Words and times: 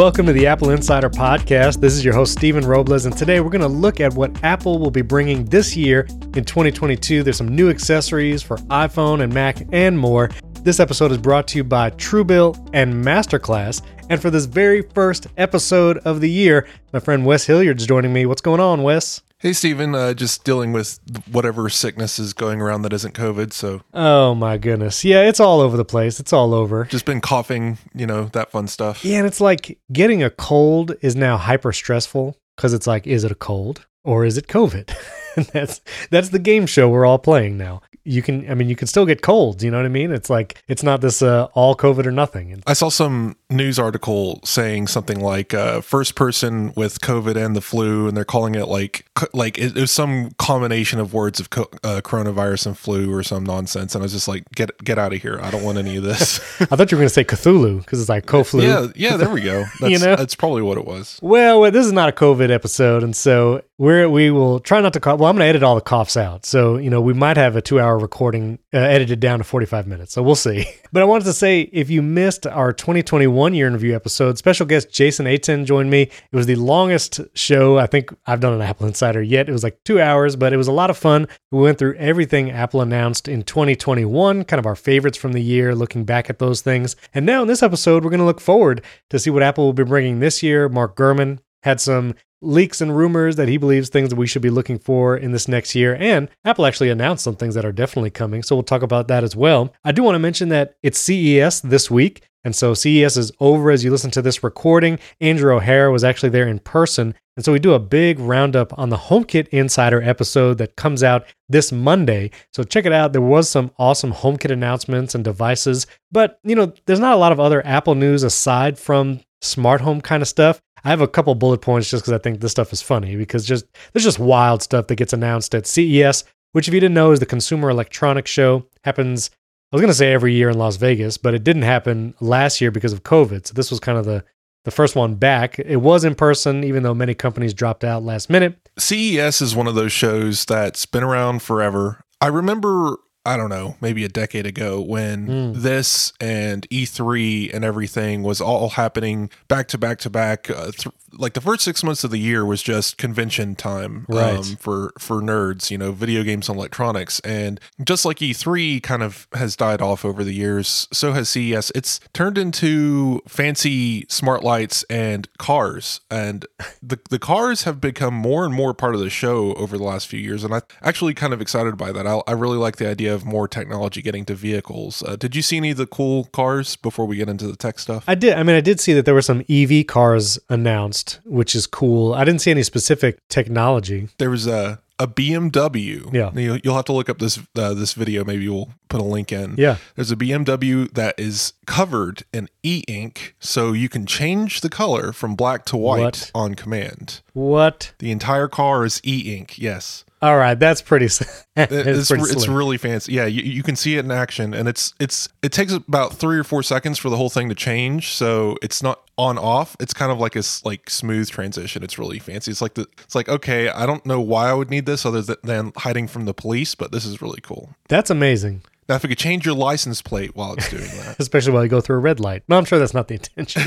Welcome 0.00 0.24
to 0.24 0.32
the 0.32 0.46
Apple 0.46 0.70
Insider 0.70 1.10
Podcast. 1.10 1.78
This 1.82 1.92
is 1.92 2.02
your 2.02 2.14
host, 2.14 2.32
Stephen 2.32 2.66
Robles, 2.66 3.04
and 3.04 3.14
today 3.14 3.40
we're 3.40 3.50
going 3.50 3.60
to 3.60 3.68
look 3.68 4.00
at 4.00 4.14
what 4.14 4.42
Apple 4.42 4.78
will 4.78 4.90
be 4.90 5.02
bringing 5.02 5.44
this 5.44 5.76
year 5.76 6.06
in 6.34 6.42
2022. 6.42 7.22
There's 7.22 7.36
some 7.36 7.54
new 7.54 7.68
accessories 7.68 8.42
for 8.42 8.56
iPhone 8.68 9.22
and 9.22 9.30
Mac 9.30 9.58
and 9.72 9.98
more. 9.98 10.30
This 10.62 10.80
episode 10.80 11.12
is 11.12 11.18
brought 11.18 11.46
to 11.48 11.58
you 11.58 11.64
by 11.64 11.90
Truebill 11.90 12.70
and 12.72 12.94
Masterclass. 12.94 13.82
And 14.08 14.22
for 14.22 14.30
this 14.30 14.46
very 14.46 14.80
first 14.80 15.26
episode 15.36 15.98
of 15.98 16.22
the 16.22 16.30
year, 16.30 16.66
my 16.94 16.98
friend 16.98 17.26
Wes 17.26 17.44
Hilliard's 17.44 17.86
joining 17.86 18.14
me. 18.14 18.24
What's 18.24 18.40
going 18.40 18.58
on, 18.58 18.82
Wes? 18.82 19.20
Hey, 19.42 19.54
Stephen, 19.54 19.94
uh, 19.94 20.12
just 20.12 20.44
dealing 20.44 20.74
with 20.74 21.00
whatever 21.32 21.70
sickness 21.70 22.18
is 22.18 22.34
going 22.34 22.60
around 22.60 22.82
that 22.82 22.92
isn't 22.92 23.14
COVID. 23.14 23.54
So, 23.54 23.80
Oh 23.94 24.34
my 24.34 24.58
goodness. 24.58 25.02
Yeah, 25.02 25.22
it's 25.22 25.40
all 25.40 25.60
over 25.60 25.78
the 25.78 25.84
place. 25.84 26.20
It's 26.20 26.34
all 26.34 26.52
over. 26.52 26.84
just 26.84 27.06
been 27.06 27.22
coughing, 27.22 27.78
you 27.94 28.06
know, 28.06 28.24
that 28.34 28.50
fun 28.50 28.68
stuff. 28.68 29.02
Yeah, 29.02 29.16
and 29.16 29.26
it's 29.26 29.40
like 29.40 29.78
getting 29.90 30.22
a 30.22 30.28
cold 30.28 30.94
is 31.00 31.16
now 31.16 31.38
hyper 31.38 31.72
stressful 31.72 32.36
because 32.54 32.74
it's 32.74 32.86
like, 32.86 33.06
is 33.06 33.24
it 33.24 33.32
a 33.32 33.34
cold 33.34 33.86
or 34.04 34.26
is 34.26 34.36
it 34.36 34.46
COVID? 34.46 34.94
That's 35.52 35.80
that's 36.10 36.30
the 36.30 36.40
game 36.40 36.66
show 36.66 36.88
we're 36.88 37.06
all 37.06 37.18
playing 37.18 37.56
now. 37.56 37.82
You 38.04 38.22
can, 38.22 38.50
I 38.50 38.54
mean, 38.54 38.68
you 38.68 38.76
can 38.76 38.86
still 38.86 39.06
get 39.06 39.22
colds. 39.22 39.62
You 39.62 39.70
know 39.70 39.76
what 39.76 39.86
I 39.86 39.90
mean? 39.90 40.10
It's 40.10 40.30
like 40.30 40.62
it's 40.68 40.82
not 40.82 41.00
this 41.00 41.22
uh, 41.22 41.48
all 41.54 41.74
COVID 41.76 42.06
or 42.06 42.10
nothing. 42.10 42.62
I 42.66 42.72
saw 42.72 42.88
some 42.88 43.36
news 43.50 43.78
article 43.78 44.40
saying 44.44 44.86
something 44.86 45.20
like 45.20 45.52
uh, 45.52 45.80
first 45.80 46.14
person 46.14 46.72
with 46.76 47.00
COVID 47.00 47.36
and 47.36 47.54
the 47.54 47.60
flu, 47.60 48.08
and 48.08 48.16
they're 48.16 48.24
calling 48.24 48.54
it 48.54 48.66
like 48.66 49.06
like 49.32 49.58
it, 49.58 49.76
it 49.76 49.80
was 49.80 49.90
some 49.92 50.30
combination 50.38 50.98
of 50.98 51.12
words 51.12 51.40
of 51.40 51.50
co- 51.50 51.70
uh, 51.84 52.00
coronavirus 52.02 52.66
and 52.66 52.78
flu 52.78 53.12
or 53.12 53.22
some 53.22 53.44
nonsense. 53.44 53.94
And 53.94 54.02
I 54.02 54.04
was 54.04 54.12
just 54.12 54.28
like, 54.28 54.44
get 54.54 54.76
get 54.82 54.98
out 54.98 55.12
of 55.12 55.20
here! 55.20 55.38
I 55.42 55.50
don't 55.50 55.62
want 55.62 55.78
any 55.78 55.96
of 55.96 56.02
this. 56.02 56.38
I 56.60 56.64
thought 56.64 56.90
you 56.90 56.96
were 56.96 57.02
going 57.02 57.08
to 57.08 57.14
say 57.14 57.24
Cthulhu 57.24 57.78
because 57.80 58.00
it's 58.00 58.08
like 58.08 58.26
co-flu. 58.26 58.62
yeah, 58.62 58.86
yeah, 58.94 59.16
there 59.16 59.30
we 59.30 59.42
go. 59.42 59.64
That's, 59.80 60.02
know? 60.02 60.16
that's 60.16 60.34
probably 60.34 60.62
what 60.62 60.78
it 60.78 60.84
was. 60.84 61.18
Well, 61.22 61.70
this 61.70 61.86
is 61.86 61.92
not 61.92 62.08
a 62.08 62.12
COVID 62.12 62.50
episode, 62.50 63.02
and 63.02 63.14
so 63.14 63.62
we're 63.80 64.10
we 64.10 64.30
will 64.30 64.60
try 64.60 64.78
not 64.82 64.92
to 64.92 65.00
cough. 65.00 65.18
Well, 65.18 65.30
I'm 65.30 65.36
going 65.36 65.46
to 65.46 65.48
edit 65.48 65.62
all 65.62 65.74
the 65.74 65.80
coughs 65.80 66.14
out, 66.14 66.44
so 66.44 66.76
you 66.76 66.90
know 66.90 67.00
we 67.00 67.14
might 67.14 67.38
have 67.38 67.56
a 67.56 67.62
two-hour 67.62 67.98
recording 67.98 68.58
uh, 68.74 68.76
edited 68.76 69.20
down 69.20 69.38
to 69.38 69.44
45 69.44 69.86
minutes. 69.86 70.12
So 70.12 70.22
we'll 70.22 70.34
see. 70.36 70.66
But 70.92 71.02
I 71.02 71.06
wanted 71.06 71.26
to 71.26 71.32
say, 71.32 71.60
if 71.72 71.88
you 71.88 72.02
missed 72.02 72.48
our 72.48 72.72
2021 72.72 73.54
year 73.54 73.68
in 73.68 73.74
review 73.74 73.94
episode, 73.94 74.36
special 74.38 74.66
guest 74.66 74.90
Jason 74.90 75.24
Aten 75.24 75.64
joined 75.64 75.88
me. 75.88 76.02
It 76.02 76.36
was 76.36 76.46
the 76.46 76.56
longest 76.56 77.20
show 77.32 77.78
I 77.78 77.86
think 77.86 78.12
I've 78.26 78.40
done 78.40 78.54
an 78.54 78.60
Apple 78.60 78.88
Insider 78.88 79.22
yet. 79.22 79.48
It 79.48 79.52
was 79.52 79.62
like 79.62 79.78
two 79.84 80.00
hours, 80.00 80.34
but 80.34 80.52
it 80.52 80.56
was 80.56 80.66
a 80.66 80.72
lot 80.72 80.90
of 80.90 80.98
fun. 80.98 81.28
We 81.52 81.60
went 81.60 81.78
through 81.78 81.94
everything 81.94 82.50
Apple 82.50 82.80
announced 82.80 83.28
in 83.28 83.44
2021, 83.44 84.42
kind 84.46 84.58
of 84.58 84.66
our 84.66 84.74
favorites 84.74 85.16
from 85.16 85.32
the 85.32 85.40
year, 85.40 85.76
looking 85.76 86.04
back 86.04 86.28
at 86.28 86.40
those 86.40 86.60
things. 86.60 86.96
And 87.14 87.24
now 87.24 87.42
in 87.42 87.46
this 87.46 87.62
episode, 87.62 88.02
we're 88.02 88.10
going 88.10 88.18
to 88.18 88.26
look 88.26 88.40
forward 88.40 88.82
to 89.10 89.20
see 89.20 89.30
what 89.30 89.44
Apple 89.44 89.66
will 89.66 89.72
be 89.72 89.84
bringing 89.84 90.18
this 90.18 90.42
year. 90.42 90.68
Mark 90.68 90.96
Gurman 90.96 91.38
had 91.62 91.80
some 91.80 92.14
leaks 92.42 92.80
and 92.80 92.96
rumors 92.96 93.36
that 93.36 93.48
he 93.48 93.56
believes 93.56 93.88
things 93.88 94.08
that 94.08 94.16
we 94.16 94.26
should 94.26 94.42
be 94.42 94.50
looking 94.50 94.78
for 94.78 95.16
in 95.16 95.32
this 95.32 95.48
next 95.48 95.74
year. 95.74 95.96
And 95.98 96.28
Apple 96.44 96.66
actually 96.66 96.90
announced 96.90 97.24
some 97.24 97.36
things 97.36 97.54
that 97.54 97.64
are 97.64 97.72
definitely 97.72 98.10
coming. 98.10 98.42
So 98.42 98.56
we'll 98.56 98.62
talk 98.62 98.82
about 98.82 99.08
that 99.08 99.24
as 99.24 99.36
well. 99.36 99.72
I 99.84 99.92
do 99.92 100.02
want 100.02 100.14
to 100.14 100.20
mention 100.20 100.48
that 100.50 100.74
it's 100.82 100.98
CES 100.98 101.60
this 101.60 101.90
week. 101.90 102.22
And 102.42 102.56
so 102.56 102.72
CES 102.72 103.18
is 103.18 103.32
over 103.40 103.70
as 103.70 103.84
you 103.84 103.90
listen 103.90 104.10
to 104.12 104.22
this 104.22 104.42
recording. 104.42 104.98
Andrew 105.20 105.54
O'Hara 105.54 105.92
was 105.92 106.04
actually 106.04 106.30
there 106.30 106.48
in 106.48 106.58
person. 106.58 107.14
And 107.36 107.44
so 107.44 107.52
we 107.52 107.58
do 107.58 107.74
a 107.74 107.78
big 107.78 108.18
roundup 108.18 108.76
on 108.78 108.88
the 108.88 108.96
HomeKit 108.96 109.48
Insider 109.48 110.02
episode 110.02 110.58
that 110.58 110.76
comes 110.76 111.02
out 111.02 111.26
this 111.48 111.70
Monday. 111.70 112.30
So 112.52 112.62
check 112.62 112.86
it 112.86 112.92
out. 112.92 113.12
There 113.12 113.20
was 113.20 113.48
some 113.48 113.70
awesome 113.78 114.12
HomeKit 114.12 114.50
announcements 114.50 115.14
and 115.14 115.22
devices, 115.22 115.86
but 116.10 116.38
you 116.44 116.54
know, 116.54 116.72
there's 116.86 117.00
not 117.00 117.14
a 117.14 117.18
lot 117.18 117.32
of 117.32 117.40
other 117.40 117.64
Apple 117.66 117.94
news 117.94 118.22
aside 118.22 118.78
from 118.78 119.20
smart 119.42 119.80
home 119.80 120.00
kind 120.00 120.22
of 120.22 120.28
stuff. 120.28 120.60
I 120.84 120.90
have 120.90 121.00
a 121.00 121.08
couple 121.08 121.34
bullet 121.34 121.60
points 121.60 121.90
just 121.90 122.04
because 122.04 122.12
I 122.12 122.18
think 122.18 122.40
this 122.40 122.52
stuff 122.52 122.72
is 122.72 122.82
funny 122.82 123.16
because 123.16 123.44
just 123.44 123.66
there's 123.92 124.04
just 124.04 124.18
wild 124.18 124.62
stuff 124.62 124.86
that 124.86 124.96
gets 124.96 125.12
announced 125.12 125.54
at 125.54 125.66
CES, 125.66 126.24
which 126.52 126.68
if 126.68 126.74
you 126.74 126.80
didn't 126.80 126.94
know 126.94 127.12
is 127.12 127.20
the 127.20 127.26
Consumer 127.26 127.70
Electronics 127.70 128.30
Show. 128.30 128.66
Happens 128.84 129.30
I 129.72 129.76
was 129.76 129.82
going 129.82 129.90
to 129.90 129.94
say 129.94 130.12
every 130.12 130.34
year 130.34 130.50
in 130.50 130.58
Las 130.58 130.76
Vegas, 130.76 131.16
but 131.16 131.32
it 131.32 131.44
didn't 131.44 131.62
happen 131.62 132.14
last 132.20 132.60
year 132.60 132.72
because 132.72 132.92
of 132.92 133.04
COVID. 133.04 133.46
So 133.46 133.54
this 133.54 133.70
was 133.70 133.78
kind 133.78 133.98
of 133.98 134.04
the 134.04 134.24
the 134.64 134.70
first 134.70 134.94
one 134.94 135.14
back. 135.14 135.58
It 135.58 135.76
was 135.76 136.04
in 136.04 136.14
person, 136.14 136.64
even 136.64 136.82
though 136.82 136.92
many 136.92 137.14
companies 137.14 137.54
dropped 137.54 137.84
out 137.84 138.02
last 138.02 138.28
minute. 138.28 138.58
CES 138.78 139.40
is 139.40 139.56
one 139.56 139.66
of 139.66 139.74
those 139.74 139.92
shows 139.92 140.44
that's 140.44 140.84
been 140.86 141.02
around 141.02 141.40
forever. 141.40 142.02
I 142.20 142.26
remember, 142.26 142.98
I 143.26 143.36
don't 143.36 143.50
know, 143.50 143.76
maybe 143.82 144.02
a 144.04 144.08
decade 144.08 144.46
ago 144.46 144.80
when 144.80 145.26
Mm. 145.28 145.54
this 145.56 146.14
and 146.20 146.66
E3 146.70 147.50
and 147.52 147.64
everything 147.64 148.22
was 148.22 148.40
all 148.40 148.70
happening 148.70 149.28
back 149.46 149.68
to 149.68 149.78
back 149.78 149.98
to 150.00 150.10
back. 150.10 150.48
Uh, 150.48 150.70
th- 150.72 150.88
like 151.18 151.34
the 151.34 151.40
first 151.40 151.62
six 151.64 151.82
months 151.82 152.04
of 152.04 152.12
the 152.12 152.18
year 152.18 152.46
was 152.46 152.62
just 152.62 152.96
convention 152.96 153.56
time 153.56 154.06
Right. 154.08 154.38
um, 154.38 154.56
for 154.56 154.92
for 154.98 155.20
nerds, 155.20 155.70
you 155.70 155.76
know, 155.76 155.90
video 155.92 156.22
games 156.22 156.48
and 156.48 156.56
electronics. 156.56 157.20
And 157.20 157.60
just 157.82 158.04
like 158.04 158.18
E3 158.22 158.80
kind 158.82 159.02
of 159.02 159.26
has 159.34 159.54
died 159.56 159.82
off 159.82 160.04
over 160.04 160.22
the 160.24 160.32
years, 160.34 160.88
so 160.92 161.12
has 161.12 161.28
CES. 161.28 161.72
It's 161.74 162.00
turned 162.14 162.38
into 162.38 163.20
fancy 163.28 164.06
smart 164.08 164.42
lights 164.44 164.84
and 164.88 165.28
cars, 165.38 166.00
and 166.10 166.46
the 166.82 166.98
the 167.10 167.18
cars 167.18 167.64
have 167.64 167.80
become 167.80 168.14
more 168.14 168.44
and 168.46 168.54
more 168.54 168.72
part 168.72 168.94
of 168.94 169.00
the 169.00 169.10
show 169.10 169.52
over 169.54 169.76
the 169.76 169.84
last 169.84 170.06
few 170.06 170.20
years. 170.20 170.42
And 170.44 170.54
I'm 170.54 170.62
actually 170.82 171.12
kind 171.14 171.32
of 171.34 171.40
excited 171.42 171.76
by 171.76 171.92
that. 171.92 172.06
I, 172.06 172.22
I 172.26 172.32
really 172.32 172.56
like 172.58 172.76
the 172.76 172.88
idea 172.88 173.09
of 173.10 173.24
more 173.24 173.46
technology 173.46 174.00
getting 174.02 174.24
to 174.26 174.34
vehicles. 174.34 175.02
Uh, 175.06 175.16
did 175.16 175.36
you 175.36 175.42
see 175.42 175.56
any 175.58 175.70
of 175.72 175.76
the 175.76 175.86
cool 175.86 176.24
cars 176.32 176.76
before 176.76 177.06
we 177.06 177.16
get 177.16 177.28
into 177.28 177.46
the 177.46 177.56
tech 177.56 177.78
stuff? 177.78 178.04
I 178.08 178.14
did. 178.14 178.34
I 178.34 178.42
mean, 178.42 178.56
I 178.56 178.60
did 178.60 178.80
see 178.80 178.92
that 178.94 179.04
there 179.04 179.14
were 179.14 179.22
some 179.22 179.44
EV 179.48 179.86
cars 179.86 180.38
announced, 180.48 181.20
which 181.24 181.54
is 181.54 181.66
cool. 181.66 182.14
I 182.14 182.24
didn't 182.24 182.40
see 182.40 182.50
any 182.50 182.62
specific 182.62 183.18
technology. 183.28 184.08
there 184.18 184.30
was 184.30 184.46
a 184.46 184.80
a 184.98 185.06
BMW. 185.06 186.12
Yeah. 186.12 186.30
you, 186.34 186.60
you'll 186.62 186.76
have 186.76 186.84
to 186.84 186.92
look 186.92 187.08
up 187.08 187.18
this 187.18 187.38
uh, 187.56 187.72
this 187.74 187.94
video. 187.94 188.22
Maybe 188.24 188.46
we'll 188.48 188.70
put 188.90 189.00
a 189.00 189.04
link 189.04 189.32
in. 189.32 189.54
Yeah. 189.56 189.76
there's 189.96 190.10
a 190.10 190.16
BMW 190.16 190.92
that 190.92 191.18
is 191.18 191.54
covered 191.66 192.24
in 192.34 192.48
e-ink, 192.62 193.34
so 193.40 193.72
you 193.72 193.88
can 193.88 194.04
change 194.06 194.60
the 194.60 194.68
color 194.68 195.12
from 195.12 195.34
black 195.36 195.64
to 195.66 195.76
white 195.78 196.00
What? 196.02 196.30
on 196.34 196.54
command. 196.54 197.20
What? 197.32 197.92
The 197.98 198.10
entire 198.10 198.48
car 198.48 198.84
is 198.84 199.00
e-ink. 199.02 199.58
Yes, 199.58 200.04
All 200.22 200.36
right, 200.36 200.58
that's 200.58 200.82
pretty. 200.82 201.06
it's 201.06 201.32
it's 201.56 202.08
pretty 202.08 202.24
it's 202.24 202.46
really 202.46 202.76
fancy. 202.76 203.14
Yeah, 203.14 203.24
you, 203.24 203.42
you 203.42 203.62
can 203.62 203.74
see 203.74 203.96
it 203.96 204.04
in 204.04 204.10
action, 204.10 204.52
and 204.52 204.68
it's 204.68 204.92
it's 205.00 205.28
it 205.42 205.50
takes 205.50 205.72
about 205.72 206.14
three 206.14 206.38
or 206.38 206.44
four 206.44 206.62
seconds 206.62 206.98
for 206.98 207.08
the 207.08 207.16
whole 207.16 207.30
thing 207.30 207.48
to 207.48 207.54
change. 207.54 208.08
So 208.08 208.56
it's 208.60 208.82
not 208.82 209.00
on 209.16 209.38
off. 209.38 209.76
It's 209.80 209.94
kind 209.94 210.12
of 210.12 210.18
like 210.18 210.36
a 210.36 210.42
like 210.64 210.90
smooth 210.90 211.30
transition. 211.30 211.82
It's 211.82 211.98
really 211.98 212.18
fancy. 212.18 212.50
It's 212.50 212.60
like 212.60 212.74
the 212.74 212.86
it's 212.98 213.14
like 213.14 213.30
okay, 213.30 213.70
I 213.70 213.86
don't 213.86 214.04
know 214.04 214.20
why 214.20 214.50
I 214.50 214.52
would 214.52 214.68
need 214.68 214.84
this 214.84 215.06
other 215.06 215.22
than 215.22 215.72
hiding 215.76 216.06
from 216.06 216.26
the 216.26 216.34
police, 216.34 216.74
but 216.74 216.92
this 216.92 217.06
is 217.06 217.22
really 217.22 217.40
cool. 217.40 217.70
That's 217.88 218.10
amazing, 218.10 218.62
Now, 218.90 218.96
if 218.96 219.04
we 219.04 219.08
could 219.08 219.18
change 219.18 219.46
your 219.46 219.54
license 219.54 220.02
plate 220.02 220.34
while 220.34 220.54
it's 220.54 220.68
doing 220.68 220.82
that, 220.82 221.14
especially 221.20 221.52
while 221.52 221.62
you 221.62 221.68
go 221.68 221.80
through 221.80 221.94
a 221.94 222.00
red 222.00 222.18
light. 222.18 222.42
No, 222.48 222.58
I'm 222.58 222.64
sure 222.64 222.80
that's 222.80 222.92
not 222.92 223.06
the 223.06 223.14
intention. 223.14 223.62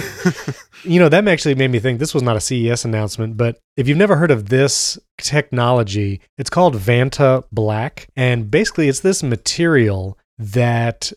you 0.83 0.99
know, 0.99 1.07
that 1.07 1.25
actually 1.29 1.55
made 1.55 1.71
me 1.71 1.79
think 1.79 1.99
this 1.99 2.13
was 2.13 2.21
not 2.21 2.35
a 2.35 2.41
CES 2.41 2.83
announcement, 2.83 3.37
but 3.37 3.57
if 3.77 3.87
you've 3.87 3.97
never 3.97 4.17
heard 4.17 4.31
of 4.31 4.49
this 4.49 4.99
technology, 5.17 6.19
it's 6.37 6.49
called 6.49 6.75
Vantablack, 6.75 8.07
and 8.17 8.51
basically 8.51 8.89
it's 8.89 8.99
this 8.99 9.23
material 9.23 10.17
that 10.37 11.13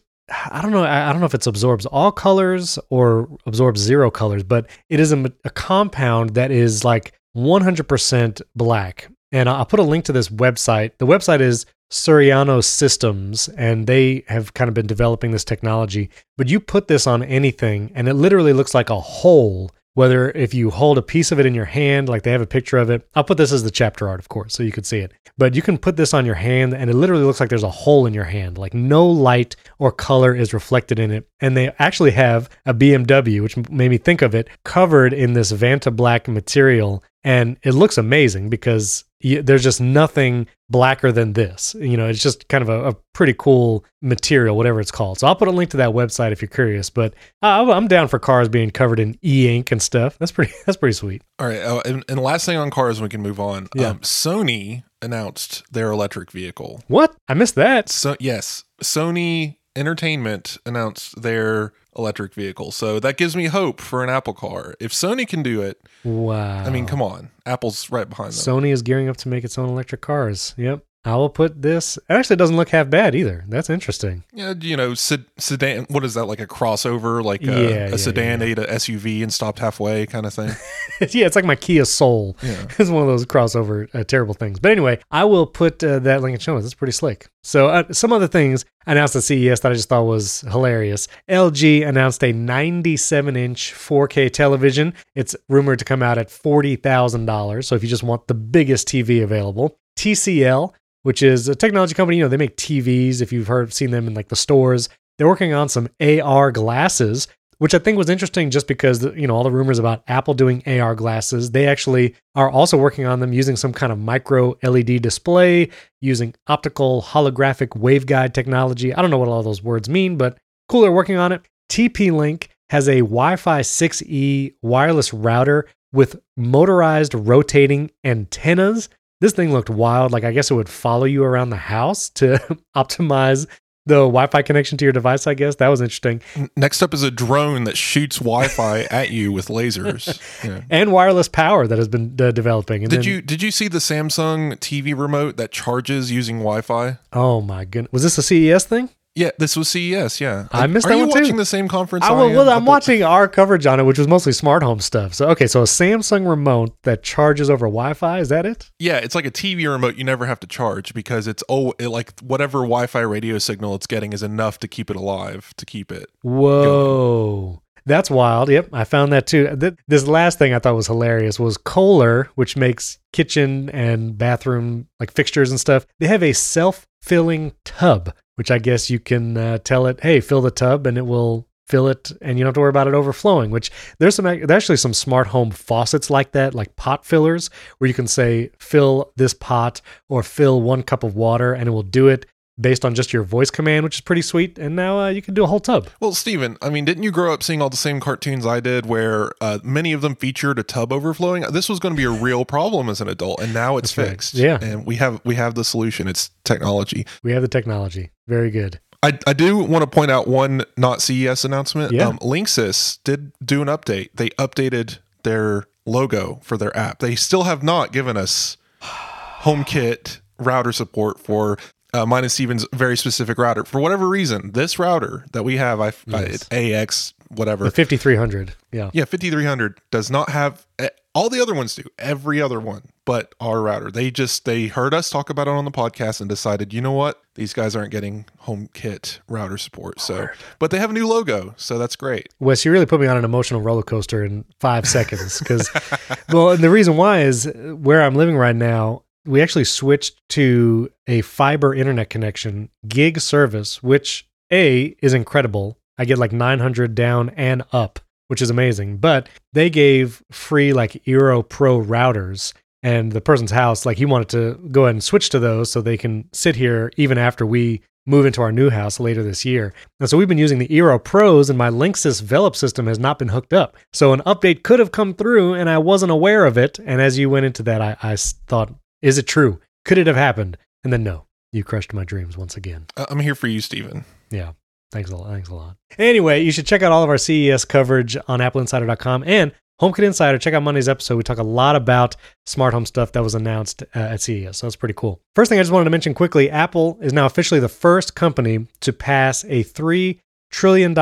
I 0.53 0.62
don't 0.62 0.71
know. 0.71 0.84
I 0.84 1.11
don't 1.11 1.19
know 1.19 1.27
if 1.27 1.34
it 1.34 1.45
absorbs 1.45 1.84
all 1.87 2.12
colors 2.12 2.78
or 2.91 3.28
absorbs 3.45 3.81
zero 3.81 4.12
colors, 4.12 4.45
but 4.45 4.71
it 4.89 5.00
is 5.00 5.11
a, 5.11 5.33
a 5.45 5.50
compound 5.50 6.34
that 6.34 6.53
is 6.53 6.84
like 6.84 7.12
100% 7.37 8.43
black. 8.55 9.09
And 9.36 9.50
I'll 9.50 9.66
put 9.66 9.80
a 9.80 9.82
link 9.82 10.06
to 10.06 10.12
this 10.12 10.30
website. 10.30 10.92
The 10.97 11.06
website 11.06 11.42
is 11.42 11.66
Surrey 11.91 12.28
NanoSystems, 12.28 13.52
and 13.58 13.86
they 13.86 14.24
have 14.28 14.54
kind 14.54 14.66
of 14.66 14.72
been 14.72 14.86
developing 14.86 15.30
this 15.30 15.44
technology. 15.44 16.08
But 16.38 16.48
you 16.48 16.59
put 16.59 16.88
this 16.88 17.06
on 17.06 17.22
anything, 17.22 17.92
and 17.94 18.09
it 18.09 18.15
literally 18.15 18.54
looks 18.54 18.74
like 18.74 18.88
a 18.88 18.98
hole. 18.98 19.72
Whether 19.92 20.30
if 20.30 20.54
you 20.54 20.71
hold 20.71 20.97
a 20.97 21.03
piece 21.03 21.33
of 21.33 21.38
it 21.38 21.44
in 21.44 21.54
your 21.54 21.66
hand, 21.66 22.09
like 22.09 22.22
they 22.22 22.33
have 22.33 22.41
a 22.41 22.47
picture 22.47 22.78
of 22.78 22.88
it, 22.88 23.06
I'll 23.15 23.24
put 23.24 23.36
this 23.36 23.53
as 23.53 23.62
the 23.62 23.71
chapter 23.71 24.09
art, 24.09 24.21
of 24.21 24.30
course, 24.30 24.54
so 24.54 24.62
you 24.62 24.72
can 24.72 24.84
see 24.84 25.00
it. 25.00 25.12
But 25.36 25.54
you 25.54 25.60
can 25.60 25.77
put 25.77 25.98
this 25.98 26.15
on 26.15 26.24
your 26.24 26.34
hand, 26.34 26.72
and 26.72 26.89
it 26.89 26.94
literally 26.97 27.24
looks 27.24 27.41
like 27.41 27.50
there's 27.50 27.62
a 27.62 27.71
hole 27.71 28.06
in 28.06 28.15
your 28.15 28.24
hand. 28.24 28.56
Like 28.56 28.72
no 28.72 29.06
light 29.06 29.54
or 29.78 29.92
color 29.92 30.34
is 30.34 30.54
reflected 30.54 30.98
in 30.98 31.10
it. 31.10 31.28
And 31.41 31.54
they 31.54 31.74
actually 31.78 32.12
have 32.12 32.48
a 32.65 32.72
BMW, 32.72 33.42
which 33.42 33.59
made 33.68 33.91
me 33.91 33.98
think 33.98 34.22
of 34.22 34.34
it, 34.34 34.48
covered 34.65 35.12
in 35.12 35.34
this 35.34 35.53
Vantablack 35.53 36.27
material. 36.27 37.04
And 37.22 37.59
it 37.62 37.72
looks 37.72 37.98
amazing 37.98 38.48
because 38.50 39.04
there's 39.21 39.63
just 39.63 39.80
nothing 39.80 40.47
blacker 40.68 41.13
than 41.13 41.33
this. 41.33 41.74
You 41.78 41.97
know, 41.97 42.07
it's 42.07 42.22
just 42.22 42.48
kind 42.48 42.63
of 42.63 42.68
a, 42.68 42.89
a 42.91 42.95
pretty 43.15 43.34
cool 43.39 43.84
material, 44.03 44.57
whatever 44.57 44.80
it's 44.80 44.91
called. 44.91 45.18
So 45.18 45.27
I'll 45.27 45.36
put 45.36 45.48
a 45.48 45.53
link 45.53 45.71
to 45.71 45.77
that 45.78 45.91
website 45.91 46.33
if 46.33 46.42
you're 46.42 46.48
curious. 46.48 46.91
But 46.91 47.15
uh, 47.42 47.71
I'm 47.71 47.89
down 47.89 48.09
for 48.09 48.18
cars 48.18 48.48
being 48.48 48.71
covered 48.71 49.01
in 49.01 49.18
e-ink 49.24 49.72
and 49.72 49.80
stuff. 49.80 50.18
That's 50.18 50.33
pretty. 50.33 50.53
That's 50.66 50.77
pretty 50.77 50.95
sweet. 50.95 51.22
all 51.39 51.47
right. 51.47 51.63
Uh, 51.63 51.83
and, 51.84 52.04
and 52.09 52.21
last 52.21 52.47
thing 52.47 52.57
on 52.57 52.71
cars, 52.71 53.01
we 53.01 53.09
can 53.09 53.22
move 53.22 53.41
on. 53.41 53.68
Yeah. 53.74 53.89
Um, 53.89 53.98
Sony 54.01 54.84
announced 55.03 55.65
their 55.72 55.91
electric 55.91 56.30
vehicle. 56.30 56.83
What? 56.89 57.15
I 57.28 57.34
missed 57.34 57.54
that. 57.57 57.89
So 57.89 58.16
yes, 58.21 58.65
Sony 58.83 59.57
Entertainment 59.77 60.57
announced 60.67 61.21
their 61.23 61.73
electric 61.97 62.34
vehicle. 62.34 62.73
So 62.73 62.99
that 63.01 63.17
gives 63.17 63.37
me 63.37 63.47
hope 63.47 63.81
for 63.81 64.03
an 64.03 64.11
Apple 64.11 64.34
car. 64.34 64.75
If 64.81 64.93
Sony 64.93 65.27
can 65.28 65.43
do 65.43 65.63
it, 65.63 65.81
Wow. 66.05 66.65
I 66.65 66.71
mean, 66.71 66.87
come 66.87 67.03
on. 67.03 67.31
Apple's 67.45 67.91
right 67.91 68.09
behind 68.09 68.33
them. 68.33 68.39
Sony 68.63 68.73
is 68.73 68.83
gearing 68.83 69.09
up 69.09 69.17
to 69.19 69.28
make 69.28 69.45
its 69.45 69.59
own 69.59 69.69
electric 69.69 70.01
cars. 70.01 70.55
Yep. 70.57 70.84
I 71.06 71.14
will 71.16 71.28
put 71.30 71.62
this. 71.62 71.97
Actually, 71.97 72.14
It 72.14 72.18
actually 72.18 72.36
doesn't 72.36 72.56
look 72.56 72.68
half 72.70 72.91
bad 72.91 73.14
either. 73.14 73.44
That's 73.48 73.70
interesting. 73.70 74.24
yeah, 74.34 74.54
you 74.60 74.76
know, 74.76 74.94
sed- 74.94 75.24
sedan. 75.38 75.86
What 75.88 76.04
is 76.04 76.14
that? 76.14 76.24
Like 76.26 76.41
a 76.41 76.47
crossover, 76.47 77.22
like 77.24 77.42
a, 77.42 77.47
Yeah, 77.47 77.53
a 77.86 77.91
yeah, 77.91 77.97
sedan 77.97 78.41
yeah. 78.41 78.47
ate 78.47 78.58
a 78.58 78.62
SUV 78.64 79.22
and 79.22 79.32
stopped 79.32 79.60
halfway, 79.60 80.04
kind 80.06 80.26
of 80.26 80.34
thing. 80.34 80.50
yeah, 81.00 81.26
it's 81.26 81.36
like 81.36 81.44
my 81.44 81.56
Kia 81.56 81.84
Soul. 81.84 82.36
Yeah. 82.42 82.66
It's 82.78 82.91
one 82.91 83.03
of 83.03 83.08
those 83.08 83.24
crossover 83.24 83.88
uh, 83.94 84.04
terrible 84.04 84.34
things. 84.34 84.58
But 84.58 84.72
anyway, 84.72 84.98
I 85.10 85.24
will 85.24 85.47
put 85.47 85.82
uh, 85.82 86.00
that 86.00 86.20
link 86.22 86.34
in 86.34 86.41
show 86.41 86.54
notes. 86.54 86.66
It's 86.66 86.74
pretty 86.74 86.92
slick. 86.92 87.28
So 87.44 87.68
uh, 87.68 87.92
some 87.92 88.12
other 88.12 88.26
things 88.26 88.64
announced 88.86 89.14
at 89.14 89.22
CES 89.22 89.60
that 89.60 89.70
I 89.70 89.74
just 89.76 89.88
thought 89.88 90.03
was 90.04 90.41
hilarious. 90.41 91.06
LG 91.28 91.86
announced 91.86 92.24
a 92.24 92.32
97 92.32 93.36
inch 93.36 93.72
4K 93.72 94.32
television. 94.32 94.92
It's 95.14 95.36
rumored 95.48 95.78
to 95.78 95.84
come 95.84 96.03
out 96.03 96.18
at 96.18 96.28
$40,000. 96.28 97.64
So 97.64 97.74
if 97.76 97.82
you 97.82 97.88
just 97.88 98.03
want 98.03 98.26
the 98.26 98.34
biggest 98.34 98.88
TV 98.88 99.22
available, 99.22 99.78
TCL, 99.97 100.72
which 101.06 101.22
is 101.22 101.47
a 101.47 101.54
technology 101.54 101.94
company, 101.94 102.16
you 102.16 102.22
know, 102.24 102.28
they 102.28 102.36
make 102.36 102.56
TVs. 102.56 103.22
If 103.22 103.32
you've 103.32 103.47
heard 103.47 103.72
seen 103.72 103.92
them 103.92 104.08
in 104.08 104.14
like 104.14 104.28
the 104.28 104.36
stores, 104.36 104.88
they're 105.16 105.28
working 105.28 105.54
on 105.54 105.68
some 105.68 105.88
AR 106.00 106.50
glasses 106.50 107.28
which 107.58 107.74
I 107.74 107.78
think 107.78 107.97
was 107.97 108.10
interesting 108.10 108.50
just 108.50 108.66
because 108.66 109.03
you 109.16 109.26
know 109.26 109.34
all 109.34 109.44
the 109.44 109.50
rumors 109.50 109.78
about 109.78 110.03
Apple 110.08 110.34
doing 110.34 110.62
AR 110.66 110.94
glasses. 110.94 111.53
They 111.53 111.66
actually 111.66 112.14
are 112.34 112.50
also 112.50 112.76
working 112.76 113.06
on 113.06 113.20
them 113.20 113.32
using 113.32 113.56
some 113.56 113.72
kind 113.72 113.92
of 113.92 113.98
micro 113.98 114.56
LED 114.62 115.03
display, 115.03 115.70
using 116.00 116.34
optical 116.48 117.03
holographic 117.03 117.68
waveguide 117.68 118.34
technology. 118.34 118.94
I 118.94 119.00
don't 119.00 119.10
know 119.10 119.18
what 119.18 119.28
all 119.28 119.42
those 119.42 119.62
words 119.62 119.88
mean, 119.88 120.16
but 120.16 120.38
cool 120.68 120.82
they're 120.82 120.92
working 120.92 121.16
on 121.16 121.32
it. 121.32 121.42
TP 121.70 122.12
Link 122.12 122.50
has 122.70 122.88
a 122.88 122.98
Wi-Fi 122.98 123.60
6E 123.60 124.54
wireless 124.60 125.14
router 125.14 125.66
with 125.92 126.20
motorized 126.36 127.14
rotating 127.14 127.91
antennas. 128.04 128.88
This 129.21 129.33
thing 129.33 129.53
looked 129.53 129.71
wild. 129.71 130.13
Like 130.13 130.24
I 130.24 130.33
guess 130.33 130.51
it 130.51 130.54
would 130.54 130.68
follow 130.68 131.04
you 131.04 131.24
around 131.24 131.51
the 131.51 131.57
house 131.57 132.09
to 132.10 132.39
optimize 132.77 133.47
the 133.86 133.95
Wi-Fi 134.01 134.42
connection 134.42 134.77
to 134.78 134.84
your 134.84 134.92
device. 134.92 135.28
I 135.28 135.34
guess 135.34 135.54
that 135.57 135.68
was 135.68 135.80
interesting. 135.80 136.21
Next 136.57 136.83
up 136.83 136.92
is 136.92 137.04
a 137.04 137.10
drone 137.10 137.65
that 137.65 137.77
shoots 137.77 138.18
Wi-Fi 138.18 138.80
at 138.91 139.10
you 139.10 139.30
with 139.33 139.47
lasers. 139.47 140.21
Yeah. 140.45 140.63
and 140.71 140.91
wireless 140.92 141.28
power 141.28 141.66
that 141.68 141.78
has 141.78 141.86
been 141.86 142.16
uh, 142.21 142.33
developing. 142.33 142.83
And 142.83 142.91
Did 142.91 143.01
then- 143.03 143.09
you 143.09 143.22
did 143.22 143.42
you 143.42 143.51
see 143.53 143.68
the 143.68 143.78
Samsung 143.78 144.54
TV 144.57 144.98
remote 144.98 145.36
that 145.36 145.53
charges 145.53 146.10
using 146.10 146.39
Wi-Fi? 146.39 146.98
Oh 147.13 147.41
my 147.41 147.65
goodness! 147.65 147.92
Was 147.92 148.03
this 148.03 148.18
a 148.18 148.22
CES 148.22 148.65
thing? 148.65 148.91
Yeah, 149.16 149.30
this 149.39 149.57
was 149.57 149.68
CES. 149.68 150.21
Yeah, 150.21 150.47
I 150.53 150.66
missed 150.66 150.86
Are 150.86 150.91
that 150.91 150.95
you 150.97 151.07
one 151.07 151.13
too. 151.15 151.21
watching 151.21 151.36
the 151.36 151.47
same 151.47 151.68
conference? 151.68 152.04
I, 152.04 152.13
well, 152.13 152.28
well, 152.30 152.51
I'm 152.51 152.59
Apple- 152.59 152.66
watching 152.66 153.03
our 153.03 153.27
coverage 153.27 153.65
on 153.66 153.80
it, 153.80 153.84
which 153.84 153.98
was 153.98 154.07
mostly 154.07 154.33
smart 154.33 154.63
home 154.63 154.78
stuff. 154.80 155.15
So 155.15 155.28
okay, 155.30 155.47
so 155.47 155.63
a 155.63 155.65
Samsung 155.65 156.28
remote 156.28 156.77
that 156.83 157.03
charges 157.03 157.48
over 157.48 157.66
Wi-Fi. 157.66 158.21
Is 158.21 158.28
that 158.28 158.45
it? 158.45 158.71
Yeah, 158.78 158.98
it's 158.98 159.15
like 159.15 159.24
a 159.24 159.30
TV 159.30 159.66
remote 159.68 159.97
you 159.97 160.04
never 160.04 160.27
have 160.27 160.39
to 160.41 160.47
charge 160.47 160.92
because 160.92 161.27
it's 161.27 161.42
oh, 161.48 161.72
it, 161.78 161.89
like 161.89 162.13
whatever 162.21 162.59
Wi-Fi 162.59 163.01
radio 163.01 163.39
signal 163.39 163.74
it's 163.74 163.86
getting 163.86 164.13
is 164.13 164.22
enough 164.22 164.59
to 164.59 164.68
keep 164.68 164.91
it 164.91 164.97
alive 164.97 165.54
to 165.57 165.65
keep 165.65 165.91
it. 165.91 166.10
Whoa. 166.22 167.63
That's 167.86 168.10
wild. 168.10 168.48
Yep, 168.48 168.71
I 168.72 168.83
found 168.84 169.13
that 169.13 169.27
too. 169.28 169.57
Th- 169.57 169.74
This 169.86 170.07
last 170.09 170.39
thing 170.41 170.53
I 170.53 170.59
thought 170.59 170.74
was 170.74 170.89
hilarious 170.89 171.39
was 171.39 171.57
Kohler, 171.57 172.28
which 172.34 172.57
makes 172.57 172.98
kitchen 173.13 173.71
and 173.71 174.18
bathroom 174.18 174.89
like 174.98 175.13
fixtures 175.13 175.51
and 175.53 175.60
stuff. 175.60 175.86
They 176.01 176.09
have 176.09 176.22
a 176.22 176.33
self-filling 176.33 177.53
tub, 177.65 178.13
which 178.36 178.50
I 178.50 178.59
guess 178.59 178.88
you 178.88 179.00
can 179.00 179.36
uh, 179.36 179.59
tell 179.59 179.86
it, 179.86 180.00
"Hey, 180.00 180.21
fill 180.21 180.41
the 180.41 180.50
tub," 180.50 180.86
and 180.86 180.97
it 180.97 181.06
will 181.06 181.47
fill 181.66 181.88
it, 181.88 182.12
and 182.22 182.38
you 182.38 182.44
don't 182.44 182.50
have 182.50 182.54
to 182.54 182.60
worry 182.60 182.71
about 182.71 182.86
it 182.86 182.94
overflowing. 182.94 183.50
Which 183.50 183.71
there's 183.98 184.15
some 184.15 184.24
there's 184.24 184.50
actually 184.50 184.77
some 184.77 184.94
smart 184.94 185.27
home 185.27 185.50
faucets 185.50 186.09
like 186.10 186.33
that, 186.33 186.54
like 186.54 186.77
pot 186.77 187.04
fillers, 187.04 187.50
where 187.78 187.88
you 187.88 187.94
can 187.94 188.06
say, 188.06 188.50
"Fill 188.59 189.12
this 189.16 189.34
pot" 189.34 189.80
or 190.09 190.22
"Fill 190.22 190.62
one 190.62 190.83
cup 190.83 191.03
of 191.03 191.16
water," 191.16 191.53
and 191.53 191.66
it 191.68 191.72
will 191.72 191.83
do 191.83 192.09
it 192.09 192.27
based 192.58 192.84
on 192.84 192.94
just 192.94 193.12
your 193.12 193.22
voice 193.22 193.50
command, 193.50 193.84
which 193.84 193.97
is 193.97 194.00
pretty 194.00 194.22
sweet. 194.22 194.58
And 194.58 194.74
now 194.74 194.98
uh, 194.98 195.08
you 195.08 195.22
can 195.22 195.34
do 195.34 195.44
a 195.44 195.47
whole 195.47 195.60
tub. 195.60 195.88
Well, 196.00 196.12
Stephen, 196.12 196.56
I 196.62 196.70
mean, 196.70 196.84
didn't 196.84 197.03
you 197.03 197.10
grow 197.10 197.32
up 197.32 197.42
seeing 197.42 197.60
all 197.60 197.70
the 197.70 197.76
same 197.76 198.00
cartoons 198.00 198.47
I 198.47 198.60
did 198.60 198.86
where 198.86 199.32
uh, 199.41 199.58
many 199.62 199.92
of 199.92 200.00
them 200.00 200.14
featured 200.14 200.58
a 200.58 200.62
tub 200.62 200.92
overflowing? 200.92 201.42
This 201.53 201.68
was 201.68 201.78
going 201.78 201.94
to 201.94 201.97
be 201.97 202.04
a 202.04 202.10
real 202.10 202.44
problem 202.44 202.88
as 202.88 203.00
an 203.00 203.08
adult, 203.08 203.41
and 203.41 203.53
now 203.53 203.76
it's 203.76 203.94
That's 203.94 203.98
right. 203.98 204.10
fixed. 204.10 204.34
Yeah. 204.34 204.58
And 204.62 204.86
we 204.86 204.97
have 204.97 205.20
we 205.24 205.34
have 205.34 205.54
the 205.54 205.64
solution. 205.64 206.08
It's 206.08 206.30
technology. 206.44 207.06
We 207.22 207.32
have 207.32 207.42
the 207.42 207.48
technology. 207.48 208.10
Very 208.26 208.50
good. 208.50 208.80
I, 209.03 209.18
I 209.26 209.34
do 209.34 209.58
want 209.58 209.82
to 209.82 209.86
point 209.86 210.10
out 210.10 210.26
one 210.26 210.64
not 210.76 211.03
CES 211.03 211.44
announcement. 211.44 211.92
Yeah. 211.92 212.08
Um, 212.08 212.18
Linksys 212.18 212.98
did 213.04 213.32
do 213.44 213.62
an 213.62 213.68
update. 213.68 214.08
They 214.14 214.30
updated 214.30 214.98
their 215.22 215.64
logo 215.84 216.41
for 216.42 216.56
their 216.56 216.76
app. 216.76 216.98
They 217.00 217.14
still 217.14 217.44
have 217.44 217.62
not 217.62 217.92
given 217.92 218.16
us 218.16 218.56
HomeKit 218.82 220.20
router 220.38 220.72
support 220.72 221.18
for 221.20 221.58
uh, 221.97 222.07
mine 222.07 222.25
and 222.25 222.33
Stephen's 222.33 222.66
very 222.72 222.97
specific 222.97 223.39
router. 223.39 223.65
For 223.65 223.81
whatever 223.81 224.09
reason, 224.09 224.53
this 224.53 224.78
router 224.78 225.25
that 225.33 225.43
we 225.43 225.57
have, 225.57 225.81
I, 225.81 225.89
I 225.89 225.93
Yes. 226.07 226.48
it's 226.51 226.53
AX 226.53 227.15
whatever. 227.28 227.65
The 227.65 227.71
5300. 227.71 228.54
Yeah. 228.72 228.91
Yeah, 228.93 229.04
5300 229.04 229.81
does 229.91 230.10
not 230.10 230.31
have 230.31 230.66
eh, 230.78 230.89
all 231.15 231.31
the 231.31 231.41
other 231.41 231.54
ones 231.54 231.75
do. 231.75 231.83
Every 231.98 232.43
other 232.43 232.60
one, 232.60 232.83
but 233.07 233.34
our 233.41 233.63
router. 233.63 233.91
They 233.91 234.10
just 234.10 234.45
they 234.45 234.66
heard 234.66 234.93
us 234.93 235.09
talk 235.09 235.31
about 235.31 235.48
it 235.48 235.51
on 235.53 235.65
the 235.65 235.71
podcast 235.71 236.21
and 236.21 236.28
decided, 236.28 236.75
"You 236.75 236.83
know 236.83 236.93
what? 236.93 237.22
These 237.37 237.54
guys 237.54 237.75
aren't 237.75 237.91
getting 237.91 238.27
HomeKit 238.45 239.21
router 239.27 239.57
support." 239.57 239.99
So, 239.99 240.28
but 240.59 240.71
they 240.71 240.78
have 240.78 240.91
a 240.91 240.92
new 240.92 241.07
logo, 241.07 241.54
so 241.57 241.78
that's 241.78 241.97
great. 241.97 242.28
Wes, 242.39 242.65
you 242.66 242.71
really 242.71 242.84
put 242.87 243.01
me 243.01 243.07
on 243.07 243.16
an 243.16 243.25
emotional 243.25 243.63
roller 243.63 243.83
coaster 243.83 244.22
in 244.25 244.45
five 244.60 244.87
seconds. 244.87 245.39
Because, 245.39 245.71
well, 246.33 246.51
and 246.51 246.63
the 246.63 246.71
reason 246.71 246.99
why 246.99 247.22
is 247.22 247.47
uh, 247.47 247.51
where 247.81 248.03
I'm 248.03 248.15
living 248.15 248.37
right 248.37 248.54
now, 248.57 249.03
we 249.27 249.43
actually 249.43 249.65
switched 249.65 250.17
to 250.31 250.91
a 251.07 251.21
fiber 251.23 251.75
internet 251.75 252.11
connection, 252.11 252.71
gig 252.87 253.21
service, 253.21 253.83
which 253.83 254.27
A 254.53 254.97
is 255.03 255.15
incredible. 255.15 255.78
I 255.99 256.05
get 256.05 256.19
like 256.19 256.33
900 256.33 256.95
down 256.95 257.31
and 257.31 257.64
up, 257.73 257.99
which 258.28 258.43
is 258.43 258.50
amazing. 258.50 258.99
But 258.99 259.28
they 259.52 259.71
gave 259.71 260.23
free 260.31 260.73
like 260.73 261.05
Eero 261.05 261.47
Pro 261.47 261.81
routers. 261.81 262.52
And 262.83 263.11
the 263.11 263.21
person's 263.21 263.50
house, 263.50 263.85
like 263.85 263.99
he 263.99 264.05
wanted 264.05 264.28
to 264.28 264.69
go 264.71 264.85
ahead 264.85 264.95
and 264.95 265.02
switch 265.02 265.31
to 265.31 265.38
those 265.38 265.71
so 265.71 265.81
they 265.81 265.97
can 265.97 266.28
sit 266.33 266.55
here 266.55 266.93
even 266.97 267.19
after 267.19 267.45
we 267.45 267.83
move 268.07 268.25
into 268.25 268.40
our 268.40 268.52
new 268.52 268.71
house 268.71 269.00
later 269.00 269.23
this 269.23 269.45
year. 269.45 269.75
And 270.00 270.09
so 270.09 270.17
we've 270.17 270.28
been 270.28 270.38
using 270.38 270.59
the 270.59 270.69
Eero 270.69 271.02
Pros, 271.02 271.50
and 271.50 271.59
my 271.59 271.71
Linksys 271.71 272.23
Velop 272.23 272.54
system 272.54 272.87
has 272.87 272.99
not 272.99 273.18
been 273.18 273.28
hooked 273.28 273.52
up. 273.52 273.76
So 273.92 274.12
an 274.12 274.21
update 274.21 274.62
could 274.62 274.78
have 274.78 274.92
come 274.92 275.12
through, 275.14 275.54
and 275.54 275.68
I 275.68 275.78
wasn't 275.78 276.12
aware 276.12 276.47
of 276.47 276.56
it. 276.56 276.78
And 276.78 277.00
as 277.00 277.18
you 277.18 277.28
went 277.28 277.47
into 277.47 277.62
that, 277.64 277.83
I, 277.83 277.97
I 278.02 278.16
thought, 278.16 278.73
is 279.06 279.18
it 279.18 279.26
true? 279.26 279.60
Could 279.84 279.98
it 279.98 280.06
have 280.06 280.16
happened? 280.16 280.58
And 280.82 280.92
then 280.92 281.04
no, 281.04 281.26
you 281.52 281.62
crushed 281.62 281.92
my 281.92 282.04
dreams 282.04 282.36
once 282.36 282.56
again. 282.56 282.86
Uh, 282.96 283.06
I'm 283.08 283.20
here 283.20 283.34
for 283.36 283.46
you, 283.46 283.60
Stephen. 283.60 284.04
Yeah. 284.30 284.52
Thanks 284.92 285.10
a 285.10 285.16
lot. 285.16 285.28
Thanks 285.30 285.48
a 285.48 285.54
lot. 285.54 285.76
Anyway, 285.98 286.42
you 286.42 286.52
should 286.52 286.66
check 286.66 286.82
out 286.82 286.92
all 286.92 287.02
of 287.02 287.10
our 287.10 287.18
CES 287.18 287.64
coverage 287.64 288.16
on 288.28 288.40
appleinsider.com 288.40 289.25
and 289.26 289.52
HomeKit 289.80 290.04
Insider. 290.04 290.38
Check 290.38 290.54
out 290.54 290.62
Monday's 290.62 290.88
episode. 290.88 291.16
We 291.16 291.22
talk 291.22 291.38
a 291.38 291.42
lot 291.42 291.76
about 291.76 292.16
smart 292.46 292.72
home 292.72 292.86
stuff 292.86 293.12
that 293.12 293.22
was 293.22 293.34
announced 293.34 293.82
uh, 293.94 293.98
at 293.98 294.20
CES. 294.20 294.56
So 294.58 294.66
that's 294.66 294.76
pretty 294.76 294.94
cool. 294.94 295.20
First 295.34 295.48
thing 295.50 295.58
I 295.58 295.62
just 295.62 295.72
wanted 295.72 295.84
to 295.84 295.90
mention 295.90 296.14
quickly 296.14 296.50
Apple 296.50 296.98
is 297.00 297.12
now 297.12 297.26
officially 297.26 297.60
the 297.60 297.68
first 297.68 298.14
company 298.14 298.66
to 298.80 298.92
pass 298.92 299.44
a 299.44 299.64
$3 299.64 300.18
trillion 300.50 300.94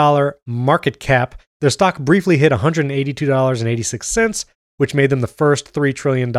market 0.47 0.99
cap. 0.99 1.41
Their 1.61 1.71
stock 1.71 1.99
briefly 1.99 2.37
hit 2.37 2.53
$182.86, 2.53 4.45
which 4.77 4.95
made 4.95 5.11
them 5.11 5.21
the 5.21 5.27
first 5.27 5.73
$3 5.73 5.95
trillion 5.95 6.33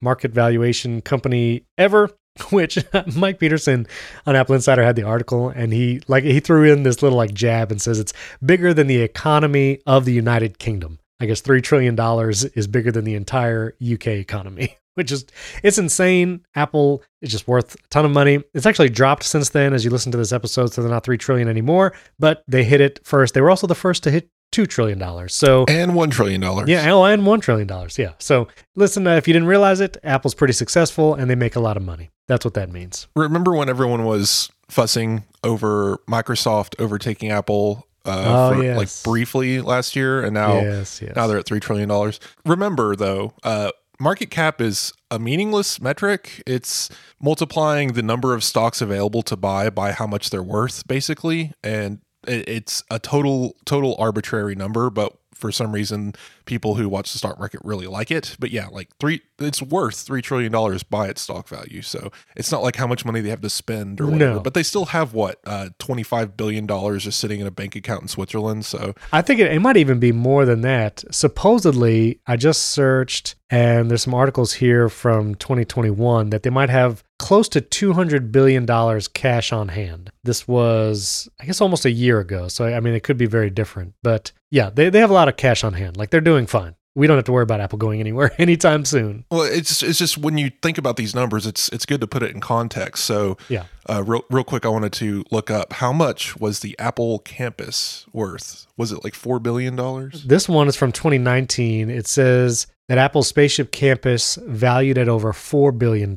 market 0.00 0.32
valuation 0.32 1.00
company 1.00 1.64
ever 1.78 2.10
which 2.50 2.78
Mike 3.16 3.38
Peterson 3.38 3.86
on 4.26 4.36
Apple 4.36 4.54
Insider 4.54 4.84
had 4.84 4.96
the 4.96 5.02
article 5.02 5.48
and 5.48 5.72
he 5.72 6.00
like 6.08 6.24
he 6.24 6.40
threw 6.40 6.70
in 6.70 6.82
this 6.82 7.02
little 7.02 7.18
like 7.18 7.34
jab 7.34 7.70
and 7.70 7.80
says 7.80 7.98
it's 7.98 8.12
bigger 8.44 8.72
than 8.72 8.86
the 8.86 9.00
economy 9.00 9.80
of 9.86 10.04
the 10.04 10.12
United 10.12 10.58
Kingdom. 10.58 10.98
I 11.20 11.26
guess 11.26 11.40
3 11.42 11.60
trillion 11.60 11.94
dollars 11.94 12.44
is 12.44 12.66
bigger 12.66 12.90
than 12.90 13.04
the 13.04 13.14
entire 13.14 13.74
UK 13.82 14.08
economy, 14.08 14.76
which 14.94 15.12
is 15.12 15.26
it's 15.62 15.76
insane. 15.78 16.44
Apple 16.54 17.02
is 17.20 17.30
just 17.30 17.46
worth 17.46 17.74
a 17.74 17.88
ton 17.90 18.04
of 18.04 18.10
money. 18.10 18.42
It's 18.54 18.66
actually 18.66 18.88
dropped 18.88 19.24
since 19.24 19.50
then 19.50 19.74
as 19.74 19.84
you 19.84 19.90
listen 19.90 20.12
to 20.12 20.18
this 20.18 20.32
episode 20.32 20.72
so 20.72 20.80
they're 20.80 20.90
not 20.90 21.04
3 21.04 21.18
trillion 21.18 21.48
anymore, 21.48 21.92
but 22.18 22.42
they 22.48 22.64
hit 22.64 22.80
it 22.80 23.00
first. 23.04 23.34
They 23.34 23.40
were 23.40 23.50
also 23.50 23.66
the 23.66 23.74
first 23.74 24.02
to 24.04 24.10
hit 24.10 24.30
2 24.52 24.66
trillion 24.66 24.98
dollars. 24.98 25.34
So 25.34 25.64
And 25.68 25.94
one 25.94 26.10
trillion 26.10 26.40
dollars. 26.40 26.68
yeah, 26.68 26.90
oh, 26.92 27.04
and 27.04 27.24
one 27.26 27.40
trillion 27.40 27.66
dollars. 27.68 27.98
Yeah. 27.98 28.12
So 28.18 28.48
listen, 28.76 29.06
uh, 29.06 29.16
if 29.16 29.26
you 29.28 29.32
didn't 29.32 29.48
realize 29.48 29.80
it, 29.80 29.96
Apple's 30.04 30.34
pretty 30.34 30.52
successful 30.54 31.14
and 31.14 31.30
they 31.30 31.34
make 31.34 31.56
a 31.56 31.60
lot 31.60 31.76
of 31.76 31.82
money. 31.82 32.10
That's 32.28 32.44
what 32.44 32.54
that 32.54 32.70
means. 32.70 33.06
Remember 33.16 33.54
when 33.54 33.68
everyone 33.68 34.04
was 34.04 34.50
fussing 34.68 35.24
over 35.44 35.98
Microsoft 36.08 36.74
overtaking 36.80 37.30
Apple? 37.30 37.86
Uh, 38.04 38.24
Oh, 38.26 38.54
for, 38.56 38.62
yes. 38.64 38.76
like 38.78 38.88
briefly 39.04 39.60
last 39.60 39.94
year, 39.94 40.22
and 40.24 40.32
now 40.32 40.54
yes, 40.54 41.02
yes. 41.02 41.14
now 41.14 41.26
they're 41.26 41.36
at 41.38 41.44
three 41.44 41.60
trillion 41.60 41.88
dollars. 41.88 42.18
Remember 42.46 42.96
though, 42.96 43.34
uh, 43.44 43.72
market 44.00 44.30
cap 44.30 44.58
is 44.60 44.92
a 45.10 45.18
meaningless 45.18 45.82
metric. 45.82 46.42
It's 46.46 46.88
multiplying 47.20 47.92
the 47.92 48.02
number 48.02 48.32
of 48.34 48.42
stocks 48.42 48.80
available 48.80 49.20
to 49.24 49.36
buy 49.36 49.68
by 49.68 49.92
how 49.92 50.06
much 50.06 50.30
they're 50.30 50.42
worth, 50.42 50.88
basically. 50.88 51.52
And 51.62 51.98
it's 52.26 52.82
a 52.90 52.98
total 52.98 53.56
total 53.64 53.96
arbitrary 53.98 54.54
number, 54.54 54.90
but 54.90 55.16
for 55.40 55.50
some 55.50 55.72
reason 55.72 56.12
people 56.44 56.74
who 56.74 56.88
watch 56.88 57.12
the 57.12 57.18
stock 57.18 57.38
market 57.38 57.60
really 57.64 57.86
like 57.86 58.10
it. 58.10 58.36
But 58.38 58.50
yeah, 58.50 58.66
like 58.68 58.94
three 58.98 59.22
it's 59.38 59.62
worth 59.62 59.96
three 59.96 60.20
trillion 60.20 60.52
dollars 60.52 60.82
by 60.82 61.08
its 61.08 61.22
stock 61.22 61.48
value. 61.48 61.82
So 61.82 62.12
it's 62.36 62.52
not 62.52 62.62
like 62.62 62.76
how 62.76 62.86
much 62.86 63.04
money 63.04 63.20
they 63.20 63.30
have 63.30 63.40
to 63.40 63.50
spend 63.50 64.00
or 64.00 64.06
whatever. 64.06 64.34
No. 64.34 64.40
But 64.40 64.54
they 64.54 64.62
still 64.62 64.86
have 64.86 65.14
what, 65.14 65.40
uh 65.46 65.70
twenty 65.78 66.02
five 66.02 66.36
billion 66.36 66.66
dollars 66.66 67.04
just 67.04 67.18
sitting 67.18 67.40
in 67.40 67.46
a 67.46 67.50
bank 67.50 67.74
account 67.74 68.02
in 68.02 68.08
Switzerland. 68.08 68.66
So 68.66 68.94
I 69.12 69.22
think 69.22 69.40
it, 69.40 69.50
it 69.50 69.60
might 69.60 69.78
even 69.78 69.98
be 69.98 70.12
more 70.12 70.44
than 70.44 70.60
that. 70.60 71.02
Supposedly, 71.10 72.20
I 72.26 72.36
just 72.36 72.64
searched, 72.64 73.34
and 73.48 73.90
there's 73.90 74.02
some 74.02 74.14
articles 74.14 74.52
here 74.52 74.88
from 74.88 75.34
2021 75.36 76.30
that 76.30 76.42
they 76.42 76.50
might 76.50 76.68
have 76.70 77.02
close 77.20 77.48
to 77.50 77.60
200 77.60 78.32
billion 78.32 78.64
dollars 78.66 79.06
cash 79.06 79.52
on 79.52 79.68
hand. 79.68 80.10
This 80.24 80.48
was, 80.48 81.28
I 81.38 81.44
guess, 81.44 81.60
almost 81.60 81.84
a 81.84 81.90
year 81.90 82.18
ago. 82.18 82.48
So 82.48 82.64
I 82.64 82.80
mean, 82.80 82.94
it 82.94 83.02
could 83.04 83.18
be 83.18 83.26
very 83.26 83.50
different. 83.50 83.94
But 84.02 84.32
yeah, 84.50 84.70
they 84.70 84.88
they 84.90 85.00
have 85.00 85.10
a 85.10 85.14
lot 85.14 85.28
of 85.28 85.36
cash 85.36 85.62
on 85.62 85.74
hand. 85.74 85.96
Like 85.96 86.10
they're 86.10 86.20
doing 86.20 86.46
fine. 86.46 86.74
We 86.96 87.06
don't 87.06 87.16
have 87.16 87.24
to 87.26 87.32
worry 87.32 87.44
about 87.44 87.60
Apple 87.60 87.78
going 87.78 88.00
anywhere 88.00 88.32
anytime 88.38 88.84
soon. 88.84 89.24
Well, 89.30 89.42
it's 89.42 89.80
it's 89.82 89.98
just 89.98 90.18
when 90.18 90.38
you 90.38 90.50
think 90.60 90.76
about 90.76 90.96
these 90.96 91.14
numbers, 91.14 91.46
it's 91.46 91.68
it's 91.68 91.86
good 91.86 92.00
to 92.00 92.06
put 92.08 92.22
it 92.24 92.32
in 92.32 92.40
context. 92.40 93.04
So, 93.04 93.36
Yeah. 93.48 93.64
uh, 93.88 94.02
real 94.04 94.24
real 94.30 94.42
quick, 94.42 94.64
I 94.66 94.68
wanted 94.70 94.92
to 94.94 95.22
look 95.30 95.50
up 95.52 95.74
how 95.74 95.92
much 95.92 96.36
was 96.40 96.60
the 96.60 96.74
Apple 96.80 97.20
campus 97.20 98.06
worth? 98.12 98.66
Was 98.76 98.90
it 98.90 99.04
like 99.04 99.14
four 99.14 99.38
billion 99.38 99.76
dollars? 99.76 100.24
This 100.24 100.48
one 100.48 100.66
is 100.68 100.74
from 100.74 100.90
2019. 100.90 101.90
It 101.90 102.08
says 102.08 102.66
that 102.90 102.98
Apple's 102.98 103.28
spaceship 103.28 103.70
campus 103.70 104.36
valued 104.44 104.98
at 104.98 105.08
over 105.08 105.32
$4 105.32 105.78
billion, 105.78 106.12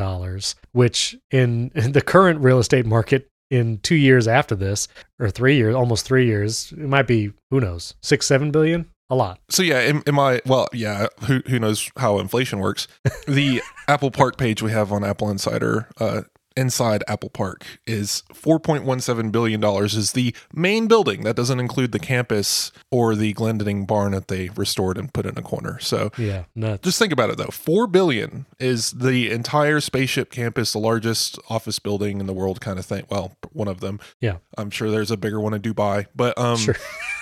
which 0.72 1.16
in, 1.30 1.70
the 1.76 2.02
current 2.02 2.40
real 2.40 2.58
estate 2.58 2.88
market 2.88 3.30
in 3.52 3.78
two 3.84 3.94
years 3.94 4.28
after 4.28 4.56
this, 4.56 4.88
or 5.20 5.30
three 5.30 5.56
years, 5.56 5.76
almost 5.76 6.04
three 6.04 6.26
years, 6.26 6.72
it 6.72 6.80
might 6.80 7.06
be, 7.06 7.32
who 7.52 7.62
knows, 7.62 7.94
six, 8.02 8.26
seven 8.26 8.50
billion? 8.50 8.90
A 9.12 9.16
lot. 9.16 9.40
So 9.50 9.62
yeah, 9.62 9.78
am, 9.82 10.02
am 10.08 10.18
I? 10.18 10.42
Well, 10.48 10.68
yeah. 10.74 11.08
Who 11.26 11.44
who 11.46 11.60
knows 11.60 11.92
how 12.00 12.18
inflation 12.18 12.58
works? 12.58 12.88
The 13.28 13.62
Apple 13.88 14.10
Park 14.10 14.38
page 14.38 14.64
we 14.64 14.72
have 14.72 14.92
on 14.92 15.04
Apple 15.04 15.30
Insider. 15.30 15.90
Uh, 16.00 16.22
Inside 16.56 17.04
Apple 17.08 17.30
Park 17.30 17.66
is 17.86 18.24
$4.17 18.34 19.32
billion 19.32 19.64
is 19.64 20.12
the 20.14 20.36
main 20.54 20.88
building. 20.88 21.24
That 21.24 21.36
doesn't 21.36 21.60
include 21.60 21.92
the 21.92 22.00
campus 22.00 22.72
or 22.92 23.16
the 23.16 23.34
Glendenning 23.34 23.86
barn 23.88 24.12
that 24.12 24.28
they 24.28 24.50
restored 24.50 24.98
and 24.98 25.12
put 25.14 25.26
in 25.26 25.38
a 25.38 25.42
corner. 25.42 25.80
So 25.80 26.12
Yeah, 26.18 26.44
nuts. 26.56 26.84
Just 26.84 27.00
think 27.00 27.14
about 27.14 27.30
it 27.30 27.38
though. 27.38 27.46
Four 27.52 27.88
billion 27.88 28.46
is 28.60 28.92
the 28.92 29.32
entire 29.32 29.80
spaceship 29.80 30.32
campus, 30.32 30.74
the 30.74 30.80
largest 30.80 31.40
office 31.50 31.80
building 31.80 32.20
in 32.20 32.26
the 32.26 32.34
world, 32.34 32.62
kind 32.62 32.80
of 32.80 32.86
thing. 32.86 33.06
Well, 33.10 33.36
one 33.52 33.68
of 33.68 33.80
them. 33.80 34.00
Yeah. 34.20 34.38
I'm 34.58 34.70
sure 34.70 34.92
there's 34.92 35.12
a 35.12 35.18
bigger 35.18 35.40
one 35.40 35.54
in 35.54 35.62
Dubai, 35.62 36.08
but 36.16 36.38
um, 36.38 36.58
Sure. 36.58 36.76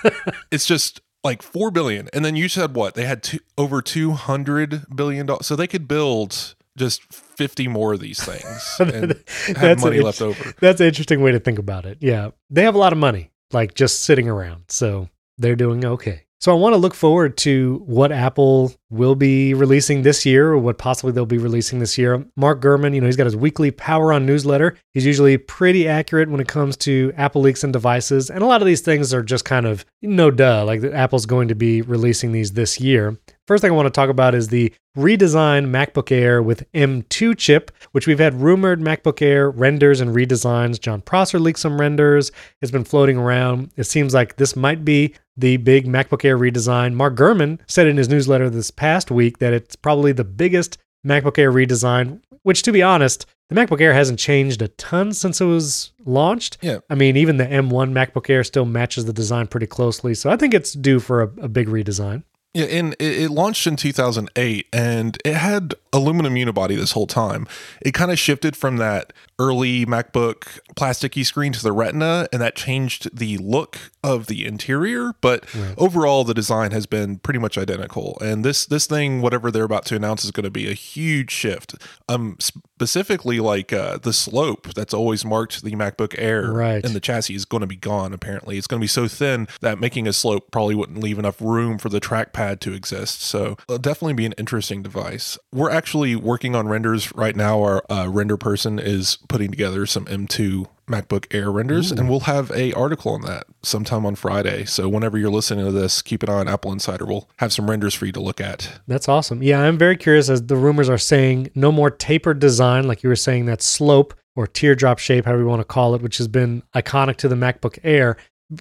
it's 0.52 0.66
just 0.66 1.02
like 1.24 1.42
four 1.42 1.72
billion. 1.72 2.10
And 2.14 2.26
then 2.26 2.36
you 2.36 2.50
said 2.50 2.76
what? 2.76 2.96
They 2.96 3.06
had 3.06 3.24
two, 3.24 3.40
over 3.58 3.82
two 3.82 4.12
hundred 4.12 4.86
billion 4.94 5.26
dollars, 5.26 5.46
so 5.46 5.56
they 5.56 5.68
could 5.68 5.88
build 5.88 6.56
just 6.78 7.04
fifty 7.13 7.68
more 7.68 7.94
of 7.94 8.00
these 8.00 8.24
things 8.24 8.75
and 8.80 9.24
have 9.58 9.82
money 9.82 10.00
left 10.00 10.22
over. 10.22 10.54
That's 10.60 10.80
an 10.82 10.88
interesting 10.88 11.22
way 11.22 11.32
to 11.32 11.40
think 11.40 11.60
about 11.60 11.86
it. 11.86 11.98
Yeah. 12.01 12.32
They 12.50 12.63
have 12.63 12.75
a 12.75 12.80
lot 12.80 12.94
of 12.94 13.00
money, 13.00 13.32
like 13.51 13.74
just 13.74 14.01
sitting 14.01 14.30
around. 14.30 14.66
So 14.70 15.10
they're 15.38 15.56
doing 15.56 15.84
okay. 15.86 16.25
So 16.40 16.51
I 16.51 16.56
want 16.56 16.74
to 16.74 16.78
look 16.78 16.96
forward 16.96 17.38
to 17.40 17.84
what 17.86 18.12
Apple 18.12 18.74
will 18.92 19.16
be 19.16 19.54
releasing 19.54 20.02
this 20.02 20.26
year 20.26 20.52
or 20.52 20.58
what 20.58 20.78
possibly 20.78 21.12
they'll 21.12 21.26
be 21.26 21.38
releasing 21.38 21.80
this 21.80 21.98
year. 21.98 22.26
Mark 22.36 22.62
Gurman, 22.62 22.94
you 22.94 23.00
know, 23.00 23.08
he's 23.08 23.16
got 23.16 23.26
his 23.26 23.36
weekly 23.36 23.72
Power 23.72 24.12
On 24.14 24.26
newsletter. 24.26 24.78
He's 24.94 25.06
usually 25.06 25.38
pretty 25.38 25.88
accurate 25.88 26.30
when 26.30 26.42
it 26.42 26.48
comes 26.48 26.76
to 26.78 27.14
Apple 27.16 27.42
leaks 27.42 27.64
and 27.64 27.72
devices. 27.72 28.30
And 28.30 28.44
a 28.44 28.46
lot 28.46 28.62
of 28.62 28.68
these 28.68 28.82
things 28.82 29.14
are 29.14 29.24
just 29.24 29.46
kind 29.46 29.66
of 29.66 29.86
no 30.02 30.30
duh, 30.30 30.66
like 30.66 30.84
Apple's 30.84 31.26
going 31.26 31.48
to 31.48 31.56
be 31.56 31.82
releasing 31.82 32.34
these 32.34 32.52
this 32.52 32.80
year. 32.80 33.18
First 33.48 33.62
thing 33.62 33.72
I 33.72 33.76
want 33.76 33.88
to 33.88 33.92
talk 33.92 34.10
about 34.10 34.36
is 34.36 34.50
the 34.50 34.72
redesigned 34.98 35.68
MacBook 35.68 36.12
Air 36.12 36.42
with 36.42 36.70
M2 36.74 37.38
chip, 37.38 37.72
which 37.92 38.08
we've 38.08 38.20
had 38.20 38.42
rumored 38.42 38.80
MacBook 38.80 39.22
Air 39.22 39.50
renders 39.50 40.00
and 40.00 40.16
redesigns. 40.16 40.80
Jon 40.80 41.02
Prosser 41.02 41.40
leaked 41.40 41.60
some 41.60 41.80
renders. 41.80 42.32
It's 42.62 42.72
been 42.72 42.84
floating 42.84 43.18
around. 43.18 43.72
It 43.76 43.86
seems 43.86 44.14
like 44.14 44.36
this 44.36 44.56
might 44.56 44.86
be 44.86 45.16
the 45.36 45.58
big 45.58 45.88
MacBook 45.88 46.24
Air 46.24 46.38
redesign. 46.38 46.94
Mark 46.94 47.16
Gurman 47.16 47.60
said 47.68 47.88
in 47.88 47.98
his 47.98 48.10
newsletter 48.10 48.50
this 48.50 48.72
past 48.82 49.12
week 49.12 49.38
that 49.38 49.54
it's 49.54 49.76
probably 49.76 50.12
the 50.12 50.24
biggest 50.24 50.80
MacBook 51.06 51.38
Air 51.38 51.52
redesign, 51.52 52.20
which 52.42 52.64
to 52.64 52.72
be 52.72 52.82
honest, 52.82 53.28
the 53.50 53.54
MacBook 53.56 53.80
Air 53.80 53.94
hasn't 53.94 54.18
changed 54.18 54.60
a 54.64 54.70
ton 54.70 55.14
since 55.14 55.40
it 55.40 55.46
was 55.46 55.92
launched. 56.04 56.58
Yeah. 56.64 56.80
I 56.90 56.96
mean, 56.96 57.16
even 57.16 57.38
the 57.38 57.46
M1 57.46 57.92
MacBook 57.92 58.28
Air 58.28 58.44
still 58.44 58.66
matches 58.66 59.06
the 59.06 59.14
design 59.14 59.46
pretty 59.46 59.68
closely. 59.68 60.16
So 60.16 60.32
I 60.32 60.36
think 60.36 60.56
it's 60.56 60.74
due 60.74 61.00
for 61.00 61.22
a, 61.22 61.26
a 61.44 61.48
big 61.48 61.68
redesign. 61.68 62.24
Yeah, 62.53 62.65
and 62.65 62.93
it, 63.00 63.24
it 63.24 63.29
launched 63.31 63.65
in 63.65 63.77
2008 63.77 64.67
and 64.74 65.17
it 65.24 65.36
had 65.36 65.74
aluminum 65.93 66.36
unibody 66.36 66.75
this 66.75 66.91
whole 66.91 67.08
time. 67.08 67.48
It 67.81 67.93
kind 67.93 68.12
of 68.12 68.20
shifted 68.20 68.55
from 68.58 68.77
that 68.77 69.13
early 69.39 69.86
MacBook 69.86 70.60
plasticky 70.75 71.25
screen 71.25 71.51
to 71.53 71.63
the 71.63 71.72
Retina, 71.72 72.27
and 72.31 72.41
that 72.41 72.55
changed 72.55 73.17
the 73.17 73.38
look 73.39 73.77
of 74.03 74.27
the 74.27 74.46
interior. 74.46 75.13
But 75.22 75.46
overall, 75.77 76.24
the 76.24 76.34
design 76.34 76.72
has 76.72 76.86
been 76.86 77.17
pretty 77.17 77.39
much 77.39 77.58
identical. 77.58 78.17
And 78.22 78.43
this 78.46 78.65
this 78.65 78.86
thing, 78.86 79.22
whatever 79.22 79.50
they're 79.50 79.63
about 79.63 79.86
to 79.86 79.96
announce, 79.96 80.24
is 80.25 80.31
going 80.31 80.43
to 80.43 80.50
be 80.51 80.70
a 80.70 80.74
huge 80.74 81.31
shift. 81.31 81.75
Um, 82.08 82.38
specifically, 82.39 83.39
like 83.39 83.74
uh, 83.74 83.98
the 83.98 84.13
slope 84.13 84.74
that's 84.74 84.93
always 84.93 85.25
marked 85.25 85.63
the 85.63 85.72
MacBook 85.72 86.15
Air 86.17 86.51
Right. 86.51 86.84
in 86.86 86.93
the 86.93 87.00
chassis 87.00 87.36
is 87.36 87.46
going 87.46 87.62
to 87.62 87.67
be 87.67 87.75
gone. 87.75 88.13
Apparently, 88.13 88.58
it's 88.58 88.67
going 88.67 88.79
to 88.79 88.84
be 88.84 88.88
so 88.88 89.08
thin 89.08 89.48
that 89.62 89.79
making 89.79 90.08
a 90.08 90.13
slope 90.13 90.51
probably 90.51 90.75
wouldn't 90.75 91.00
leave 91.00 91.17
enough 91.20 91.41
room 91.41 91.77
for 91.77 91.89
the 91.89 92.00
trackpad 92.01 92.41
to 92.62 92.74
exist. 92.74 93.22
So 93.22 93.58
it'll 93.68 93.78
definitely 93.78 94.14
be 94.14 94.26
an 94.26 94.34
interesting 94.38 94.82
device. 94.82 95.38
We're 95.54 95.70
actually 95.72 96.16
working 96.16 96.56
on 96.56 96.68
renders 96.68 97.14
right 97.16 97.36
now. 97.36 97.62
Our 97.62 97.84
uh, 97.90 98.08
render 98.10 98.38
person 98.38 98.80
is 98.80 99.18
putting 99.28 99.52
together 99.52 99.86
some 99.86 100.06
M2 100.06 100.68
MacBook 100.92 101.34
Air 101.34 101.50
renders, 101.50 101.92
and 101.92 102.10
we'll 102.10 102.22
have 102.22 102.52
a 102.52 102.74
article 102.74 103.14
on 103.14 103.22
that 103.22 103.46
sometime 103.64 104.06
on 104.06 104.16
Friday. 104.16 104.66
So 104.66 104.90
whenever 104.90 105.18
you're 105.18 105.32
listening 105.32 105.66
to 105.66 105.72
this, 105.72 106.02
keep 106.02 106.22
an 106.22 106.30
eye 106.30 106.40
on 106.40 106.48
Apple 106.48 106.72
Insider. 106.72 107.06
We'll 107.06 107.30
have 107.38 107.54
some 107.54 107.70
renders 107.70 107.94
for 107.94 108.06
you 108.06 108.12
to 108.12 108.20
look 108.20 108.42
at. 108.42 108.80
That's 108.88 109.08
awesome. 109.08 109.42
Yeah, 109.42 109.62
I'm 109.62 109.78
very 109.78 109.96
curious 109.96 110.30
as 110.30 110.46
the 110.46 110.58
rumors 110.58 110.90
are 110.90 110.98
saying 110.98 111.52
no 111.56 111.72
more 111.72 111.90
tapered 111.90 112.40
design, 112.40 112.88
like 112.88 113.04
you 113.04 113.10
were 113.10 113.16
saying, 113.16 113.46
that 113.46 113.62
slope 113.62 114.14
or 114.36 114.48
teardrop 114.48 115.00
shape, 115.00 115.26
however 115.26 115.42
you 115.42 115.48
want 115.48 115.62
to 115.62 115.66
call 115.66 115.96
it, 115.96 116.02
which 116.02 116.18
has 116.18 116.28
been 116.28 116.64
iconic 116.76 117.18
to 117.18 117.28
the 117.28 117.36
MacBook 117.36 117.80
Air. 117.84 118.18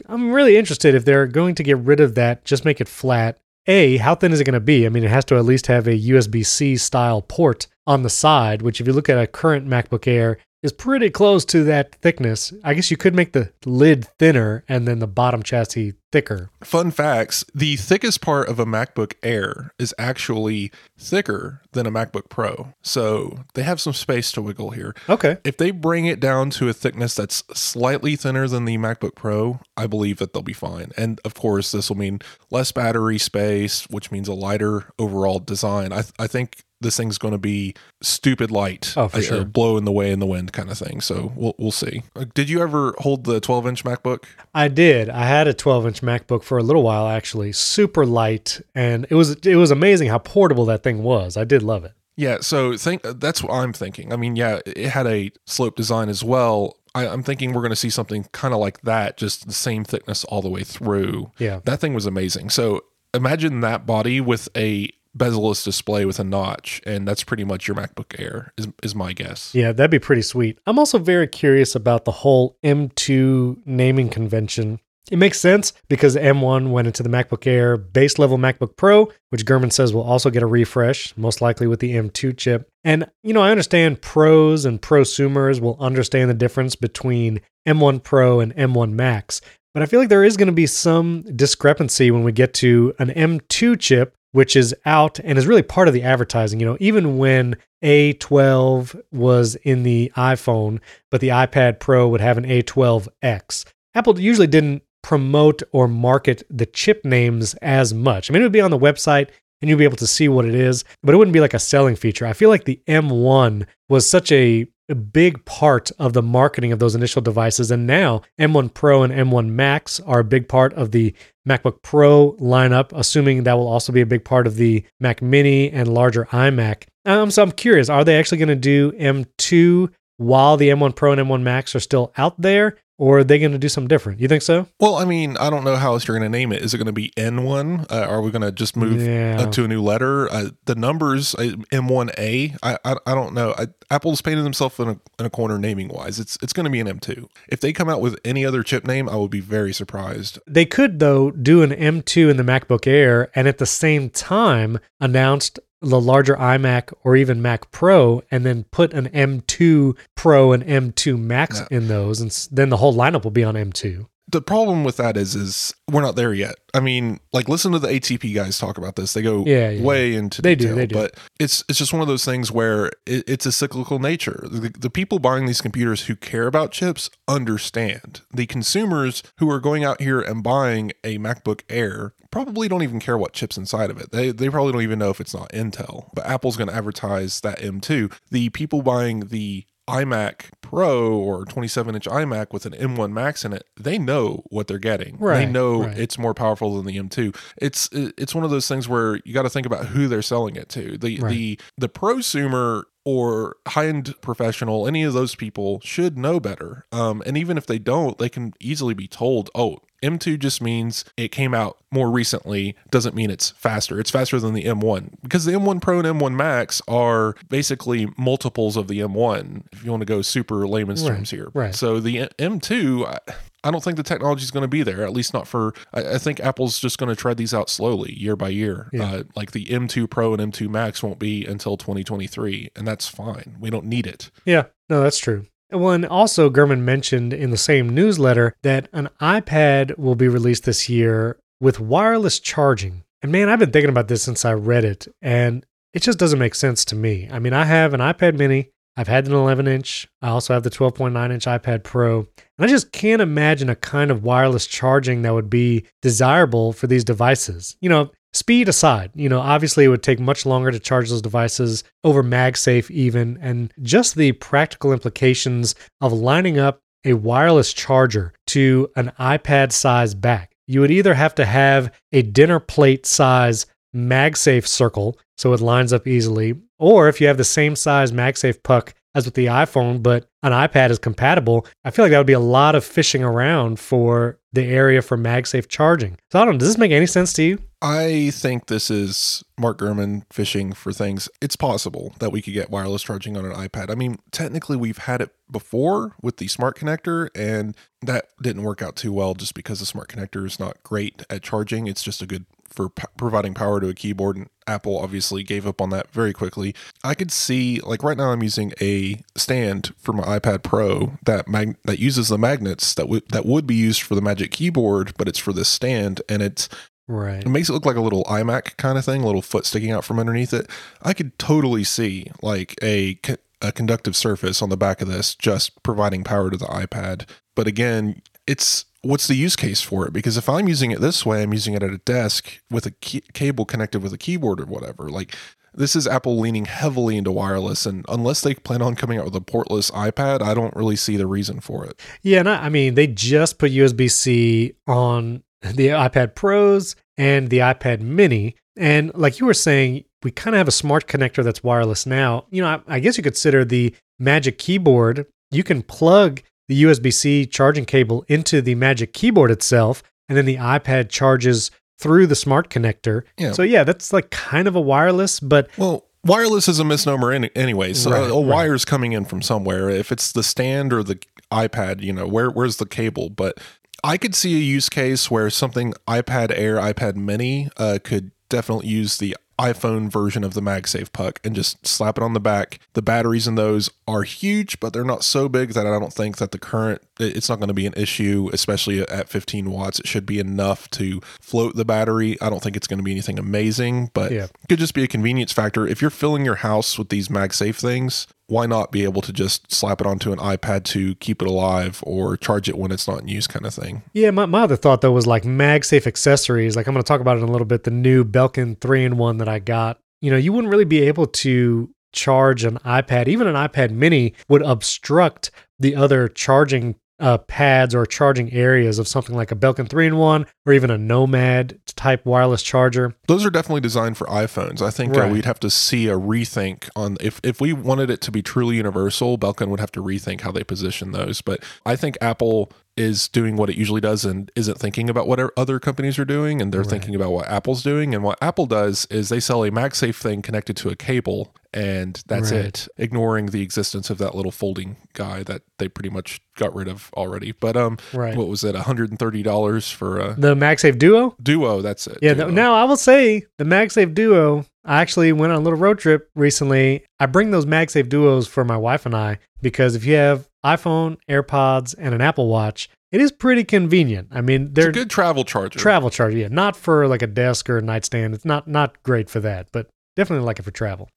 I'm 0.07 0.33
really 0.33 0.57
interested 0.57 0.95
if 0.95 1.05
they're 1.05 1.27
going 1.27 1.57
to 1.57 1.63
get 1.63 1.79
rid 1.79 2.01
of 2.01 2.15
that, 2.15 2.45
just 2.45 2.65
make 2.65 2.81
it 2.81 2.89
flat. 2.89 3.39
A, 3.67 3.99
how 3.99 4.15
thin 4.15 4.33
is 4.33 4.41
it 4.41 4.45
going 4.45 4.55
to 4.55 4.61
be? 4.61 4.87
I 4.87 4.89
mean, 4.89 5.05
it 5.05 5.11
has 5.11 5.25
to 5.27 5.37
at 5.37 5.45
least 5.45 5.67
have 5.67 5.87
a 5.87 5.99
USB 5.99 6.45
C 6.45 6.77
style 6.77 7.23
port 7.23 7.67
on 7.87 8.03
the 8.03 8.11
side, 8.11 8.63
which, 8.63 8.81
if 8.81 8.87
you 8.87 8.93
look 8.93 9.09
at 9.09 9.19
a 9.19 9.27
current 9.27 9.67
MacBook 9.67 10.07
Air, 10.07 10.39
is 10.63 10.73
pretty 10.73 11.11
close 11.11 11.45
to 11.47 11.65
that 11.65 11.95
thickness. 11.97 12.53
I 12.65 12.75
guess 12.75 12.91
you 12.91 12.97
could 12.97 13.15
make 13.15 13.33
the 13.33 13.53
lid 13.65 14.07
thinner 14.19 14.65
and 14.69 14.87
then 14.87 14.99
the 14.99 15.07
bottom 15.07 15.43
chassis 15.43 15.95
thicker. 16.13 16.51
Fun 16.63 16.91
facts 16.91 17.45
the 17.55 17.77
thickest 17.77 18.21
part 18.21 18.49
of 18.49 18.59
a 18.59 18.67
MacBook 18.67 19.15
Air 19.23 19.73
is 19.79 19.95
actually 19.99 20.73
thicker 20.99 21.63
than 21.73 21.87
a 21.87 21.91
MacBook 21.91 22.29
Pro. 22.29 22.75
So 22.83 23.45
they 23.55 23.63
have 23.63 23.81
some 23.81 23.93
space 23.93 24.33
to 24.33 24.43
wiggle 24.43 24.71
here. 24.71 24.95
Okay. 25.09 25.39
If 25.45 25.57
they 25.57 25.71
bring 25.71 26.07
it 26.07 26.21
down 26.21 26.51
to 26.51 26.69
a 26.69 26.73
thickness 26.73 27.15
that's 27.15 27.45
slightly 27.55 28.17
thinner 28.17 28.49
than 28.49 28.65
the 28.65 28.79
MacBook 28.79 29.15
Pro, 29.15 29.61
I 29.77 29.87
believe 29.87 30.19
that 30.19 30.33
they'll 30.33 30.43
be 30.43 30.53
fine. 30.53 30.93
And 30.97 31.21
of 31.25 31.35
course, 31.35 31.73
this 31.73 31.89
will 31.89 31.99
mean 31.99 32.21
less 32.51 32.73
battery 32.73 33.19
space, 33.19 33.89
which 33.89 34.11
means 34.11 34.29
a 34.29 34.35
lighter 34.35 34.93
overall 34.99 35.39
design. 35.39 35.93
I, 35.93 36.05
I 36.19 36.27
think 36.27 36.65
this 36.81 36.97
thing's 36.97 37.19
going 37.19 37.33
to 37.33 37.39
be 37.39 37.75
stupid 38.03 38.51
light. 38.51 38.95
Oh, 38.97 39.09
for 39.09 39.19
uh, 39.19 39.23
sure. 39.23 39.45
blow 39.45 39.77
in 39.77 39.85
the 39.85 39.93
way 39.93 40.11
in 40.11 40.19
the 40.19 40.27
wind 40.27 40.53
kind 40.53 40.71
of 40.71 40.79
thing. 40.79 41.01
So 41.01 41.33
we'll 41.37 41.55
we'll 41.59 41.71
see. 41.71 42.03
Uh, 42.17 42.25
Did 42.35 42.49
you 42.49 42.61
ever 42.61 42.95
hold 42.99 43.25
the 43.25 43.41
12 43.41 43.67
inch 43.67 43.85
MacBook? 43.85 44.25
I 44.55 44.69
did. 44.69 45.09
I 45.09 45.25
had 45.25 45.47
a 45.49 45.55
12 45.55 45.87
inch 45.87 46.03
MacBook 46.03 46.43
for 46.43 46.59
a 46.59 46.63
little 46.63 46.83
while 46.83 47.09
actually, 47.09 47.53
super 47.53 48.07
light, 48.07 48.61
and 48.75 49.07
it 49.11 49.15
was 49.15 49.33
it 49.47 49.57
was 49.57 49.71
amazing 49.71 50.09
how 50.09 50.19
portable 50.19 50.65
that 50.67 50.83
thing 50.83 51.03
was. 51.03 51.37
I 51.37 51.45
did 51.45 51.63
love 51.63 51.85
it. 51.85 51.93
Yeah, 52.17 52.39
so 52.41 52.77
think 52.77 53.03
that's 53.03 53.43
what 53.43 53.51
I'm 53.51 53.73
thinking. 53.73 54.13
I 54.13 54.17
mean, 54.17 54.37
yeah, 54.37 54.61
it 54.67 54.91
had 54.91 55.07
a 55.07 55.31
slope 55.47 55.75
design 55.75 56.11
as 56.11 56.23
well. 56.23 56.77
I, 56.95 57.07
I'm 57.07 57.23
thinking 57.23 57.53
we're 57.53 57.63
going 57.63 57.71
to 57.71 57.77
see 57.77 57.89
something 57.89 58.25
kind 58.33 58.53
of 58.53 58.61
like 58.61 58.83
that, 58.83 59.17
just 59.17 59.47
the 59.47 59.55
same 59.55 59.85
thickness 59.85 60.25
all 60.25 60.43
the 60.43 60.51
way 60.51 60.63
through. 60.63 61.31
Yeah. 61.39 61.61
That 61.65 61.81
thing 61.81 61.95
was 61.95 62.05
amazing. 62.05 62.51
So 62.51 62.83
imagine 63.15 63.61
that 63.61 63.87
body 63.87 64.21
with 64.21 64.49
a 64.57 64.91
bezel-less 65.15 65.65
display 65.65 66.05
with 66.05 66.19
a 66.19 66.25
notch, 66.25 66.81
and 66.87 67.07
that's 67.07 67.25
pretty 67.25 67.45
much 67.45 67.67
your 67.67 67.77
MacBook 67.77 68.19
Air, 68.19 68.53
is, 68.57 68.69
is 68.83 68.95
my 68.95 69.13
guess. 69.13 69.55
Yeah, 69.55 69.73
that'd 69.73 69.91
be 69.91 69.99
pretty 69.99 70.23
sweet. 70.23 70.59
I'm 70.67 70.79
also 70.79 70.99
very 70.99 71.27
curious 71.27 71.75
about 71.75 72.05
the 72.05 72.13
whole 72.13 72.57
M2 72.65 73.67
naming 73.67 74.09
convention. 74.09 74.81
It 75.11 75.17
makes 75.17 75.41
sense 75.41 75.73
because 75.89 76.15
M1 76.15 76.71
went 76.71 76.87
into 76.87 77.03
the 77.03 77.09
MacBook 77.09 77.47
Air 77.47 77.77
base 77.77 78.19
level 78.19 78.39
MacBook 78.39 78.77
Pro, 78.77 79.11
which 79.31 79.45
Gurman 79.45 79.73
says 79.73 79.93
will 79.93 80.03
also 80.03 80.31
get 80.31 80.43
a 80.43 80.47
refresh, 80.47 81.17
most 81.17 81.41
likely 81.41 81.67
with 81.67 81.81
the 81.81 81.95
M2 81.95 82.37
chip. 82.37 82.69
And, 82.85 83.11
you 83.25 83.33
know, 83.33 83.43
I 83.43 83.51
understand 83.51 84.03
pros 84.03 84.65
and 84.65 84.81
prosumers 84.81 85.61
will 85.61 85.77
understand 85.81 86.31
the 86.31 86.35
difference 86.35 86.77
between 86.77 87.41
M1 87.67 88.05
Pro 88.05 88.39
and 88.39 88.55
M1 88.55 88.93
Max, 88.93 89.41
but 89.73 89.83
I 89.83 89.87
feel 89.87 90.01
like 90.01 90.09
there 90.09 90.25
is 90.25 90.37
going 90.37 90.49
to 90.49 90.53
be 90.53 90.67
some 90.67 91.23
discrepancy 91.37 92.11
when 92.11 92.25
we 92.25 92.33
get 92.33 92.55
to 92.55 92.95
an 92.99 93.09
M2 93.09 93.79
chip, 93.79 94.17
which 94.33 94.57
is 94.57 94.75
out 94.85 95.19
and 95.21 95.39
is 95.39 95.47
really 95.47 95.63
part 95.63 95.89
of 95.89 95.95
the 95.95 96.03
advertising. 96.03 96.61
You 96.61 96.67
know, 96.67 96.77
even 96.81 97.19
when 97.19 97.57
A12 97.83 99.01
was 99.13 99.57
in 99.57 99.83
the 99.83 100.13
iPhone, 100.17 100.81
but 101.11 101.21
the 101.21 101.29
iPad 101.29 101.81
Pro 101.81 102.09
would 102.09 102.21
have 102.21 102.39
an 102.39 102.45
A12X. 102.45 103.65
Apple 103.95 104.21
usually 104.21 104.47
didn't 104.47 104.83
promote 105.03 105.63
or 105.73 105.89
market 105.89 106.43
the 106.51 106.67
chip 106.67 107.05
names 107.05 107.55
as 107.55 107.95
much. 107.95 108.31
I 108.31 108.33
mean, 108.33 108.43
it 108.43 108.45
would 108.45 108.53
be 108.53 108.61
on 108.61 108.71
the 108.71 108.79
website 108.79 109.31
and 109.61 109.69
you'd 109.69 109.79
be 109.79 109.85
able 109.85 109.97
to 109.97 110.07
see 110.07 110.29
what 110.29 110.45
it 110.45 110.55
is, 110.55 110.85
but 111.03 111.15
it 111.15 111.19
wouldn't 111.19 111.33
be 111.33 111.41
like 111.41 111.55
a 111.55 111.59
selling 111.59 111.97
feature. 111.97 112.27
I 112.27 112.33
feel 112.33 112.49
like 112.49 112.65
the 112.65 112.81
M1 112.87 113.67
was 113.89 114.09
such 114.09 114.33
a, 114.33 114.67
a 114.91 114.95
big 114.95 115.45
part 115.45 115.91
of 115.99 116.13
the 116.13 116.23
marketing 116.23 116.73
of 116.73 116.79
those 116.79 116.95
initial 116.95 117.23
devices. 117.23 117.71
And 117.71 117.87
now 117.87 118.23
M1 118.39 118.75
Pro 118.75 119.03
and 119.03 119.13
M1 119.13 119.49
Max 119.49 120.01
are 120.01 120.21
a 120.21 120.25
big 120.25 120.49
part 120.49 120.73
of 120.75 120.91
the 120.91 121.15
MacBook 121.49 121.83
Pro 121.83 122.33
lineup, 122.41 122.91
assuming 122.95 123.45
that 123.45 123.55
will 123.55 123.69
also 123.69 123.93
be 123.93 124.01
a 124.01 124.07
big 124.07 124.25
part 124.25 124.47
of 124.47 124.57
the 124.57 124.85
Mac 124.99 125.23
Mini 125.23 125.71
and 125.71 125.89
larger 125.89 126.27
iMac. 126.27 126.85
Um, 127.07 127.31
so 127.31 127.43
I'm 127.43 127.53
curious, 127.53 127.89
are 127.89 128.05
they 128.05 128.19
actually 128.19 128.39
going 128.39 128.49
to 128.49 128.57
do 128.57 128.93
M2 128.93 129.91
while 130.19 130.57
the 130.57 130.69
M1 130.69 130.95
Pro 130.95 131.13
and 131.13 131.21
M1 131.21 131.43
Max 131.43 131.75
are 131.75 131.81
still 131.81 132.13
out 132.17 132.41
there? 132.41 132.77
Or 133.01 133.21
are 133.21 133.25
they 133.25 133.39
going 133.39 133.53
to 133.53 133.59
do 133.59 133.71
something 133.71 133.89
different? 133.89 134.21
You 134.21 134.29
think 134.29 134.43
so? 134.43 134.67
Well, 134.79 134.97
I 134.97 135.07
mean, 135.07 135.39
I 135.39 135.49
don't 135.49 135.65
know 135.65 135.77
how 135.77 135.95
else 135.95 136.07
you're 136.07 136.19
going 136.19 136.31
to 136.31 136.39
name 136.39 136.53
it. 136.53 136.61
Is 136.63 136.75
it 136.75 136.77
going 136.77 136.85
to 136.85 136.93
be 136.93 137.11
N1? 137.17 137.91
Uh, 137.91 137.95
are 138.07 138.21
we 138.21 138.31
going 138.31 138.43
to 138.43 138.53
just 138.53 138.77
move 138.77 139.01
Yeah. 139.01 139.39
uh, 139.41 139.51
to 139.53 139.65
a 139.65 139.69
new 139.69 139.81
letter? 139.83 140.31
Uh, 140.31 140.51
the 140.67 140.75
numbers 140.75 141.35
uh, 141.37 141.53
M1A. 141.73 142.59
I, 142.63 142.77
I 142.85 142.97
I 143.07 143.15
don't 143.15 143.33
know. 143.33 143.55
I, 143.57 143.69
Apple's 143.91 144.21
painted 144.21 144.43
themselves 144.45 144.79
in 144.79 144.89
a, 144.89 145.01
in 145.19 145.25
a 145.25 145.31
corner 145.31 145.59
naming 145.59 145.89
wise. 145.89 146.21
It's 146.21 146.37
it's 146.43 146.53
going 146.53 146.65
to 146.65 146.71
be 146.71 146.79
an 146.81 146.87
M2. 146.89 147.27
If 147.49 147.61
they 147.61 147.73
come 147.73 147.89
out 147.89 148.03
with 148.03 148.19
any 148.23 148.45
other 148.45 148.63
chip 148.63 148.87
name, 148.87 149.09
I 149.09 149.17
would 149.17 149.31
be 149.31 149.41
very 149.41 149.73
surprised. 149.73 150.39
They 150.47 150.67
could, 150.67 150.99
though, 150.99 151.31
do 151.31 151.63
an 151.63 151.71
M2 151.71 152.31
in 152.31 152.37
the 152.37 152.43
MacBook 152.43 152.87
Air 152.87 153.31
and 153.35 153.49
at 153.49 153.57
the 153.57 153.65
same 153.67 154.11
time 154.11 154.79
announced 155.01 155.59
the 155.83 156.01
larger 156.01 156.37
iMac 156.37 156.93
or 157.05 157.17
even 157.17 157.41
Mac 157.41 157.71
Pro 157.71 158.23
and 158.31 158.45
then 158.45 158.65
put 158.65 158.93
an 158.93 159.09
M2 159.09 159.97
Pro 160.15 160.53
and 160.53 160.63
M2 160.65 161.19
Max 161.19 161.63
in 161.71 161.89
those. 161.89 162.21
And 162.21 162.31
then 162.53 162.69
the 162.69 162.77
whole 162.77 162.95
lineup 162.95 163.25
will 163.25 163.31
be 163.31 163.45
on 163.45 163.55
M2. 163.55 164.07
The 164.29 164.41
problem 164.43 164.85
with 164.85 164.97
that 164.99 165.17
is 165.17 165.35
is 165.35 165.75
we're 165.91 166.03
not 166.03 166.15
there 166.15 166.33
yet. 166.33 166.55
I 166.73 166.79
mean, 166.79 167.19
like 167.33 167.49
listen 167.49 167.73
to 167.73 167.81
the 167.81 167.89
ATP 167.89 168.33
guys 168.33 168.59
talk 168.59 168.79
about 168.79 168.95
this. 168.95 169.13
They 169.13 169.23
go 169.23 169.43
Yeah, 169.45 169.71
yeah. 169.71 169.83
way 169.83 170.15
into 170.15 170.41
They 170.41 170.55
do, 170.55 170.65
detail, 170.67 170.77
they 170.77 170.87
do. 170.87 170.95
but 170.95 171.15
it's 171.41 171.65
it's 171.69 171.81
just 171.81 171.93
one 171.93 172.01
of 172.01 172.07
those 172.07 172.25
things 172.25 172.53
where 172.53 172.93
it, 173.07 173.25
it's 173.27 173.45
a 173.45 173.51
cyclical 173.51 173.99
nature. 173.99 174.45
The, 174.49 174.69
the 174.79 174.89
people 174.91 175.19
buying 175.19 175.47
these 175.47 175.61
computers 175.61 176.03
who 176.05 176.15
care 176.15 176.47
about 176.47 176.71
chips 176.71 177.11
understand. 177.27 178.21
The 178.33 178.47
consumers 178.47 179.25
who 179.39 179.51
are 179.51 179.59
going 179.59 179.83
out 179.83 180.01
here 180.01 180.21
and 180.21 180.45
buying 180.45 180.93
a 181.03 181.19
MacBook 181.19 181.63
Air 181.69 182.15
probably 182.31 182.69
don't 182.69 182.83
even 182.83 183.01
care 183.01 183.19
what 183.19 183.33
chips 183.33 183.57
inside 183.57 183.91
of 183.91 183.99
it. 183.99 184.13
They 184.13 184.31
they 184.33 184.49
probably 184.49 184.73
don't 184.73 184.83
even 184.83 184.99
know 184.99 185.11
if 185.11 185.21
it's 185.21 185.35
not 185.35 185.51
Intel. 185.53 186.09
But 186.15 186.27
Apple's 186.27 186.57
going 186.57 186.69
to 186.69 186.75
advertise 186.75 187.41
that 187.41 187.59
M2. 187.59 188.13
The 188.31 188.49
people 188.51 188.83
buying 188.83 189.29
the 189.29 189.65
iMac 189.89 190.51
Pro 190.61 191.13
or 191.13 191.45
27 191.45 191.97
inch 191.97 192.05
iMac 192.07 192.53
with 192.53 192.65
an 192.65 192.75
M1 192.75 193.11
Max 193.11 193.45
in 193.45 193.53
it, 193.53 193.65
they 193.79 193.99
know 193.99 194.45
what 194.49 194.69
they're 194.69 194.79
getting. 194.79 195.17
Right, 195.19 195.47
they 195.47 195.47
know 195.47 195.83
right. 195.83 195.99
it's 195.99 196.17
more 196.17 196.33
powerful 196.35 196.77
than 196.77 196.87
the 196.87 196.97
M2. 196.97 197.37
It's 197.57 197.89
it's 197.93 198.35
one 198.35 198.45
of 198.45 198.51
those 198.51 198.69
things 198.69 198.89
where 198.89 199.21
you 199.25 199.35
got 199.35 199.43
to 199.43 199.51
think 199.51 199.67
about 199.67 199.87
who 199.87 200.07
they're 200.07 200.23
selling 200.23 200.55
it 200.57 200.69
to. 200.71 200.97
The 200.97 201.19
Right. 201.19 201.31
the 201.31 201.61
the 201.77 201.89
prosumer 201.89 202.85
or 203.05 203.57
high-end 203.67 204.15
professional, 204.21 204.87
any 204.87 205.03
of 205.03 205.15
those 205.15 205.35
people 205.35 205.81
should 205.83 206.19
know 206.19 206.39
better. 206.39 206.85
Um, 206.93 207.23
and 207.25 207.37
even 207.37 207.57
if 207.57 207.67
they 207.67 207.79
don't, 207.79 208.19
they 208.19 208.29
can 208.29 208.53
easily 208.61 208.95
be 208.95 209.09
told, 209.09 209.51
"Oh, 209.55 209.79
M2 210.03 210.39
just 210.39 210.63
means 210.63 211.05
it 211.17 211.29
came 211.29 211.53
out 211.55 211.79
more 211.91 212.11
recently, 212.11 212.77
doesn't 212.91 213.15
mean 213.15 213.31
it's 213.31 213.51
faster. 213.51 213.99
It's 214.01 214.11
faster 214.11 214.39
than 214.41 214.55
the 214.55 214.65
M1 214.65 215.15
because 215.23 215.45
the 215.45 215.53
M1 215.53 215.83
Pro 215.83 215.99
and 215.99 216.07
M1 216.21 216.35
Max 216.35 216.81
are 216.89 217.35
basically 217.49 218.09
multiples 218.17 218.77
of 218.77 218.89
the 218.89 219.01
M1 219.01 219.65
if 219.73 219.85
you 219.85 219.91
want 219.91 220.01
to 220.01 220.07
go 220.07 220.23
super 220.23 220.67
layman's 220.67 221.03
Right, 221.03 221.17
terms 221.17 221.31
here. 221.31 221.51
right. 221.55 221.75
So 221.75 222.01
the 222.01 222.29
M2, 222.39 223.07
I, 223.07 223.19
I 223.63 223.71
don't 223.71 223.85
think 223.85 223.97
the 223.99 224.03
technology 224.03 224.43
is 224.43 224.51
going 224.51 224.63
to 224.63 224.69
be 224.69 224.83
there, 224.83 225.03
at 225.05 225.13
least 225.13 225.35
not 225.35 225.47
for, 225.47 225.75
I, 225.93 226.15
I 226.15 226.19
think 226.19 226.41
Apple's 226.41 226.79
just 226.79 226.97
going 226.99 227.11
to 227.11 227.17
tread 227.17 227.37
these 227.37 227.53
out 227.53 227.69
slowly 227.69 228.15
year 228.19 228.37
by 228.37 228.49
year. 228.49 228.89
Yeah. 228.93 229.05
Uh, 229.13 229.23
like 229.37 229.51
the 229.53 229.67
M2 229.67 230.09
Pro 230.09 230.33
and 230.33 230.53
M2 230.53 230.69
Max 230.71 231.03
won't 231.03 231.19
be 231.19 231.45
until 231.45 231.77
2023, 231.77 232.71
and 232.77 232.87
that's 232.87 233.07
fine. 233.07 233.57
We 233.61 233.69
don't 233.69 233.85
need 233.87 234.07
it. 234.07 234.31
Yeah, 234.47 234.67
no, 234.89 235.03
that's 235.03 235.19
true. 235.19 235.47
Well, 235.73 235.93
and 235.93 236.07
also 236.07 236.51
Gurman 236.51 236.81
mentioned 236.81 237.33
in 237.33 237.51
the 237.51 237.57
same 237.57 237.89
newsletter 237.89 238.55
that 238.63 238.89
an 238.93 239.09
iPad 239.21 239.97
will 239.99 240.17
be 240.17 240.29
released 240.29 240.65
this 240.65 240.89
year 240.89 241.39
with 241.61 241.79
wireless 241.81 242.41
charging. 242.41 243.05
And 243.23 243.31
man, 243.31 243.49
I've 243.49 243.59
been 243.59 243.71
thinking 243.71 243.91
about 243.91 244.09
this 244.09 244.23
since 244.23 244.45
I 244.45 244.53
read 244.55 244.85
it, 244.85 245.07
and 245.21 245.65
it 245.93 246.03
just 246.03 246.19
doesn't 246.19 246.39
make 246.39 246.55
sense 246.55 246.85
to 246.87 246.97
me. 246.97 247.29
I 247.31 247.39
mean, 247.39 247.53
I 247.53 247.65
have 247.65 247.95
an 247.95 248.01
iPad 248.01 248.39
mini, 248.39 248.71
I've 248.97 249.09
had 249.09 249.27
an 249.27 249.35
11 249.35 249.69
inch, 249.69 250.09
I 250.23 250.29
also 250.29 250.55
have 250.55 250.63
the 250.63 250.71
12.9 250.71 251.33
inch 251.33 251.45
iPad 251.45 251.85
Pro, 251.85 252.21
and 252.21 252.27
I 252.59 252.67
just 252.67 252.93
can't 252.93 253.23
imagine 253.23 253.69
a 253.69 253.77
kind 253.77 254.11
of 254.11 254.25
wireless 254.25 254.67
charging 254.67 255.23
that 255.23 255.35
would 255.35 255.51
be 255.51 255.87
desirable 256.03 256.73
for 256.73 256.87
these 256.87 257.05
devices. 257.05 257.77
You 257.81 257.91
know, 257.91 258.11
speed 258.33 258.69
aside, 258.69 259.11
you 259.15 259.29
know, 259.29 259.41
obviously 259.41 259.85
it 259.85 259.89
would 259.89 260.03
take 260.03 260.21
much 260.21 260.47
longer 260.47 260.71
to 260.71 260.79
charge 260.79 261.11
those 261.11 261.23
devices 261.23 261.85
over 262.05 262.23
MagSafe 262.23 262.91
even, 262.91 263.39
and 263.41 263.73
just 263.83 264.15
the 264.15 264.33
practical 264.33 264.93
implications 264.93 265.75
of 266.01 266.13
lining 266.13 266.59
up 266.59 266.81
a 267.05 267.15
wireless 267.15 267.73
charger 267.73 268.33
to 268.47 268.91
an 268.97 269.13
iPad 269.19 269.73
size 269.73 270.15
back. 270.15 270.53
You 270.67 270.81
would 270.81 270.91
either 270.91 271.15
have 271.15 271.35
to 271.37 271.47
have 271.47 271.93
a 272.13 272.23
dinner 272.23 272.61
plate 272.61 273.07
size 273.07 273.67
MagSafe 273.97 274.67
circle 274.67 275.19
so 275.37 275.53
it 275.53 275.61
lines 275.61 275.93
up 275.93 276.07
easily, 276.07 276.55
or 276.79 277.09
if 277.09 277.21
you 277.21 277.27
have 277.27 277.39
the 277.39 277.45
same 277.45 277.75
size 277.75 278.13
MagSafe 278.13 278.63
puck 278.63 278.95
as 279.15 279.25
with 279.25 279.35
the 279.35 279.47
iPhone, 279.47 280.03
but 280.03 280.29
an 280.43 280.53
iPad 280.53 280.91
is 280.91 280.99
compatible, 280.99 281.67
I 281.85 281.91
feel 281.91 282.05
like 282.05 282.11
that 282.13 282.19
would 282.19 282.27
be 282.27 282.33
a 282.35 282.39
lot 282.41 282.75
of 282.75 282.85
fishing 282.85 283.25
around 283.25 283.81
for 283.81 284.39
the 284.53 284.65
area 284.65 285.03
for 285.03 285.17
MagSafe 285.19 285.69
charging. 285.69 286.17
So 286.31 286.41
I 286.41 286.45
don't 286.45 286.55
know, 286.55 286.59
does 286.59 286.69
this 286.69 286.79
make 286.79 286.93
any 286.93 287.07
sense 287.07 287.33
to 287.35 287.43
you? 287.43 287.59
I 287.83 288.31
think 288.31 288.67
this 288.67 288.91
is 288.91 289.43
Mark 289.59 289.79
Gurman 289.79 290.25
fishing 290.31 290.75
for 290.75 290.93
things. 290.93 291.31
It's 291.41 291.57
possible 291.57 292.13
that 292.19 292.31
we 292.31 292.43
could 292.43 292.53
get 292.53 292.71
wireless 292.71 293.03
charging 293.03 293.39
on 293.39 293.47
an 293.47 293.53
iPad. 293.53 293.91
I 293.91 293.95
mean, 293.95 294.19
technically, 294.33 294.77
we've 294.77 294.99
had 294.99 295.23
it 295.23 295.31
before 295.51 296.15
with 296.21 296.37
the 296.37 296.49
smart 296.49 296.79
connector, 296.79 297.31
and 297.35 297.75
that 298.03 298.27
didn't 298.43 298.65
work 298.65 298.83
out 298.83 298.97
too 298.97 299.15
well 299.15 299.33
just 299.33 299.55
because 299.55 299.81
the 299.81 299.87
smart 299.87 300.09
connector 300.09 300.45
is 300.45 300.61
not 300.61 300.83
great 300.83 301.25
at 301.31 301.43
charging. 301.43 301.87
It's 301.87 302.03
just 302.03 302.21
a 302.21 302.27
good 302.27 302.45
for 302.71 302.89
p- 302.89 303.05
providing 303.17 303.55
power 303.55 303.81
to 303.81 303.89
a 303.89 303.95
keyboard, 303.95 304.37
and 304.37 304.49
Apple 304.67 304.99
obviously 304.99 305.43
gave 305.43 305.67
up 305.67 305.81
on 305.81 305.91
that 305.91 306.11
very 306.13 306.33
quickly. 306.33 306.75
I 307.03 307.15
could 307.15 307.33
see, 307.33 307.81
like 307.81 308.03
right 308.03 308.17
now, 308.17 308.31
I'm 308.31 308.43
using 308.43 308.73
a 308.81 309.21
stand 309.37 309.93
for 309.99 310.13
my 310.13 310.39
iPad 310.39 310.63
Pro 310.63 311.19
that 311.25 311.49
mag- 311.49 311.77
that 311.85 311.99
uses 311.99 312.29
the 312.29 312.39
magnets 312.39 312.95
that 312.95 313.09
would 313.09 313.29
that 313.31 313.45
would 313.45 313.67
be 313.67 313.75
used 313.75 314.03
for 314.03 314.15
the 314.15 314.23
Magic 314.23 314.53
Keyboard, 314.53 315.15
but 315.17 315.29
it's 315.29 315.39
for 315.39 315.53
this 315.53 315.69
stand, 315.69 316.23
and 316.29 316.43
it's 316.43 316.69
Right. 317.11 317.43
it 317.43 317.49
makes 317.49 317.69
it 317.69 317.73
look 317.73 317.85
like 317.85 317.97
a 317.97 318.01
little 318.01 318.25
iMac 318.25 318.77
kind 318.77 318.97
of 318.97 319.05
thing, 319.05 319.23
a 319.23 319.27
little 319.27 319.43
foot 319.43 319.67
sticking 319.67 319.91
out 319.91 320.05
from 320.05 320.19
underneath 320.19 320.53
it. 320.53 320.71
I 321.03 321.13
could 321.13 321.39
totally 321.39 321.85
see 321.85 322.31
like 322.41 322.77
a 322.83 323.19
a 323.63 323.73
conductive 323.73 324.17
surface 324.17 324.63
on 324.63 324.71
the 324.71 324.77
back 324.77 325.03
of 325.03 325.09
this 325.09 325.35
just 325.35 325.83
providing 325.83 326.25
power 326.25 326.51
to 326.51 326.57
the 326.57 326.67
iPad. 326.67 327.29
But 327.55 327.67
again, 327.67 328.23
it's 328.47 328.85
what's 329.03 329.27
the 329.27 329.35
use 329.35 329.57
case 329.57 329.81
for 329.83 330.07
it? 330.07 330.13
Because 330.13 330.37
if 330.37 330.49
I'm 330.49 330.69
using 330.69 330.91
it 330.93 331.01
this 331.01 331.27
way, 331.27 331.43
I'm 331.43 331.53
using 331.53 331.75
it 331.75 331.83
at 331.83 331.91
a 331.91 331.99
desk 331.99 332.61
with 332.71 332.87
a 332.87 332.91
key- 332.93 333.25
cable 333.35 333.65
connected 333.65 334.03
with 334.03 334.13
a 334.13 334.19
keyboard 334.19 334.61
or 334.61 334.67
whatever. 334.67 335.11
Like 335.11 335.35
this 335.75 335.95
is 335.95 336.07
Apple 336.07 336.39
leaning 336.39 336.65
heavily 336.65 337.17
into 337.17 337.31
wireless, 337.31 337.87
and 337.87 338.05
unless 338.09 338.41
they 338.41 338.55
plan 338.55 338.83
on 338.83 338.97
coming 338.97 339.19
out 339.19 339.25
with 339.27 339.37
a 339.37 339.41
portless 339.41 339.91
iPad, 339.93 340.43
I 340.43 340.55
don't 340.55 340.75
really 340.75 340.97
see 340.97 341.17
the 341.17 341.27
reason 341.27 341.61
for 341.61 341.85
it. 341.85 342.01
Yeah, 342.23 342.41
and 342.41 342.49
I, 342.49 342.67
I 342.67 342.69
mean, 342.71 342.95
they 342.95 343.07
just 343.07 343.59
put 343.59 343.71
USB 343.73 344.11
C 344.11 344.75
on 344.89 345.43
the 345.63 345.89
iPad 345.89 346.35
Pros 346.35 346.97
and 347.17 347.51
the 347.51 347.59
iPad 347.59 348.01
Mini. 348.01 348.55
And 348.77 349.13
like 349.15 349.41
you 349.41 349.47
were 349.47 349.55
saying, 349.55 350.05
we 350.23 350.31
kind 350.31 350.55
of 350.55 350.59
have 350.59 350.69
a 350.69 350.73
smart 350.73 351.07
connector 351.07 351.43
that's 351.43 351.63
wireless 351.63 352.07
now. 352.07 352.47
You 352.51 352.63
know, 352.63 352.69
I, 352.89 352.97
I 352.97 353.01
guess 353.01 353.17
you 353.17 353.23
consider 353.23 353.65
the 353.65 353.95
Magic 354.19 354.59
Keyboard, 354.59 355.27
you 355.51 355.63
can 355.63 355.83
plug 355.83 356.43
the 356.69 356.83
USB 356.85 357.13
C 357.13 357.47
charging 357.47 357.85
cable 357.85 358.25
into 358.29 358.61
the 358.63 358.75
Magic 358.75 359.13
Keyboard 359.13 359.51
itself, 359.51 360.03
and 360.29 360.37
then 360.39 360.45
the 360.45 360.57
iPad 360.57 361.09
charges 361.09 361.71
through 361.99 362.27
the 362.27 362.35
smart 362.37 362.71
connector. 362.71 363.23
Yeah. 363.39 363.53
So, 363.53 363.63
yeah, 363.63 363.83
that's 363.85 364.13
like 364.13 364.31
kind 364.31 364.69
of 364.69 364.77
a 364.77 364.81
wireless, 364.81 365.41
but 365.41 365.69
Well, 365.77 366.07
wireless 366.25 366.69
is 366.69 366.79
a 366.79 366.85
misnomer 366.85 367.33
any, 367.33 367.51
anyway. 367.55 367.93
So 367.95 368.11
Right, 368.11 368.31
a, 368.31 368.35
right. 368.35 368.45
wire's 368.45 368.85
coming 368.85 369.13
in 369.13 369.25
from 369.25 369.43
somewhere. 369.43 369.89
If 369.91 370.13
it's 370.13 370.33
the 370.33 370.43
stand 370.43 370.93
or 370.93 371.03
the 371.03 371.19
iPad, 371.51 372.03
you 372.03 372.13
know, 372.13 372.27
where 372.27 372.49
where's 372.51 372.77
the 372.77 372.87
cable? 372.87 373.29
But 373.31 373.59
I 374.03 374.17
could 374.17 374.35
see 374.35 374.55
a 374.55 374.59
use 374.63 374.89
case 374.89 375.31
where 375.31 375.51
something 375.51 375.95
iPad 376.09 376.53
Air, 376.57 376.77
iPad 376.77 377.17
Mini 377.17 377.69
uh, 377.77 377.99
could 378.03 378.31
definitely 378.49 378.89
use 378.89 379.19
the 379.19 379.37
iPhone 379.59 380.11
version 380.11 380.43
of 380.43 380.55
the 380.55 380.63
MagSafe 380.63 381.13
puck 381.13 381.39
and 381.45 381.55
just 381.55 381.87
slap 381.87 382.17
it 382.17 382.25
on 382.25 382.33
the 382.33 382.41
back. 382.41 382.79
The 382.95 383.03
batteries 383.03 383.47
in 383.47 383.57
those 383.57 383.91
are 384.09 384.23
huge, 384.23 384.81
but 384.81 384.95
they're 384.95 385.05
not 385.05 385.23
so 385.23 385.51
big 385.51 385.75
that 385.75 385.87
I 385.87 385.91
don't 385.99 386.15
think 386.15 386.39
that 386.39 386.51
the 386.51 386.59
current 386.59 387.03
it's 387.19 387.51
not 387.51 387.59
going 387.59 387.69
to 387.69 387.75
be 387.75 387.85
an 387.85 387.93
issue, 387.95 388.49
especially 388.55 389.01
at 389.03 389.29
15 389.29 389.71
watts. 389.71 390.01
It 390.01 390.07
should 390.09 390.25
be 390.25 390.39
enough 390.39 390.89
to 390.93 391.21
float 391.43 391.77
the 391.77 391.85
battery. 391.85 392.41
I 392.41 392.49
don't 392.49 392.63
think 392.63 392.75
it's 392.75 392.87
going 392.87 393.01
to 393.01 393.03
be 393.05 393.11
anything 393.11 393.39
amazing, 393.39 394.11
but 394.15 394.33
Yeah. 394.33 394.45
it 394.45 394.69
could 394.71 394.79
just 394.79 394.95
be 394.95 395.05
a 395.05 395.07
convenience 395.09 395.53
factor. 395.53 395.87
If 395.87 396.01
you're 396.01 396.09
filling 396.11 396.47
your 396.47 396.55
house 396.57 396.99
with 396.99 397.11
these 397.11 397.29
MagSafe 397.29 397.77
things, 397.77 398.27
why 398.51 398.67
not 398.67 398.91
be 398.91 399.05
able 399.05 399.23
to 399.23 399.33
just 399.33 399.73
slap 399.73 400.01
it 400.01 400.07
onto 400.07 400.33
an 400.33 400.39
iPad 400.39 400.85
to 400.85 401.15
keep 401.17 401.41
it 401.41 401.49
alive 401.49 402.03
or 402.05 402.37
charge 402.37 402.69
it 402.69 402.77
when 402.77 402.91
it's 402.91 403.07
not 403.07 403.21
in 403.21 403.29
use 403.29 403.47
kind 403.47 403.65
of 403.65 403.75
thing? 403.75 404.03
Yeah, 404.13 404.31
my, 404.31 404.47
my 404.47 404.63
other 404.63 404.77
thought 404.77 405.01
though 405.01 405.13
was 405.13 405.27
like 405.27 405.45
MagSafe 405.45 406.07
accessories. 406.07 406.77
Like 406.77 406.87
I'm 406.87 406.95
going 406.95 407.03
to 407.03 407.09
talk 407.09 407.21
about 407.21 407.37
it 407.37 407.43
in 407.43 407.49
a 407.49 407.53
little 407.53 407.67
bit. 407.67 407.85
The 407.85 407.91
new 407.91 408.25
Belkin 408.25 408.81
three 408.81 409.05
in 409.05 409.17
one 409.17 409.39
that 409.39 409.49
I 409.49 409.59
got. 409.59 409.99
You 410.21 410.31
know, 410.31 410.37
you 410.37 410.53
wouldn't 410.53 410.71
really 410.71 410.85
be 410.85 411.03
able 411.03 411.27
to 411.27 411.91
charge 412.13 412.65
an 412.65 412.79
iPad. 412.79 413.29
Even 413.29 413.47
an 413.47 413.55
iPad 413.55 413.91
Mini 413.91 414.35
would 414.49 414.63
obstruct 414.63 415.51
the 415.79 415.95
other 415.95 416.29
charging 416.29 416.97
uh, 417.21 417.39
pads 417.39 417.95
or 417.95 418.07
charging 418.07 418.53
areas 418.53 418.99
of 418.99 419.07
something 419.07 419.35
like 419.37 419.53
a 419.53 419.57
Belkin 419.57 419.89
three 419.89 420.07
in 420.07 420.17
one 420.17 420.47
or 420.67 420.73
even 420.73 420.91
a 420.91 420.99
Nomad 420.99 421.79
type 421.87 422.25
wireless 422.25 422.63
charger. 422.63 423.15
Those 423.29 423.45
are 423.45 423.51
definitely 423.51 423.83
designed 423.83 424.17
for 424.17 424.27
iPhones. 424.27 424.81
I 424.83 424.91
think 424.91 425.17
uh, 425.17 425.29
we'd 425.31 425.45
have 425.45 425.61
to 425.61 425.71
see 425.71 426.09
a 426.09 426.15
rethink 426.19 426.89
on 426.97 427.17
if 427.21 427.41
if 427.45 427.61
we 427.61 427.73
wanted 427.73 428.11
it 428.11 428.21
to 428.23 428.31
be 428.31 428.43
truly 428.43 428.77
universal, 428.77 429.37
Belkin 429.39 429.69
would 429.69 429.81
have 429.81 429.93
to 429.93 430.03
rethink 430.03 430.41
how 430.41 430.51
they 430.53 430.65
position 430.65 431.13
those. 431.13 431.41
But 431.41 431.63
I 431.85 431.97
think 431.97 432.17
Apple 432.21 432.73
is 432.97 433.29
doing 433.29 433.57
what 433.57 433.71
it 433.71 433.77
usually 433.77 434.01
does 434.01 434.25
and 434.25 434.51
isn't 434.57 434.79
thinking 434.79 435.09
about 435.09 435.27
what 435.27 435.41
other 435.57 435.79
companies 435.79 436.19
are 436.19 436.25
doing 436.25 436.61
and 436.61 436.73
they're 436.73 436.81
Right. 436.83 436.91
thinking 436.91 437.15
about 437.15 437.31
what 437.33 437.49
Apple's 437.49 437.83
doing 437.83 438.15
and 438.15 438.23
what 438.25 438.37
Apple 438.43 438.67
does 438.67 439.07
is 439.11 439.29
they 439.29 439.41
sell 439.41 439.65
a 439.65 439.71
MagSafe 439.71 440.17
thing 440.17 440.43
connected 440.43 440.77
to 440.79 440.91
a 440.91 440.97
cable 440.97 441.55
and 441.73 442.23
that's 442.27 442.51
Right. 442.51 442.65
it 442.65 442.89
ignoring 442.99 443.47
the 443.47 443.63
existence 443.63 444.11
of 444.11 444.19
that 444.19 444.35
little 444.35 444.51
folding 444.51 444.97
guy 445.15 445.43
that 445.45 445.63
they 445.79 445.89
pretty 445.89 446.11
much 446.11 446.41
got 446.57 446.75
rid 446.75 446.89
of 446.89 447.11
already 447.17 447.53
but 447.53 447.77
um 447.77 447.97
Right. 448.13 448.37
what 448.37 448.49
was 448.49 448.65
it 448.65 448.75
$130 448.75 449.93
for 449.93 450.19
a 450.19 450.35
The 450.37 450.55
MagSafe 450.55 450.99
Duo. 450.99 451.35
duo 451.43 451.81
that's 451.83 452.07
it 452.07 452.19
Yeah. 452.23 452.35
Duo. 452.35 452.49
now 452.51 452.75
I 452.75 452.85
will 452.85 452.97
say 452.97 453.45
the 453.59 453.65
MagSafe 453.65 454.15
Duo. 454.15 454.65
I 454.85 455.01
actually 455.03 455.33
went 455.33 455.53
on 455.53 455.59
a 455.61 455.63
little 455.63 455.79
road 455.79 455.99
trip 455.99 456.31
recently. 456.35 457.05
I 457.19 457.27
bring 457.27 457.51
those 457.51 457.67
MagSafe 457.67 458.09
Duos 458.09 458.47
for 458.49 458.65
my 458.65 458.77
wife 458.77 459.05
and 459.07 459.15
I 459.15 459.39
because 459.61 459.95
if 459.95 460.05
you 460.05 460.15
have 460.15 460.49
iPhone, 460.65 461.17
AirPods, 461.29 461.95
and 461.99 462.15
an 462.15 462.21
Apple 462.21 462.49
Watch, 462.49 462.89
it 463.13 463.21
is 463.21 463.31
pretty 463.33 463.65
convenient. 463.65 464.29
I 464.31 464.41
mean, 464.41 464.73
they're 464.73 464.89
a 464.91 464.93
good 464.93 465.11
travel 465.11 465.45
charger 465.45 465.79
travel 465.79 466.11
charger. 466.11 466.37
Yeah, 466.39 466.49
not 466.51 466.77
for 466.77 467.07
like 467.09 467.23
a 467.23 467.27
desk 467.27 467.69
or 467.71 467.79
a 467.79 467.83
nightstand. 467.83 468.35
It's 468.35 468.45
not 468.45 468.69
not 468.69 469.03
great 469.03 469.29
for 469.31 469.41
that, 469.41 469.69
but 469.73 469.89
definitely 470.17 470.45
like 470.47 470.59
it 470.59 470.63
for 470.63 470.71
travel. 470.71 471.09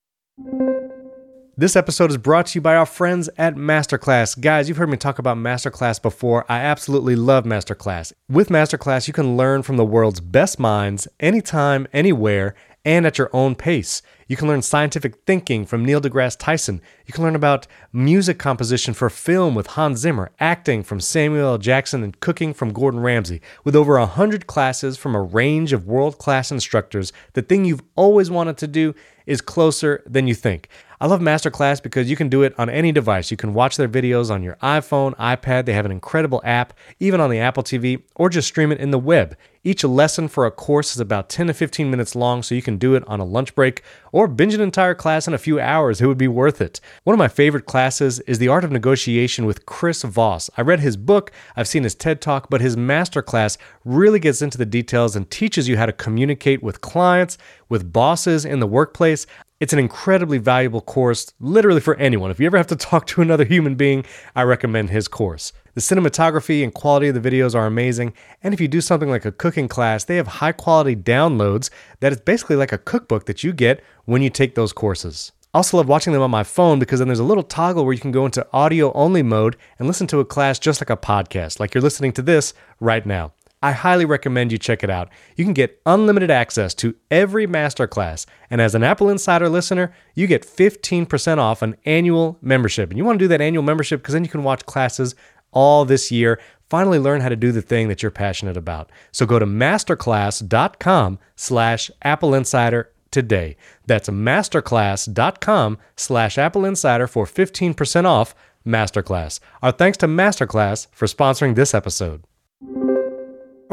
This 1.55 1.75
episode 1.75 2.09
is 2.09 2.17
brought 2.17 2.47
to 2.47 2.57
you 2.57 2.61
by 2.61 2.75
our 2.75 2.87
friends 2.87 3.29
at 3.37 3.53
Masterclass. 3.53 4.39
Guys, 4.39 4.67
you've 4.67 4.79
heard 4.79 4.89
me 4.89 4.97
talk 4.97 5.19
about 5.19 5.37
Masterclass 5.37 6.01
before. 6.01 6.43
I 6.49 6.57
absolutely 6.57 7.15
love 7.15 7.43
Masterclass. 7.43 8.13
With 8.27 8.49
Masterclass, 8.49 9.07
you 9.07 9.13
can 9.13 9.37
learn 9.37 9.61
from 9.61 9.77
the 9.77 9.85
world's 9.85 10.21
best 10.21 10.59
minds 10.59 11.07
anytime, 11.19 11.85
anywhere, 11.93 12.55
and 12.85 13.05
at 13.05 13.17
your 13.17 13.29
own 13.33 13.55
pace. 13.55 14.01
You 14.27 14.37
can 14.37 14.47
learn 14.47 14.61
scientific 14.61 15.25
thinking 15.25 15.65
from 15.65 15.85
Neil 15.85 16.01
deGrasse 16.01 16.37
Tyson. 16.39 16.81
You 17.05 17.13
can 17.13 17.23
learn 17.23 17.35
about 17.35 17.67
music 17.91 18.39
composition 18.39 18.93
for 18.93 19.09
film 19.09 19.53
with 19.53 19.67
Hans 19.67 19.99
Zimmer, 19.99 20.31
acting 20.39 20.83
from 20.83 20.99
Samuel 20.99 21.47
L. 21.47 21.57
Jackson, 21.57 22.03
and 22.03 22.19
cooking 22.19 22.53
from 22.53 22.73
Gordon 22.73 23.01
Ramsay. 23.01 23.41
With 23.63 23.75
over 23.75 23.99
100 23.99 24.47
classes 24.47 24.97
from 24.97 25.15
a 25.15 25.21
range 25.21 25.73
of 25.73 25.87
world 25.87 26.17
class 26.17 26.51
instructors, 26.51 27.13
the 27.33 27.41
thing 27.41 27.65
you've 27.65 27.83
always 27.95 28.31
wanted 28.31 28.57
to 28.57 28.67
do 28.67 28.95
is 29.25 29.41
closer 29.41 30.03
than 30.05 30.27
you 30.27 30.35
think. 30.35 30.67
I 31.03 31.05
love 31.05 31.19
Masterclass 31.19 31.83
because 31.83 32.09
you 32.09 32.15
can 32.15 32.29
do 32.29 32.43
it 32.43 32.57
on 32.57 32.69
any 32.69 32.93
device. 32.93 33.29
You 33.29 33.35
can 33.35 33.53
watch 33.53 33.75
their 33.75 33.89
videos 33.89 34.31
on 34.31 34.41
your 34.41 34.55
iPhone, 34.63 35.13
iPad. 35.17 35.65
They 35.65 35.73
have 35.73 35.83
an 35.83 35.91
incredible 35.91 36.41
app, 36.45 36.73
even 36.97 37.19
on 37.19 37.29
the 37.29 37.39
Apple 37.39 37.61
TV, 37.61 38.03
or 38.15 38.29
just 38.29 38.47
stream 38.47 38.71
it 38.71 38.79
in 38.79 38.91
the 38.91 38.97
web. 38.97 39.35
Each 39.65 39.83
lesson 39.83 40.29
for 40.29 40.45
a 40.45 40.51
course 40.51 40.93
is 40.93 41.01
about 41.01 41.29
10 41.29 41.47
to 41.47 41.53
15 41.53 41.89
minutes 41.89 42.15
long, 42.15 42.41
so 42.41 42.55
you 42.55 42.61
can 42.61 42.77
do 42.77 42.95
it 42.95 43.03
on 43.05 43.19
a 43.19 43.25
lunch 43.25 43.53
break 43.53 43.81
or 44.13 44.27
binge 44.29 44.53
an 44.53 44.61
entire 44.61 44.93
class 44.95 45.27
in 45.27 45.33
a 45.33 45.37
few 45.37 45.59
hours. 45.59 45.99
It 45.99 46.07
would 46.07 46.17
be 46.17 46.27
worth 46.29 46.61
it. 46.61 46.79
One 47.03 47.13
of 47.13 47.17
my 47.17 47.29
favorite 47.29 47.65
classes 47.65 48.19
is 48.21 48.39
The 48.39 48.49
Art 48.49 48.63
of 48.63 48.71
Negotiation 48.71 49.45
with 49.45 49.65
Chris 49.65 50.03
Voss. 50.03 50.49
I 50.57 50.61
read 50.61 50.79
his 50.79 50.95
book, 50.95 51.31
I've 51.57 51.67
seen 51.67 51.83
his 51.83 51.95
TED 51.95 52.21
Talk, 52.21 52.49
but 52.49 52.61
his 52.61 52.77
masterclass 52.77 53.57
really 53.83 54.19
gets 54.19 54.41
into 54.41 54.57
the 54.57 54.65
details 54.65 55.17
and 55.17 55.29
teaches 55.29 55.67
you 55.67 55.77
how 55.77 55.85
to 55.85 55.93
communicate 55.93 56.63
with 56.63 56.81
clients, 56.81 57.37
with 57.67 57.91
bosses 57.91 58.43
in 58.45 58.59
the 58.59 58.67
workplace. 58.67 59.25
It's 59.63 59.71
an 59.71 59.79
incredibly 59.79 60.39
valuable 60.39 60.81
course, 60.81 61.31
literally 61.39 61.79
for 61.79 61.95
anyone. 61.95 62.29
If 62.29 62.37
you 62.37 62.45
ever 62.47 62.57
have 62.57 62.67
to 62.67 62.75
talk 62.75 63.07
to 63.07 63.21
another 63.21 63.45
human 63.45 63.75
being, 63.75 64.03
I 64.35 64.43
recommend 64.43 64.89
his 64.89 65.07
course. 65.07 65.53
The 65.73 65.79
cinematography 65.79 66.65
and 66.65 66.73
quality 66.73 67.07
of 67.07 67.15
the 67.15 67.21
videos 67.21 67.55
are 67.55 67.65
amazing. 67.65 68.11
And 68.41 68.53
if 68.53 68.59
you 68.59 68.67
do 68.67 68.81
something 68.81 69.09
like 69.09 69.23
a 69.23 69.31
cooking 69.31 69.69
class, 69.69 70.03
they 70.03 70.17
have 70.17 70.27
high 70.27 70.51
quality 70.51 70.97
downloads 70.97 71.69
that 72.01 72.11
is 72.11 72.19
basically 72.19 72.57
like 72.57 72.73
a 72.73 72.77
cookbook 72.77 73.25
that 73.27 73.41
you 73.45 73.53
get 73.53 73.81
when 74.03 74.21
you 74.21 74.29
take 74.29 74.55
those 74.55 74.73
courses. 74.73 75.31
I 75.53 75.59
also 75.59 75.77
love 75.77 75.87
watching 75.87 76.11
them 76.11 76.23
on 76.23 76.29
my 76.29 76.43
phone 76.43 76.77
because 76.77 76.99
then 76.99 77.07
there's 77.07 77.19
a 77.19 77.23
little 77.23 77.41
toggle 77.41 77.85
where 77.85 77.93
you 77.93 78.01
can 78.01 78.11
go 78.11 78.25
into 78.25 78.45
audio 78.51 78.91
only 78.91 79.23
mode 79.23 79.55
and 79.79 79.87
listen 79.87 80.07
to 80.07 80.19
a 80.19 80.25
class 80.25 80.59
just 80.59 80.81
like 80.81 80.89
a 80.89 80.97
podcast, 80.97 81.61
like 81.61 81.73
you're 81.73 81.81
listening 81.81 82.11
to 82.11 82.21
this 82.21 82.53
right 82.81 83.05
now. 83.05 83.31
I 83.63 83.71
highly 83.71 84.03
recommend 84.03 84.51
you 84.51 84.57
check 84.57 84.83
it 84.83 84.89
out. 84.89 85.09
You 85.37 85.45
can 85.45 85.53
get 85.53 85.81
unlimited 85.85 86.29
access 86.29 86.73
to 86.75 86.95
every 87.09 87.47
masterclass, 87.47 88.25
and 88.49 88.59
as 88.59 88.75
an 88.75 88.83
Apple 88.83 89.09
Insider 89.09 89.47
listener, 89.47 89.93
you 90.15 90.27
get 90.27 90.45
15% 90.45 91.37
off 91.37 91.61
an 91.61 91.77
annual 91.85 92.37
membership. 92.41 92.89
And 92.89 92.97
you 92.97 93.05
want 93.05 93.19
to 93.19 93.23
do 93.23 93.29
that 93.29 93.39
annual 93.39 93.63
membership 93.63 94.01
because 94.01 94.13
then 94.13 94.25
you 94.25 94.29
can 94.29 94.43
watch 94.43 94.65
classes 94.65 95.15
all 95.53 95.85
this 95.85 96.11
year. 96.11 96.41
Finally 96.69 96.99
learn 96.99 97.21
how 97.21 97.29
to 97.29 97.37
do 97.37 97.53
the 97.53 97.61
thing 97.61 97.87
that 97.87 98.03
you're 98.03 98.11
passionate 98.11 98.57
about. 98.57 98.91
So 99.13 99.25
go 99.25 99.39
to 99.39 99.45
masterclass.com 99.45 101.19
slash 101.37 101.89
Apple 102.01 102.33
Insider 102.33 102.91
today. 103.11 103.55
That's 103.85 104.09
masterclass.com 104.09 105.77
slash 105.95 106.37
Apple 106.37 106.65
Insider 106.65 107.07
for 107.07 107.25
15% 107.25 108.05
off 108.05 108.35
Masterclass. 108.67 109.39
Our 109.61 109.71
thanks 109.71 109.97
to 109.99 110.07
Masterclass 110.07 110.87
for 110.91 111.05
sponsoring 111.05 111.55
this 111.55 111.73
episode. 111.73 112.23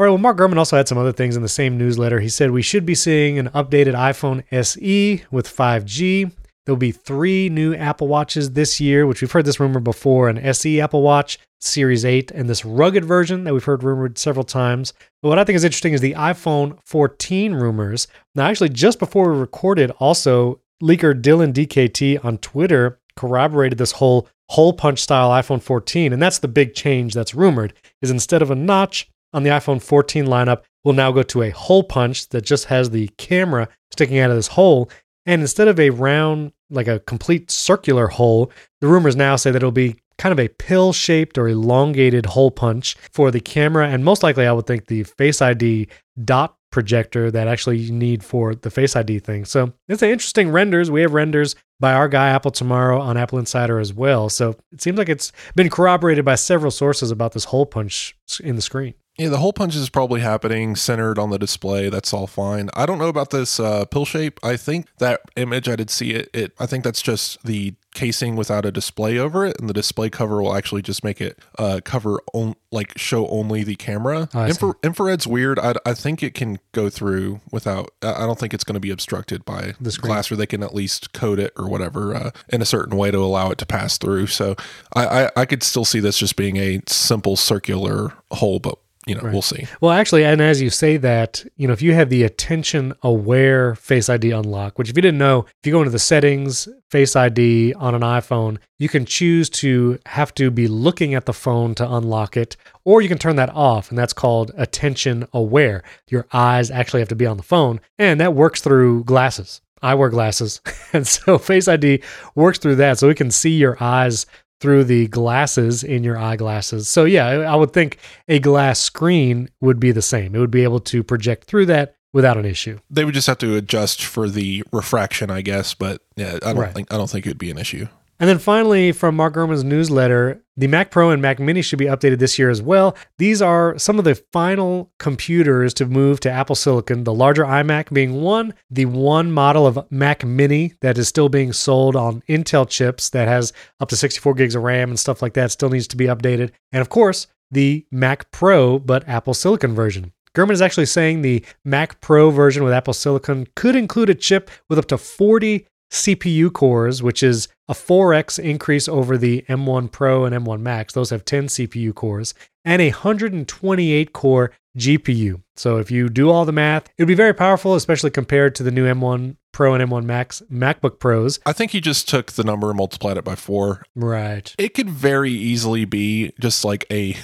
All 0.01 0.05
right, 0.05 0.09
well, 0.09 0.17
Mark 0.17 0.39
Gurman 0.39 0.57
also 0.57 0.77
had 0.77 0.87
some 0.87 0.97
other 0.97 1.11
things 1.11 1.35
in 1.35 1.43
the 1.43 1.47
same 1.47 1.77
newsletter. 1.77 2.19
He 2.19 2.27
said 2.27 2.49
we 2.49 2.63
should 2.63 2.87
be 2.87 2.95
seeing 2.95 3.37
an 3.37 3.49
updated 3.49 3.93
iPhone 3.93 4.43
SE 4.51 5.23
with 5.29 5.47
5G. 5.47 6.31
There'll 6.65 6.75
be 6.75 6.91
three 6.91 7.49
new 7.49 7.75
Apple 7.75 8.07
Watches 8.07 8.53
this 8.53 8.81
year, 8.81 9.05
which 9.05 9.21
we've 9.21 9.31
heard 9.31 9.45
this 9.45 9.59
rumor 9.59 9.79
before 9.79 10.27
an 10.27 10.39
SE 10.39 10.81
Apple 10.81 11.03
Watch, 11.03 11.37
Series 11.59 12.03
8, 12.03 12.31
and 12.31 12.49
this 12.49 12.65
rugged 12.65 13.05
version 13.05 13.43
that 13.43 13.53
we've 13.53 13.63
heard 13.63 13.83
rumored 13.83 14.17
several 14.17 14.43
times. 14.43 14.91
But 15.21 15.29
what 15.29 15.37
I 15.37 15.43
think 15.43 15.55
is 15.55 15.63
interesting 15.63 15.93
is 15.93 16.01
the 16.01 16.13
iPhone 16.13 16.79
14 16.83 17.53
rumors. 17.53 18.07
Now, 18.33 18.47
actually, 18.47 18.69
just 18.69 18.97
before 18.97 19.31
we 19.31 19.37
recorded, 19.37 19.91
also, 19.99 20.61
leaker 20.81 21.13
Dylan 21.13 21.53
DKT 21.53 22.25
on 22.25 22.39
Twitter 22.39 22.99
corroborated 23.15 23.77
this 23.77 23.91
whole 23.91 24.27
hole 24.49 24.73
punch 24.73 24.97
style 24.97 25.29
iPhone 25.29 25.61
14. 25.61 26.11
And 26.11 26.19
that's 26.19 26.39
the 26.39 26.47
big 26.47 26.73
change 26.73 27.13
that's 27.13 27.35
rumored 27.35 27.75
is 28.01 28.09
instead 28.09 28.41
of 28.41 28.49
a 28.49 28.55
notch 28.55 29.07
on 29.33 29.43
the 29.43 29.49
iPhone 29.49 29.81
14 29.81 30.25
lineup, 30.25 30.63
we'll 30.83 30.93
now 30.93 31.11
go 31.11 31.23
to 31.23 31.43
a 31.43 31.49
hole 31.51 31.83
punch 31.83 32.29
that 32.29 32.41
just 32.41 32.65
has 32.65 32.89
the 32.89 33.07
camera 33.17 33.67
sticking 33.91 34.19
out 34.19 34.29
of 34.29 34.35
this 34.35 34.47
hole. 34.47 34.89
And 35.25 35.41
instead 35.41 35.67
of 35.67 35.79
a 35.79 35.91
round, 35.91 36.53
like 36.69 36.87
a 36.87 36.99
complete 36.99 37.51
circular 37.51 38.07
hole, 38.07 38.51
the 38.79 38.87
rumors 38.87 39.15
now 39.15 39.35
say 39.35 39.51
that 39.51 39.57
it'll 39.57 39.71
be 39.71 39.97
kind 40.17 40.31
of 40.31 40.39
a 40.39 40.49
pill 40.49 40.93
shaped 40.93 41.37
or 41.37 41.47
elongated 41.47 42.27
hole 42.27 42.51
punch 42.51 42.95
for 43.11 43.31
the 43.31 43.39
camera. 43.39 43.87
And 43.87 44.05
most 44.05 44.23
likely, 44.23 44.45
I 44.45 44.51
would 44.51 44.67
think 44.67 44.87
the 44.87 45.03
Face 45.03 45.41
ID 45.41 45.87
dot 46.23 46.55
projector 46.71 47.29
that 47.31 47.47
actually 47.47 47.77
you 47.77 47.91
need 47.91 48.23
for 48.23 48.55
the 48.55 48.69
Face 48.69 48.95
ID 48.95 49.19
thing. 49.19 49.45
So 49.45 49.73
it's 49.87 50.01
an 50.01 50.09
interesting 50.09 50.49
renders. 50.49 50.89
We 50.89 51.01
have 51.01 51.13
renders 51.13 51.55
by 51.79 51.93
our 51.93 52.07
guy 52.07 52.29
Apple 52.29 52.51
Tomorrow 52.51 52.99
on 52.99 53.17
Apple 53.17 53.39
Insider 53.39 53.79
as 53.79 53.93
well. 53.93 54.29
So 54.29 54.55
it 54.71 54.81
seems 54.81 54.97
like 54.97 55.09
it's 55.09 55.31
been 55.55 55.69
corroborated 55.69 56.23
by 56.23 56.35
several 56.35 56.71
sources 56.71 57.11
about 57.11 57.33
this 57.33 57.45
hole 57.45 57.65
punch 57.65 58.15
in 58.43 58.55
the 58.55 58.61
screen. 58.61 58.93
Yeah, 59.21 59.29
the 59.29 59.37
hole 59.37 59.53
punch 59.53 59.75
is 59.75 59.87
probably 59.89 60.21
happening 60.21 60.75
centered 60.75 61.19
on 61.19 61.29
the 61.29 61.37
display. 61.37 61.89
That's 61.89 62.11
all 62.11 62.25
fine. 62.25 62.69
I 62.73 62.87
don't 62.87 62.97
know 62.97 63.07
about 63.07 63.29
this 63.29 63.59
uh, 63.59 63.85
pill 63.85 64.05
shape. 64.05 64.39
I 64.41 64.57
think 64.57 64.87
that 64.97 65.21
image 65.35 65.69
I 65.69 65.75
did 65.75 65.91
see 65.91 66.11
it. 66.11 66.29
It 66.33 66.53
I 66.59 66.65
think 66.65 66.83
that's 66.83 67.01
just 67.03 67.43
the 67.43 67.75
casing 67.93 68.37
without 68.37 68.65
a 68.65 68.71
display 68.71 69.17
over 69.17 69.45
it, 69.45 69.59
and 69.59 69.67
the 69.69 69.73
display 69.73 70.09
cover 70.09 70.41
will 70.41 70.55
actually 70.55 70.81
just 70.81 71.03
make 71.03 71.19
it 71.21 71.37
uh, 71.59 71.81
cover 71.83 72.19
on 72.33 72.55
like 72.71 72.97
show 72.97 73.27
only 73.27 73.63
the 73.63 73.75
camera. 73.75 74.27
Oh. 74.33 74.47
Infra- 74.47 74.73
infrared's 74.81 75.27
weird. 75.27 75.59
I, 75.59 75.75
I 75.85 75.93
think 75.93 76.23
it 76.23 76.33
can 76.33 76.57
go 76.71 76.89
through 76.89 77.41
without. 77.51 77.91
I 78.01 78.25
don't 78.25 78.39
think 78.39 78.53
it's 78.55 78.63
going 78.63 78.73
to 78.75 78.79
be 78.79 78.91
obstructed 78.91 79.45
by 79.45 79.73
The 79.79 79.91
screen. 79.91 80.13
glass, 80.13 80.31
or 80.31 80.35
they 80.35 80.47
can 80.47 80.63
at 80.63 80.73
least 80.73 81.13
code 81.13 81.37
it 81.37 81.53
or 81.57 81.69
whatever 81.69 82.15
uh, 82.15 82.31
in 82.49 82.61
a 82.61 82.65
certain 82.65 82.97
way 82.97 83.11
to 83.11 83.17
allow 83.19 83.51
it 83.51 83.59
to 83.59 83.65
pass 83.67 83.99
through. 83.99 84.27
So 84.27 84.55
I, 84.95 85.25
I 85.25 85.29
I 85.35 85.45
could 85.45 85.61
still 85.61 85.85
see 85.85 85.99
this 85.99 86.17
just 86.17 86.35
being 86.35 86.57
a 86.57 86.79
simple 86.87 87.35
circular 87.35 88.13
hole, 88.31 88.59
but 88.59 88.79
you 89.07 89.15
know, 89.15 89.21
Right. 89.21 89.33
we'll 89.33 89.41
see. 89.41 89.65
Well, 89.81 89.91
actually, 89.91 90.23
and 90.25 90.39
as 90.41 90.61
you 90.61 90.69
say 90.69 90.97
that, 90.97 91.43
you 91.57 91.65
know, 91.67 91.73
if 91.73 91.81
you 91.81 91.93
have 91.93 92.09
the 92.09 92.23
attention 92.23 92.93
aware 93.01 93.73
Face 93.75 94.09
ID 94.09 94.31
unlock, 94.31 94.77
which 94.77 94.89
if 94.89 94.95
you 94.95 95.01
didn't 95.01 95.17
know, 95.17 95.39
if 95.59 95.65
you 95.65 95.71
go 95.71 95.79
into 95.79 95.89
the 95.91 95.97
settings, 95.99 96.67
Face 96.91 97.15
ID 97.15 97.73
on 97.75 97.95
an 97.95 98.01
iPhone, 98.01 98.57
you 98.77 98.89
can 98.89 99.05
choose 99.05 99.49
to 99.49 99.97
have 100.05 100.33
to 100.35 100.51
be 100.51 100.67
looking 100.67 101.13
at 101.15 101.25
the 101.25 101.33
phone 101.33 101.73
to 101.75 101.89
unlock 101.91 102.35
it, 102.37 102.57
or 102.85 103.01
you 103.01 103.07
can 103.09 103.17
turn 103.17 103.37
that 103.37 103.49
off, 103.55 103.89
and 103.89 103.97
that's 103.97 104.13
called 104.13 104.51
attention 104.57 105.25
aware. 105.33 105.83
Your 106.09 106.27
eyes 106.33 106.69
actually 106.69 106.99
have 107.01 107.09
to 107.09 107.15
be 107.15 107.25
on 107.25 107.37
the 107.37 107.43
phone, 107.43 107.79
and 107.97 108.19
that 108.19 108.33
works 108.35 108.61
through 108.61 109.05
glasses. 109.05 109.61
I 109.83 109.95
wear 109.95 110.09
glasses, 110.09 110.61
and 110.93 111.07
so 111.07 111.39
Face 111.39 111.67
ID 111.67 112.03
works 112.35 112.59
through 112.59 112.75
that, 112.75 112.99
so 112.99 113.07
we 113.07 113.15
can 113.15 113.31
see 113.31 113.51
your 113.57 113.77
eyes 113.79 114.27
through 114.61 114.83
the 114.85 115.07
glasses 115.07 115.83
in 115.83 116.03
your 116.03 116.17
eyeglasses. 116.17 116.87
So 116.87 117.03
yeah, 117.03 117.25
I 117.27 117.55
would 117.55 117.73
think 117.73 117.97
a 118.29 118.39
glass 118.39 118.79
screen 118.79 119.49
would 119.59 119.79
be 119.79 119.91
the 119.91 120.01
same. 120.03 120.35
It 120.35 120.39
would 120.39 120.51
be 120.51 120.63
able 120.63 120.79
to 120.81 121.03
project 121.03 121.45
through 121.47 121.65
that 121.65 121.95
without 122.13 122.37
an 122.37 122.45
issue. 122.45 122.77
They 122.89 123.03
would 123.03 123.13
just 123.15 123.27
have 123.27 123.39
to 123.39 123.55
adjust 123.55 124.03
for 124.05 124.29
the 124.29 124.63
refraction, 124.71 125.31
I 125.31 125.41
guess. 125.41 125.73
But 125.73 126.01
yeah, 126.15 126.35
I 126.43 126.53
don't 126.53 126.57
Right. 126.57 126.73
think 126.73 126.93
I 126.93 126.97
don't 126.97 127.09
think 127.09 127.25
it 127.25 127.29
would 127.29 127.37
be 127.37 127.51
an 127.51 127.57
issue. 127.57 127.87
And 128.21 128.29
then 128.29 128.37
finally, 128.37 128.91
from 128.91 129.15
Mark 129.15 129.33
Gurman's 129.33 129.63
newsletter, 129.63 130.43
the 130.55 130.67
Mac 130.67 130.91
Pro 130.91 131.09
and 131.09 131.23
Mac 131.23 131.39
Mini 131.39 131.63
should 131.63 131.79
be 131.79 131.85
updated 131.85 132.19
this 132.19 132.37
year 132.37 132.51
as 132.51 132.61
well. 132.61 132.95
These 133.17 133.41
are 133.41 133.75
some 133.79 133.97
of 133.97 134.05
the 134.05 134.13
final 134.31 134.91
computers 134.99 135.73
to 135.73 135.87
move 135.87 136.19
to 136.19 136.31
Apple 136.31 136.55
Silicon, 136.55 137.03
the 137.03 137.15
larger 137.15 137.43
iMac 137.43 137.91
being 137.91 138.21
one, 138.21 138.53
the 138.69 138.85
one 138.85 139.31
model 139.31 139.65
of 139.65 139.91
Mac 139.91 140.23
Mini 140.23 140.75
that 140.81 140.99
is 140.99 141.07
still 141.07 141.29
being 141.29 141.51
sold 141.51 141.95
on 141.95 142.21
Intel 142.29 142.69
chips 142.69 143.09
that 143.09 143.27
has 143.27 143.53
up 143.79 143.89
to 143.89 143.95
64 143.95 144.35
gigs 144.35 144.53
of 144.53 144.61
RAM 144.61 144.89
and 144.89 144.99
stuff 144.99 145.23
like 145.23 145.33
that 145.33 145.49
still 145.49 145.69
needs 145.69 145.87
to 145.87 145.97
be 145.97 146.05
updated. 146.05 146.51
And 146.71 146.79
of 146.79 146.89
course, 146.89 147.25
the 147.49 147.87
Mac 147.89 148.29
Pro, 148.29 148.77
but 148.77 149.09
Apple 149.09 149.33
Silicon 149.33 149.73
version. 149.73 150.13
Gurman 150.33 150.51
is 150.51 150.61
actually 150.61 150.85
saying 150.85 151.21
the 151.21 151.43
Mac 151.65 151.99
Pro 151.99 152.29
version 152.29 152.63
with 152.63 152.71
Apple 152.71 152.93
Silicon 152.93 153.47
could 153.55 153.75
include 153.75 154.09
a 154.09 154.15
chip 154.15 154.49
with 154.69 154.79
up 154.79 154.85
to 154.85 154.97
40 154.97 155.67
CPU 155.91 156.51
cores, 156.51 157.03
which 157.03 157.21
is 157.21 157.47
a 157.67 157.73
4x 157.73 158.39
increase 158.39 158.87
over 158.87 159.17
the 159.17 159.43
M1 159.47 159.91
Pro 159.91 160.25
and 160.25 160.35
M1 160.35 160.61
Max. 160.61 160.93
Those 160.93 161.09
have 161.09 161.25
10 161.25 161.47
CPU 161.47 161.93
cores 161.93 162.33
and 162.63 162.81
a 162.81 162.89
128 162.89 164.13
core 164.13 164.51
GPU. 164.77 165.41
So 165.55 165.77
if 165.77 165.91
you 165.91 166.09
do 166.09 166.29
all 166.29 166.45
the 166.45 166.51
math, 166.51 166.87
it 166.97 167.01
would 167.01 167.07
be 167.07 167.13
very 167.13 167.33
powerful, 167.33 167.75
especially 167.75 168.09
compared 168.09 168.55
to 168.55 168.63
the 168.63 168.71
new 168.71 168.85
M1 168.85 169.35
Pro 169.51 169.73
and 169.73 169.89
M1 169.89 170.05
Max 170.05 170.41
MacBook 170.51 170.99
Pros. 170.99 171.39
I 171.45 171.53
think 171.53 171.73
you 171.73 171.81
just 171.81 172.07
took 172.07 172.31
the 172.31 172.43
number 172.43 172.69
and 172.69 172.77
multiplied 172.77 173.17
it 173.17 173.25
by 173.25 173.35
four. 173.35 173.83
Right. 173.95 174.55
It 174.57 174.73
could 174.73 174.89
very 174.89 175.31
easily 175.31 175.85
be 175.85 176.31
just 176.39 176.63
like 176.63 176.85
a 176.89 177.17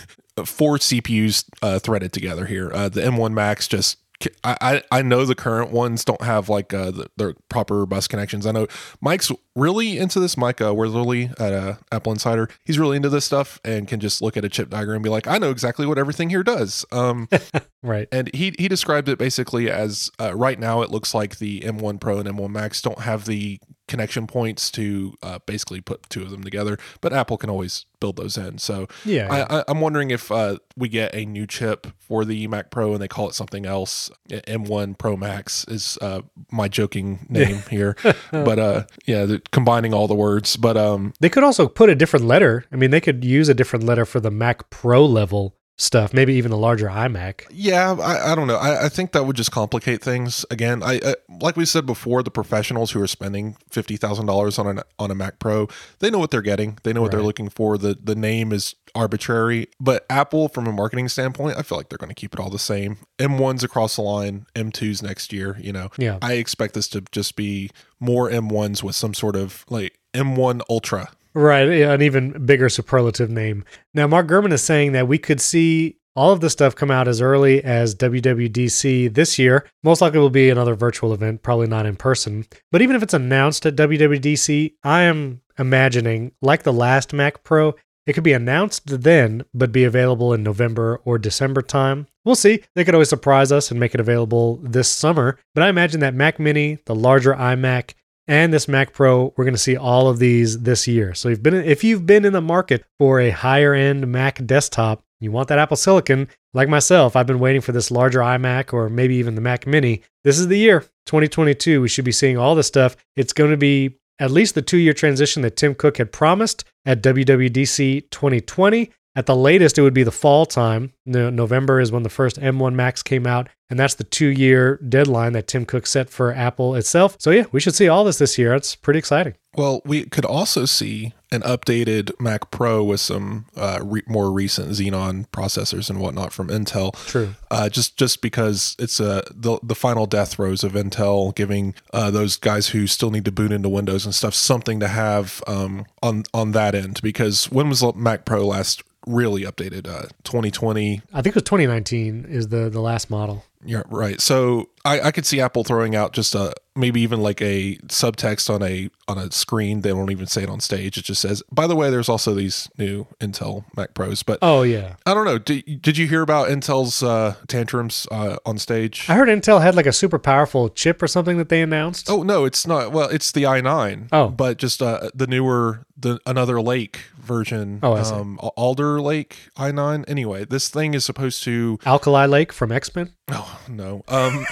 four 0.45 0.77
CPUs 0.77 1.45
uh, 1.61 1.79
threaded 1.79 2.11
together 2.11 2.45
here. 2.45 2.71
Uh, 2.73 2.89
the 2.89 3.01
M1 3.01 3.33
Max 3.33 3.67
just. 3.67 3.97
I, 4.43 4.81
I 4.91 5.01
know 5.03 5.25
the 5.25 5.35
current 5.35 5.71
ones 5.71 6.03
don't 6.03 6.21
have 6.23 6.49
like 6.49 6.73
uh, 6.73 6.91
the, 6.91 7.07
their 7.17 7.35
proper 7.49 7.85
bus 7.85 8.07
connections. 8.07 8.47
I 8.47 8.51
know 8.51 8.67
Mike's 8.99 9.31
really 9.55 9.97
into 9.97 10.19
this. 10.19 10.35
Mike 10.35 10.59
uh, 10.59 10.73
Wuerthele 10.73 11.39
at 11.39 11.53
uh, 11.53 11.75
Apple 11.91 12.13
Insider, 12.13 12.49
he's 12.65 12.79
really 12.79 12.97
into 12.97 13.09
this 13.09 13.25
stuff 13.25 13.59
and 13.63 13.87
can 13.87 13.99
just 13.99 14.21
look 14.21 14.35
at 14.35 14.43
a 14.43 14.49
chip 14.49 14.69
diagram 14.69 14.95
and 14.95 15.03
be 15.03 15.09
like, 15.09 15.27
I 15.27 15.37
know 15.37 15.51
exactly 15.51 15.85
what 15.85 15.97
everything 15.99 16.29
here 16.29 16.43
does. 16.43 16.85
Um, 16.91 17.29
Right. 17.83 18.07
and 18.11 18.33
he 18.33 18.53
he 18.57 18.67
described 18.67 19.07
it 19.07 19.17
basically 19.19 19.69
as 19.69 20.09
uh, 20.19 20.35
right 20.35 20.59
now 20.59 20.81
it 20.81 20.89
looks 20.89 21.13
like 21.13 21.37
the 21.37 21.61
M1 21.61 22.01
Pro 22.01 22.17
and 22.17 22.27
M1 22.27 22.49
Max 22.49 22.81
don't 22.81 22.99
have 23.01 23.25
the 23.25 23.59
connection 23.87 24.27
points 24.27 24.69
to 24.71 25.13
uh, 25.23 25.39
basically 25.45 25.81
put 25.81 26.09
two 26.09 26.21
of 26.21 26.29
them 26.31 26.43
together, 26.43 26.77
but 27.01 27.13
Apple 27.13 27.37
can 27.37 27.49
always 27.49 27.85
build 27.99 28.15
those 28.17 28.37
in. 28.37 28.57
So 28.59 28.87
Yeah. 29.05 29.45
I, 29.49 29.63
I'm 29.67 29.81
wondering 29.81 30.11
if 30.11 30.31
uh, 30.31 30.57
we 30.75 30.87
get 30.87 31.15
a 31.15 31.25
new 31.25 31.47
chip 31.47 31.87
for 31.99 32.25
the 32.25 32.47
Mac 32.47 32.69
Pro 32.69 32.93
and 32.93 33.01
they 33.01 33.07
call 33.07 33.27
it 33.27 33.33
something 33.33 33.65
else. 33.65 34.11
M1 34.29 34.97
Pro 34.97 35.17
Max 35.17 35.65
is 35.67 35.97
uh, 36.01 36.21
my 36.51 36.67
joking 36.67 37.25
name 37.29 37.63
here, 37.69 37.95
but 38.31 38.59
uh, 38.59 38.83
yeah, 39.05 39.37
combining 39.51 39.93
all 39.93 40.07
the 40.07 40.15
words. 40.15 40.57
But 40.57 40.77
um, 40.77 41.13
They 41.19 41.29
could 41.29 41.43
also 41.43 41.67
put 41.67 41.89
a 41.89 41.95
different 41.95 42.25
letter. 42.25 42.65
I 42.71 42.75
mean, 42.75 42.91
they 42.91 43.01
could 43.01 43.23
use 43.25 43.49
a 43.49 43.53
different 43.53 43.85
letter 43.85 44.05
for 44.05 44.19
the 44.19 44.31
Mac 44.31 44.69
Pro 44.69 45.05
level 45.05 45.55
stuff, 45.77 46.13
maybe 46.13 46.33
even 46.33 46.51
the 46.51 46.57
larger 46.57 46.87
iMac. 46.87 47.45
Yeah, 47.51 47.95
I, 47.99 48.31
I 48.31 48.35
don't 48.35 48.47
know. 48.47 48.57
I, 48.57 48.85
I 48.85 48.89
think 48.89 49.11
that 49.11 49.25
would 49.25 49.35
just 49.35 49.51
complicate 49.51 50.01
things. 50.01 50.45
Again, 50.49 50.81
I, 50.83 50.99
I 51.05 51.15
like 51.41 51.55
we 51.55 51.65
said 51.65 51.85
before, 51.85 52.23
the 52.23 52.31
professionals 52.31 52.91
who 52.91 53.01
are 53.01 53.07
spending 53.07 53.55
fifty 53.69 53.95
thousand 53.97 54.25
dollars 54.25 54.57
on 54.59 54.67
an 54.67 54.81
on 54.99 55.11
a 55.11 55.15
Mac 55.15 55.39
Pro, 55.39 55.67
they 55.99 56.09
know 56.09 56.19
what 56.19 56.31
they're 56.31 56.41
getting. 56.41 56.77
They 56.83 56.93
know 56.93 57.01
what 57.01 57.11
they're 57.11 57.21
looking 57.21 57.49
for. 57.49 57.77
the 57.77 57.97
The 58.01 58.15
name 58.15 58.51
is 58.51 58.75
arbitrary, 58.95 59.67
but 59.79 60.05
Apple, 60.09 60.49
from 60.49 60.65
a 60.65 60.71
marketing 60.71 61.07
standpoint, 61.07 61.57
I 61.57 61.61
feel 61.61 61.77
like 61.77 61.89
they're 61.89 61.97
going 61.97 62.09
to 62.09 62.15
keep 62.15 62.33
it 62.33 62.39
all 62.39 62.49
the 62.49 62.57
same. 62.57 62.97
M 63.19 63.37
ones 63.37 63.63
across 63.63 63.95
the 63.95 64.01
line, 64.01 64.47
M 64.55 64.71
twos 64.71 65.03
next 65.03 65.31
year. 65.31 65.57
You 65.59 65.73
know, 65.73 65.89
Yeah. 65.97 66.17
I 66.21 66.33
expect 66.33 66.73
this 66.73 66.87
to 66.89 67.01
just 67.11 67.35
be 67.35 67.69
more 67.99 68.29
M 68.31 68.49
ones 68.49 68.83
with 68.83 68.95
some 68.95 69.13
sort 69.13 69.35
of 69.35 69.65
like 69.69 69.99
M 70.13 70.35
one 70.35 70.61
Ultra. 70.69 71.11
Right, 71.37 71.69
an 71.69 72.01
even 72.01 72.47
bigger 72.47 72.67
superlative 72.67 73.29
name. 73.29 73.63
Now, 73.93 74.07
Mark 74.07 74.25
Gurman 74.25 74.51
is 74.51 74.63
saying 74.63 74.93
that 74.93 75.07
we 75.07 75.19
could 75.19 75.39
see 75.39 75.97
all 76.15 76.31
of 76.31 76.39
this 76.39 76.53
stuff 76.53 76.73
come 76.73 76.89
out 76.89 77.07
as 77.07 77.21
early 77.21 77.63
as 77.63 77.93
WWDC 77.93 79.13
this 79.13 79.37
year. 79.37 79.63
Most 79.83 80.01
likely 80.01 80.17
will 80.17 80.31
be 80.31 80.49
another 80.49 80.73
virtual 80.73 81.13
event, 81.13 81.43
probably 81.43 81.67
not 81.67 81.85
in 81.85 81.95
person. 81.95 82.47
But 82.71 82.81
even 82.81 82.95
if 82.95 83.03
it's 83.03 83.13
announced 83.13 83.67
at 83.67 83.75
WWDC, 83.75 84.73
I 84.83 85.03
am 85.03 85.41
imagining, 85.59 86.31
like 86.41 86.63
the 86.63 86.73
last 86.73 87.13
Mac 87.13 87.43
Pro, 87.43 87.75
it 88.07 88.13
could 88.13 88.23
be 88.23 88.33
announced 88.33 89.03
then, 89.03 89.45
but 89.53 89.71
be 89.71 89.83
available 89.83 90.33
in 90.33 90.41
November 90.41 91.01
or 91.05 91.19
December 91.19 91.61
time. 91.61 92.07
We'll 92.25 92.33
see. 92.33 92.63
They 92.73 92.83
could 92.83 92.95
always 92.95 93.09
surprise 93.09 93.51
us 93.51 93.69
and 93.69 93.79
make 93.79 93.93
it 93.93 93.99
available 93.99 94.55
this 94.63 94.89
summer. 94.89 95.37
But 95.53 95.65
I 95.65 95.69
imagine 95.69 95.99
that 95.99 96.15
Mac 96.15 96.39
Mini, 96.39 96.79
the 96.87 96.95
larger 96.95 97.35
iMac, 97.35 97.93
and 98.27 98.53
this 98.53 98.67
Mac 98.67 98.93
Pro, 98.93 99.33
we're 99.35 99.45
going 99.45 99.53
to 99.53 99.59
see 99.59 99.77
all 99.77 100.09
of 100.09 100.19
these 100.19 100.59
this 100.59 100.87
year. 100.87 101.13
So 101.13 101.29
you've 101.29 101.43
been 101.43 101.55
if 101.55 101.83
you've 101.83 102.05
been 102.05 102.25
in 102.25 102.33
the 102.33 102.41
market 102.41 102.83
for 102.99 103.19
a 103.19 103.29
higher 103.29 103.73
end 103.73 104.07
Mac 104.07 104.45
desktop, 104.45 105.03
you 105.19 105.31
want 105.31 105.47
that 105.47 105.59
Apple 105.59 105.77
Silicon, 105.77 106.27
like 106.53 106.69
myself, 106.69 107.15
I've 107.15 107.27
been 107.27 107.39
waiting 107.39 107.61
for 107.61 107.71
this 107.71 107.89
larger 107.89 108.19
iMac 108.19 108.73
or 108.73 108.89
maybe 108.89 109.15
even 109.15 109.35
the 109.35 109.41
Mac 109.41 109.65
Mini. 109.65 110.03
This 110.23 110.37
is 110.37 110.47
the 110.47 110.57
year, 110.59 110.81
2022. 111.05 111.81
We 111.81 111.87
should 111.87 112.05
be 112.05 112.11
seeing 112.11 112.37
all 112.37 112.55
this 112.55 112.67
stuff. 112.67 112.95
It's 113.15 113.33
going 113.33 113.51
to 113.51 113.57
be 113.57 113.97
at 114.19 114.31
least 114.31 114.55
the 114.55 114.63
2-year 114.63 114.93
transition 114.93 115.41
that 115.43 115.55
Tim 115.55 115.75
Cook 115.75 115.97
had 115.97 116.11
promised 116.11 116.65
at 116.85 117.01
WWDC 117.01 118.09
2020. 118.09 118.91
At 119.17 119.25
the 119.25 119.35
latest, 119.35 119.79
it 119.79 119.81
would 119.81 119.95
be 119.95 120.03
the 120.03 120.11
fall 120.11 120.45
time. 120.45 120.93
No, 121.03 121.31
November 121.31 121.79
is 121.79 121.91
when 121.91 122.03
the 122.03 122.09
first 122.09 122.39
M1 122.39 122.75
Max 122.75 123.01
came 123.01 123.25
out, 123.25 123.49
and 123.67 123.79
that's 123.79 123.95
the 123.95 124.03
two 124.03 124.27
year 124.27 124.77
deadline 124.87 125.33
that 125.33 125.47
Tim 125.47 125.65
Cook 125.65 125.87
set 125.87 126.07
for 126.07 126.31
Apple 126.31 126.75
itself. 126.75 127.15
So, 127.17 127.31
yeah, 127.31 127.45
we 127.51 127.59
should 127.59 127.73
see 127.73 127.87
all 127.87 128.03
this 128.03 128.19
this 128.19 128.37
year. 128.37 128.53
It's 128.53 128.75
pretty 128.75 128.99
exciting. 128.99 129.33
Well, 129.55 129.81
we 129.83 130.05
could 130.05 130.23
also 130.23 130.65
see 130.65 131.13
an 131.31 131.41
updated 131.41 132.11
Mac 132.19 132.51
Pro 132.51 132.83
with 132.83 132.99
some 132.99 133.47
uh, 133.55 133.79
re- 133.81 134.03
more 134.07 134.31
recent 134.31 134.69
Xenon 134.69 135.27
processors 135.29 135.89
and 135.89 135.99
whatnot 135.99 136.31
from 136.31 136.49
Intel. 136.49 136.93
True. 137.07 137.33
Uh, 137.49 137.69
just 137.69 137.97
just 137.97 138.21
because 138.21 138.75
it's 138.77 138.99
uh, 138.99 139.23
the 139.33 139.57
the 139.63 139.73
final 139.73 140.05
death 140.05 140.33
throes 140.33 140.63
of 140.63 140.73
Intel, 140.73 141.33
giving 141.33 141.73
uh, 141.91 142.11
those 142.11 142.35
guys 142.35 142.67
who 142.67 142.85
still 142.85 143.09
need 143.09 143.25
to 143.25 143.31
boot 143.31 143.51
into 143.51 143.67
Windows 143.67 144.05
and 144.05 144.13
stuff 144.13 144.35
something 144.35 144.79
to 144.79 144.87
have 144.87 145.41
um, 145.47 145.87
on 146.03 146.21
on 146.35 146.51
that 146.51 146.75
end. 146.75 147.01
Because 147.01 147.49
when 147.49 147.67
was 147.67 147.79
the 147.79 147.93
Mac 147.93 148.23
Pro 148.23 148.45
last 148.45 148.83
really 149.07 149.43
updated? 149.43 149.87
Uh, 149.87 150.07
2020. 150.23 151.01
I 151.13 151.21
think 151.21 151.35
it 151.35 151.35
was 151.35 151.43
2019 151.43 152.25
is 152.29 152.49
the, 152.49 152.69
the 152.69 152.81
last 152.81 153.09
model. 153.09 153.43
Yeah, 153.65 153.83
right. 153.89 154.21
So 154.21 154.69
I, 154.85 155.01
I 155.01 155.11
could 155.11 155.25
see 155.25 155.41
Apple 155.41 155.63
throwing 155.63 155.95
out 155.95 156.13
just 156.13 156.35
a 156.35 156.53
maybe 156.75 157.01
even 157.01 157.21
like 157.21 157.41
a 157.41 157.75
subtext 157.87 158.53
on 158.53 158.61
a 158.61 158.89
on 159.07 159.17
a 159.17 159.31
screen. 159.31 159.81
They 159.81 159.91
won't 159.93 160.11
even 160.11 160.27
say 160.27 160.43
it 160.43 160.49
on 160.49 160.59
stage. 160.59 160.97
It 160.97 161.03
just 161.05 161.21
says, 161.21 161.41
"By 161.51 161.65
the 161.67 161.75
way, 161.75 161.89
there's 161.89 162.07
also 162.07 162.33
these 162.33 162.69
new 162.77 163.07
Intel 163.19 163.65
Mac 163.75 163.93
Pros." 163.95 164.21
But 164.23 164.39
Oh, 164.41 164.61
yeah. 164.61 164.95
I 165.05 165.13
don't 165.13 165.25
know. 165.25 165.39
Did, 165.39 165.81
did 165.81 165.97
you 165.97 166.07
hear 166.07 166.21
about 166.21 166.49
Intel's 166.49 167.01
uh, 167.01 167.35
tantrums 167.47 168.07
uh, 168.11 168.37
on 168.45 168.57
stage? 168.59 169.05
I 169.09 169.15
heard 169.15 169.27
Intel 169.27 169.61
had 169.61 169.75
like 169.75 169.87
a 169.87 169.93
super 169.93 170.19
powerful 170.19 170.69
chip 170.69 171.01
or 171.01 171.07
something 171.07 171.37
that 171.37 171.49
they 171.49 171.61
announced. 171.61 172.09
Oh 172.09 172.21
no, 172.23 172.45
it's 172.45 172.67
not. 172.67 172.91
Well, 172.91 173.09
it's 173.09 173.31
the 173.31 173.43
i9. 173.43 174.09
Oh. 174.11 174.29
but 174.29 174.57
just 174.57 174.81
uh, 174.81 175.09
the 175.15 175.27
newer, 175.27 175.85
the 175.97 176.19
another 176.25 176.61
Lake 176.61 176.99
version. 177.19 177.79
Oh, 177.83 177.93
I 177.93 178.03
see. 178.03 178.13
um, 178.13 178.39
Alder 178.55 179.01
Lake 179.01 179.35
i9. 179.57 180.05
Anyway, 180.07 180.45
this 180.45 180.69
thing 180.69 180.93
is 180.93 181.03
supposed 181.03 181.43
to 181.43 181.79
Alkali 181.85 182.25
Lake 182.27 182.53
from 182.53 182.71
X 182.71 182.95
Men. 182.95 183.13
Oh 183.29 183.59
no. 183.67 184.03
Um 184.07 184.45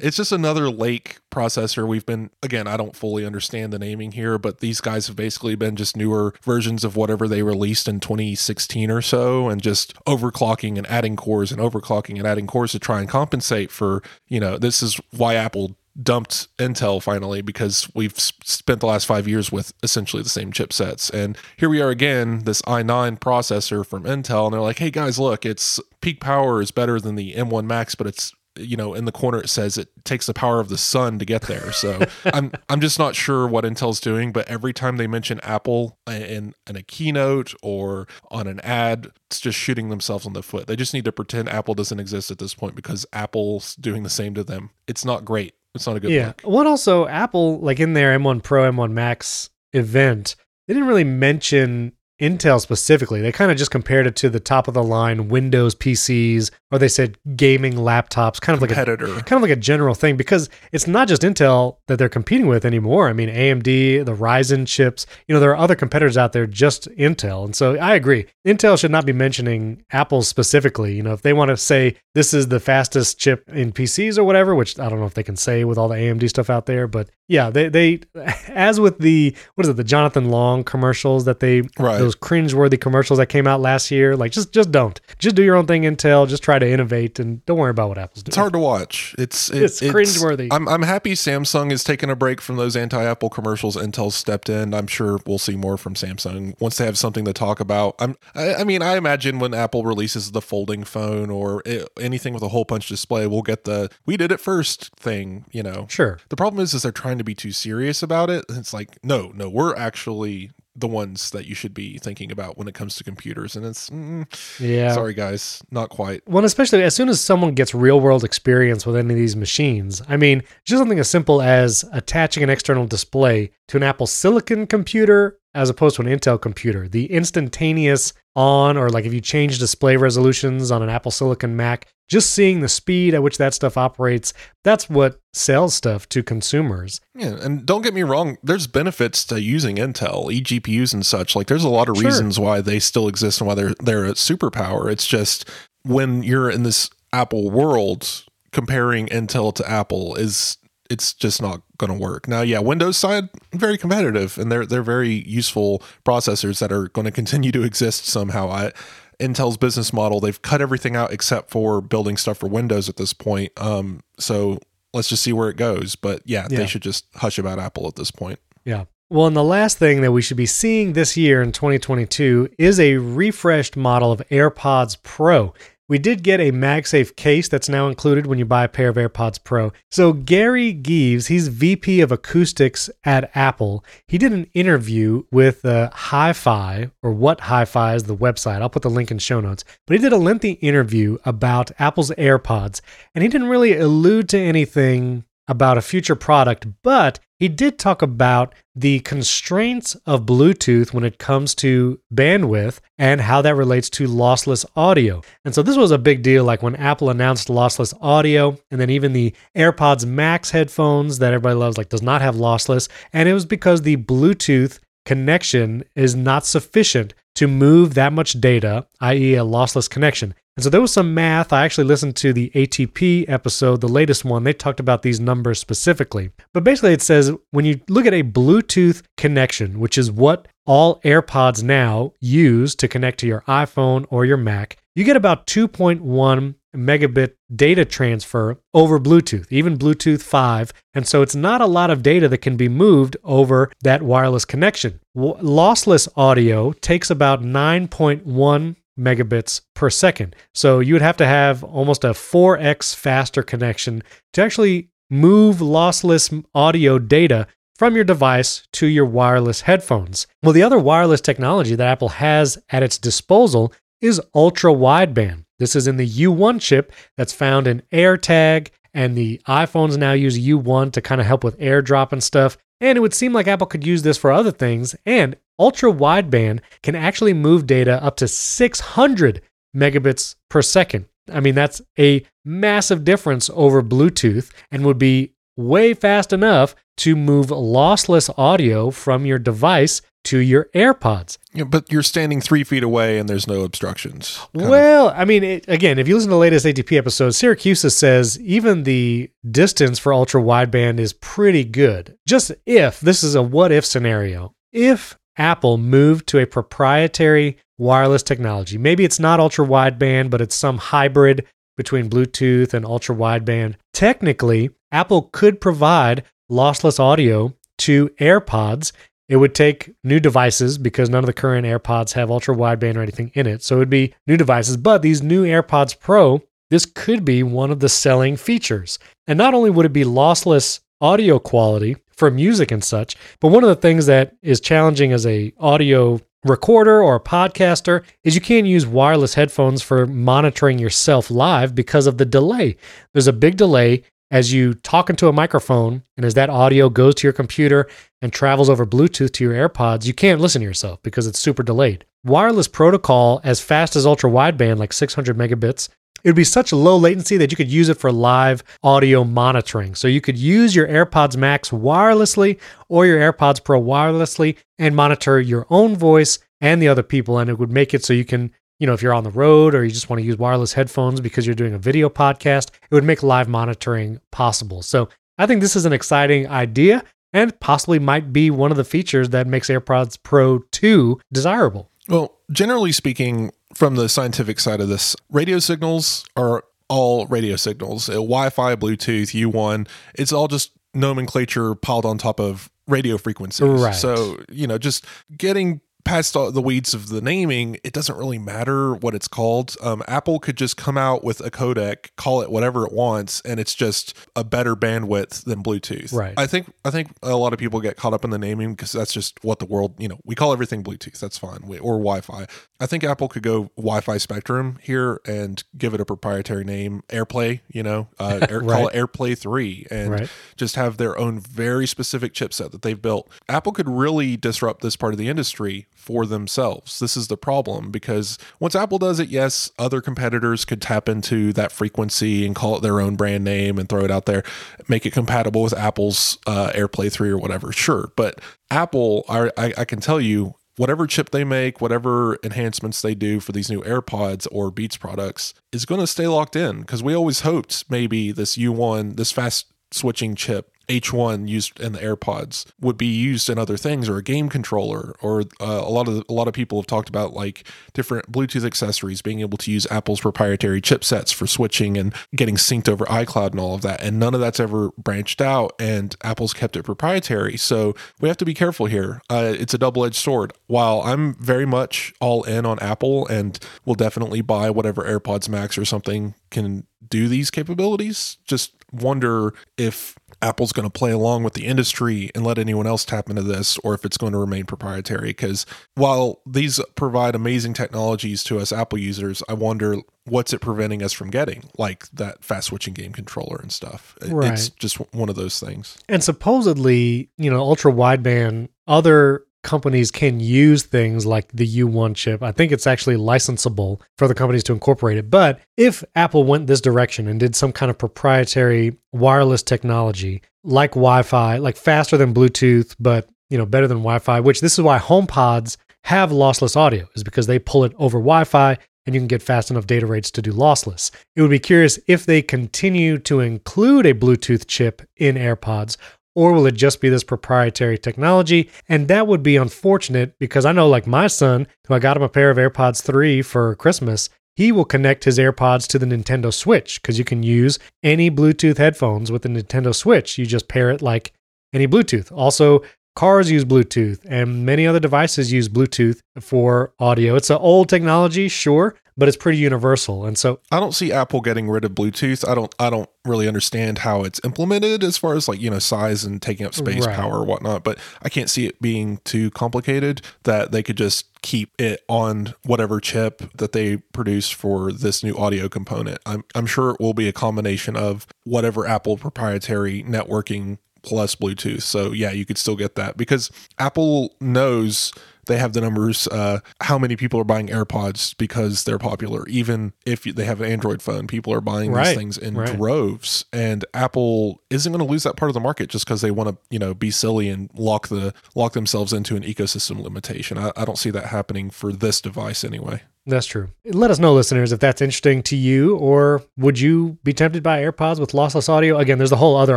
it's 0.00 0.16
just 0.16 0.32
another 0.32 0.70
Lake 0.70 1.18
processor. 1.30 1.86
We've 1.86 2.06
been 2.06 2.30
again, 2.42 2.66
I 2.66 2.76
don't 2.76 2.96
fully 2.96 3.26
understand 3.26 3.72
the 3.72 3.78
naming 3.78 4.12
here, 4.12 4.38
but 4.38 4.60
these 4.60 4.80
guys 4.80 5.08
have 5.08 5.16
basically 5.16 5.54
been 5.56 5.76
just 5.76 5.96
newer 5.96 6.34
versions 6.42 6.84
of 6.84 6.96
whatever 6.96 7.28
they 7.28 7.42
released 7.42 7.86
in 7.86 8.00
2016 8.00 8.90
or 8.90 9.02
so 9.02 9.48
and 9.48 9.62
just 9.62 9.94
overclocking 10.04 10.78
and 10.78 10.86
adding 10.86 11.16
cores 11.16 11.52
and 11.52 11.60
overclocking 11.60 12.16
and 12.16 12.26
adding 12.26 12.46
cores 12.46 12.72
to 12.72 12.78
try 12.78 13.00
and 13.00 13.08
compensate 13.08 13.70
for, 13.70 14.02
you 14.26 14.40
know, 14.40 14.56
this 14.56 14.82
is 14.82 14.98
why 15.10 15.34
Apple 15.34 15.76
dumped 16.00 16.48
Intel 16.58 17.02
finally 17.02 17.42
because 17.42 17.88
we've 17.94 18.18
spent 18.18 18.80
the 18.80 18.86
last 18.86 19.06
five 19.06 19.28
years 19.28 19.52
with 19.52 19.72
essentially 19.82 20.22
the 20.22 20.28
same 20.28 20.52
chipsets. 20.52 21.12
And 21.12 21.36
here 21.56 21.68
we 21.68 21.80
are 21.80 21.90
again, 21.90 22.40
this 22.40 22.62
i9 22.62 23.18
processor 23.18 23.86
from 23.86 24.04
Intel, 24.04 24.46
and 24.46 24.54
they're 24.54 24.60
like, 24.60 24.78
hey 24.78 24.90
guys, 24.90 25.18
look, 25.18 25.46
it's 25.46 25.80
peak 26.00 26.20
power 26.20 26.60
is 26.60 26.70
better 26.70 27.00
than 27.00 27.14
the 27.14 27.34
M1 27.34 27.64
Max, 27.64 27.94
but 27.94 28.06
it's 28.06 28.32
you 28.56 28.76
know 28.76 28.94
in 28.94 29.04
the 29.04 29.10
corner 29.10 29.40
it 29.40 29.48
says 29.48 29.76
it 29.76 29.88
takes 30.04 30.26
the 30.26 30.34
power 30.34 30.60
of 30.60 30.68
the 30.68 30.78
sun 30.78 31.18
to 31.18 31.24
get 31.24 31.42
there. 31.42 31.72
So 31.72 31.98
i'm 32.26 32.52
i'm 32.68 32.80
just 32.80 33.00
not 33.00 33.16
sure 33.16 33.48
what 33.48 33.64
intel's 33.64 33.98
doing 33.98 34.30
but 34.30 34.48
every 34.48 34.72
time 34.72 34.96
they 34.96 35.08
mention 35.08 35.40
apple 35.40 35.98
in, 36.06 36.54
in 36.68 36.76
a 36.76 36.82
keynote 36.82 37.52
or 37.62 38.06
on 38.30 38.46
an 38.46 38.60
ad 38.60 39.08
it's 39.28 39.40
just 39.40 39.58
shooting 39.58 39.88
themselves 39.88 40.24
on 40.24 40.34
the 40.34 40.42
foot. 40.42 40.68
They 40.68 40.76
just 40.76 40.94
need 40.94 41.04
to 41.06 41.12
pretend 41.12 41.48
apple 41.48 41.74
doesn't 41.74 41.98
exist 41.98 42.30
at 42.30 42.38
this 42.38 42.54
point 42.54 42.76
because 42.76 43.04
apple's 43.12 43.74
doing 43.74 44.04
the 44.04 44.10
same 44.10 44.34
to 44.34 44.44
them. 44.44 44.70
It's 44.86 45.04
not 45.04 45.24
great 45.24 45.54
it's 45.74 45.86
not 45.86 45.96
a 45.96 46.00
good 46.00 46.10
yeah. 46.10 46.28
look 46.28 46.42
What 46.42 46.66
also 46.66 47.06
Apple 47.06 47.60
like 47.60 47.80
in 47.80 47.94
their 47.94 48.18
M1 48.18 48.42
Pro, 48.42 48.70
M1 48.70 48.92
Max 48.92 49.50
event, 49.72 50.36
they 50.66 50.74
didn't 50.74 50.88
really 50.88 51.04
mention 51.04 51.92
Intel 52.20 52.60
specifically. 52.60 53.20
They 53.20 53.32
kind 53.32 53.50
of 53.50 53.56
just 53.56 53.70
compared 53.70 54.06
it 54.06 54.14
to 54.16 54.30
the 54.30 54.40
top 54.40 54.68
of 54.68 54.74
the 54.74 54.82
line 54.82 55.28
Windows 55.28 55.74
PCs, 55.74 56.50
or 56.70 56.78
they 56.78 56.88
said 56.88 57.18
gaming 57.34 57.74
laptops, 57.74 58.40
kind 58.40 58.56
of 58.56 58.62
like 58.62 58.70
a 58.70 58.96
kind 58.96 59.32
of 59.32 59.42
like 59.42 59.50
a 59.50 59.56
general 59.56 59.94
thing 59.94 60.16
because 60.16 60.48
it's 60.72 60.86
not 60.86 61.08
just 61.08 61.22
Intel 61.22 61.78
that 61.88 61.98
they're 61.98 62.08
competing 62.08 62.46
with 62.46 62.64
anymore. 62.64 63.08
I 63.08 63.12
mean, 63.12 63.28
AMD, 63.28 63.64
the 64.04 64.14
Ryzen 64.14 64.66
chips, 64.66 65.06
you 65.26 65.34
know, 65.34 65.40
there 65.40 65.50
are 65.50 65.56
other 65.56 65.74
competitors 65.74 66.16
out 66.16 66.32
there 66.32 66.46
just 66.46 66.88
Intel. 66.90 67.44
And 67.44 67.56
so 67.56 67.76
I 67.76 67.94
agree. 67.94 68.26
Intel 68.46 68.78
should 68.78 68.92
not 68.92 69.06
be 69.06 69.12
mentioning 69.12 69.84
Apple 69.90 70.22
specifically. 70.22 70.94
You 70.94 71.02
know, 71.02 71.12
if 71.12 71.22
they 71.22 71.32
want 71.32 71.48
to 71.48 71.56
say 71.56 71.96
this 72.14 72.32
is 72.32 72.48
the 72.48 72.60
fastest 72.60 73.18
chip 73.18 73.48
in 73.48 73.72
PCs 73.72 74.18
or 74.18 74.24
whatever, 74.24 74.54
which 74.54 74.78
I 74.78 74.88
don't 74.88 75.00
know 75.00 75.06
if 75.06 75.14
they 75.14 75.22
can 75.24 75.36
say 75.36 75.64
with 75.64 75.78
all 75.78 75.88
the 75.88 75.96
AMD 75.96 76.28
stuff 76.28 76.48
out 76.48 76.66
there, 76.66 76.86
but 76.86 77.08
yeah, 77.28 77.50
they 77.50 77.68
they 77.68 78.00
as 78.48 78.78
with 78.80 78.98
the 78.98 79.34
what 79.54 79.64
is 79.64 79.70
it, 79.70 79.76
the 79.76 79.84
Jonathan 79.84 80.28
Long 80.30 80.64
commercials 80.64 81.24
that 81.24 81.40
they 81.40 81.62
right 81.78 81.98
those 81.98 82.14
cringeworthy 82.14 82.80
commercials 82.80 83.18
that 83.18 83.26
came 83.26 83.46
out 83.46 83.60
last 83.60 83.90
year, 83.90 84.16
like 84.16 84.32
just 84.32 84.52
just 84.52 84.70
don't. 84.70 85.00
Just 85.18 85.36
do 85.36 85.42
your 85.42 85.54
own 85.56 85.66
thing, 85.66 85.82
Intel. 85.82 86.28
Just 86.28 86.42
try 86.42 86.58
to 86.58 86.68
innovate 86.68 87.18
and 87.18 87.44
don't 87.46 87.58
worry 87.58 87.70
about 87.70 87.88
what 87.88 87.98
Apple's 87.98 88.22
doing. 88.22 88.30
it's 88.30 88.36
hard 88.36 88.52
to 88.52 88.58
watch 88.58 89.14
it's 89.18 89.50
it- 89.50 89.62
It's 89.62 89.80
cringeworthy. 89.80 90.48
I'm, 90.50 90.68
I'm 90.68 90.82
happy 90.82 91.12
samsung 91.14 91.72
is 91.72 91.82
taking 91.84 92.10
a 92.10 92.16
break 92.16 92.40
from 92.40 92.56
those 92.56 92.76
anti-apple 92.76 93.30
commercials 93.30 93.76
intel's 93.76 94.14
stepped 94.14 94.48
in 94.48 94.74
i'm 94.74 94.86
sure 94.86 95.18
we'll 95.26 95.38
see 95.38 95.56
more 95.56 95.76
from 95.76 95.94
samsung 95.94 96.54
once 96.60 96.76
they 96.76 96.84
have 96.84 96.98
something 96.98 97.24
to 97.24 97.32
talk 97.32 97.60
about 97.60 97.94
i'm 97.98 98.16
i, 98.34 98.54
I 98.56 98.64
mean 98.64 98.82
i 98.82 98.96
imagine 98.96 99.38
when 99.38 99.54
apple 99.54 99.84
releases 99.84 100.32
the 100.32 100.40
folding 100.42 100.84
phone 100.84 101.30
or 101.30 101.62
i 101.66 101.84
anything 102.00 102.34
with 102.34 102.42
a 102.42 102.48
hole 102.48 102.64
punch 102.64 102.88
display 102.88 103.26
we'll 103.26 103.42
get 103.42 103.64
the 103.64 103.90
we 104.06 104.16
did 104.16 104.32
it 104.32 104.40
first 104.40 104.94
thing 104.96 105.44
you 105.52 105.62
know 105.62 105.86
Sure. 105.88 106.18
the 106.28 106.36
problem 106.36 106.62
is 106.62 106.74
is 106.74 106.82
they're 106.82 106.92
trying 107.14 107.18
to 107.18 107.24
be 107.24 107.34
too 107.34 107.52
serious 107.52 108.02
about 108.02 108.28
it 108.28 108.44
it's 108.48 108.74
like 108.74 108.98
no 109.04 109.30
no 109.34 109.48
we're 109.48 109.74
actually 109.76 110.50
the 110.76 110.88
ones 110.88 111.30
that 111.30 111.46
you 111.46 111.54
should 111.54 111.72
be 111.72 111.98
thinking 111.98 112.32
about 112.32 112.58
when 112.58 112.66
it 112.66 112.74
comes 112.74 112.96
to 112.96 113.04
computers. 113.04 113.54
And 113.54 113.64
it's 113.64 113.90
mm, 113.90 114.26
Yeah. 114.58 114.92
sorry 114.92 115.14
guys 115.14 115.62
not 115.70 115.88
quite. 115.88 116.22
Well, 116.28 116.44
especially 116.44 116.82
as 116.82 116.94
soon 116.96 117.08
as 117.08 117.20
someone 117.20 117.54
gets 117.54 117.74
real 117.74 118.00
world 118.00 118.24
experience 118.24 118.84
with 118.84 118.96
any 118.96 119.14
of 119.14 119.16
these 119.16 119.36
machines, 119.36 120.02
I 120.08 120.16
mean, 120.16 120.42
just 120.64 120.80
something 120.80 120.98
as 120.98 121.08
simple 121.08 121.40
as 121.40 121.84
attaching 121.92 122.42
an 122.42 122.50
external 122.50 122.86
display 122.86 123.52
to 123.68 123.76
an 123.76 123.84
Apple 123.84 124.08
Silicon 124.08 124.66
computer 124.66 125.38
as 125.54 125.70
opposed 125.70 125.96
to 125.96 126.02
an 126.02 126.08
Intel 126.08 126.40
computer. 126.40 126.88
The 126.88 127.06
instantaneous 127.12 128.12
on, 128.36 128.76
or 128.76 128.88
like 128.90 129.04
if 129.04 129.14
you 129.14 129.20
change 129.20 129.58
display 129.58 129.96
resolutions 129.96 130.70
on 130.70 130.82
an 130.82 130.88
Apple 130.88 131.10
Silicon 131.10 131.56
Mac, 131.56 131.86
just 132.08 132.32
seeing 132.32 132.60
the 132.60 132.68
speed 132.68 133.14
at 133.14 133.22
which 133.22 133.38
that 133.38 133.54
stuff 133.54 133.76
operates, 133.76 134.32
that's 134.64 134.90
what 134.90 135.20
sells 135.32 135.74
stuff 135.74 136.08
to 136.10 136.22
consumers. 136.22 137.00
Yeah, 137.14 137.36
and 137.40 137.64
don't 137.64 137.82
get 137.82 137.94
me 137.94 138.02
wrong, 138.02 138.36
there's 138.42 138.66
benefits 138.66 139.24
to 139.26 139.40
using 139.40 139.76
Intel, 139.76 140.26
eGPUs 140.26 140.92
and 140.92 141.06
such. 141.06 141.36
Like 141.36 141.46
there's 141.46 141.64
a 141.64 141.68
lot 141.68 141.88
of 141.88 141.96
Sure. 141.96 142.06
reasons 142.06 142.38
why 142.38 142.60
they 142.60 142.78
still 142.80 143.06
exist 143.08 143.40
and 143.40 143.48
why 143.48 143.54
they're 143.54 143.74
they're 143.82 144.04
a 144.06 144.12
superpower. 144.14 144.90
It's 144.90 145.06
just 145.06 145.48
when 145.82 146.22
you're 146.22 146.50
in 146.50 146.62
this 146.64 146.90
Apple 147.12 147.50
world, 147.50 148.24
comparing 148.52 149.06
Intel 149.06 149.54
to 149.54 149.70
Apple 149.70 150.16
is 150.16 150.58
it's 150.90 151.14
just 151.14 151.40
not 151.40 151.62
going 151.78 151.92
to 151.92 151.98
work. 151.98 152.28
Now, 152.28 152.42
yeah, 152.42 152.58
Windows 152.58 152.96
side 152.96 153.28
very 153.52 153.78
competitive 153.78 154.36
and 154.38 154.50
they're 154.52 154.66
they're 154.66 154.82
very 154.82 155.24
useful 155.26 155.82
processors 156.04 156.58
that 156.60 156.70
are 156.72 156.88
going 156.88 157.06
to 157.06 157.10
continue 157.10 157.50
to 157.52 157.62
exist 157.62 158.06
somehow. 158.06 158.50
I 158.50 158.72
Intel's 159.20 159.56
business 159.56 159.92
model, 159.92 160.20
they've 160.20 160.42
cut 160.42 160.60
everything 160.60 160.96
out 160.96 161.12
except 161.12 161.50
for 161.50 161.80
building 161.80 162.16
stuff 162.16 162.38
for 162.38 162.48
Windows 162.48 162.88
at 162.88 162.96
this 162.96 163.12
point. 163.12 163.52
Um, 163.56 164.00
so 164.18 164.58
let's 164.92 165.08
just 165.08 165.22
see 165.22 165.32
where 165.32 165.48
it 165.48 165.56
goes. 165.56 165.94
But 165.96 166.22
yeah, 166.24 166.48
Yeah. 166.50 166.58
they 166.58 166.66
should 166.66 166.82
just 166.82 167.06
hush 167.16 167.38
about 167.38 167.58
Apple 167.58 167.86
at 167.86 167.94
this 167.96 168.10
point. 168.10 168.38
Yeah. 168.64 168.84
Well, 169.10 169.26
and 169.28 169.36
the 169.36 169.44
last 169.44 169.78
thing 169.78 170.00
that 170.00 170.10
we 170.12 170.22
should 170.22 170.36
be 170.36 170.46
seeing 170.46 170.94
this 170.94 171.16
year 171.16 171.42
in 171.42 171.52
2022 171.52 172.48
is 172.58 172.80
a 172.80 172.96
refreshed 172.96 173.76
model 173.76 174.10
of 174.10 174.20
AirPods 174.30 174.96
Pro. 175.02 175.54
We 175.86 175.98
did 175.98 176.22
get 176.22 176.40
a 176.40 176.50
MagSafe 176.50 177.14
case 177.14 177.46
that's 177.46 177.68
now 177.68 177.88
included 177.88 178.26
when 178.26 178.38
you 178.38 178.46
buy 178.46 178.64
a 178.64 178.68
pair 178.68 178.88
of 178.88 178.96
AirPods 178.96 179.42
Pro. 179.44 179.70
So, 179.90 180.14
Gary 180.14 180.72
Geaves, 180.72 181.26
he's 181.26 181.48
VP 181.48 182.00
of 182.00 182.10
acoustics 182.10 182.88
at 183.04 183.30
Apple. 183.36 183.84
He 184.08 184.16
did 184.16 184.32
an 184.32 184.46
interview 184.54 185.24
with 185.30 185.62
uh, 185.62 185.90
Hi 185.92 186.32
Fi, 186.32 186.90
or 187.02 187.12
What 187.12 187.40
Hi 187.40 187.66
Fi 187.66 187.94
is 187.96 188.04
the 188.04 188.16
website. 188.16 188.62
I'll 188.62 188.70
put 188.70 188.80
the 188.80 188.88
link 188.88 189.10
in 189.10 189.18
show 189.18 189.40
notes. 189.40 189.62
But 189.86 189.96
he 189.96 190.02
did 190.02 190.14
a 190.14 190.16
lengthy 190.16 190.52
interview 190.52 191.18
about 191.22 191.70
Apple's 191.78 192.10
AirPods, 192.12 192.80
and 193.14 193.20
he 193.20 193.28
didn't 193.28 193.48
really 193.48 193.76
allude 193.76 194.30
to 194.30 194.38
anything 194.38 195.24
about 195.48 195.78
a 195.78 195.82
future 195.82 196.14
product, 196.14 196.66
but 196.82 197.20
he 197.38 197.48
did 197.48 197.78
talk 197.78 198.00
about 198.00 198.54
the 198.74 199.00
constraints 199.00 199.94
of 200.06 200.24
Bluetooth 200.24 200.92
when 200.92 201.04
it 201.04 201.18
comes 201.18 201.54
to 201.56 202.00
bandwidth 202.12 202.78
and 202.96 203.20
how 203.20 203.42
that 203.42 203.56
relates 203.56 203.90
to 203.90 204.08
lossless 204.08 204.64
audio. 204.76 205.20
And 205.44 205.54
so 205.54 205.62
this 205.62 205.76
was 205.76 205.90
a 205.90 205.98
big 205.98 206.22
deal 206.22 206.44
like 206.44 206.62
when 206.62 206.76
Apple 206.76 207.10
announced 207.10 207.48
lossless 207.48 207.92
audio 208.00 208.56
and 208.70 208.80
then 208.80 208.90
even 208.90 209.12
the 209.12 209.34
AirPods 209.56 210.06
Max 210.06 210.50
headphones 210.50 211.18
that 211.18 211.32
everybody 211.34 211.56
loves 211.56 211.76
like 211.76 211.88
does 211.88 212.02
not 212.02 212.22
have 212.22 212.36
lossless 212.36 212.88
and 213.12 213.28
it 213.28 213.34
was 213.34 213.44
because 213.44 213.82
the 213.82 213.96
Bluetooth 213.96 214.78
connection 215.04 215.84
is 215.94 216.14
not 216.14 216.46
sufficient 216.46 217.14
to 217.34 217.48
move 217.48 217.94
that 217.94 218.12
much 218.12 218.40
data, 218.40 218.86
i.e., 219.00 219.34
a 219.34 219.44
lossless 219.44 219.90
connection. 219.90 220.34
And 220.56 220.62
so 220.62 220.70
there 220.70 220.80
was 220.80 220.92
some 220.92 221.14
math. 221.14 221.52
I 221.52 221.64
actually 221.64 221.84
listened 221.84 222.14
to 222.16 222.32
the 222.32 222.50
ATP 222.54 223.28
episode, 223.28 223.80
the 223.80 223.88
latest 223.88 224.24
one. 224.24 224.44
They 224.44 224.52
talked 224.52 224.78
about 224.78 225.02
these 225.02 225.18
numbers 225.18 225.58
specifically. 225.58 226.30
But 226.52 226.62
basically, 226.62 226.92
it 226.92 227.02
says 227.02 227.32
when 227.50 227.64
you 227.64 227.80
look 227.88 228.06
at 228.06 228.14
a 228.14 228.22
Bluetooth 228.22 229.02
connection, 229.16 229.80
which 229.80 229.98
is 229.98 230.12
what 230.12 230.46
all 230.64 231.00
AirPods 231.00 231.62
now 231.62 232.12
use 232.20 232.76
to 232.76 232.86
connect 232.86 233.18
to 233.20 233.26
your 233.26 233.42
iPhone 233.48 234.06
or 234.10 234.24
your 234.24 234.36
Mac, 234.36 234.76
you 234.94 235.02
get 235.02 235.16
about 235.16 235.48
2.1 235.48 236.54
megabit 236.76 237.32
data 237.54 237.84
transfer 237.84 238.58
over 238.72 239.00
Bluetooth, 239.00 239.46
even 239.50 239.76
Bluetooth 239.76 240.22
5. 240.22 240.72
And 240.92 241.06
so 241.06 241.22
it's 241.22 241.34
not 241.34 241.60
a 241.60 241.66
lot 241.66 241.90
of 241.90 242.02
data 242.02 242.28
that 242.28 242.38
can 242.38 242.56
be 242.56 242.68
moved 242.68 243.16
over 243.24 243.72
that 243.82 244.02
wireless 244.02 244.44
connection. 244.44 245.00
Lossless 245.16 246.08
audio 246.16 246.72
takes 246.72 247.10
about 247.10 247.42
9.1 247.42 248.76
megabits 248.98 249.60
per 249.74 249.90
second. 249.90 250.36
So 250.54 250.80
you 250.80 250.94
would 250.94 251.02
have 251.02 251.16
to 251.18 251.26
have 251.26 251.64
almost 251.64 252.04
a 252.04 252.10
4x 252.10 252.94
faster 252.94 253.42
connection 253.42 254.02
to 254.32 254.42
actually 254.42 254.88
move 255.10 255.56
lossless 255.58 256.44
audio 256.54 256.98
data 256.98 257.46
from 257.76 257.94
your 257.94 258.04
device 258.04 258.66
to 258.72 258.86
your 258.86 259.04
wireless 259.04 259.62
headphones. 259.62 260.26
Well, 260.42 260.52
the 260.52 260.62
other 260.62 260.78
wireless 260.78 261.20
technology 261.20 261.74
that 261.74 261.88
Apple 261.88 262.10
has 262.10 262.58
at 262.70 262.82
its 262.82 262.98
disposal 262.98 263.72
is 264.00 264.20
ultra 264.34 264.72
wideband. 264.72 265.44
This 265.58 265.74
is 265.74 265.86
in 265.86 265.96
the 265.96 266.08
U1 266.08 266.60
chip 266.60 266.92
that's 267.16 267.32
found 267.32 267.66
in 267.66 267.82
AirTag, 267.92 268.68
and 268.92 269.16
the 269.16 269.40
iPhones 269.48 269.96
now 269.96 270.12
use 270.12 270.38
U1 270.38 270.92
to 270.92 271.00
kind 271.00 271.20
of 271.20 271.26
help 271.26 271.42
with 271.42 271.58
AirDrop 271.58 272.12
and 272.12 272.22
stuff. 272.22 272.56
And 272.84 272.98
it 272.98 273.00
would 273.00 273.14
seem 273.14 273.32
like 273.32 273.48
Apple 273.48 273.66
could 273.66 273.86
use 273.86 274.02
this 274.02 274.18
for 274.18 274.30
other 274.30 274.50
things. 274.50 274.94
And 275.06 275.36
ultra 275.58 275.90
wideband 275.90 276.60
can 276.82 276.94
actually 276.94 277.32
move 277.32 277.66
data 277.66 278.04
up 278.04 278.14
to 278.16 278.28
600 278.28 279.40
megabits 279.74 280.34
per 280.50 280.60
second. 280.60 281.06
I 281.32 281.40
mean, 281.40 281.54
that's 281.54 281.80
a 281.98 282.26
massive 282.44 283.02
difference 283.02 283.48
over 283.54 283.82
Bluetooth 283.82 284.52
and 284.70 284.84
would 284.84 284.98
be 284.98 285.32
way 285.56 285.94
fast 285.94 286.30
enough 286.30 286.76
to 286.98 287.16
move 287.16 287.46
lossless 287.46 288.32
audio 288.36 288.90
from 288.90 289.24
your 289.24 289.38
device 289.38 290.02
to 290.24 290.38
your 290.38 290.68
AirPods. 290.74 291.38
Yeah, 291.52 291.64
but 291.64 291.90
you're 291.92 292.02
standing 292.02 292.40
three 292.40 292.64
feet 292.64 292.82
away 292.82 293.18
and 293.18 293.28
there's 293.28 293.46
no 293.46 293.62
obstructions. 293.62 294.38
kind 294.54 294.64
of. 294.64 294.70
Well, 294.70 295.12
I 295.16 295.24
mean, 295.24 295.44
it, 295.44 295.64
again, 295.68 295.98
if 295.98 296.08
you 296.08 296.14
listen 296.14 296.30
to 296.30 296.34
the 296.34 296.38
latest 296.38 296.66
ATP 296.66 296.96
episode, 296.96 297.30
Syracuse 297.30 297.94
says 297.94 298.38
even 298.40 298.82
the 298.82 299.30
distance 299.48 299.98
for 299.98 300.12
ultra 300.12 300.42
wideband 300.42 300.98
is 300.98 301.12
pretty 301.12 301.64
good. 301.64 302.16
Just 302.26 302.52
if 302.66 303.00
this 303.00 303.22
is 303.22 303.34
a 303.34 303.42
what 303.42 303.72
if 303.72 303.84
scenario, 303.84 304.54
if 304.72 305.16
Apple 305.36 305.78
moved 305.78 306.26
to 306.28 306.38
a 306.38 306.46
proprietary 306.46 307.58
wireless 307.78 308.22
technology, 308.22 308.78
maybe 308.78 309.04
it's 309.04 309.20
not 309.20 309.40
ultra 309.40 309.66
wideband, 309.66 310.30
but 310.30 310.40
it's 310.40 310.54
some 310.54 310.78
hybrid 310.78 311.46
between 311.76 312.08
Bluetooth 312.08 312.72
and 312.72 312.84
ultra 312.84 313.14
wideband. 313.14 313.74
Technically, 313.92 314.70
Apple 314.92 315.22
could 315.32 315.60
provide 315.60 316.24
lossless 316.50 317.00
audio 317.00 317.54
to 317.78 318.08
AirPods. 318.20 318.92
It 319.28 319.36
would 319.36 319.54
take 319.54 319.94
new 320.04 320.20
devices 320.20 320.76
because 320.76 321.08
none 321.08 321.24
of 321.24 321.26
the 321.26 321.32
current 321.32 321.66
AirPods 321.66 322.12
have 322.12 322.30
ultra 322.30 322.54
wideband 322.54 322.96
or 322.96 323.02
anything 323.02 323.30
in 323.34 323.46
it. 323.46 323.62
So 323.62 323.76
it 323.76 323.78
would 323.78 323.90
be 323.90 324.14
new 324.26 324.36
devices. 324.36 324.76
But 324.76 325.02
these 325.02 325.22
new 325.22 325.44
AirPods 325.44 325.98
Pro, 325.98 326.42
this 326.70 326.86
could 326.86 327.24
be 327.24 327.42
one 327.42 327.70
of 327.70 327.80
the 327.80 327.88
selling 327.88 328.36
features. 328.36 328.98
And 329.26 329.38
not 329.38 329.54
only 329.54 329.70
would 329.70 329.86
it 329.86 329.92
be 329.92 330.04
lossless 330.04 330.80
audio 331.00 331.38
quality 331.38 331.96
for 332.10 332.30
music 332.30 332.70
and 332.70 332.84
such, 332.84 333.16
but 333.40 333.48
one 333.48 333.64
of 333.64 333.68
the 333.68 333.74
things 333.74 334.06
that 334.06 334.36
is 334.42 334.60
challenging 334.60 335.12
as 335.12 335.26
a 335.26 335.52
audio 335.58 336.20
recorder 336.44 337.02
or 337.02 337.16
a 337.16 337.20
podcaster 337.20 338.04
is 338.22 338.34
you 338.34 338.40
can't 338.40 338.66
use 338.66 338.86
wireless 338.86 339.34
headphones 339.34 339.82
for 339.82 340.06
monitoring 340.06 340.78
yourself 340.78 341.30
live 341.30 341.74
because 341.74 342.06
of 342.06 342.18
the 342.18 342.26
delay. 342.26 342.76
There's 343.12 343.26
a 343.26 343.32
big 343.32 343.56
delay 343.56 344.02
as 344.30 344.52
you 344.52 344.74
talk 344.74 345.10
into 345.10 345.28
a 345.28 345.32
microphone 345.32 346.02
and 346.16 346.24
as 346.24 346.34
that 346.34 346.50
audio 346.50 346.88
goes 346.88 347.14
to 347.16 347.26
your 347.26 347.32
computer 347.32 347.88
and 348.22 348.32
travels 348.32 348.70
over 348.70 348.86
Bluetooth 348.86 349.32
to 349.32 349.44
your 349.44 349.68
AirPods, 349.68 350.06
you 350.06 350.14
can't 350.14 350.40
listen 350.40 350.60
to 350.60 350.66
yourself 350.66 351.02
because 351.02 351.26
it's 351.26 351.38
super 351.38 351.62
delayed. 351.62 352.04
Wireless 352.24 352.68
protocol 352.68 353.40
as 353.44 353.60
fast 353.60 353.96
as 353.96 354.06
ultra 354.06 354.30
wideband 354.30 354.78
like 354.78 354.92
600 354.92 355.36
megabits 355.36 355.88
it 356.24 356.30
would 356.30 356.36
be 356.36 356.44
such 356.44 356.72
low 356.72 356.96
latency 356.96 357.36
that 357.36 357.50
you 357.52 357.56
could 357.56 357.70
use 357.70 357.90
it 357.90 357.98
for 357.98 358.10
live 358.10 358.64
audio 358.82 359.24
monitoring. 359.24 359.94
So 359.94 360.08
you 360.08 360.22
could 360.22 360.38
use 360.38 360.74
your 360.74 360.88
AirPods 360.88 361.36
Max 361.36 361.68
wirelessly 361.68 362.58
or 362.88 363.04
your 363.04 363.20
AirPods 363.20 363.62
Pro 363.62 363.80
wirelessly 363.80 364.56
and 364.78 364.96
monitor 364.96 365.38
your 365.38 365.66
own 365.68 365.94
voice 365.96 366.38
and 366.62 366.80
the 366.80 366.88
other 366.88 367.02
people. 367.02 367.38
And 367.38 367.50
it 367.50 367.58
would 367.58 367.70
make 367.70 367.92
it 367.92 368.06
so 368.06 368.14
you 368.14 368.24
can, 368.24 368.52
you 368.78 368.86
know, 368.86 368.92
if 368.92 369.02
you're 369.02 369.14
on 369.14 369.24
the 369.24 369.30
road 369.30 369.74
or 369.74 369.84
you 369.84 369.90
just 369.90 370.10
want 370.10 370.20
to 370.20 370.26
use 370.26 370.36
wireless 370.36 370.72
headphones 370.72 371.20
because 371.20 371.46
you're 371.46 371.54
doing 371.54 371.74
a 371.74 371.78
video 371.78 372.08
podcast, 372.08 372.70
it 372.90 372.94
would 372.94 373.04
make 373.04 373.22
live 373.22 373.48
monitoring 373.48 374.20
possible. 374.30 374.82
So 374.82 375.08
I 375.38 375.46
think 375.46 375.60
this 375.60 375.76
is 375.76 375.84
an 375.84 375.92
exciting 375.92 376.48
idea 376.48 377.04
and 377.32 377.58
possibly 377.60 377.98
might 377.98 378.32
be 378.32 378.50
one 378.50 378.70
of 378.70 378.76
the 378.76 378.84
features 378.84 379.30
that 379.30 379.46
makes 379.46 379.68
AirPods 379.68 380.18
Pro 380.22 380.60
2 380.70 381.20
desirable. 381.32 381.90
Well, 382.08 382.38
generally 382.50 382.92
speaking, 382.92 383.50
from 383.74 383.96
the 383.96 384.08
scientific 384.08 384.60
side 384.60 384.80
of 384.80 384.88
this, 384.88 385.16
radio 385.30 385.58
signals 385.58 386.24
are 386.36 386.64
all 386.88 387.26
radio 387.26 387.56
signals. 387.56 388.08
Uh, 388.08 388.14
Wi-Fi, 388.14 388.76
Bluetooth, 388.76 389.34
U1, 389.50 389.88
it's 390.14 390.32
all 390.32 390.48
just 390.48 390.72
nomenclature 390.92 391.74
piled 391.74 392.06
on 392.06 392.18
top 392.18 392.38
of 392.38 392.70
radio 392.86 393.18
frequencies. 393.18 393.66
Right. 393.66 393.94
So, 393.94 394.38
you 394.50 394.66
know, 394.66 394.78
just 394.78 395.04
getting 395.36 395.80
past 396.04 396.36
all 396.36 396.50
the 396.52 396.60
weeds 396.60 396.94
of 396.94 397.08
the 397.08 397.20
naming, 397.20 397.78
it 397.82 397.92
doesn't 397.92 398.16
really 398.16 398.38
matter 398.38 398.94
what 398.94 399.14
it's 399.14 399.28
called. 399.28 399.74
Um, 399.82 400.02
Apple 400.06 400.38
could 400.38 400.56
just 400.56 400.76
come 400.76 400.96
out 400.98 401.24
with 401.24 401.40
a 401.40 401.50
codec, 401.50 402.10
call 402.16 402.42
it 402.42 402.50
whatever 402.50 402.86
it 402.86 402.92
wants, 402.92 403.40
and 403.42 403.58
it's 403.58 403.74
just 403.74 404.14
a 404.36 404.44
better 404.44 404.76
bandwidth 404.76 405.44
than 405.44 405.62
Bluetooth. 405.62 406.12
Right. 406.12 406.34
I 406.36 406.46
think 406.46 406.72
I 406.84 406.90
think 406.90 407.10
a 407.22 407.36
lot 407.36 407.52
of 407.52 407.58
people 407.58 407.80
get 407.80 407.96
caught 407.96 408.12
up 408.14 408.24
in 408.24 408.30
the 408.30 408.38
naming 408.38 408.74
because 408.74 408.92
that's 408.92 409.12
just 409.12 409.42
what 409.42 409.58
the 409.58 409.64
world, 409.66 409.94
you 409.98 410.08
know, 410.08 410.18
we 410.24 410.34
call 410.34 410.52
everything 410.52 410.82
Bluetooth. 410.84 411.18
That's 411.18 411.38
fine, 411.38 411.60
we, 411.66 411.78
or 411.78 411.94
Wi-Fi. 411.94 412.46
I 412.80 412.86
think 412.86 413.02
Apple 413.04 413.28
could 413.28 413.42
go 413.42 413.70
Wi-Fi 413.76 414.18
Spectrum 414.18 414.78
here 414.82 415.20
and 415.26 415.62
give 415.78 415.94
it 415.94 416.00
a 416.00 416.04
proprietary 416.04 416.64
name, 416.64 417.02
AirPlay. 417.08 417.60
You 417.68 417.82
know, 417.82 418.08
uh, 418.18 418.46
air, 418.48 418.60
Right. 418.60 418.70
call 418.76 418.88
it 418.88 418.94
AirPlay 418.94 419.36
Three, 419.38 419.86
and 419.90 420.10
Right. 420.10 420.28
just 420.56 420.76
have 420.76 420.96
their 420.98 421.16
own 421.18 421.40
very 421.40 421.86
specific 421.86 422.34
chipset 422.34 422.70
that 422.72 422.82
they've 422.82 423.00
built. 423.00 423.30
Apple 423.48 423.72
could 423.72 423.88
really 423.88 424.36
disrupt 424.36 424.82
this 424.82 424.96
part 424.96 425.14
of 425.14 425.18
the 425.18 425.28
industry 425.28 425.86
for 426.04 426.26
themselves. 426.26 426.98
This 426.98 427.16
is 427.16 427.28
the 427.28 427.36
problem 427.38 427.90
because 427.90 428.36
once 428.60 428.76
Apple 428.76 428.98
does 428.98 429.18
it, 429.18 429.30
yes, 429.30 429.70
other 429.78 430.02
competitors 430.02 430.66
could 430.66 430.82
tap 430.82 431.08
into 431.08 431.50
that 431.54 431.72
frequency 431.72 432.44
and 432.44 432.54
call 432.54 432.76
it 432.76 432.82
their 432.82 433.00
own 433.00 433.16
brand 433.16 433.42
name 433.42 433.78
and 433.78 433.88
throw 433.88 434.04
it 434.04 434.10
out 434.10 434.26
there, 434.26 434.42
make 434.86 435.06
it 435.06 435.14
compatible 435.14 435.62
with 435.62 435.72
Apple's 435.72 436.36
uh, 436.46 436.70
AirPlay 436.74 437.10
3 437.10 437.30
or 437.30 437.38
whatever. 437.38 437.72
Sure. 437.72 438.12
But 438.16 438.38
Apple, 438.70 439.24
I, 439.30 439.50
I, 439.56 439.72
I 439.78 439.84
can 439.86 440.00
tell 440.00 440.20
you, 440.20 440.56
whatever 440.76 441.06
chip 441.06 441.30
they 441.30 441.44
make, 441.44 441.80
whatever 441.80 442.36
enhancements 442.44 443.00
they 443.00 443.14
do 443.14 443.40
for 443.40 443.52
these 443.52 443.70
new 443.70 443.80
AirPods 443.82 444.46
or 444.52 444.70
Beats 444.70 444.98
products 444.98 445.54
is 445.72 445.86
going 445.86 446.00
to 446.00 446.06
stay 446.06 446.26
locked 446.26 446.56
in 446.56 446.80
because 446.80 447.02
we 447.02 447.14
always 447.14 447.40
hoped 447.40 447.88
maybe 447.90 448.30
this 448.30 448.58
U1, 448.58 449.16
this 449.16 449.32
fast 449.32 449.72
switching 449.90 450.34
chip 450.34 450.73
H1 450.88 451.48
used 451.48 451.80
in 451.80 451.92
the 451.92 451.98
AirPods 451.98 452.66
would 452.80 452.96
be 452.96 453.06
used 453.06 453.48
in 453.48 453.58
other 453.58 453.76
things 453.76 454.08
or 454.08 454.16
a 454.16 454.22
game 454.22 454.48
controller 454.48 455.14
or 455.20 455.42
uh, 455.60 455.82
a 455.84 455.90
lot 455.90 456.08
of 456.08 456.24
a 456.28 456.32
lot 456.32 456.48
of 456.48 456.54
people 456.54 456.78
have 456.78 456.86
talked 456.86 457.08
about 457.08 457.32
like 457.32 457.66
different 457.92 458.30
Bluetooth 458.30 458.64
accessories 458.64 459.22
being 459.22 459.40
able 459.40 459.58
to 459.58 459.70
use 459.70 459.86
Apple's 459.90 460.20
proprietary 460.20 460.80
chipsets 460.80 461.32
for 461.32 461.46
switching 461.46 461.96
and 461.96 462.14
getting 462.34 462.56
synced 462.56 462.88
over 462.88 463.04
iCloud 463.06 463.52
and 463.52 463.60
all 463.60 463.74
of 463.74 463.82
that. 463.82 464.02
And 464.02 464.18
none 464.18 464.34
of 464.34 464.40
that's 464.40 464.60
ever 464.60 464.90
branched 464.98 465.40
out 465.40 465.74
and 465.78 466.14
Apple's 466.22 466.52
kept 466.52 466.76
it 466.76 466.82
proprietary. 466.82 467.56
So 467.56 467.94
we 468.20 468.28
have 468.28 468.36
to 468.38 468.44
be 468.44 468.54
careful 468.54 468.86
here. 468.86 469.22
Uh, 469.30 469.54
it's 469.56 469.74
a 469.74 469.78
double-edged 469.78 470.16
sword. 470.16 470.52
While 470.66 471.02
I'm 471.02 471.34
very 471.34 471.66
much 471.66 472.12
all 472.20 472.42
in 472.44 472.66
on 472.66 472.78
Apple 472.80 473.26
and 473.28 473.58
will 473.84 473.94
definitely 473.94 474.40
buy 474.40 474.70
whatever 474.70 475.02
AirPods 475.02 475.48
Max 475.48 475.78
or 475.78 475.84
something 475.84 476.34
can 476.50 476.86
do 477.08 477.28
these 477.28 477.50
capabilities 477.50 478.38
just 478.46 478.72
wonder 478.94 479.52
if 479.76 480.16
Apple's 480.42 480.72
going 480.72 480.84
to 480.88 480.90
play 480.90 481.10
along 481.10 481.42
with 481.44 481.54
the 481.54 481.66
industry 481.66 482.30
and 482.34 482.44
let 482.44 482.58
anyone 482.58 482.86
else 482.86 483.04
tap 483.04 483.28
into 483.30 483.42
this, 483.42 483.78
or 483.78 483.94
if 483.94 484.04
it's 484.04 484.16
going 484.16 484.32
to 484.32 484.38
remain 484.38 484.64
proprietary. 484.64 485.28
Because 485.30 485.66
while 485.94 486.40
these 486.46 486.80
provide 486.94 487.34
amazing 487.34 487.74
technologies 487.74 488.42
to 488.44 488.58
us 488.58 488.72
Apple 488.72 488.98
users, 488.98 489.42
I 489.48 489.54
wonder 489.54 489.96
what's 490.26 490.52
it 490.52 490.60
preventing 490.60 491.02
us 491.02 491.12
from 491.12 491.30
getting, 491.30 491.64
like 491.76 492.08
that 492.12 492.42
fast 492.44 492.68
switching 492.68 492.94
game 492.94 493.12
controller 493.12 493.58
and 493.60 493.70
stuff. 493.70 494.16
It- 494.22 494.32
It's 494.52 494.68
just 494.70 494.96
one 495.14 495.28
of 495.28 495.34
those 495.36 495.60
things. 495.60 495.98
And 496.08 496.22
supposedly, 496.24 497.28
you 497.36 497.50
know, 497.50 497.60
ultra 497.60 497.92
wideband, 497.92 498.68
other 498.86 499.44
companies 499.64 500.10
can 500.10 500.38
use 500.38 500.84
things 500.84 501.26
like 501.26 501.50
the 501.52 501.66
U1 501.80 502.14
chip. 502.14 502.42
I 502.42 502.52
think 502.52 502.70
it's 502.70 502.86
actually 502.86 503.16
licensable 503.16 504.00
for 504.16 504.28
the 504.28 504.34
companies 504.34 504.62
to 504.64 504.72
incorporate 504.72 505.18
it. 505.18 505.30
But 505.30 505.60
if 505.76 506.04
Apple 506.14 506.44
went 506.44 506.68
this 506.68 506.80
direction 506.80 507.26
and 507.26 507.40
did 507.40 507.56
some 507.56 507.72
kind 507.72 507.90
of 507.90 507.98
proprietary 507.98 508.96
wireless 509.12 509.62
technology 509.62 510.42
like 510.62 510.92
Wi-Fi, 510.92 511.58
like 511.58 511.76
faster 511.76 512.16
than 512.16 512.34
Bluetooth, 512.34 512.94
but 513.00 513.28
you 513.50 513.58
know, 513.58 513.66
better 513.66 513.88
than 513.88 513.98
Wi-Fi, 513.98 514.40
which 514.40 514.60
this 514.60 514.74
is 514.74 514.82
why 514.82 514.98
HomePods 514.98 515.76
have 516.04 516.30
lossless 516.30 516.76
audio, 516.76 517.08
is 517.14 517.24
because 517.24 517.46
they 517.46 517.58
pull 517.58 517.84
it 517.84 517.92
over 517.98 518.18
Wi-Fi 518.18 518.78
and 519.06 519.14
you 519.14 519.20
can 519.20 519.28
get 519.28 519.42
fast 519.42 519.70
enough 519.70 519.86
data 519.86 520.06
rates 520.06 520.30
to 520.30 520.42
do 520.42 520.52
lossless. 520.52 521.10
It 521.36 521.42
would 521.42 521.50
be 521.50 521.58
curious 521.58 521.98
if 522.06 522.24
they 522.24 522.42
continue 522.42 523.18
to 523.18 523.40
include 523.40 524.06
a 524.06 524.14
Bluetooth 524.14 524.66
chip 524.66 525.02
in 525.16 525.36
AirPods, 525.36 525.96
or 526.34 526.52
will 526.52 526.66
it 526.66 526.74
just 526.74 527.00
be 527.00 527.08
this 527.08 527.24
proprietary 527.24 527.98
technology? 527.98 528.70
And 528.88 529.08
that 529.08 529.26
would 529.26 529.42
be 529.42 529.56
unfortunate 529.56 530.38
because 530.38 530.64
I 530.64 530.72
know, 530.72 530.88
like 530.88 531.06
my 531.06 531.26
son, 531.26 531.66
who 531.86 531.94
I 531.94 531.98
got 531.98 532.16
him 532.16 532.22
a 532.22 532.28
pair 532.28 532.50
of 532.50 532.56
AirPods 532.56 533.02
3 533.02 533.42
for 533.42 533.74
Christmas, 533.76 534.28
he 534.56 534.70
will 534.70 534.84
connect 534.84 535.24
his 535.24 535.38
AirPods 535.38 535.86
to 535.88 535.98
the 535.98 536.06
Nintendo 536.06 536.52
Switch 536.52 537.02
because 537.02 537.18
you 537.18 537.24
can 537.24 537.42
use 537.42 537.78
any 538.02 538.30
Bluetooth 538.30 538.78
headphones 538.78 539.32
with 539.32 539.42
the 539.42 539.48
Nintendo 539.48 539.94
Switch. 539.94 540.38
You 540.38 540.46
just 540.46 540.68
pair 540.68 540.90
it 540.90 541.02
like 541.02 541.32
any 541.72 541.88
Bluetooth. 541.88 542.30
Also, 542.30 542.82
cars 543.14 543.50
use 543.50 543.64
Bluetooth 543.64 544.20
and 544.28 544.64
many 544.66 544.86
other 544.86 545.00
devices 545.00 545.52
use 545.52 545.68
Bluetooth 545.68 546.20
for 546.40 546.92
audio. 546.98 547.34
It's 547.36 547.50
an 547.50 547.58
old 547.58 547.88
technology, 547.88 548.48
sure, 548.48 548.96
but 549.16 549.28
it's 549.28 549.36
pretty 549.36 549.58
universal. 549.58 550.24
And 550.24 550.36
so, 550.36 550.58
I 550.72 550.80
don't 550.80 550.92
see 550.92 551.12
Apple 551.12 551.40
getting 551.40 551.68
rid 551.70 551.84
of 551.84 551.92
Bluetooth. 551.92 552.48
I 552.48 552.54
don't. 552.54 552.74
I 552.80 552.90
don't 552.90 553.08
really 553.24 553.46
understand 553.48 553.98
how 553.98 554.22
it's 554.24 554.40
implemented 554.44 555.02
as 555.04 555.16
far 555.16 555.34
as 555.34 555.48
like 555.48 555.60
you 555.60 555.70
know 555.70 555.78
size 555.78 556.24
and 556.24 556.42
taking 556.42 556.66
up 556.66 556.74
space, 556.74 557.06
Right. 557.06 557.14
power, 557.14 557.38
or 557.38 557.44
whatnot. 557.44 557.84
But 557.84 557.98
I 558.22 558.28
can't 558.28 558.50
see 558.50 558.66
it 558.66 558.82
being 558.82 559.18
too 559.24 559.50
complicated 559.52 560.20
that 560.42 560.72
they 560.72 560.82
could 560.82 560.96
just 560.96 561.26
keep 561.42 561.70
it 561.78 562.02
on 562.08 562.54
whatever 562.64 562.98
chip 563.00 563.42
that 563.58 563.72
they 563.72 563.98
produce 563.98 564.48
for 564.50 564.90
this 564.90 565.22
new 565.22 565.36
audio 565.36 565.68
component. 565.68 566.18
I'm 566.26 566.42
I'm 566.56 566.66
sure 566.66 566.90
it 566.90 567.00
will 567.00 567.14
be 567.14 567.28
a 567.28 567.32
combination 567.32 567.96
of 567.96 568.26
whatever 568.44 568.86
Apple 568.86 569.16
proprietary 569.16 570.02
networking 570.02 570.78
plus 571.04 571.34
Bluetooth. 571.36 571.82
So 571.82 572.12
yeah, 572.12 572.30
you 572.32 572.44
could 572.44 572.58
still 572.58 572.76
get 572.76 572.94
that 572.96 573.16
because 573.16 573.50
Apple 573.78 574.34
knows 574.40 575.12
they 575.46 575.58
have 575.58 575.74
the 575.74 575.80
numbers 575.80 576.26
uh, 576.28 576.60
how 576.80 576.98
many 576.98 577.16
people 577.16 577.38
are 577.38 577.44
buying 577.44 577.68
AirPods 577.68 578.36
because 578.38 578.84
they're 578.84 578.98
popular. 578.98 579.46
Even 579.46 579.92
if 580.06 580.22
they 580.24 580.44
have 580.44 580.60
an 580.60 580.70
Android 580.70 581.02
phone, 581.02 581.26
people 581.26 581.52
are 581.52 581.60
buying 581.60 581.92
Right, 581.92 582.08
these 582.08 582.16
things 582.16 582.38
in 582.38 582.54
right. 582.56 582.74
droves, 582.76 583.44
and 583.52 583.84
Apple 583.92 584.62
isn't 584.70 584.90
going 584.90 585.04
to 585.04 585.10
lose 585.10 585.22
that 585.24 585.36
part 585.36 585.50
of 585.50 585.54
the 585.54 585.60
market 585.60 585.90
just 585.90 586.06
because 586.06 586.22
they 586.22 586.30
want 586.30 586.48
to 586.48 586.56
you 586.70 586.78
know 586.78 586.94
be 586.94 587.10
silly 587.10 587.48
and 587.48 587.70
lock 587.74 588.08
the 588.08 588.32
lock 588.54 588.72
themselves 588.72 589.12
into 589.12 589.36
an 589.36 589.42
ecosystem 589.42 590.02
limitation. 590.02 590.56
I, 590.58 590.72
I 590.76 590.84
don't 590.84 590.98
see 590.98 591.10
that 591.10 591.26
happening 591.26 591.70
for 591.70 591.92
this 591.92 592.20
device 592.20 592.64
anyway. 592.64 593.02
That's 593.26 593.46
true. 593.46 593.68
Let 593.86 594.10
us 594.10 594.18
know, 594.18 594.34
listeners, 594.34 594.70
if 594.70 594.80
that's 594.80 595.00
interesting 595.00 595.42
to 595.44 595.56
you, 595.56 595.96
or 595.96 596.42
would 596.58 596.78
you 596.78 597.16
be 597.24 597.32
tempted 597.32 597.62
by 597.62 597.80
AirPods 597.82 598.20
with 598.20 598.32
lossless 598.32 598.68
audio? 598.68 598.98
Again, 598.98 599.16
there's 599.16 599.32
a 599.32 599.36
whole 599.36 599.56
other 599.56 599.76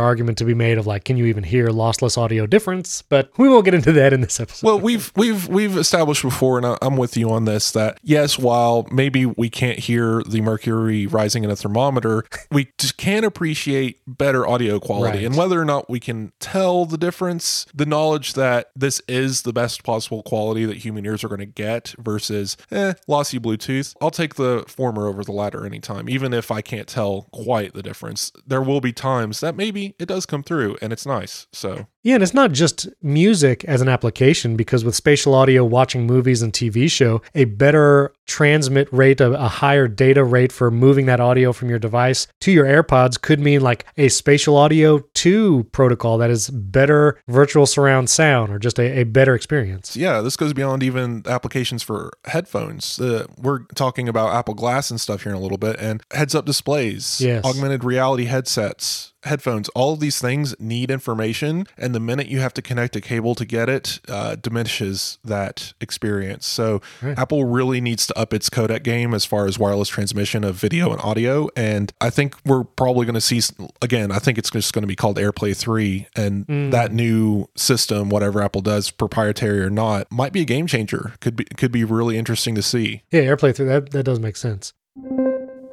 argument 0.00 0.36
to 0.38 0.44
be 0.44 0.52
made 0.52 0.76
of 0.76 0.86
like, 0.86 1.04
can 1.04 1.16
you 1.16 1.24
even 1.26 1.44
hear 1.44 1.68
lossless 1.68 2.18
audio 2.18 2.46
difference? 2.46 3.00
But 3.02 3.30
we 3.38 3.48
won't 3.48 3.64
get 3.64 3.72
into 3.72 3.92
that 3.92 4.12
in 4.12 4.20
this 4.20 4.38
episode. 4.38 4.66
Well, 4.66 4.78
we've 4.80 5.10
we've 5.16 5.48
we've 5.48 5.78
established 5.78 6.22
before, 6.22 6.58
and 6.58 6.76
I'm 6.82 6.96
with 6.98 7.16
you 7.16 7.30
on 7.30 7.46
this 7.46 7.70
that 7.72 7.98
yes, 8.02 8.38
while 8.38 8.86
maybe 8.90 9.24
we 9.24 9.48
can't 9.48 9.78
hear 9.78 10.22
the 10.28 10.42
mercury 10.42 11.06
rising 11.06 11.42
in 11.42 11.50
a 11.50 11.56
thermometer, 11.56 12.24
we 12.50 12.68
just 12.76 12.98
can 12.98 13.24
appreciate 13.24 13.98
better 14.06 14.46
audio 14.46 14.78
quality, 14.78 15.18
Right. 15.18 15.24
and 15.26 15.36
whether 15.36 15.58
or 15.58 15.64
not 15.64 15.88
we 15.88 16.00
can 16.00 16.32
tell 16.38 16.84
the 16.84 16.98
difference, 16.98 17.64
the 17.74 17.86
knowledge 17.86 18.34
that 18.34 18.70
this 18.76 19.00
is 19.08 19.42
the 19.42 19.52
best 19.54 19.84
possible 19.84 20.22
quality 20.22 20.66
that 20.66 20.78
human 20.78 21.06
ears 21.06 21.24
are 21.24 21.28
going 21.28 21.38
to 21.40 21.46
get 21.46 21.94
versus 21.98 22.56
eh, 22.70 22.92
lossy 23.06 23.37
Bluetooth. 23.40 23.94
I'll 24.00 24.10
take 24.10 24.34
the 24.34 24.64
former 24.66 25.06
over 25.06 25.24
the 25.24 25.32
latter 25.32 25.64
anytime, 25.64 26.08
even 26.08 26.32
if 26.32 26.50
I 26.50 26.60
can't 26.60 26.88
tell 26.88 27.28
quite 27.32 27.74
the 27.74 27.82
difference. 27.82 28.32
There 28.46 28.62
will 28.62 28.80
be 28.80 28.92
times 28.92 29.40
that 29.40 29.56
maybe 29.56 29.94
it 29.98 30.06
does 30.06 30.26
come 30.26 30.42
through, 30.42 30.76
and 30.80 30.92
it's 30.92 31.06
nice. 31.06 31.46
So 31.52 31.86
Yeah, 32.02 32.14
and 32.14 32.22
it's 32.22 32.34
not 32.34 32.52
just 32.52 32.88
music 33.02 33.64
as 33.64 33.80
an 33.80 33.88
application 33.88 34.56
because 34.56 34.84
with 34.84 34.94
spatial 34.94 35.34
audio, 35.34 35.64
watching 35.64 36.06
movies 36.06 36.42
and 36.42 36.52
TV 36.52 36.90
show, 36.90 37.22
a 37.34 37.44
better 37.44 38.12
transmit 38.26 38.92
rate, 38.92 39.20
a, 39.20 39.32
a 39.32 39.48
higher 39.48 39.88
data 39.88 40.24
rate 40.24 40.52
for 40.52 40.70
moving 40.70 41.06
that 41.06 41.20
audio 41.20 41.52
from 41.52 41.70
your 41.70 41.78
device 41.78 42.26
to 42.40 42.52
your 42.52 42.66
AirPods 42.66 43.20
could 43.20 43.40
mean 43.40 43.60
like 43.60 43.84
a 43.96 44.08
spatial 44.08 44.56
audio 44.56 44.98
2 45.14 45.64
protocol 45.72 46.18
that 46.18 46.30
is 46.30 46.50
better 46.50 47.20
virtual 47.28 47.66
surround 47.66 48.10
sound 48.10 48.52
or 48.52 48.58
just 48.58 48.78
a, 48.78 49.00
a 49.00 49.04
better 49.04 49.34
experience. 49.34 49.96
yeah, 49.96 50.20
this 50.20 50.36
goes 50.36 50.52
beyond 50.52 50.82
even 50.82 51.22
applications 51.26 51.82
for 51.82 52.10
headphones. 52.26 53.00
Uh, 53.00 53.26
we're 53.36 53.64
talking 53.74 54.08
about 54.08 54.34
Apple 54.34 54.54
Glass 54.54 54.90
and 54.90 55.00
stuff 55.00 55.22
here 55.22 55.32
in 55.32 55.38
a 55.38 55.40
little 55.40 55.58
bit, 55.58 55.76
and 55.78 56.02
heads 56.12 56.34
up 56.34 56.44
displays, 56.46 57.20
Yes. 57.20 57.44
augmented 57.44 57.84
reality 57.84 58.24
headsets, 58.24 59.12
headphones. 59.24 59.68
All 59.70 59.92
of 59.94 60.00
these 60.00 60.18
things 60.20 60.54
need 60.60 60.90
information, 60.90 61.66
and 61.76 61.94
the 61.94 62.00
minute 62.00 62.28
you 62.28 62.38
have 62.40 62.54
to 62.54 62.62
connect 62.62 62.94
a 62.96 63.00
cable 63.00 63.34
to 63.34 63.44
get 63.44 63.68
it, 63.68 64.00
uh, 64.08 64.36
diminishes 64.36 65.18
that 65.24 65.72
experience. 65.80 66.46
So 66.46 66.80
Right. 67.02 67.18
Apple 67.18 67.44
really 67.44 67.80
needs 67.80 68.06
to 68.08 68.18
up 68.18 68.32
its 68.32 68.48
codec 68.48 68.82
game 68.82 69.14
as 69.14 69.24
far 69.24 69.46
as 69.46 69.58
wireless 69.58 69.88
transmission 69.88 70.44
of 70.44 70.54
video 70.56 70.92
and 70.92 71.00
audio. 71.00 71.48
And 71.56 71.92
I 72.00 72.10
think 72.10 72.34
we're 72.44 72.64
probably 72.64 73.06
going 73.06 73.14
to 73.14 73.20
see 73.20 73.40
again. 73.82 74.10
I 74.12 74.18
think 74.18 74.38
it's 74.38 74.50
just 74.50 74.72
going 74.72 74.82
to 74.82 74.88
be 74.88 74.96
called 74.96 75.16
AirPlay 75.18 75.56
three, 75.56 76.06
and 76.16 76.46
Mm. 76.46 76.70
that 76.70 76.92
new 76.92 77.46
system, 77.56 78.08
whatever 78.08 78.40
Apple 78.42 78.60
does, 78.60 78.90
proprietary 78.90 79.60
or 79.60 79.70
not, 79.70 80.10
might 80.10 80.32
be 80.32 80.40
a 80.42 80.44
game 80.44 80.66
changer. 80.66 81.14
Could 81.20 81.36
be 81.36 81.44
could 81.44 81.72
be 81.72 81.84
really 81.84 82.16
interesting 82.16 82.54
to 82.54 82.62
see. 82.62 83.02
Yeah, 83.10 83.22
AirPlay 83.22 83.54
3, 83.54 83.66
that, 83.66 83.90
that 83.90 84.04
does 84.04 84.20
make 84.20 84.36
sense. 84.36 84.72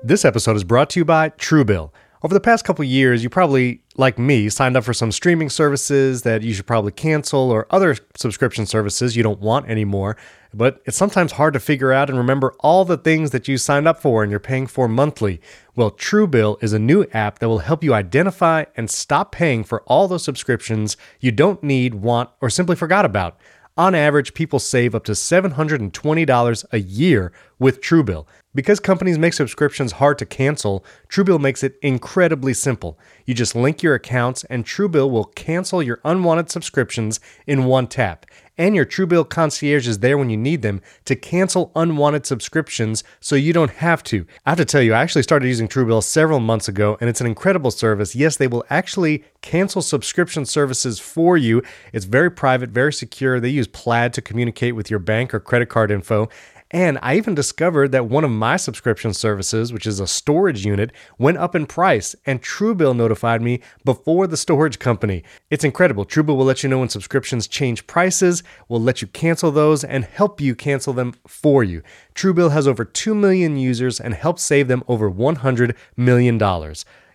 This 0.03 0.23
episode 0.25 0.55
is 0.55 0.63
brought 0.63 0.89
to 0.91 0.99
you 0.99 1.05
by 1.05 1.29
Truebill. 1.29 1.91
Over 2.25 2.33
the 2.33 2.39
past 2.39 2.65
couple 2.65 2.83
years, 2.83 3.21
you 3.21 3.29
probably, 3.29 3.81
like 3.97 4.17
me, 4.17 4.49
signed 4.49 4.75
up 4.75 4.83
for 4.83 4.95
some 4.95 5.11
streaming 5.11 5.47
services 5.47 6.23
that 6.23 6.41
you 6.41 6.55
should 6.55 6.65
probably 6.65 6.91
cancel 6.91 7.51
or 7.51 7.67
other 7.69 7.95
subscription 8.15 8.65
services 8.65 9.15
you 9.15 9.21
don't 9.21 9.39
want 9.39 9.69
anymore. 9.69 10.17
But 10.51 10.81
it's 10.85 10.97
sometimes 10.97 11.33
hard 11.33 11.53
to 11.53 11.59
figure 11.59 11.91
out 11.91 12.09
and 12.09 12.17
remember 12.17 12.55
all 12.61 12.83
the 12.83 12.97
things 12.97 13.29
that 13.29 13.47
you 13.47 13.59
signed 13.59 13.87
up 13.87 14.01
for 14.01 14.23
and 14.23 14.31
you're 14.31 14.39
paying 14.39 14.65
for 14.65 14.87
monthly. 14.87 15.39
Well, 15.75 15.91
Truebill 15.91 16.63
is 16.63 16.73
a 16.73 16.79
new 16.79 17.05
app 17.13 17.37
that 17.37 17.47
will 17.47 17.59
help 17.59 17.83
you 17.83 17.93
identify 17.93 18.65
and 18.75 18.89
stop 18.89 19.31
paying 19.31 19.63
for 19.63 19.83
all 19.83 20.07
those 20.07 20.23
subscriptions 20.23 20.97
you 21.19 21.31
don't 21.31 21.61
need, 21.61 21.93
want, 21.93 22.31
or 22.41 22.49
simply 22.49 22.75
forgot 22.75 23.05
about. 23.05 23.37
On 23.77 23.93
average, 23.93 24.33
people 24.33 24.59
save 24.59 24.95
up 24.95 25.03
to 25.03 25.11
$720 25.11 26.65
a 26.71 26.79
year 26.79 27.33
with 27.59 27.81
Truebill. 27.81 28.25
Because 28.53 28.79
companies 28.79 29.17
make 29.17 29.33
subscriptions 29.33 29.93
hard 29.93 30.17
to 30.19 30.25
cancel, 30.25 30.85
Truebill 31.09 31.41
makes 31.41 31.61
it 31.61 31.77
incredibly 31.81 32.53
simple. 32.53 32.97
You 33.25 33.33
just 33.33 33.53
link 33.53 33.83
your 33.83 33.93
accounts, 33.93 34.45
and 34.45 34.63
Truebill 34.63 35.11
will 35.11 35.25
cancel 35.25 35.83
your 35.83 35.99
unwanted 36.05 36.49
subscriptions 36.49 37.19
in 37.45 37.65
one 37.65 37.87
tap. 37.87 38.25
And 38.57 38.73
your 38.73 38.85
Truebill 38.85 39.29
concierge 39.29 39.87
is 39.87 39.99
there 39.99 40.17
when 40.17 40.29
you 40.29 40.37
need 40.37 40.61
them 40.61 40.81
to 41.03 41.15
cancel 41.15 41.71
unwanted 41.75 42.25
subscriptions 42.25 43.03
so 43.19 43.35
you 43.35 43.51
don't 43.51 43.71
have 43.71 44.01
to. 44.03 44.25
I 44.45 44.51
have 44.51 44.57
to 44.59 44.65
tell 44.65 44.81
you, 44.81 44.93
I 44.93 45.01
actually 45.01 45.23
started 45.23 45.47
using 45.47 45.67
Truebill 45.67 46.03
several 46.03 46.39
months 46.39 46.69
ago, 46.69 46.97
and 47.01 47.09
it's 47.09 47.19
an 47.19 47.27
incredible 47.27 47.71
service. 47.71 48.15
Yes, 48.15 48.37
they 48.37 48.47
will 48.47 48.63
actually 48.69 49.25
cancel 49.41 49.81
subscription 49.81 50.45
services 50.45 50.99
for 50.99 51.35
you. 51.35 51.61
It's 51.91 52.05
very 52.05 52.31
private, 52.31 52.69
very 52.69 52.93
secure. 52.93 53.41
They 53.41 53.49
use 53.49 53.67
Plaid 53.67 54.13
to 54.13 54.21
communicate 54.21 54.75
with 54.75 54.89
your 54.89 54.99
bank 54.99 55.33
or 55.33 55.41
credit 55.41 55.67
card 55.67 55.91
info. 55.91 56.29
And 56.71 56.97
I 57.03 57.15
even 57.15 57.35
discovered 57.35 57.91
that 57.91 58.07
one 58.07 58.23
of 58.23 58.31
my 58.31 58.57
subscription 58.57 59.13
services, 59.13 59.71
which 59.71 59.85
is 59.85 59.99
a 59.99 60.07
storage 60.07 60.65
unit, 60.65 60.91
went 61.19 61.37
up 61.37 61.53
in 61.55 61.67
price, 61.67 62.15
and 62.25 62.41
Truebill 62.41 62.95
notified 62.95 63.41
me 63.41 63.61
before 63.83 64.25
the 64.25 64.35
storage 64.35 64.79
company. 64.79 65.23
It's 65.51 65.63
incredible. 65.63 66.05
Truebill 66.05 66.35
will 66.35 66.45
let 66.45 66.63
you 66.63 66.69
know 66.69 66.79
when 66.79 66.89
subscriptions 66.89 67.47
change 67.47 67.85
prices, 67.85 68.41
will 68.67 68.81
let 68.81 69.01
you 69.01 69.07
cancel 69.07 69.51
those, 69.51 69.83
and 69.83 70.05
help 70.05 70.41
you 70.41 70.55
cancel 70.55 70.91
them 70.91 71.13
for 71.27 71.63
you. 71.63 71.83
Truebill 72.15 72.51
has 72.51 72.67
over 72.67 72.83
2 72.83 73.13
million 73.13 73.57
users 73.57 74.01
and 74.01 74.15
helps 74.15 74.41
save 74.41 74.67
them 74.67 74.83
over 74.87 75.09
$100 75.09 75.75
million. 75.95 76.41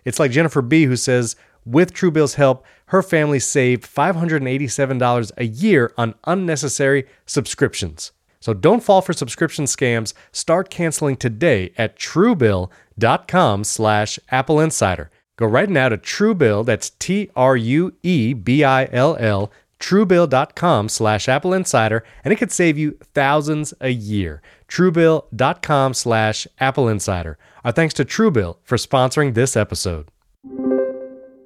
It's 0.05 0.19
like 0.19 0.31
Jennifer 0.31 0.61
B., 0.61 0.85
who 0.85 0.95
says, 0.95 1.35
with 1.65 1.93
Truebill's 1.93 2.35
help, 2.35 2.65
her 2.87 3.03
family 3.03 3.39
saved 3.39 3.83
$587 3.83 5.31
a 5.37 5.45
year 5.45 5.93
on 5.97 6.15
unnecessary 6.25 7.05
subscriptions. 7.25 8.11
So 8.41 8.53
don't 8.53 8.83
fall 8.83 9.01
for 9.01 9.13
subscription 9.13 9.63
scams. 9.63 10.13
Start 10.33 10.69
canceling 10.69 11.15
today 11.15 11.71
at 11.77 11.97
truebill.com 11.97 13.63
slash 13.63 14.19
Apple 14.29 14.59
Insider. 14.59 15.09
Go 15.37 15.45
right 15.47 15.69
now 15.69 15.87
to 15.89 15.97
Truebill, 15.97 16.65
that's 16.65 16.91
T-R-U-E-B-I-L-L, 16.91 17.31
truebill.com 19.79 20.89
slash 20.89 21.27
Apple 21.27 21.53
Insider, 21.53 22.03
and 22.23 22.31
it 22.31 22.35
could 22.35 22.51
save 22.51 22.77
you 22.77 22.97
thousands 23.15 23.73
a 23.81 23.89
year. 23.89 24.41
Truebill.com 24.67 25.93
slash 25.95 26.47
Apple 26.59 26.87
Insider. 26.87 27.39
Our 27.63 27.71
thanks 27.71 27.93
to 27.95 28.05
Truebill 28.05 28.57
for 28.63 28.77
sponsoring 28.77 29.33
this 29.33 29.55
episode. 29.57 30.09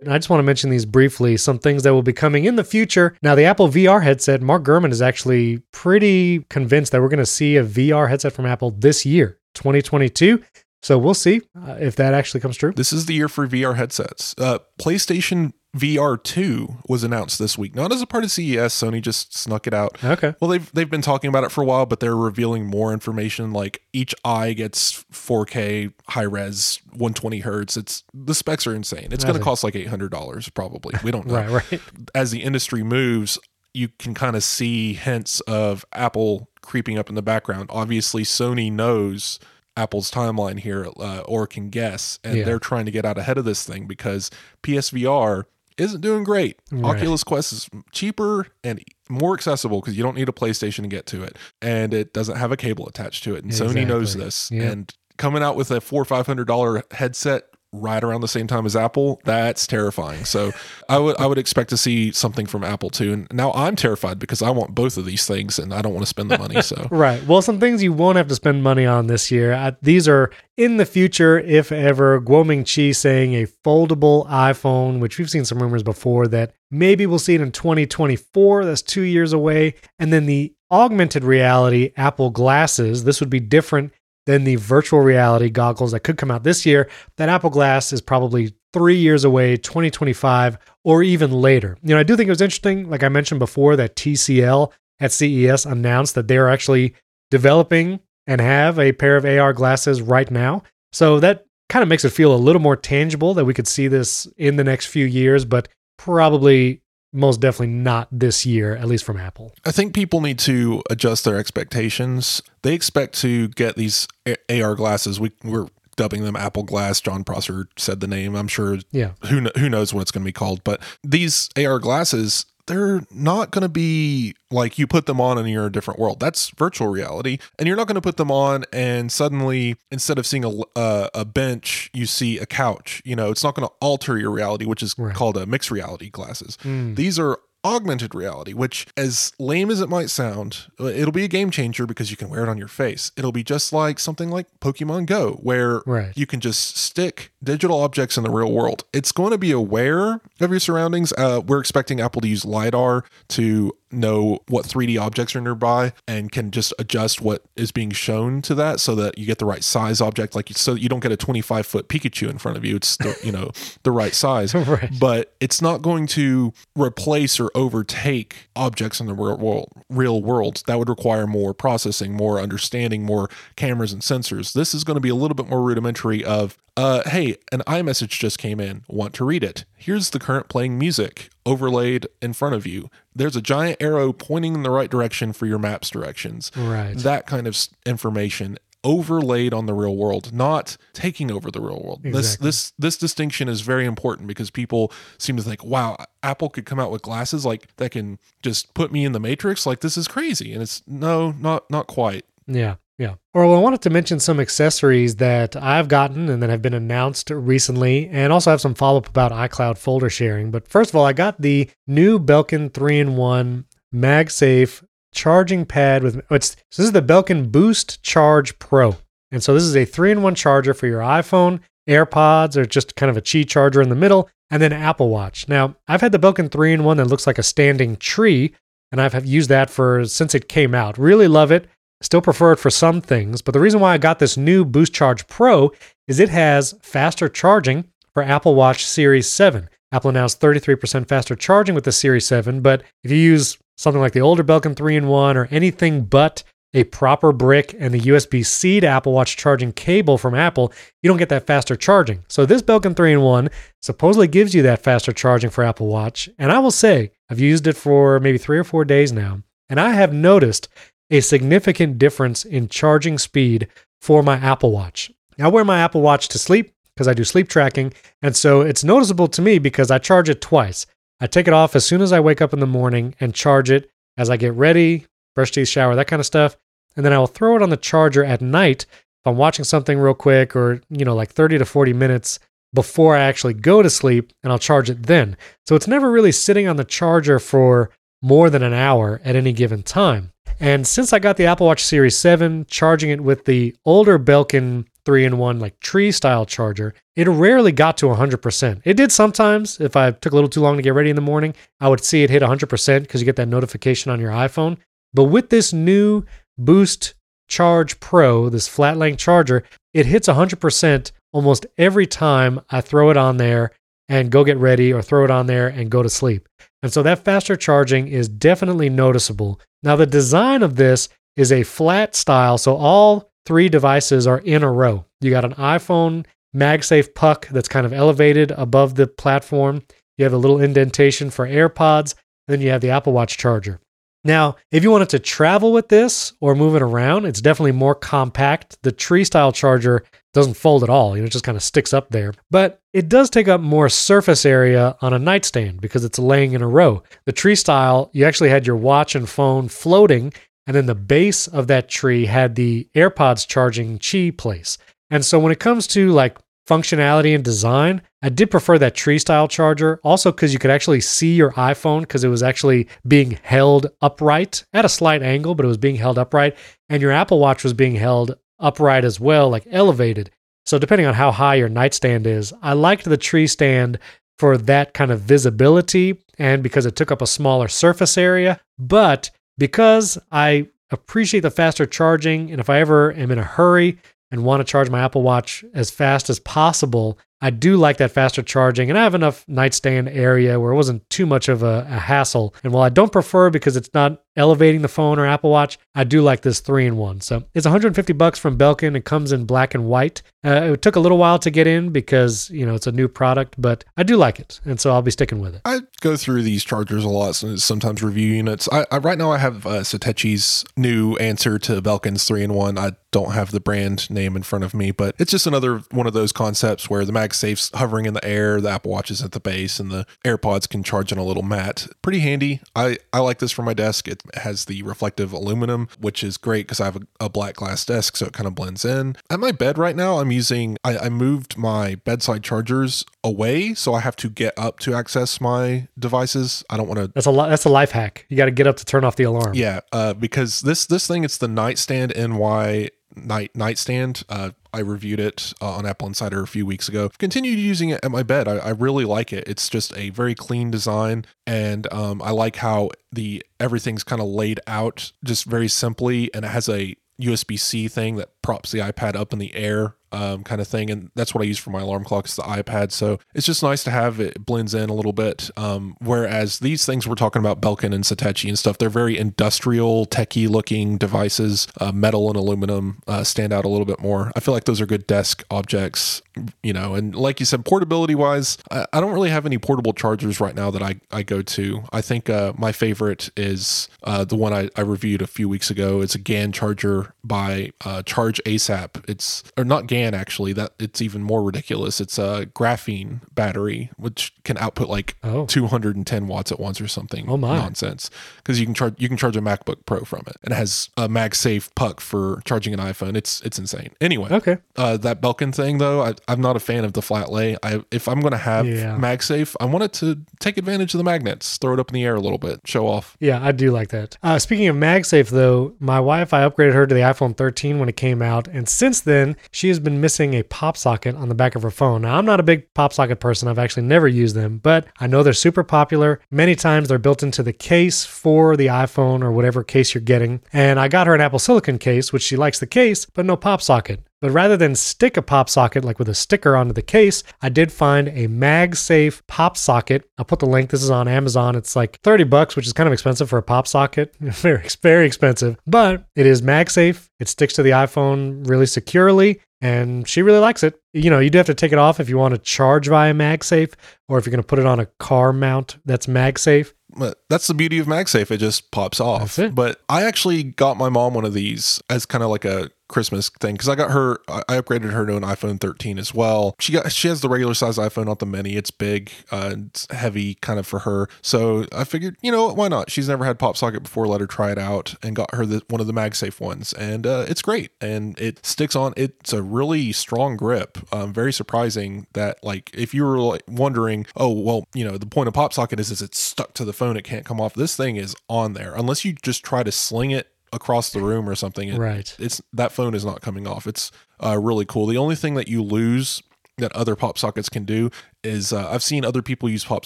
And 0.06 0.14
I 0.14 0.20
just 0.20 0.30
want 0.30 0.40
to 0.40 0.44
mention 0.44 0.70
these 0.70 0.86
briefly, 0.86 1.36
some 1.36 1.58
things 1.58 1.82
that 1.84 1.94
will 1.94 2.04
be 2.04 2.14
coming 2.14 2.46
in 2.46 2.56
the 2.56 2.64
future. 2.64 3.18
Now, 3.24 3.34
the 3.34 3.46
Apple 3.46 3.68
VR 3.68 4.04
headset, 4.04 4.40
Mark 4.42 4.64
Gurman 4.64 4.92
is 4.92 5.02
actually 5.02 5.64
pretty 5.72 6.46
convinced 6.50 6.92
that 6.92 7.02
we're 7.02 7.10
going 7.10 7.18
to 7.18 7.26
see 7.26 7.58
a 7.58 7.64
VR 7.64 8.08
headset 8.08 8.32
from 8.32 8.46
Apple 8.46 8.70
this 8.70 9.04
year, 9.04 9.40
2022. 9.56 10.44
So 10.84 11.00
we'll 11.00 11.16
see 11.16 11.42
uh, 11.60 11.78
if 11.80 11.96
that 11.96 12.14
actually 12.14 12.42
comes 12.42 12.56
true. 12.56 12.72
This 12.72 12.94
is 12.94 13.08
the 13.08 13.16
year 13.16 13.28
for 13.28 13.48
VR 13.48 13.76
headsets. 13.76 14.36
Uh, 14.38 14.60
PlayStation 14.80 15.54
VR 15.76 16.22
2 16.24 16.78
was 16.88 17.04
announced 17.04 17.38
this 17.38 17.58
week. 17.58 17.76
Not 17.76 17.92
as 17.92 18.02
a 18.02 18.08
part 18.08 18.24
of 18.24 18.32
CES, 18.32 18.74
Sony 18.74 19.02
just 19.02 19.36
snuck 19.38 19.68
it 19.68 19.74
out. 19.74 20.02
Okay. 20.04 20.34
Well, 20.40 20.50
they've 20.50 20.72
they've 20.74 20.90
been 20.90 21.02
talking 21.02 21.28
about 21.28 21.44
it 21.44 21.52
for 21.52 21.62
a 21.62 21.66
while, 21.66 21.86
but 21.86 22.00
they're 22.00 22.16
revealing 22.16 22.66
more 22.66 22.94
information. 22.94 23.52
Like 23.52 23.82
each 23.92 24.16
eye 24.24 24.54
gets 24.54 25.04
4K 25.12 25.92
high 26.10 26.22
res, 26.22 26.80
120 26.92 27.40
hertz. 27.40 27.76
It's 27.76 28.04
the 28.14 28.34
specs 28.34 28.66
are 28.66 28.74
insane. 28.74 29.10
It's 29.12 29.26
going 29.26 29.38
to 29.38 29.44
cost 29.44 29.64
like 29.66 29.76
eight 29.76 29.88
hundred 29.88 30.12
dollars 30.12 30.48
probably. 30.50 30.96
We 31.04 31.12
don't 31.12 31.26
know. 31.28 31.36
Right, 31.36 31.72
right. 31.72 31.82
As 32.16 32.32
the 32.32 32.42
industry 32.44 32.82
moves, 32.84 33.38
you 33.74 33.90
can 34.00 34.14
kind 34.14 34.38
of 34.38 34.44
see 34.44 34.94
hints 34.94 35.42
of 35.42 35.84
Apple 35.92 36.50
creeping 36.62 36.98
up 36.98 37.10
in 37.10 37.16
the 37.16 37.22
background. 37.22 37.70
Obviously, 37.74 38.24
Sony 38.24 38.72
knows 38.72 39.40
Apple's 39.76 40.10
timeline 40.10 40.60
here, 40.60 40.88
uh, 40.98 41.20
or 41.26 41.46
can 41.48 41.70
guess, 41.70 42.18
and 42.24 42.38
Yeah. 42.38 42.46
they're 42.46 42.60
trying 42.60 42.86
to 42.86 42.92
get 42.92 43.04
out 43.04 43.18
ahead 43.18 43.38
of 43.38 43.44
this 43.44 43.66
thing 43.66 43.88
because 43.88 44.32
PSVR 44.64 45.44
isn't 45.78 46.02
doing 46.02 46.24
great. 46.24 46.60
Right. 46.72 46.96
Oculus 46.96 47.24
Quest 47.24 47.54
is 47.54 47.70
cheaper 47.92 48.48
and 48.64 48.84
more 49.10 49.34
accessible 49.34 49.82
because 49.82 49.98
you 49.98 50.04
don't 50.04 50.16
need 50.16 50.30
a 50.30 50.34
PlayStation 50.34 50.82
to 50.84 50.88
get 50.88 51.06
to 51.08 51.24
it, 51.24 51.38
and 51.62 51.94
it 51.94 52.14
doesn't 52.14 52.38
have 52.38 52.52
a 52.52 52.58
cable 52.58 52.88
attached 52.88 53.24
to 53.26 53.36
it. 53.36 53.44
And 53.44 53.52
Sony 53.54 53.86
knows 53.86 54.16
this. 54.16 54.50
Yeah. 54.52 54.64
And 54.64 54.94
coming 55.18 55.44
out 55.44 55.56
with 55.56 55.72
a 55.72 55.82
four 55.82 56.02
or 56.02 56.06
five 56.06 56.26
hundred 56.26 56.48
dollar 56.48 56.84
headset 56.92 57.44
right 57.82 58.04
around 58.04 58.22
the 58.22 58.28
same 58.28 58.48
time 58.48 58.66
as 58.66 58.76
Apple, 58.76 59.20
that's 59.24 59.68
terrifying. 59.68 60.26
So 60.26 60.52
I 60.90 60.98
would 60.98 61.18
I 61.20 61.26
would 61.26 61.38
expect 61.38 61.70
to 61.72 61.78
see 61.78 62.12
something 62.12 62.46
from 62.46 62.64
Apple 62.64 62.90
too. 62.90 63.14
And 63.14 63.28
now 63.32 63.52
I'm 63.54 63.76
terrified 63.76 64.20
because 64.20 64.42
I 64.42 64.50
want 64.50 64.76
both 64.76 64.98
of 64.98 65.06
these 65.06 65.26
things 65.26 65.60
and 65.60 65.74
I 65.74 65.82
don't 65.82 65.94
want 65.94 66.04
to 66.04 66.10
spend 66.10 66.32
the 66.32 66.38
money. 66.38 66.62
So 66.62 66.88
Right. 66.92 67.26
Well, 67.26 67.42
some 67.42 67.60
things 67.60 67.84
you 67.84 67.94
won't 67.94 68.18
have 68.18 68.28
to 68.28 68.36
spend 68.36 68.64
money 68.64 68.86
on 68.86 69.08
this 69.08 69.32
year. 69.32 69.54
Uh, 69.54 69.72
these 69.82 70.08
are 70.08 70.32
in 70.58 70.78
the 70.78 70.86
future, 70.86 71.40
if 71.40 71.72
ever. 71.72 72.22
Kuo 72.22 72.46
Ming-Chi 72.46 72.92
saying 72.92 73.34
a 73.34 73.46
foldable 73.46 74.28
iPhone, 74.30 75.00
which 75.00 75.18
we've 75.18 75.30
seen 75.30 75.46
some 75.46 75.62
rumors 75.62 75.84
before 75.84 76.28
that 76.28 76.54
maybe 76.72 77.06
we'll 77.06 77.20
see 77.20 77.36
it 77.36 77.42
in 77.42 77.52
2024. 77.52 78.66
That's 78.66 78.82
two 78.82 79.02
years 79.02 79.34
away. 79.34 79.76
And 80.00 80.12
then 80.12 80.26
the 80.26 80.54
augmented 80.72 81.24
reality 81.24 81.92
Apple 81.96 82.30
glasses. 82.30 83.04
This 83.04 83.20
would 83.20 83.30
be 83.30 83.40
different 83.40 83.94
than 84.26 84.44
the 84.44 84.56
virtual 84.56 85.00
reality 85.02 85.50
goggles 85.50 85.92
that 85.92 86.02
could 86.02 86.18
come 86.18 86.32
out 86.32 86.44
this 86.44 86.66
year. 86.66 86.90
That 87.18 87.30
Apple 87.30 87.50
Glass 87.50 87.94
is 87.94 88.02
probably 88.02 88.56
three 88.74 88.98
years 88.98 89.24
away, 89.24 89.58
2025, 89.58 90.58
or 90.84 91.04
even 91.04 91.32
later. 91.32 91.78
You 91.84 91.96
know, 91.96 92.00
I 92.00 92.04
do 92.04 92.16
think 92.16 92.28
it 92.28 92.32
was 92.32 92.42
interesting, 92.42 92.90
like 92.90 93.04
I 93.04 93.10
mentioned 93.10 93.40
before, 93.40 93.76
that 93.76 93.96
TCL 93.96 94.72
at 95.00 95.12
CES 95.12 95.66
announced 95.66 96.16
that 96.16 96.28
they're 96.28 96.50
actually 96.50 96.94
developing 97.32 98.00
and 98.28 98.42
have 98.42 98.80
a 98.80 98.92
pair 98.92 99.18
of 99.18 99.26
AR 99.26 99.54
glasses 99.54 100.02
right 100.02 100.30
now. 100.30 100.64
So 100.92 101.20
that 101.20 101.46
kind 101.70 101.84
of 101.84 101.90
makes 101.90 102.06
it 102.06 102.10
feel 102.10 102.34
a 102.34 102.38
little 102.38 102.62
more 102.62 102.76
tangible 102.76 103.34
that 103.36 103.46
we 103.46 103.54
could 103.54 103.68
see 103.68 103.88
this 103.88 104.28
in 104.38 104.56
the 104.56 104.64
next 104.64 104.88
few 104.88 105.06
years, 105.06 105.46
but 105.46 105.68
probably 105.98 106.82
most 107.16 107.40
definitely 107.40 107.74
not 107.76 108.08
this 108.12 108.46
year, 108.46 108.76
at 108.76 108.88
least 108.88 109.04
from 109.04 109.18
Apple. 109.18 109.54
I 109.66 109.72
think 109.72 109.94
people 109.94 110.22
need 110.22 110.40
to 110.40 110.84
adjust 110.90 111.26
their 111.26 111.38
expectations. 111.38 112.42
They 112.62 112.74
expect 112.74 113.20
to 113.22 113.48
get 113.50 113.76
these 113.76 114.08
A- 114.28 114.62
AR 114.62 114.76
glasses. 114.76 115.20
We, 115.20 115.32
we're 115.44 115.68
dubbing 115.96 116.24
them 116.24 116.36
Apple 116.36 116.64
Glass. 116.64 117.00
Jon 117.02 117.24
Prosser 117.24 117.68
said 117.78 118.00
the 118.02 118.08
name. 118.08 118.36
I'm 118.36 118.48
sure. 118.48 118.78
Yeah. 118.92 119.12
Who 119.30 119.48
who 119.58 119.70
knows 119.70 119.94
what 119.94 120.02
it's 120.02 120.12
going 120.12 120.24
to 120.24 120.28
be 120.30 120.34
called? 120.34 120.64
But 120.64 120.82
these 121.04 121.50
AR 121.58 121.80
glasses, 121.80 122.46
they're 122.68 123.02
not 123.12 123.52
going 123.52 123.62
to 123.62 123.70
be 123.70 124.36
like 124.52 124.80
you 124.80 124.88
put 124.88 125.06
them 125.06 125.20
on 125.22 125.38
and 125.38 125.50
you're 125.50 125.64
in 125.64 125.68
a 125.68 125.72
different 125.72 126.00
world. 126.00 126.20
That's 126.20 126.50
virtual 126.52 126.88
reality, 126.88 127.38
and 127.60 127.68
you're 127.68 127.78
not 127.78 127.88
going 127.88 127.96
to 127.96 128.02
put 128.02 128.18
them 128.18 128.32
on 128.32 128.64
and 128.74 129.12
suddenly 129.12 129.76
instead 129.92 130.18
of 130.18 130.26
seeing 130.26 130.44
a 130.46 130.52
uh, 130.76 131.10
a 131.14 131.26
bench, 131.26 131.90
you 131.94 132.06
see 132.06 132.38
a 132.40 132.46
couch. 132.46 133.02
You 133.06 133.16
know, 133.16 133.32
it's 133.32 133.44
not 133.44 133.56
going 133.56 133.68
to 133.68 133.74
alter 133.82 134.18
your 134.18 134.32
reality, 134.32 134.66
which 134.66 134.82
is 134.84 134.96
Right. 134.98 135.16
called 135.16 135.38
a 135.38 135.46
mixed 135.46 135.72
reality 135.72 136.10
glasses. 136.10 136.58
Mm. 136.64 136.96
These 136.96 137.20
are 137.20 137.40
augmented 137.66 138.14
reality, 138.14 138.54
which, 138.54 138.86
as 138.96 139.34
lame 139.40 139.72
as 139.72 139.82
it 139.82 139.90
might 139.90 140.10
sound, 140.12 140.68
uh, 140.80 140.86
it'll 140.86 141.12
be 141.12 141.24
a 141.24 141.28
game 141.28 141.50
changer 141.50 141.86
because 141.88 142.12
you 142.12 142.18
can 142.18 142.30
wear 142.30 142.44
it 142.44 142.50
on 142.50 142.58
your 142.60 142.68
face. 142.68 143.12
It'll 143.18 143.32
be 143.32 143.44
just 143.44 143.74
like 143.74 144.00
something 144.00 144.30
like 144.30 144.46
Pokemon 144.62 145.08
Go, 145.08 145.40
where 145.42 145.82
Right. 145.88 146.12
you 146.16 146.28
can 146.28 146.40
just 146.40 146.78
stick 146.78 147.32
digital 147.44 147.80
objects 147.82 148.18
in 148.18 148.24
the 148.24 148.30
real 148.30 148.52
world. 148.52 148.84
It's 148.94 149.12
going 149.12 149.32
to 149.32 149.38
be 149.38 149.52
aware 149.52 150.22
of 150.40 150.52
your 150.52 150.60
surroundings. 150.60 151.12
Uh, 151.18 151.42
we're 151.46 151.60
expecting 151.60 152.00
Apple 152.00 152.22
to 152.22 152.28
use 152.28 152.46
LiDAR 152.46 153.04
to 153.30 153.72
know 153.96 154.40
what 154.48 154.66
3D 154.66 155.00
objects 155.00 155.36
are 155.36 155.42
nearby 155.42 155.94
and 156.08 156.32
can 156.32 156.52
just 156.52 156.74
adjust 156.80 157.22
what 157.22 157.44
is 157.56 157.72
being 157.72 157.92
shown 157.92 158.42
to 158.44 158.56
that 158.56 158.80
so 158.80 158.96
that 158.96 159.18
you 159.18 159.26
get 159.26 159.38
the 159.38 159.46
right 159.46 159.64
size 159.64 160.02
object. 160.02 160.36
Like 160.36 160.50
so 160.50 160.74
you 160.74 160.90
don't 160.90 161.00
get 161.00 161.12
a 161.12 161.18
25 161.18 161.66
foot 161.66 161.88
Pikachu 161.88 162.30
in 162.30 162.38
front 162.38 162.58
of 162.58 162.66
you. 162.66 162.76
It's 162.76 162.98
the, 162.98 163.18
you 163.24 163.32
know 163.32 163.52
the 163.84 163.92
right 163.92 164.14
size. 164.14 164.54
Right. 164.66 164.90
but 165.00 165.36
it's 165.40 165.62
not 165.62 165.84
going 165.84 166.08
to 166.08 166.52
replace 166.76 167.40
or 167.40 167.52
overtake 167.54 168.48
objects 168.56 169.00
in 169.00 169.06
the 169.06 169.14
real 169.14 169.38
world 169.38 169.72
real 169.90 170.22
world. 170.24 170.64
That 170.66 170.80
would 170.80 170.90
require 170.90 171.28
more 171.28 171.54
processing 171.54 172.14
more 172.14 172.40
understanding 172.40 173.04
more 173.04 173.30
cameras 173.56 173.94
and 173.94 174.02
sensors. 174.02 174.54
This 174.54 174.74
is 174.74 174.84
going 174.84 174.96
to 174.96 175.02
be 175.02 175.10
a 175.10 175.16
little 175.16 175.36
bit 175.36 175.48
more 175.48 175.62
rudimentary 175.62 176.24
of 176.26 176.58
uh, 176.78 177.10
hey, 177.10 177.38
an 177.52 177.62
iMessage 177.68 178.10
just 178.20 178.38
came 178.38 178.60
in. 178.60 178.84
Want 178.88 179.14
to 179.16 179.26
read 179.26 179.44
it? 179.44 179.66
Here's 179.78 180.10
the 180.10 180.20
current 180.20 180.50
playing 180.50 180.78
music 180.78 181.30
overlaid 181.46 182.08
in 182.22 182.34
front 182.34 182.56
of 182.56 182.68
you. 182.68 182.90
There's 183.16 183.36
a 183.36 183.42
giant 183.42 183.82
arrow 183.82 184.12
pointing 184.12 184.56
in 184.56 184.64
the 184.64 184.72
right 184.72 184.90
direction 184.90 185.32
for 185.32 185.46
your 185.46 185.60
maps 185.60 185.90
directions. 185.90 186.52
Right. 186.56 186.98
That 186.98 187.28
kind 187.28 187.48
of 187.48 187.58
information 187.86 188.58
overlaid 188.84 189.52
on 189.52 189.66
the 189.66 189.74
real 189.74 189.96
world, 189.96 190.32
not 190.32 190.78
taking 190.94 191.32
over 191.32 191.50
the 191.50 191.60
real 191.60 191.82
world. 191.84 192.02
This 192.04 192.36
Exactly. 192.36 192.48
this 192.48 192.74
this 192.78 192.98
distinction 192.98 193.50
is 193.50 193.62
very 193.62 193.86
important 193.86 194.28
because 194.28 194.52
people 194.52 194.92
seem 195.18 195.38
to 195.38 195.44
think, 195.44 195.64
"Wow, 195.64 195.98
Apple 196.22 196.50
could 196.50 196.66
come 196.66 196.80
out 196.80 196.92
with 196.92 197.02
glasses 197.02 197.46
like 197.46 197.76
that 197.78 197.92
can 197.92 198.20
just 198.44 198.74
put 198.74 198.92
me 198.92 199.04
in 199.04 199.12
the 199.12 199.20
matrix. 199.20 199.66
Like 199.66 199.80
this 199.80 199.98
is 199.98 200.08
crazy." 200.08 200.54
And 200.54 200.62
it's 200.62 200.84
no, 200.86 201.32
not 201.32 201.70
not 201.72 201.88
quite. 201.88 202.26
Yeah, 202.48 202.76
yeah. 202.98 203.16
Or 203.34 203.44
I 203.44 203.60
wanted 203.60 203.82
to 203.82 203.90
mention 203.90 204.20
some 204.20 204.40
accessories 204.40 205.18
that 205.18 205.56
I've 205.56 205.88
gotten 205.88 206.30
and 206.30 206.42
that 206.42 206.50
have 206.50 206.62
been 206.62 206.74
announced 206.74 207.30
recently, 207.30 208.08
and 208.10 208.32
also 208.32 208.52
have 208.52 208.62
some 208.62 208.74
follow 208.74 209.00
up 209.00 209.10
about 209.10 209.32
iCloud 209.32 209.78
folder 209.78 210.10
sharing. 210.10 210.52
But 210.52 210.68
first 210.68 210.92
of 210.92 210.96
all, 210.96 211.06
I 211.06 211.14
got 211.14 211.42
the 211.42 211.70
new 211.88 212.20
Belkin 212.20 212.74
3 212.74 213.00
in 213.00 213.16
1 213.18 213.66
MagSafe 213.94 214.84
charging 215.14 215.66
pad 215.66 216.04
with 216.04 216.22
oh, 216.30 216.36
it's 216.36 216.56
so 216.72 216.82
this 216.82 216.88
is 216.88 216.92
the 216.92 217.02
Belkin 217.02 217.52
Boost 217.52 218.02
Charge 218.04 218.58
Pro. 218.60 218.98
And 219.32 219.44
so 219.44 219.54
this 219.54 219.64
is 219.64 219.76
a 219.76 219.86
3 219.86 220.12
in 220.12 220.22
1 220.22 220.36
charger 220.36 220.74
for 220.74 220.88
your 220.88 221.02
iPhone, 221.02 221.60
AirPods, 221.90 222.56
or 222.56 222.66
just 222.66 222.96
kind 222.96 223.10
of 223.10 223.18
a 223.18 223.22
Qi 223.22 223.48
charger 223.48 223.82
in 223.82 223.90
the 223.90 223.96
middle, 223.96 224.30
and 224.50 224.62
then 224.62 224.72
Apple 224.72 225.10
Watch. 225.10 225.50
Now, 225.50 225.76
I've 225.88 226.02
had 226.02 226.12
the 226.12 226.20
Belkin 226.20 226.50
3 226.50 226.74
in 226.74 226.84
1 226.84 226.98
that 226.98 227.08
looks 227.08 227.28
like 227.28 227.38
a 227.38 227.44
standing 227.44 227.98
tree, 227.98 228.54
and 228.92 229.02
I've 229.02 229.26
used 229.26 229.50
that 229.50 229.70
for 229.70 230.06
since 230.06 230.36
it 230.36 230.48
came 230.48 230.74
out. 230.74 230.98
Really 230.98 231.28
love 231.28 231.52
it. 231.52 231.68
Still 232.02 232.22
prefer 232.22 232.54
it 232.54 232.60
for 232.60 232.70
some 232.70 233.02
things, 233.02 233.42
but 233.42 233.54
the 233.54 233.60
reason 233.60 233.80
why 233.80 233.94
I 233.94 233.98
got 233.98 234.20
this 234.20 234.38
new 234.38 234.66
Boost 234.66 234.94
Charge 234.94 235.28
Pro 235.28 235.72
is 236.08 236.20
it 236.20 236.30
has 236.30 236.76
faster 236.82 237.30
charging 237.30 237.86
for 238.14 238.22
Apple 238.22 238.56
Watch 238.56 238.86
Series 238.86 239.30
7. 239.30 239.70
Apple 239.92 240.10
announced 240.10 240.42
33% 240.42 241.08
faster 241.08 241.36
charging 241.36 241.74
with 241.74 241.86
the 241.86 241.92
Series 241.92 242.26
7, 242.26 242.62
but 242.62 242.84
if 243.04 243.12
you 243.12 243.18
use 243.18 243.58
something 243.78 244.02
like 244.02 244.14
the 244.14 244.22
older 244.22 244.44
Belkin 244.44 244.76
3 244.76 244.98
in 244.98 245.08
1 245.08 245.38
or 245.38 245.48
anything 245.52 246.04
but 246.04 246.44
a 246.74 246.84
proper 246.84 247.32
brick 247.32 247.74
and 247.80 247.94
the 247.94 248.02
USB 248.02 248.46
C 248.46 248.82
to 248.82 248.88
Apple 248.88 249.14
Watch 249.14 249.38
charging 249.38 249.72
cable 249.72 250.18
from 250.18 250.36
Apple, 250.36 250.74
you 251.02 251.08
don't 251.08 251.18
get 251.18 251.30
that 251.30 251.48
faster 251.48 251.76
charging. 251.76 252.26
So 252.28 252.46
this 252.46 252.62
Belkin 252.62 252.96
3 252.96 253.14
in 253.14 253.22
1 253.22 253.50
supposedly 253.82 254.28
gives 254.28 254.54
you 254.54 254.62
that 254.64 254.84
faster 254.84 255.14
charging 255.14 255.50
for 255.50 255.64
Apple 255.64 255.88
Watch. 255.88 256.30
And 256.38 256.52
I 256.52 256.60
will 256.60 256.72
say, 256.72 257.12
I've 257.30 257.40
used 257.40 257.66
it 257.66 257.78
for 257.78 258.20
maybe 258.20 258.38
three 258.38 258.60
or 258.60 258.66
four 258.66 258.84
days 258.84 259.14
now, 259.14 259.42
and 259.70 259.80
I 259.80 259.92
have 259.92 260.14
noticed 260.14 260.68
a 261.10 261.22
significant 261.22 261.98
difference 261.98 262.46
in 262.46 262.68
charging 262.68 263.18
speed 263.18 263.68
for 264.02 264.24
my 264.24 264.36
Apple 264.36 264.72
Watch. 264.72 265.12
I 265.40 265.48
wear 265.48 265.66
my 265.66 265.80
Apple 265.80 266.02
Watch 266.02 266.28
to 266.30 266.40
sleep 266.40 266.74
because 266.96 267.08
I 267.08 267.14
do 267.14 267.24
sleep 267.24 267.50
tracking, 267.50 267.94
and 268.22 268.36
so 268.36 268.62
it's 268.62 268.84
noticeable 268.84 269.28
to 269.28 269.42
me 269.42 269.60
because 269.60 269.92
I 269.92 269.98
charge 269.98 270.30
it 270.30 270.42
twice. 270.42 270.86
I 271.20 271.28
take 271.28 271.48
it 271.48 271.54
off 271.54 271.76
as 271.76 271.86
soon 271.86 272.02
as 272.02 272.14
I 272.14 272.20
wake 272.20 272.42
up 272.42 272.54
in 272.54 272.60
the 272.60 272.66
morning 272.66 273.16
and 273.20 273.34
charge 273.34 273.70
it 273.70 273.90
as 274.18 274.30
I 274.30 274.38
get 274.38 274.54
ready, 274.54 275.06
brush 275.34 275.52
teeth, 275.52 275.68
shower, 275.68 275.96
that 275.96 276.08
kind 276.08 276.20
of 276.20 276.26
stuff, 276.26 276.56
and 276.96 277.06
then 277.06 277.14
I 277.14 277.20
will 277.20 277.28
throw 277.28 277.56
it 277.56 277.62
on 277.62 277.70
the 277.70 277.78
charger 277.78 278.24
at 278.24 278.42
night 278.42 278.86
if 278.92 279.28
I'm 279.28 279.38
watching 279.38 279.66
something 279.66 279.98
real 279.98 280.14
quick 280.14 280.56
or, 280.56 280.82
you 280.90 281.04
know, 281.04 281.16
like 281.16 281.32
30 281.32 281.58
to 281.58 281.66
40 281.66 281.94
minutes 281.94 282.40
before 282.74 283.16
I 283.16 283.22
actually 283.22 283.54
go 283.54 283.82
to 283.82 283.90
sleep 283.90 284.32
and 284.44 284.52
I'll 284.52 284.60
charge 284.60 284.90
it 284.90 285.04
then. 285.04 285.36
So 285.66 285.76
it's 285.76 285.88
never 285.88 286.12
really 286.12 286.32
sitting 286.32 286.68
on 286.68 286.76
the 286.76 286.84
charger 286.84 287.40
for 287.40 287.90
more 288.22 288.50
than 288.50 288.64
an 288.64 288.74
hour 288.74 289.22
at 289.24 289.36
any 289.36 289.54
given 289.54 289.84
time. 289.84 290.32
And 290.60 290.88
since 290.88 291.12
I 291.12 291.20
got 291.20 291.38
the 291.38 291.46
Apple 291.46 291.68
Watch 291.68 291.84
Series 291.84 292.18
7, 292.18 292.66
charging 292.70 293.10
it 293.10 293.22
with 293.22 293.46
the 293.46 293.76
older 293.86 294.18
Belkin 294.18 294.86
3 295.06 295.26
in 295.26 295.38
1 295.38 295.60
like 295.60 295.80
tree 295.80 296.12
style 296.12 296.46
charger, 296.46 296.94
it 297.16 297.28
rarely 297.28 297.72
got 297.72 297.98
to 297.98 298.08
100%. 298.08 298.82
It 298.84 298.96
did 298.96 299.12
sometimes. 299.12 299.80
If 299.80 299.96
I 299.96 300.12
took 300.12 300.32
a 300.32 300.36
little 300.36 300.50
too 300.50 300.62
long 300.62 300.78
to 300.78 300.82
get 300.82 300.94
ready 300.94 301.10
in 301.10 301.16
the 301.16 301.22
morning, 301.22 301.54
I 301.80 301.90
would 301.90 302.04
see 302.04 302.24
it 302.24 302.30
hit 302.30 302.42
100% 302.42 303.02
because 303.02 303.22
you 303.22 303.26
get 303.26 303.36
that 303.36 303.48
notification 303.48 304.12
on 304.12 304.20
your 304.20 304.32
iPhone. 304.32 304.78
But 305.14 305.26
with 305.26 305.50
this 305.50 305.74
new 305.74 306.24
Boost 306.58 307.14
Charge 307.48 308.00
Pro, 308.00 308.50
this 308.50 308.68
flat 308.68 308.98
length 308.98 309.20
charger, 309.20 309.64
it 309.94 310.06
hits 310.06 310.28
100% 310.28 311.12
almost 311.32 311.66
every 311.78 312.08
time 312.08 312.62
I 312.70 312.82
throw 312.82 313.10
it 313.10 313.18
on 313.18 313.38
there 313.38 313.72
and 314.08 314.32
go 314.32 314.44
get 314.44 314.58
ready 314.58 314.94
or 314.94 315.02
throw 315.02 315.24
it 315.26 315.32
on 315.32 315.48
there 315.48 315.68
and 315.68 315.90
go 315.90 316.02
to 316.02 316.10
sleep. 316.10 316.48
And 316.86 316.94
so 316.94 317.02
that 317.02 317.26
faster 317.26 317.56
charging 317.56 318.08
is 318.08 318.30
definitely 318.30 318.92
noticeable. 318.92 319.60
Now, 319.82 319.96
the 319.96 320.06
design 320.06 320.62
of 320.62 320.76
this 320.76 321.10
is 321.36 321.52
a 321.52 321.64
flat 321.64 322.14
style, 322.16 322.60
so 322.60 322.76
all 322.76 323.32
three 323.48 323.70
devices 323.70 324.28
are 324.28 324.38
in 324.38 324.62
a 324.62 324.72
row. 324.72 325.04
You 325.20 325.32
got 325.32 325.46
an 325.46 325.56
iPhone 325.56 326.28
MagSafe 326.56 327.16
puck 327.16 327.48
that's 327.48 327.68
kind 327.68 327.88
of 327.88 327.94
elevated 327.94 328.52
above 328.52 328.94
the 328.94 329.08
platform. 329.08 329.82
You 330.20 330.26
have 330.26 330.34
a 330.34 330.38
little 330.38 330.62
indentation 330.62 331.32
for 331.32 331.48
AirPods, 331.48 332.14
and 332.48 332.54
then 332.54 332.62
you 332.62 332.70
have 332.70 332.82
the 332.82 332.92
Apple 332.92 333.14
Watch 333.14 333.36
charger. 333.36 333.80
Now, 334.26 334.56
if 334.72 334.84
you 334.84 334.90
wanted 334.90 335.10
to 335.10 335.20
travel 335.20 335.72
with 335.72 335.88
this 335.88 336.34
or 336.42 336.56
move 336.56 336.76
it 336.76 336.82
around, 336.82 337.26
it's 337.26 337.42
definitely 337.42 337.74
more 337.74 337.94
compact. 337.94 338.82
The 338.82 338.92
tree 338.92 339.24
style 339.24 339.52
charger 339.52 340.04
doesn't 340.34 340.56
fold 340.56 340.84
at 340.84 340.90
all, 340.90 341.16
you 341.16 341.22
know, 341.22 341.28
it 341.28 341.32
just 341.32 341.46
kind 341.46 341.56
of 341.56 341.64
sticks 341.64 341.94
up 341.94 342.10
there. 342.10 342.34
But 342.50 342.82
it 342.92 343.08
does 343.08 343.30
take 343.30 343.48
up 343.48 343.62
more 343.62 343.88
surface 343.88 344.44
area 344.44 344.98
on 345.00 345.14
a 345.14 345.20
nightstand 345.20 345.80
because 345.80 346.04
it's 346.04 346.18
laying 346.18 346.54
in 346.54 346.64
a 346.64 346.68
row. 346.68 347.04
The 347.26 347.32
tree 347.32 347.56
style, 347.56 348.10
you 348.14 348.26
actually 348.26 348.50
had 348.50 348.66
your 348.66 348.76
watch 348.76 349.14
and 349.14 349.30
phone 349.30 349.70
floating, 349.70 350.34
and 350.66 350.76
then 350.76 350.88
the 350.88 350.96
base 350.96 351.48
of 351.48 351.68
that 351.68 351.88
tree 351.88 352.26
had 352.26 352.56
the 352.56 352.90
AirPods 352.96 353.48
charging 353.48 354.00
Qi 354.00 354.36
place. 354.36 354.80
And 355.12 355.24
so 355.24 355.40
when 355.40 355.52
it 355.52 355.60
comes 355.60 355.86
to 355.88 356.12
like 356.12 356.40
functionality 356.68 357.36
and 357.36 357.44
design, 357.44 358.02
I 358.22 358.30
did 358.30 358.52
prefer 358.52 358.78
that 358.80 358.96
tree 358.96 359.20
style 359.20 359.48
charger. 359.48 360.00
Also, 360.04 360.32
because 360.32 360.54
you 360.54 360.60
could 360.60 360.72
actually 360.72 361.02
see 361.02 361.36
your 361.36 361.52
iPhone 361.54 362.02
because 362.02 362.24
it 362.24 362.30
was 362.30 362.44
actually 362.44 362.88
being 363.08 363.38
held 363.44 363.88
upright 364.02 364.66
at 364.74 364.86
a 364.86 364.90
slight 364.90 365.22
angle, 365.22 365.56
but 365.56 365.66
it 365.66 365.70
was 365.70 365.78
being 365.78 365.96
held 365.96 366.18
upright. 366.18 366.58
And 366.90 367.02
your 367.02 367.12
Apple 367.12 367.40
Watch 367.40 367.64
was 367.64 367.74
being 367.74 367.96
held 367.96 368.38
upright 368.60 369.06
as 369.06 369.20
well, 369.20 369.50
like 369.50 369.68
elevated. 369.70 370.32
So, 370.66 370.80
depending 370.80 371.06
on 371.06 371.14
how 371.14 371.32
high 371.32 371.56
your 371.56 371.70
nightstand 371.70 372.26
is, 372.26 372.52
I 372.62 372.74
liked 372.74 373.06
the 373.06 373.18
tree 373.18 373.48
stand 373.48 374.00
for 374.40 374.58
that 374.58 374.94
kind 374.94 375.12
of 375.12 375.22
visibility 375.22 376.18
and 376.38 376.64
because 376.64 376.86
it 376.86 376.96
took 376.96 377.12
up 377.12 377.22
a 377.22 377.28
smaller 377.28 377.68
surface 377.68 378.18
area. 378.18 378.60
But 378.78 379.30
because 379.58 380.18
I 380.32 380.68
appreciate 380.92 381.42
the 381.42 381.52
faster 381.52 381.86
charging, 381.86 382.52
and 382.52 382.60
if 382.60 382.70
I 382.70 382.80
ever 382.80 383.14
am 383.14 383.32
in 383.32 383.40
a 383.40 383.44
hurry 383.44 384.00
and 384.36 384.44
want 384.44 384.60
to 384.60 384.70
charge 384.70 384.90
my 384.90 385.00
Apple 385.00 385.22
Watch 385.22 385.64
as 385.74 385.90
fast 385.90 386.30
as 386.30 386.42
possible, 386.42 387.18
I 387.46 387.52
do 387.52 387.78
like 387.78 387.98
that 387.98 388.10
faster 388.10 388.42
charging, 388.42 388.90
and 388.90 388.98
I 388.98 389.04
have 389.04 389.14
enough 389.14 389.48
nightstand 389.48 390.10
area 390.10 390.60
where 390.60 390.72
it 390.72 390.76
wasn't 390.76 391.08
too 391.12 391.28
much 391.28 391.48
of 391.48 391.62
a, 391.62 391.86
a 391.88 392.00
hassle. 392.00 392.56
And 392.64 392.74
while 392.74 392.82
I 392.82 392.90
don't 392.90 393.12
prefer 393.12 393.52
because 393.52 393.78
it's 393.78 393.94
not 393.94 394.24
elevating 394.36 394.82
the 394.82 394.88
phone 394.88 395.20
or 395.20 395.28
Apple 395.28 395.52
Watch, 395.52 395.78
I 395.94 396.06
do 396.06 396.24
like 396.24 396.42
this 396.42 396.60
three 396.60 396.88
in 396.88 396.98
one. 396.98 397.22
So 397.22 397.44
it's 397.54 397.68
150 397.68 398.14
bucks 398.14 398.40
from 398.40 398.58
Belkin. 398.58 398.98
It 398.98 399.06
comes 399.06 399.32
in 399.32 399.46
black 399.46 399.76
and 399.76 399.86
white. 399.86 400.24
Uh, 400.44 400.74
it 400.74 400.82
took 400.82 400.96
a 400.96 401.00
little 401.00 401.18
while 401.18 401.40
to 401.40 401.52
get 401.52 401.68
in 401.68 401.90
because 401.90 402.50
you 402.50 402.66
know 402.66 402.76
it's 402.76 402.88
a 402.88 402.92
new 402.92 403.08
product, 403.08 403.56
but 403.60 403.84
I 403.96 404.04
do 404.04 404.18
like 404.18 404.40
it, 404.40 404.60
and 404.66 404.80
so 404.80 404.92
I'll 404.92 405.02
be 405.02 405.12
sticking 405.12 405.40
with 405.40 405.56
it. 405.56 405.62
I 405.66 405.82
go 406.02 406.18
through 406.18 406.44
these 406.44 406.64
chargers 406.64 407.04
a 407.04 407.10
lot, 407.10 407.36
so 407.36 407.56
sometimes 407.56 408.04
review 408.04 408.34
units. 408.34 408.68
I, 408.72 408.86
I 408.92 408.98
right 408.98 409.18
now 409.18 409.32
I 409.32 409.38
have 409.38 409.66
uh, 409.66 409.80
Satechi's 409.82 410.66
new 410.78 411.16
answer 411.18 411.58
to 411.60 411.82
Belkin's 411.82 412.26
three 412.26 412.44
in 412.44 412.54
one. 412.54 412.78
I 412.78 412.92
don't 413.12 413.32
have 413.32 413.52
the 413.52 413.60
brand 413.60 414.10
name 414.10 414.36
in 414.36 414.44
front 414.44 414.66
of 414.66 414.74
me, 414.74 414.92
but 414.92 415.16
it's 415.18 415.32
just 415.32 415.48
another 415.48 415.80
one 415.92 416.06
of 416.06 416.14
those 416.14 416.32
concepts 416.32 416.90
where 416.90 417.06
the 417.06 417.14
MagSafe's 417.36 417.72
hovering 417.74 418.06
in 418.06 418.14
the 418.14 418.26
air, 418.26 418.62
the 418.62 418.70
Apple 418.70 418.92
Watch 418.92 419.12
is 419.12 419.22
at 419.22 419.32
the 419.32 419.40
base, 419.40 419.80
and 419.80 419.92
the 419.92 420.06
AirPods 420.24 420.70
can 420.70 420.84
charge 420.84 421.12
on 421.12 421.18
a 421.18 421.24
little 421.24 421.44
mat. 421.44 421.88
Pretty 422.02 422.20
handy. 422.20 422.62
I, 422.76 422.98
I 423.12 423.20
like 423.20 423.40
this 423.40 423.52
for 423.52 423.64
my 423.64 423.74
desk. 423.74 424.08
It 424.08 424.24
has 424.36 424.66
the 424.66 424.82
reflective 424.84 425.34
aluminum, 425.34 425.90
which 426.00 426.24
is 426.24 426.38
great 426.38 426.68
because 426.68 426.80
I 426.80 426.86
have 426.86 426.96
a, 426.96 427.26
a, 427.26 427.30
black 427.30 427.56
glass 427.56 427.84
desk, 427.86 428.16
so 428.16 428.28
it 428.28 428.34
kind 428.34 428.48
of 428.48 428.56
blends 428.56 428.86
in. 428.86 429.18
At 429.30 429.40
my 429.40 429.52
bed 429.52 429.78
right 429.78 429.96
now, 429.96 430.20
I'm 430.20 430.32
using, 430.32 430.78
I, 430.84 430.98
I 430.98 431.10
moved 431.10 431.58
my 431.58 431.96
bedside 431.96 432.44
chargers 432.44 433.04
away, 433.24 433.74
so 433.74 433.94
I 433.94 434.00
have 434.00 434.16
to 434.18 434.30
get 434.30 434.54
up 434.58 434.80
to 434.80 434.94
access 434.94 435.42
my 435.42 435.88
devices. 436.00 436.64
I 436.70 436.78
don't 436.78 436.88
want 436.88 437.00
to. 437.00 437.08
That's 437.08 437.26
a 437.26 437.32
lot. 437.32 437.50
That's 437.50 437.66
a 437.66 437.70
life 437.70 437.92
hack. 437.92 438.26
You 438.30 438.38
got 438.38 438.46
to 438.46 438.52
get 438.52 438.68
up 438.68 438.78
to 438.78 438.86
turn 438.86 439.04
off 439.04 439.18
the 439.18 439.24
alarm. 439.24 439.54
Yeah, 439.54 439.82
uh, 439.92 440.14
because 440.14 440.62
this 440.62 440.86
this 440.86 441.08
thing, 441.08 441.24
it's 441.26 441.38
the 441.38 441.48
nightstand 441.48 442.14
NY 442.16 442.90
night 443.16 443.56
nightstand. 443.56 444.24
Uh, 444.30 444.52
I 444.76 444.80
reviewed 444.80 445.22
it 445.22 445.54
uh, 445.62 445.72
on 445.72 445.86
Apple 445.86 446.06
Insider 446.06 446.44
a 446.44 446.48
few 446.48 446.66
weeks 446.66 446.90
ago. 446.90 447.10
Continued 447.18 447.58
using 447.58 447.90
it 447.90 448.04
at 448.04 448.12
my 448.12 448.24
bed. 448.24 448.46
I, 448.46 448.58
I 448.58 448.70
really 448.72 449.06
like 449.06 449.32
it. 449.32 449.48
It's 449.48 449.70
just 449.70 449.98
a 449.98 450.10
very 450.10 450.36
clean 450.36 450.70
design, 450.70 451.26
and 451.48 451.92
um, 451.94 452.22
I 452.22 452.32
like 452.32 452.58
how 452.58 452.90
the 453.10 453.42
everything's 453.58 454.04
kind 454.04 454.22
of 454.22 454.28
laid 454.28 454.60
out 454.68 455.14
just 455.24 455.46
very 455.46 455.70
simply, 455.70 456.30
and 456.34 456.44
it 456.44 456.50
has 456.50 456.68
a 456.68 456.98
USB 457.22 457.58
C 457.58 457.88
thing 457.88 458.18
that 458.18 458.42
props 458.42 458.72
the 458.72 458.80
iPad 458.80 459.16
up 459.16 459.32
in 459.32 459.40
the 459.40 459.56
air 459.56 459.96
um, 460.16 460.44
kind 460.44 460.62
of 460.62 460.68
thing. 460.68 460.90
And 460.90 461.12
that's 461.16 461.36
what 461.36 461.42
I 461.42 461.46
use 461.46 461.60
for 461.60 461.72
my 461.72 461.82
alarm 461.82 462.06
clock 462.06 462.26
is 462.26 462.36
the 462.36 462.44
iPad. 462.44 462.92
So 462.92 463.20
it's 463.34 463.46
just 463.46 463.62
nice 463.62 463.84
to 463.84 463.92
have 463.92 464.20
it 464.20 464.46
blends 464.46 464.74
in 464.74 464.90
a 464.90 464.94
little 464.94 465.14
bit. 465.14 465.50
Um, 465.58 465.98
whereas 466.00 466.60
these 466.60 466.86
things 466.86 467.06
we're 467.06 467.16
talking 467.16 467.42
about 467.42 467.62
Belkin 467.62 467.94
and 467.94 468.04
Satechi 468.04 468.48
and 468.48 468.58
stuff, 468.58 468.78
they're 468.78 468.90
very 468.90 469.18
industrial, 469.18 470.06
techy 470.06 470.48
looking 470.48 470.98
devices. 470.98 471.68
Uh, 471.80 471.92
metal 471.92 472.30
and 472.30 472.38
aluminum 472.38 473.02
uh, 473.08 473.24
stand 473.24 473.52
out 473.52 473.66
a 473.66 473.68
little 473.68 473.86
bit 473.86 474.00
more. 474.00 474.32
I 474.36 474.40
feel 474.40 474.54
like 474.54 474.64
those 474.64 474.80
are 474.80 474.86
good 474.86 475.06
desk 475.06 475.44
objects, 475.52 476.22
you 476.64 476.72
know. 476.72 476.96
And 476.96 477.14
like 477.14 477.40
you 477.40 477.46
said, 477.46 477.66
portability 477.66 478.16
wise, 478.16 478.58
I, 478.72 478.86
I 478.94 479.02
don't 479.02 479.14
really 479.14 479.30
have 479.30 479.46
any 479.46 479.58
portable 479.58 479.94
chargers 479.94 480.40
right 480.40 480.56
now 480.56 480.72
that 480.72 480.82
I, 480.82 481.02
I 481.12 481.24
go 481.24 481.42
to. 481.42 481.84
I 481.92 482.02
think 482.02 482.30
uh, 482.30 482.54
my 482.58 482.72
favorite 482.72 483.30
is 483.36 483.90
uh, 484.04 484.24
the 484.24 484.36
one 484.36 484.54
I, 484.54 484.70
I 484.76 484.82
reviewed 484.82 485.22
a 485.22 485.28
few 485.28 485.50
weeks 485.50 485.70
ago. 485.70 486.02
It's 486.02 486.16
a 486.16 486.20
GAN 486.20 486.52
charger 486.52 487.14
by 487.24 487.72
uh, 487.84 488.04
Charge 488.04 488.40
ASAP. 488.46 489.04
It's 489.10 489.44
or 489.58 489.64
not 489.64 489.88
GAN 489.88 490.05
actually. 490.14 490.54
That 490.54 490.74
it's 490.80 491.02
even 491.02 491.24
more 491.24 491.44
ridiculous. 491.44 492.00
It's 492.00 492.18
a 492.18 492.48
graphene 492.54 493.22
battery 493.34 493.90
which 493.98 494.34
can 494.44 494.58
output 494.58 494.90
like 494.90 495.16
oh. 495.24 495.46
210 495.46 496.28
watts 496.28 496.52
at 496.52 496.60
once 496.60 496.80
or 496.80 496.88
something. 496.88 497.30
Oh 497.30 497.38
my 497.38 497.58
nonsense! 497.58 498.10
Because 498.38 498.60
you 498.60 498.66
can 498.66 498.76
charge 498.76 498.96
you 498.98 499.08
can 499.08 499.18
charge 499.18 499.36
a 499.36 499.42
MacBook 499.42 499.86
Pro 499.86 500.02
from 500.02 500.24
it, 500.28 500.38
and 500.44 500.52
it 500.52 500.56
has 500.56 500.90
a 500.98 501.08
MagSafe 501.08 501.74
puck 501.76 502.00
for 502.00 502.42
charging 502.46 502.74
an 502.74 502.80
iPhone. 502.80 503.16
It's 503.16 503.42
it's 503.42 503.60
insane. 503.60 503.92
Anyway, 504.02 504.30
okay. 504.32 504.58
Uh, 504.76 504.98
that 504.98 505.22
Belkin 505.22 505.54
thing 505.54 505.78
though, 505.78 506.02
I, 506.02 506.14
am 506.28 506.42
not 506.42 506.56
a 506.56 506.60
fan 506.60 506.84
of 506.84 506.94
the 506.94 507.02
flat 507.02 507.32
lay. 507.32 507.58
I 507.64 507.84
if 507.92 508.08
I'm 508.08 508.20
gonna 508.20 508.38
have 508.38 508.68
yeah. 508.68 508.98
MagSafe, 508.98 509.56
I 509.60 509.66
want 509.66 509.84
it 509.84 509.94
to 509.94 510.22
take 510.40 510.58
advantage 510.58 510.94
of 510.94 510.98
the 510.98 511.04
magnets, 511.04 511.58
throw 511.58 511.74
it 511.74 511.80
up 511.80 511.90
in 511.90 511.96
the 511.96 512.04
air 512.04 512.16
a 512.16 512.20
little 512.20 512.38
bit, 512.38 512.62
show 512.66 512.88
off. 512.88 513.18
Yeah, 513.20 513.44
I 513.44 513.52
do 513.52 513.72
like 513.72 513.90
that. 513.90 514.18
Uh, 514.22 514.40
speaking 514.40 514.68
of 514.68 514.76
MagSafe 514.76 515.30
though, 515.30 515.74
my 515.80 516.00
wife 516.00 516.34
I 516.34 516.48
upgraded 516.48 516.74
her 516.74 516.88
to 516.88 516.96
the 516.96 517.02
iPhone 517.02 517.36
13 517.36 517.80
when 517.80 517.90
it 517.90 517.98
came 517.98 518.22
out, 518.22 518.48
and 518.48 518.68
since 518.68 519.00
then 519.02 519.36
she 519.52 519.68
has 519.70 519.80
been 519.80 519.95
missing 520.02 520.34
a 520.34 520.44
pop 520.44 520.78
socket 520.78 521.16
on 521.16 521.30
the 521.30 521.36
back 521.36 521.56
of 521.56 521.62
her 521.62 521.72
phone. 521.72 522.04
Now, 522.04 522.18
I'm 522.18 522.26
not 522.26 522.40
a 522.40 522.44
big 522.44 522.74
pop 522.74 522.94
socket 522.94 523.20
person. 523.20 523.48
I've 523.48 523.60
actually 523.60 523.84
never 523.84 524.08
used 524.08 524.36
them, 524.36 524.60
but 524.60 524.88
I 525.00 525.08
know 525.08 525.24
they're 525.24 525.34
super 525.34 525.64
popular. 525.64 526.22
Many 526.30 526.56
times 526.56 526.88
they're 526.88 526.98
built 526.98 527.24
into 527.24 527.44
the 527.44 527.54
case 527.54 528.06
for 528.06 528.56
the 528.56 528.68
iPhone 528.68 529.24
or 529.24 529.32
whatever 529.32 529.64
case 529.64 529.94
you're 529.94 530.02
getting. 530.02 530.42
And 530.54 530.80
I 530.80 530.88
got 530.88 531.08
her 531.08 531.16
an 531.16 531.22
Apple 531.22 531.40
Silicone 531.40 531.80
case, 531.80 532.14
which 532.14 532.24
she 532.24 532.36
likes 532.36 532.60
the 532.60 532.68
case, 532.68 533.06
but 533.06 533.26
no 533.26 533.36
pop 533.36 533.62
socket. 533.62 534.05
But 534.22 534.32
rather 534.32 534.58
than 534.58 534.76
stick 534.76 535.18
a 535.18 535.22
pop 535.22 535.50
socket 535.50 535.84
like 535.84 536.00
with 536.00 536.10
a 536.10 536.16
sticker 536.16 536.56
onto 536.56 536.74
the 536.74 536.82
case, 536.82 537.24
I 537.42 537.50
did 537.50 537.72
find 537.72 538.08
a 538.08 538.28
MagSafe 538.28 539.22
pop 539.28 539.58
socket. 539.58 540.10
I'll 540.18 540.26
put 540.26 540.40
the 540.40 540.46
link. 540.46 540.70
This 540.70 540.84
is 540.84 540.90
on 540.90 541.08
Amazon. 541.08 541.56
It's 541.56 541.76
like 541.76 542.00
30 542.02 542.24
bucks, 542.26 542.56
which 542.56 542.66
is 542.66 542.74
kind 542.74 542.88
of 542.88 542.94
expensive 542.94 543.30
for 543.30 543.38
a 543.38 543.44
pop 543.44 543.68
socket. 543.68 544.16
very, 544.20 544.68
very 544.82 545.06
expensive, 545.06 545.58
but 545.68 546.06
it 546.16 546.26
is 546.26 546.42
MagSafe. 546.42 547.10
It 547.20 547.28
sticks 547.28 547.54
to 547.56 547.64
the 547.64 547.72
iPhone 547.72 548.48
really 548.48 548.66
securely 548.66 549.40
and 549.62 550.08
she 550.08 550.22
really 550.22 550.40
likes 550.40 550.64
it. 550.64 550.80
You 550.94 551.10
know, 551.10 551.20
you 551.20 551.30
do 551.30 551.40
have 551.40 551.48
to 551.48 551.54
take 551.54 551.72
it 551.72 551.78
off 551.78 552.00
if 552.00 552.10
you 552.10 552.18
want 552.18 552.34
to 552.36 552.40
charge 552.40 552.88
via 552.88 553.14
MagSafe 553.14 553.74
or 554.08 554.18
if 554.18 554.26
you're 554.26 554.32
going 554.32 554.44
to 554.44 554.48
put 554.48 554.60
it 554.60 554.66
on 554.66 554.80
a 554.80 554.86
car 555.00 555.34
mount 555.34 555.78
that's 555.86 556.08
MagSafe. 556.08 556.74
But 556.98 557.20
that's 557.30 557.48
the 557.48 557.54
beauty 557.54 557.80
of 557.80 557.88
MagSafe. 557.88 558.32
It 558.32 558.38
just 558.38 558.72
pops 558.72 559.00
off. 559.00 559.40
But 559.54 559.82
I 559.90 560.04
actually 560.04 560.44
got 560.44 560.78
my 560.78 560.90
mom 560.90 561.14
one 561.14 561.26
of 561.26 561.34
these 561.34 561.82
as 561.90 562.06
kind 562.06 562.24
of 562.24 562.30
like 562.30 562.46
a 562.46 562.70
Christmas 562.88 563.30
thing 563.30 563.56
because 563.56 563.70
I 563.70 563.76
got 563.76 563.92
her. 563.92 564.20
I 564.28 564.42
upgraded 564.60 564.92
her 564.92 565.06
to 565.06 565.18
an 565.18 565.24
iPhone 565.24 565.60
13 565.60 565.98
as 565.98 566.14
well. 566.14 566.56
She 566.60 566.72
got 566.74 566.92
she 566.92 567.08
has 567.08 567.22
the 567.22 567.30
regular 567.30 567.54
size 567.54 567.78
iPhone, 567.78 568.06
not 568.06 568.20
the 568.20 568.26
mini. 568.26 568.56
It's 568.56 568.72
big, 568.72 569.12
uh, 569.32 569.56
it's 569.58 569.92
heavy, 569.92 570.36
kind 570.36 570.60
of 570.60 570.68
for 570.68 570.80
her. 570.80 571.08
So 571.22 571.66
I 571.72 571.84
figured, 571.84 572.18
you 572.22 572.32
know, 572.32 572.54
why 572.54 572.68
not? 572.68 572.92
She's 572.92 573.10
never 573.10 573.26
had 573.26 573.40
pop 573.40 573.58
socket 573.58 573.84
before. 573.84 574.08
Let 574.08 574.22
her 574.22 574.28
try 574.28 574.52
it 574.52 574.58
out, 574.58 574.96
and 575.02 575.16
got 575.16 575.34
her 575.34 575.46
the, 575.46 575.64
one 575.70 575.82
of 575.82 575.88
the 575.88 575.94
MagSafe 575.94 576.40
ones, 576.40 576.74
and 576.74 577.08
uh, 577.08 577.26
it's 577.28 577.42
great. 577.42 577.72
And 577.82 578.20
it 578.20 578.46
sticks 578.46 578.76
on. 578.76 578.94
It's 578.96 579.34
a 579.34 579.42
really 579.42 579.92
strong 579.92 580.38
grip. 580.38 580.78
Um, 580.94 581.12
very 581.14 581.34
surprising 581.34 582.08
that 582.14 582.44
like 582.44 582.72
if 582.74 582.94
you 582.94 583.04
were 583.04 583.20
like 583.20 583.44
wondering, 583.48 584.06
oh 584.16 584.32
well, 584.32 584.66
you 584.74 584.86
know, 584.86 584.98
the 584.98 585.06
point 585.06 585.28
of 585.28 585.34
pop 585.34 585.54
socket 585.54 585.80
is 585.80 585.92
is 585.92 586.02
it's 586.02 586.20
stuck 586.20 586.54
to 586.54 586.66
the 586.66 586.74
phone. 586.74 586.98
It 586.98 587.04
can't 587.04 587.26
come 587.26 587.42
off. 587.42 587.54
This 587.56 587.76
thing 587.76 587.96
is 587.96 588.16
on 588.30 588.54
there 588.54 588.74
unless 588.76 589.04
you 589.04 589.14
just 589.14 589.44
try 589.44 589.64
to 589.64 589.72
sling 589.72 590.12
it 590.12 590.30
across 590.56 590.90
the 590.90 591.02
room 591.02 591.30
or 591.30 591.36
something. 591.36 591.70
It, 591.70 591.78
right. 591.78 592.16
It's 592.18 592.42
that 592.54 592.72
phone 592.72 592.96
is 592.96 593.06
not 593.06 593.22
coming 593.22 593.46
off. 593.46 593.68
It's 593.68 593.92
uh, 594.24 594.40
really 594.40 594.66
cool. 594.66 594.88
The 594.88 594.98
only 594.98 595.16
thing 595.16 595.36
that 595.36 595.48
you 595.48 595.62
lose 595.62 596.24
that 596.58 596.72
other 596.72 596.96
pop 596.96 597.18
sockets 597.18 597.50
can 597.50 597.66
do 597.66 597.90
is 598.24 598.54
uh, 598.54 598.70
I've 598.70 598.82
seen 598.82 599.04
other 599.04 599.22
people 599.22 599.50
use 599.50 599.66
pop 599.66 599.86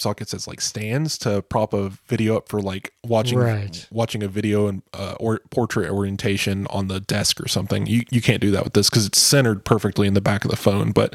sockets 0.00 0.32
as 0.32 0.46
like 0.46 0.60
stands 0.60 1.18
to 1.18 1.42
prop 1.42 1.74
a 1.74 1.90
video 2.06 2.36
up 2.36 2.48
for 2.48 2.60
like 2.60 2.92
watching 3.04 3.38
right. 3.38 3.86
watching 3.90 4.22
a 4.22 4.28
video 4.28 4.68
and 4.68 4.82
uh, 4.94 5.16
or 5.18 5.40
portrait 5.50 5.90
orientation 5.90 6.68
on 6.68 6.86
the 6.86 7.00
desk 7.00 7.40
or 7.40 7.48
something. 7.48 7.86
You 7.86 8.02
you 8.10 8.22
can't 8.22 8.40
do 8.40 8.52
that 8.52 8.62
with 8.62 8.74
this 8.74 8.88
because 8.88 9.04
it's 9.04 9.20
centered 9.20 9.64
perfectly 9.64 10.06
in 10.06 10.14
the 10.14 10.20
back 10.20 10.44
of 10.44 10.50
the 10.50 10.56
phone. 10.56 10.92
But 10.92 11.14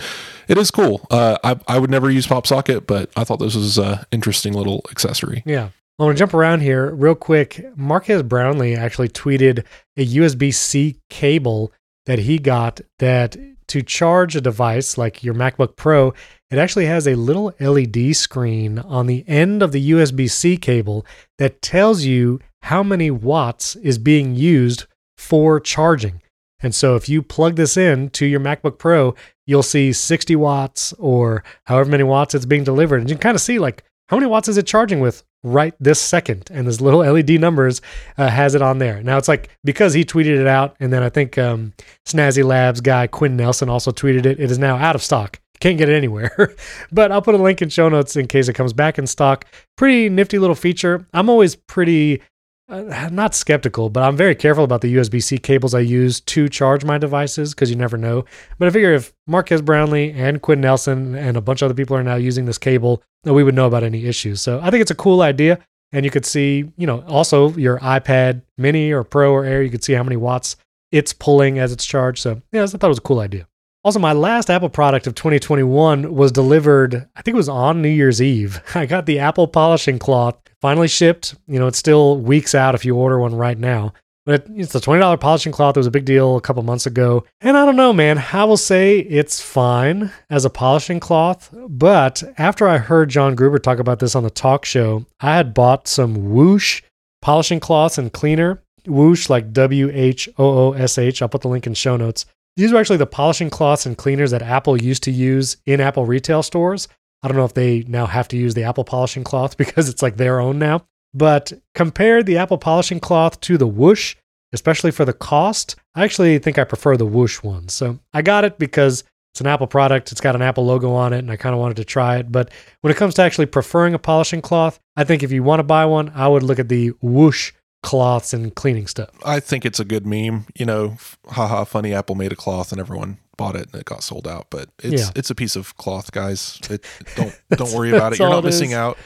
it 0.49 0.57
is 0.57 0.71
cool. 0.71 1.07
Uh, 1.09 1.37
I 1.43 1.57
I 1.67 1.79
would 1.79 1.89
never 1.89 2.09
use 2.11 2.27
pop 2.27 2.45
socket, 2.45 2.85
but 2.85 3.09
I 3.15 3.23
thought 3.23 3.39
this 3.39 3.55
was 3.55 3.77
a 3.77 4.05
interesting 4.11 4.53
little 4.53 4.81
accessory. 4.91 5.41
Yeah. 5.45 5.69
I 5.97 6.03
want 6.03 6.17
to 6.17 6.19
jump 6.19 6.33
around 6.33 6.61
here 6.61 6.93
real 6.93 7.15
quick. 7.15 7.65
Marques 7.77 8.21
Brownlee 8.23 8.75
actually 8.75 9.07
tweeted 9.07 9.63
a 9.95 10.05
USB 10.05 10.53
C 10.53 10.99
cable 11.09 11.71
that 12.05 12.19
he 12.19 12.37
got 12.37 12.81
that 12.99 13.37
to 13.67 13.81
charge 13.81 14.35
a 14.35 14.41
device 14.41 14.97
like 14.97 15.23
your 15.23 15.33
MacBook 15.33 15.75
Pro, 15.75 16.13
it 16.51 16.57
actually 16.57 16.85
has 16.85 17.07
a 17.07 17.15
little 17.15 17.53
LED 17.59 18.15
screen 18.15 18.79
on 18.79 19.07
the 19.07 19.23
end 19.27 19.63
of 19.63 19.71
the 19.71 19.91
USB 19.91 20.29
C 20.29 20.57
cable 20.57 21.05
that 21.37 21.61
tells 21.61 22.03
you 22.03 22.39
how 22.63 22.83
many 22.83 23.09
watts 23.09 23.75
is 23.77 23.97
being 23.97 24.35
used 24.35 24.85
for 25.17 25.59
charging. 25.59 26.21
And 26.59 26.73
so 26.73 26.95
if 26.95 27.09
you 27.09 27.21
plug 27.21 27.55
this 27.55 27.77
in 27.77 28.09
to 28.11 28.25
your 28.25 28.39
MacBook 28.39 28.77
Pro, 28.77 29.15
you'll 29.45 29.63
see 29.63 29.93
60 29.93 30.35
watts 30.35 30.93
or 30.93 31.43
however 31.65 31.89
many 31.89 32.03
watts 32.03 32.35
it's 32.35 32.45
being 32.45 32.63
delivered. 32.63 33.01
And 33.01 33.09
you 33.09 33.15
can 33.15 33.21
kind 33.21 33.35
of 33.35 33.41
see 33.41 33.59
like 33.59 33.83
how 34.07 34.17
many 34.17 34.27
watts 34.27 34.47
is 34.47 34.57
it 34.57 34.67
charging 34.67 34.99
with 34.99 35.23
right 35.45 35.73
this 35.79 36.01
second? 36.01 36.49
And 36.51 36.67
this 36.67 36.81
little 36.81 36.99
LED 36.99 37.39
numbers 37.39 37.81
uh, 38.17 38.29
has 38.29 38.55
it 38.55 38.61
on 38.61 38.79
there. 38.79 39.01
Now 39.03 39.17
it's 39.17 39.27
like 39.27 39.49
because 39.63 39.93
he 39.93 40.03
tweeted 40.03 40.39
it 40.39 40.47
out, 40.47 40.75
and 40.79 40.91
then 40.91 41.03
I 41.03 41.09
think 41.09 41.37
um, 41.37 41.73
Snazzy 42.05 42.43
Labs 42.43 42.81
guy 42.81 43.07
Quinn 43.07 43.37
Nelson 43.37 43.69
also 43.69 43.91
tweeted 43.91 44.25
it. 44.25 44.39
It 44.39 44.51
is 44.51 44.59
now 44.59 44.75
out 44.77 44.95
of 44.95 45.03
stock. 45.03 45.39
Can't 45.59 45.77
get 45.77 45.87
it 45.87 45.95
anywhere. 45.95 46.53
but 46.91 47.11
I'll 47.11 47.21
put 47.21 47.35
a 47.35 47.37
link 47.37 47.61
in 47.61 47.69
show 47.69 47.87
notes 47.87 48.15
in 48.15 48.27
case 48.27 48.49
it 48.49 48.53
comes 48.53 48.73
back 48.73 48.97
in 48.97 49.07
stock. 49.07 49.45
Pretty 49.77 50.09
nifty 50.09 50.39
little 50.39 50.55
feature. 50.55 51.07
I'm 51.13 51.29
always 51.29 51.55
pretty 51.55 52.21
uh, 52.67 53.09
not 53.11 53.35
skeptical, 53.35 53.89
but 53.89 54.03
I'm 54.03 54.17
very 54.17 54.35
careful 54.35 54.63
about 54.63 54.81
the 54.81 54.95
USB 54.95 55.21
C 55.21 55.37
cables 55.37 55.73
I 55.73 55.81
use 55.81 56.19
to 56.21 56.49
charge 56.49 56.83
my 56.83 56.97
devices 56.97 57.53
because 57.53 57.69
you 57.69 57.75
never 57.75 57.97
know. 57.97 58.25
But 58.57 58.67
I 58.67 58.71
figure 58.71 58.93
if 58.93 59.13
Marques 59.27 59.61
Brownlee 59.61 60.11
and 60.11 60.41
Quinn 60.41 60.61
Nelson 60.61 61.15
and 61.15 61.37
a 61.37 61.41
bunch 61.41 61.61
of 61.61 61.67
other 61.67 61.75
people 61.75 61.95
are 61.95 62.03
now 62.03 62.15
using 62.15 62.45
this 62.45 62.57
cable, 62.57 63.03
we 63.23 63.43
would 63.43 63.55
know 63.55 63.67
about 63.67 63.83
any 63.83 64.05
issues. 64.05 64.41
So 64.41 64.59
I 64.61 64.71
think 64.71 64.81
it's 64.81 64.91
a 64.91 64.95
cool 64.95 65.21
idea. 65.21 65.59
And 65.91 66.03
you 66.03 66.11
could 66.11 66.25
see, 66.25 66.71
you 66.75 66.87
know, 66.87 67.01
also 67.07 67.51
your 67.51 67.79
iPad 67.79 68.41
mini 68.57 68.91
or 68.91 69.03
Pro 69.03 69.31
or 69.31 69.45
Air, 69.45 69.61
you 69.61 69.69
could 69.69 69.83
see 69.83 69.93
how 69.93 70.03
many 70.03 70.17
watts 70.17 70.57
it's 70.91 71.13
pulling 71.13 71.59
as 71.59 71.71
it's 71.71 71.85
charged. 71.85 72.21
So, 72.21 72.41
yeah, 72.51 72.63
I 72.63 72.67
thought 72.67 72.83
it 72.83 72.87
was 72.87 72.97
a 72.97 73.01
cool 73.01 73.19
idea. 73.19 73.47
Also, 73.85 73.99
my 73.99 74.13
last 74.13 74.49
Apple 74.49 74.69
product 74.69 75.05
of 75.05 75.13
2021 75.13 76.15
was 76.15 76.31
delivered, 76.31 77.07
I 77.15 77.21
think 77.21 77.35
it 77.35 77.37
was 77.37 77.47
on 77.47 77.83
New 77.83 77.87
Year's 77.87 78.19
Eve. 78.19 78.59
I 78.75 78.87
got 78.87 79.05
the 79.05 79.19
Apple 79.19 79.47
polishing 79.47 79.99
cloth 79.99 80.35
finally 80.59 80.87
shipped. 80.87 81.35
You 81.45 81.59
know, 81.59 81.67
it's 81.67 81.77
still 81.77 82.17
weeks 82.17 82.55
out 82.55 82.73
if 82.73 82.83
you 82.83 82.95
order 82.95 83.19
one 83.19 83.35
right 83.35 83.59
now. 83.59 83.93
But 84.25 84.47
it's 84.49 84.73
a 84.73 84.79
$20 84.79 85.19
polishing 85.19 85.51
cloth. 85.51 85.77
It 85.77 85.81
was 85.81 85.85
a 85.85 85.91
big 85.91 86.05
deal 86.05 86.35
a 86.35 86.41
couple 86.41 86.63
months 86.63 86.87
ago. 86.87 87.25
And 87.41 87.55
I 87.55 87.63
don't 87.63 87.75
know, 87.75 87.93
man. 87.93 88.25
I 88.33 88.43
will 88.45 88.57
say 88.57 88.97
it's 88.97 89.39
fine 89.39 90.11
as 90.31 90.45
a 90.45 90.49
polishing 90.49 90.99
cloth. 90.99 91.53
But 91.69 92.23
after 92.39 92.67
I 92.67 92.79
heard 92.79 93.09
John 93.09 93.35
Gruber 93.35 93.59
talk 93.59 93.77
about 93.77 93.99
this 93.99 94.15
on 94.15 94.23
the 94.23 94.31
talk 94.31 94.65
show, 94.65 95.05
I 95.19 95.35
had 95.35 95.53
bought 95.53 95.87
some 95.87 96.31
Whoosh 96.31 96.81
polishing 97.21 97.59
cloths 97.59 97.99
and 97.99 98.11
cleaner. 98.11 98.63
Whoosh, 98.87 99.29
like 99.29 99.53
W 99.53 99.91
H 99.93 100.27
O 100.39 100.69
O 100.69 100.73
S 100.73 100.97
H. 100.97 101.21
I'll 101.21 101.29
put 101.29 101.41
the 101.41 101.49
link 101.49 101.67
in 101.67 101.75
show 101.75 101.97
notes. 101.97 102.25
These 102.57 102.71
were 102.71 102.79
actually 102.79 102.97
the 102.97 103.05
polishing 103.05 103.49
cloths 103.49 103.85
and 103.85 103.97
cleaners 103.97 104.31
that 104.31 104.41
Apple 104.41 104.81
used 104.81 105.03
to 105.03 105.11
use 105.11 105.57
in 105.65 105.81
Apple 105.81 106.05
retail 106.05 106.41
stores. 106.41 106.87
I 107.21 107.27
don't 107.27 107.37
know 107.37 107.45
if 107.45 107.53
they 107.53 107.83
now 107.87 108.05
have 108.05 108.27
to 108.29 108.37
use 108.37 108.53
the 108.53 108.63
Apple 108.63 108.83
polishing 108.83 109.23
cloth 109.23 109.57
because 109.57 109.89
it's 109.89 110.01
like 110.01 110.17
their 110.17 110.39
own 110.39 110.59
now. 110.59 110.85
But 111.13 111.53
compare 111.73 112.23
the 112.23 112.37
Apple 112.37 112.57
polishing 112.57 112.99
cloth 112.99 113.39
to 113.41 113.57
the 113.57 113.67
Whoosh, 113.67 114.15
especially 114.53 114.91
for 114.91 115.05
the 115.05 115.13
cost. 115.13 115.75
I 115.95 116.03
actually 116.03 116.37
think 116.39 116.57
I 116.57 116.63
prefer 116.63 116.97
the 116.97 117.05
Whoosh 117.05 117.41
one. 117.41 117.69
So 117.69 117.99
I 118.13 118.21
got 118.21 118.43
it 118.43 118.57
because 118.57 119.03
it's 119.33 119.41
an 119.41 119.47
Apple 119.47 119.67
product. 119.67 120.11
It's 120.11 120.21
got 120.21 120.35
an 120.35 120.41
Apple 120.41 120.65
logo 120.65 120.93
on 120.93 121.11
it, 121.11 121.19
and 121.19 121.29
I 121.29 121.35
kind 121.35 121.53
of 121.53 121.59
wanted 121.59 121.77
to 121.77 121.85
try 121.85 122.17
it. 122.17 122.31
But 122.31 122.51
when 122.81 122.91
it 122.91 122.97
comes 122.97 123.15
to 123.15 123.21
actually 123.21 123.47
preferring 123.47 123.93
a 123.93 123.99
polishing 123.99 124.41
cloth, 124.41 124.79
I 124.95 125.03
think 125.03 125.23
if 125.23 125.31
you 125.31 125.43
want 125.43 125.59
to 125.59 125.63
buy 125.63 125.85
one, 125.85 126.11
I 126.15 126.27
would 126.27 126.43
look 126.43 126.59
at 126.59 126.69
the 126.69 126.89
Whoosh 127.01 127.51
cloths 127.85 128.33
and 128.33 128.53
cleaning 128.55 128.87
stuff. 128.87 129.09
I 129.23 129.39
think 129.39 129.65
it's 129.65 129.79
a 129.79 129.85
good 129.85 130.05
meme. 130.05 130.47
You 130.55 130.65
know, 130.65 130.97
haha, 131.29 131.63
funny 131.63 131.93
Apple 131.93 132.15
made 132.15 132.31
a 132.31 132.35
cloth 132.35 132.71
and 132.71 132.81
everyone 132.81 133.19
bought 133.37 133.55
it 133.55 133.67
and 133.71 133.79
it 133.81 133.85
got 133.85 134.03
sold 134.03 134.27
out. 134.27 134.47
But 134.49 134.69
it's 134.83 135.03
Yeah. 135.03 135.09
it's 135.15 135.29
a 135.29 135.35
piece 135.35 135.55
of 135.55 135.77
cloth, 135.77 136.11
guys. 136.11 136.59
It, 136.69 136.83
don't 137.15 137.39
don't 137.51 137.71
worry 137.73 137.91
about 137.95 138.13
it. 138.13 138.19
You're 138.19 138.29
not 138.29 138.39
it 138.43 138.47
missing 138.47 138.71
is. 138.71 138.75
out. 138.75 138.97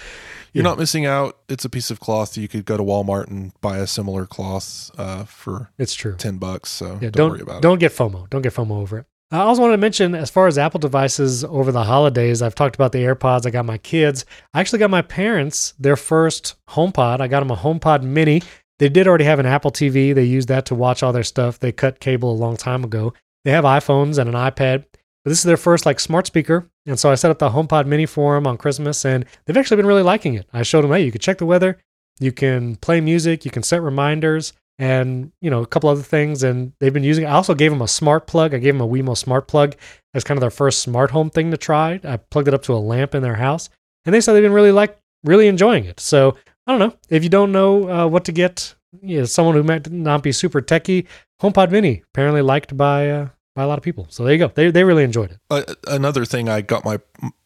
You're 0.54 0.64
Yeah. 0.64 0.70
not 0.70 0.80
missing 0.80 1.06
out. 1.06 1.38
It's 1.50 1.66
a 1.66 1.70
piece 1.70 1.92
of 1.92 2.00
cloth. 2.00 2.36
You 2.38 2.48
could 2.48 2.66
go 2.66 2.76
to 2.78 2.84
Walmart 2.84 3.28
and 3.28 3.52
buy 3.62 3.78
a 3.78 3.86
similar 3.86 4.26
cloth 4.26 4.90
uh, 4.98 5.26
for 5.26 5.70
It's 5.78 5.94
true. 5.94 6.16
ten 6.18 6.38
bucks. 6.38 6.70
So 6.72 6.94
Yeah, 7.02 7.10
don't, 7.10 7.12
don't 7.12 7.30
worry 7.32 7.42
about 7.42 7.58
it. 7.58 7.62
don't 7.62 7.80
get 7.80 7.92
FOMO. 7.92 8.30
Don't 8.30 8.42
get 8.42 8.54
FOMO 8.54 8.82
over 8.82 9.00
it. 9.00 9.06
I 9.32 9.42
also 9.42 9.62
wanted 9.62 9.74
to 9.74 9.78
mention, 9.82 10.16
as 10.16 10.32
far 10.32 10.48
as 10.48 10.58
Apple 10.58 10.80
devices 10.80 11.44
over 11.44 11.72
the 11.72 11.84
holidays, 11.84 12.42
I've 12.42 12.56
talked 12.56 12.74
about 12.74 12.94
the 12.94 13.04
AirPods. 13.04 13.46
I 13.46 13.52
got 13.52 13.64
my 13.64 13.78
kids. 13.78 14.26
I 14.56 14.60
actually 14.60 14.80
got 14.80 14.90
my 14.90 15.04
parents 15.04 15.76
their 15.78 15.96
first 15.96 16.56
HomePod. 16.70 17.22
I 17.22 17.28
got 17.28 17.42
them 17.42 17.52
a 17.52 17.56
HomePod 17.56 18.02
Mini. 18.02 18.42
They 18.80 18.90
did 18.90 19.08
already 19.08 19.26
have 19.26 19.40
an 19.40 19.46
Apple 19.46 19.72
TV. 19.72 20.16
They 20.16 20.24
used 20.24 20.48
that 20.48 20.66
to 20.68 20.76
watch 20.76 21.04
all 21.04 21.14
their 21.14 21.24
stuff. 21.24 21.60
They 21.60 21.72
cut 21.72 22.00
cable 22.00 22.32
a 22.32 22.34
long 22.34 22.58
time 22.58 22.84
ago. 22.84 23.14
They 23.44 23.52
have 23.52 23.66
iPhones 23.66 24.18
and 24.18 24.30
an 24.30 24.36
iPad. 24.36 24.86
But 25.24 25.32
this 25.32 25.40
is 25.40 25.44
their 25.44 25.58
first 25.58 25.86
like 25.86 26.00
smart 26.00 26.28
speaker. 26.28 26.70
And 26.86 26.98
so 27.00 27.12
I 27.12 27.16
set 27.16 27.30
up 27.30 27.40
the 27.40 27.50
HomePod 27.50 27.86
Mini 27.86 28.06
for 28.06 28.36
them 28.36 28.48
on 28.48 28.58
Christmas, 28.58 29.06
and 29.06 29.26
they've 29.46 29.58
actually 29.58 29.78
been 29.78 29.86
really 29.86 30.02
liking 30.02 30.34
it. 30.34 30.48
I 30.54 30.64
showed 30.64 30.84
them, 30.84 30.92
hey, 30.92 31.04
you 31.04 31.12
can 31.12 31.22
check 31.22 31.38
the 31.38 31.46
weather, 31.46 31.78
you 32.20 32.32
can 32.32 32.78
play 32.78 33.02
music, 33.02 33.46
you 33.46 33.52
can 33.52 33.64
set 33.64 33.82
reminders, 33.82 34.54
and 34.80 35.32
you 35.42 35.50
know 35.50 35.62
a 35.62 35.68
couple 35.68 35.90
other 35.90 36.02
things. 36.02 36.42
And 36.42 36.72
they've 36.80 36.94
been 36.94 37.04
using. 37.04 37.26
it. 37.26 37.28
I 37.28 37.34
also 37.34 37.54
gave 37.54 37.72
them 37.72 37.82
a 37.82 37.88
smart 37.88 38.28
plug. 38.28 38.54
I 38.54 38.60
gave 38.60 38.74
them 38.74 38.82
a 38.82 38.88
Wemo 38.88 39.16
smart 39.16 39.48
plug 39.48 39.76
as 40.14 40.24
kind 40.24 40.38
of 40.38 40.42
their 40.42 40.50
first 40.50 40.80
smart 40.80 41.12
home 41.12 41.30
thing 41.30 41.52
to 41.52 41.58
try. 41.58 42.00
I 42.04 42.18
plugged 42.18 42.48
it 42.48 42.54
up 42.54 42.64
to 42.64 42.74
a 42.74 42.78
lamp 42.78 43.14
in 43.14 43.22
their 43.22 43.36
house, 43.36 43.70
and 44.06 44.16
they 44.16 44.22
said 44.22 44.34
they've 44.34 44.44
been 44.44 44.54
really 44.54 44.72
like 44.72 44.98
really 45.26 45.48
enjoying 45.48 45.84
it. 45.84 46.00
So 46.00 46.38
I 46.70 46.78
don't 46.78 46.80
know 46.88 46.96
if 47.10 47.24
you 47.24 47.30
don't 47.30 47.52
know 47.52 47.90
uh, 47.90 48.08
what 48.08 48.26
to 48.26 48.32
get. 48.32 48.76
You 49.02 49.20
know, 49.20 49.26
someone 49.26 49.56
who 49.56 49.64
might 49.64 49.92
not 49.92 50.22
be 50.22 50.32
super 50.32 50.62
techie, 50.62 51.08
HomePod 51.42 51.72
Mini 51.72 52.04
apparently 52.14 52.44
liked 52.44 52.78
by 52.78 53.10
uh, 53.10 53.30
by 53.56 53.64
a 53.64 53.68
lot 53.68 53.80
of 53.80 53.84
people. 53.84 54.06
So 54.12 54.24
there 54.24 54.34
you 54.34 54.40
go. 54.40 54.52
They 54.54 54.70
they 54.70 54.84
really 54.84 55.04
enjoyed 55.04 55.32
it. 55.32 55.40
Uh, 55.50 55.64
another 55.88 56.26
thing 56.26 56.48
I 56.48 56.62
got 56.62 56.86
my 56.86 57.00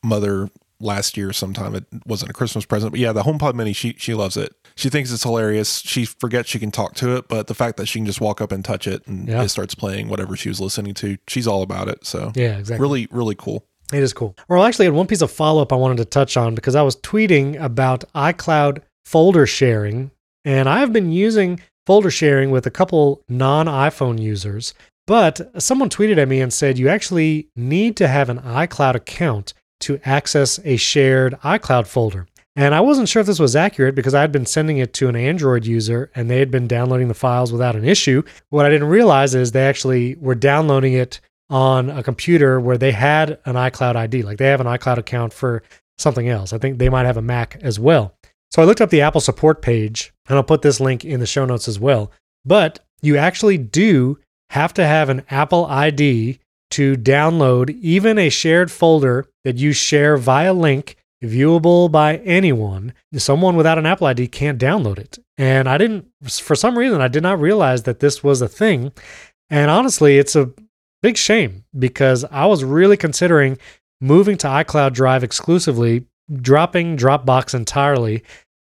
mother 0.03 0.49
last 0.81 1.15
year 1.15 1.31
sometime. 1.31 1.73
It 1.73 1.85
wasn't 2.05 2.31
a 2.31 2.33
Christmas 2.33 2.65
present, 2.65 2.91
but 2.91 2.99
yeah, 2.99 3.13
the 3.13 3.23
HomePod 3.23 3.53
Mini. 3.53 3.71
She 3.71 3.95
she 3.97 4.13
loves 4.13 4.35
it. 4.35 4.53
She 4.75 4.89
thinks 4.89 5.09
it's 5.09 5.23
hilarious. 5.23 5.79
She 5.85 6.03
forgets 6.03 6.49
she 6.49 6.59
can 6.59 6.71
talk 6.71 6.95
to 6.95 7.15
it, 7.15 7.29
but 7.29 7.47
the 7.47 7.53
fact 7.53 7.77
that 7.77 7.85
she 7.85 7.99
can 7.99 8.05
just 8.05 8.19
walk 8.19 8.41
up 8.41 8.51
and 8.51 8.65
touch 8.65 8.87
it 8.87 9.07
and 9.07 9.29
Yeah. 9.29 9.43
it 9.43 9.49
starts 9.49 9.73
playing 9.73 10.09
whatever 10.09 10.35
she 10.35 10.49
was 10.49 10.59
listening 10.59 10.93
to, 10.95 11.17
she's 11.29 11.47
all 11.47 11.61
about 11.61 11.87
it. 11.87 12.05
So 12.05 12.33
Yeah, 12.35 12.57
exactly. 12.57 12.81
really 12.81 13.07
really 13.09 13.35
cool. 13.35 13.65
It 13.93 14.01
is 14.03 14.11
cool. 14.11 14.35
Well, 14.49 14.63
actually, 14.63 14.87
I 14.87 14.89
had 14.89 14.95
one 14.95 15.07
piece 15.07 15.21
of 15.21 15.31
follow 15.31 15.61
up 15.61 15.71
I 15.71 15.75
wanted 15.77 15.97
to 15.97 16.05
touch 16.05 16.35
on 16.35 16.55
because 16.55 16.73
I 16.75 16.81
was 16.81 16.95
tweeting 16.97 17.61
about 17.61 18.03
iCloud 18.15 18.79
folder 19.05 19.45
sharing, 19.45 20.11
and 20.45 20.67
I've 20.67 20.93
been 20.93 21.11
using 21.11 21.59
folder 21.85 22.11
sharing 22.11 22.51
with 22.51 22.65
a 22.65 22.71
couple 22.71 23.23
non 23.27 23.67
iPhone 23.67 24.19
users. 24.19 24.73
But 25.05 25.61
someone 25.61 25.89
tweeted 25.89 26.17
at 26.17 26.29
me 26.29 26.39
and 26.39 26.53
said 26.53 26.77
you 26.77 26.87
actually 26.87 27.49
need 27.55 27.97
to 27.97 28.07
have 28.07 28.29
an 28.29 28.39
iCloud 28.39 28.95
account 28.95 29.53
to 29.81 29.99
access 30.05 30.59
a 30.63 30.77
shared 30.77 31.33
iCloud 31.41 31.87
folder. 31.87 32.27
And 32.55 32.75
I 32.75 32.81
wasn't 32.81 33.09
sure 33.09 33.19
if 33.19 33.25
this 33.25 33.39
was 33.39 33.55
accurate 33.55 33.95
because 33.95 34.13
I 34.13 34.21
had 34.21 34.31
been 34.31 34.45
sending 34.45 34.77
it 34.77 34.93
to 34.93 35.09
an 35.09 35.15
Android 35.15 35.65
user 35.65 36.11
and 36.15 36.29
they 36.29 36.39
had 36.39 36.51
been 36.51 36.67
downloading 36.67 37.07
the 37.07 37.13
files 37.13 37.51
without 37.51 37.75
an 37.75 37.83
issue. 37.83 38.23
What 38.49 38.65
I 38.65 38.69
didn't 38.69 38.89
realize 38.89 39.33
is 39.33 39.51
they 39.51 39.67
actually 39.67 40.15
were 40.15 40.35
downloading 40.35 40.93
it 40.93 41.19
on 41.49 41.89
a 41.89 42.03
computer 42.03 42.59
where 42.59 42.77
they 42.77 42.91
had 42.91 43.39
an 43.45 43.55
iCloud 43.55 43.95
ID. 43.95 44.21
Like 44.21 44.37
they 44.37 44.47
have 44.47 44.61
an 44.61 44.67
iCloud 44.67 44.97
account 44.97 45.33
for 45.33 45.63
something 45.97 46.29
else. 46.29 46.53
I 46.53 46.59
think 46.59 46.77
they 46.77 46.89
might 46.89 47.05
have 47.05 47.17
a 47.17 47.21
Mac 47.21 47.57
as 47.61 47.79
well. 47.79 48.13
So 48.53 48.61
I 48.61 48.65
looked 48.65 48.81
up 48.81 48.91
the 48.91 49.01
Apple 49.01 49.19
support 49.19 49.63
page, 49.63 50.13
and 50.29 50.37
I'll 50.37 50.43
put 50.43 50.61
this 50.61 50.79
link 50.79 51.03
in 51.03 51.19
the 51.19 51.25
show 51.25 51.43
notes 51.43 51.67
as 51.67 51.79
well. 51.79 52.11
But 52.45 52.81
you 53.01 53.17
actually 53.17 53.57
do 53.57 54.19
have 54.51 54.75
to 54.75 54.85
have 54.85 55.09
an 55.09 55.23
Apple 55.31 55.65
ID 55.65 56.37
to 56.69 56.95
download 56.95 57.71
even 57.81 58.19
a 58.19 58.29
shared 58.29 58.71
folder 58.71 59.25
that 59.43 59.57
you 59.57 59.73
share 59.73 60.17
via 60.17 60.53
link, 60.53 60.97
viewable 61.23 61.91
by 61.91 62.17
anyone. 62.17 62.93
Someone 63.15 63.55
without 63.55 63.79
an 63.79 63.87
Apple 63.87 64.05
ID 64.05 64.27
can't 64.27 64.61
download 64.61 64.99
it. 64.99 65.17
And 65.35 65.67
I 65.67 65.79
didn't, 65.79 66.05
for 66.29 66.55
some 66.55 66.77
reason, 66.77 67.01
I 67.01 67.07
did 67.07 67.23
not 67.23 67.39
realize 67.39 67.83
that 67.83 68.01
this 68.01 68.23
was 68.23 68.39
a 68.39 68.47
thing. 68.47 68.91
And 69.49 69.71
honestly, 69.71 70.19
it's 70.19 70.35
a 70.35 70.51
big 71.01 71.17
shame 71.17 71.63
because 71.77 72.23
I 72.25 72.45
was 72.45 72.63
really 72.63 72.97
considering 72.97 73.57
moving 73.99 74.37
to 74.37 74.47
iCloud 74.47 74.93
Drive 74.93 75.23
exclusively, 75.23 76.05
dropping 76.31 76.97
Dropbox 76.97 77.53
entirely. 77.53 78.23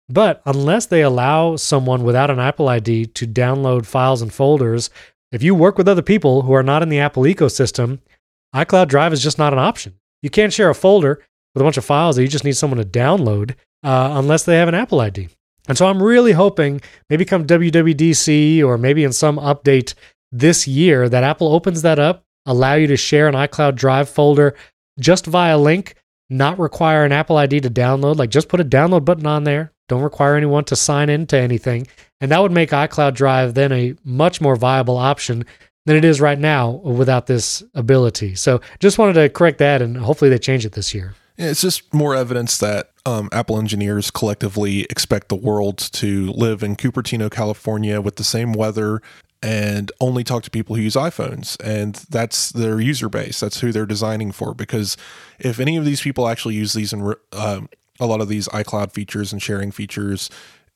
But 0.10 0.42
unless 0.46 0.86
they 0.86 1.02
allow 1.02 1.58
someone 1.58 2.04
without 2.04 2.30
an 2.30 2.40
Apple 2.40 2.70
ID 2.70 3.08
to 3.08 3.28
download 3.28 3.86
files 3.86 4.22
and 4.22 4.32
folders, 4.32 4.90
if 5.32 5.44
you 5.44 5.54
work 5.54 5.78
with 5.78 5.90
other 5.90 6.02
people 6.02 6.44
who 6.44 6.54
are 6.54 6.64
not 6.64 6.82
in 6.82 6.90
the 6.90 7.00
Apple 7.00 7.24
ecosystem, 7.24 8.00
iCloud 8.56 8.88
Drive 8.88 9.12
is 9.12 9.22
just 9.22 9.38
not 9.38 9.54
an 9.54 9.60
option. 9.60 9.96
You 10.22 10.30
can't 10.30 10.54
share 10.54 10.70
a 10.70 10.76
folder 10.76 11.22
with 11.54 11.62
a 11.62 11.64
bunch 11.66 11.78
of 11.78 11.86
files 11.86 12.16
that 12.16 12.22
you 12.22 12.30
just 12.30 12.46
need 12.46 12.56
someone 12.56 12.78
to 12.78 12.86
download 12.86 13.56
uh, 13.84 14.12
unless 14.14 14.44
they 14.44 14.58
have 14.58 14.70
an 14.70 14.76
Apple 14.76 15.02
ID. 15.02 15.30
And 15.68 15.78
so 15.78 15.88
I'm 15.88 16.02
really 16.02 16.32
hoping 16.32 16.82
maybe 17.10 17.26
come 17.26 17.46
WWDC 17.46 18.64
or 18.64 18.78
maybe 18.78 19.04
in 19.04 19.12
some 19.12 19.38
update 19.38 19.94
this 20.32 20.68
year 20.68 21.10
that 21.10 21.24
Apple 21.24 21.54
opens 21.54 21.82
that 21.82 22.00
up, 22.00 22.24
allow 22.46 22.76
you 22.76 22.88
to 22.88 22.98
share 22.98 23.28
an 23.28 23.36
iCloud 23.36 23.76
Drive 23.76 24.10
folder 24.10 24.56
just 25.00 25.26
via 25.26 25.58
link, 25.58 25.96
not 26.30 26.60
require 26.60 27.06
an 27.06 27.12
Apple 27.12 27.38
ID 27.38 27.62
to 27.62 27.70
download. 27.70 28.18
Like 28.18 28.30
just 28.30 28.50
put 28.50 28.60
a 28.60 28.66
download 28.66 29.06
button 29.06 29.26
on 29.26 29.44
there. 29.44 29.72
Don't 29.88 30.02
require 30.02 30.36
anyone 30.36 30.66
to 30.66 30.76
sign 30.76 31.10
into 31.10 31.38
anything. 31.38 31.88
And 32.20 32.32
that 32.32 32.42
would 32.42 32.52
make 32.52 32.72
iCloud 32.72 33.14
Drive 33.14 33.54
then 33.54 33.72
a 33.72 33.96
much 34.04 34.42
more 34.42 34.56
viable 34.56 34.98
option 34.98 35.46
than 35.86 35.96
it 35.96 36.04
is 36.04 36.20
right 36.20 36.38
now 36.38 36.72
without 36.72 37.28
this 37.28 37.64
ability. 37.74 38.36
So 38.36 38.60
just 38.80 38.98
wanted 38.98 39.14
to 39.14 39.30
correct 39.30 39.60
that 39.60 39.82
and 39.82 39.96
hopefully 39.96 40.30
they 40.30 40.38
change 40.38 40.66
it 40.66 40.74
this 40.74 40.94
year. 40.94 41.16
Yeah, 41.38 41.52
it's 41.52 41.62
just 41.62 41.94
more 41.94 42.16
evidence 42.16 42.58
that 42.58 42.92
um, 43.06 43.30
Apple 43.32 43.60
engineers 43.60 44.12
collectively 44.12 44.82
expect 44.90 45.30
the 45.30 45.36
world 45.36 45.78
to 45.78 46.32
live 46.32 46.64
in 46.64 46.76
Cupertino, 46.76 47.32
California, 47.32 48.02
with 48.02 48.16
the 48.16 48.24
same 48.24 48.54
weather 48.54 49.02
and 49.42 49.92
only 50.00 50.24
talk 50.24 50.44
to 50.44 50.50
people 50.50 50.76
who 50.76 50.82
use 50.82 50.96
iPhones. 50.96 51.58
And 51.64 51.96
that's 52.10 52.52
their 52.52 52.80
user 52.80 53.10
base. 53.10 53.40
That's 53.40 53.60
who 53.60 53.72
they're 53.72 53.86
designing 53.86 54.32
for. 54.32 54.54
Because 54.54 54.98
if 55.40 55.60
any 55.60 55.78
of 55.78 55.86
these 55.86 56.02
people 56.02 56.28
actually 56.28 56.56
use 56.56 56.74
these 56.74 56.94
in 56.94 57.14
um, 57.34 57.70
a 58.00 58.06
lot 58.06 58.22
of 58.22 58.28
these 58.28 58.48
iCloud 58.50 58.94
features 58.94 59.32
and 59.32 59.42
sharing 59.42 59.72
features 59.72 60.30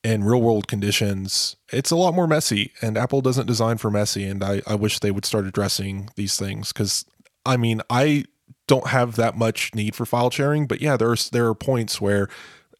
in 0.04 0.24
real 0.24 0.42
world 0.42 0.68
conditions, 0.68 1.56
it's 1.72 1.90
a 1.90 1.96
lot 1.96 2.14
more 2.14 2.26
messy. 2.26 2.72
And 2.80 2.96
Apple 2.96 3.20
doesn't 3.20 3.46
design 3.46 3.78
for 3.78 3.90
messy. 3.90 4.24
And 4.24 4.42
I, 4.42 4.62
I 4.66 4.74
wish 4.74 4.98
they 4.98 5.10
would 5.10 5.24
start 5.24 5.46
addressing 5.46 6.08
these 6.16 6.36
things 6.36 6.72
because, 6.72 7.04
I 7.44 7.56
mean, 7.56 7.82
I 7.90 8.24
don't 8.66 8.88
have 8.88 9.16
that 9.16 9.36
much 9.36 9.74
need 9.74 9.94
for 9.94 10.06
file 10.06 10.30
sharing, 10.30 10.66
but 10.66 10.80
yeah, 10.80 10.96
there's 10.96 11.30
there 11.30 11.46
are 11.46 11.54
points 11.54 12.00
where 12.00 12.28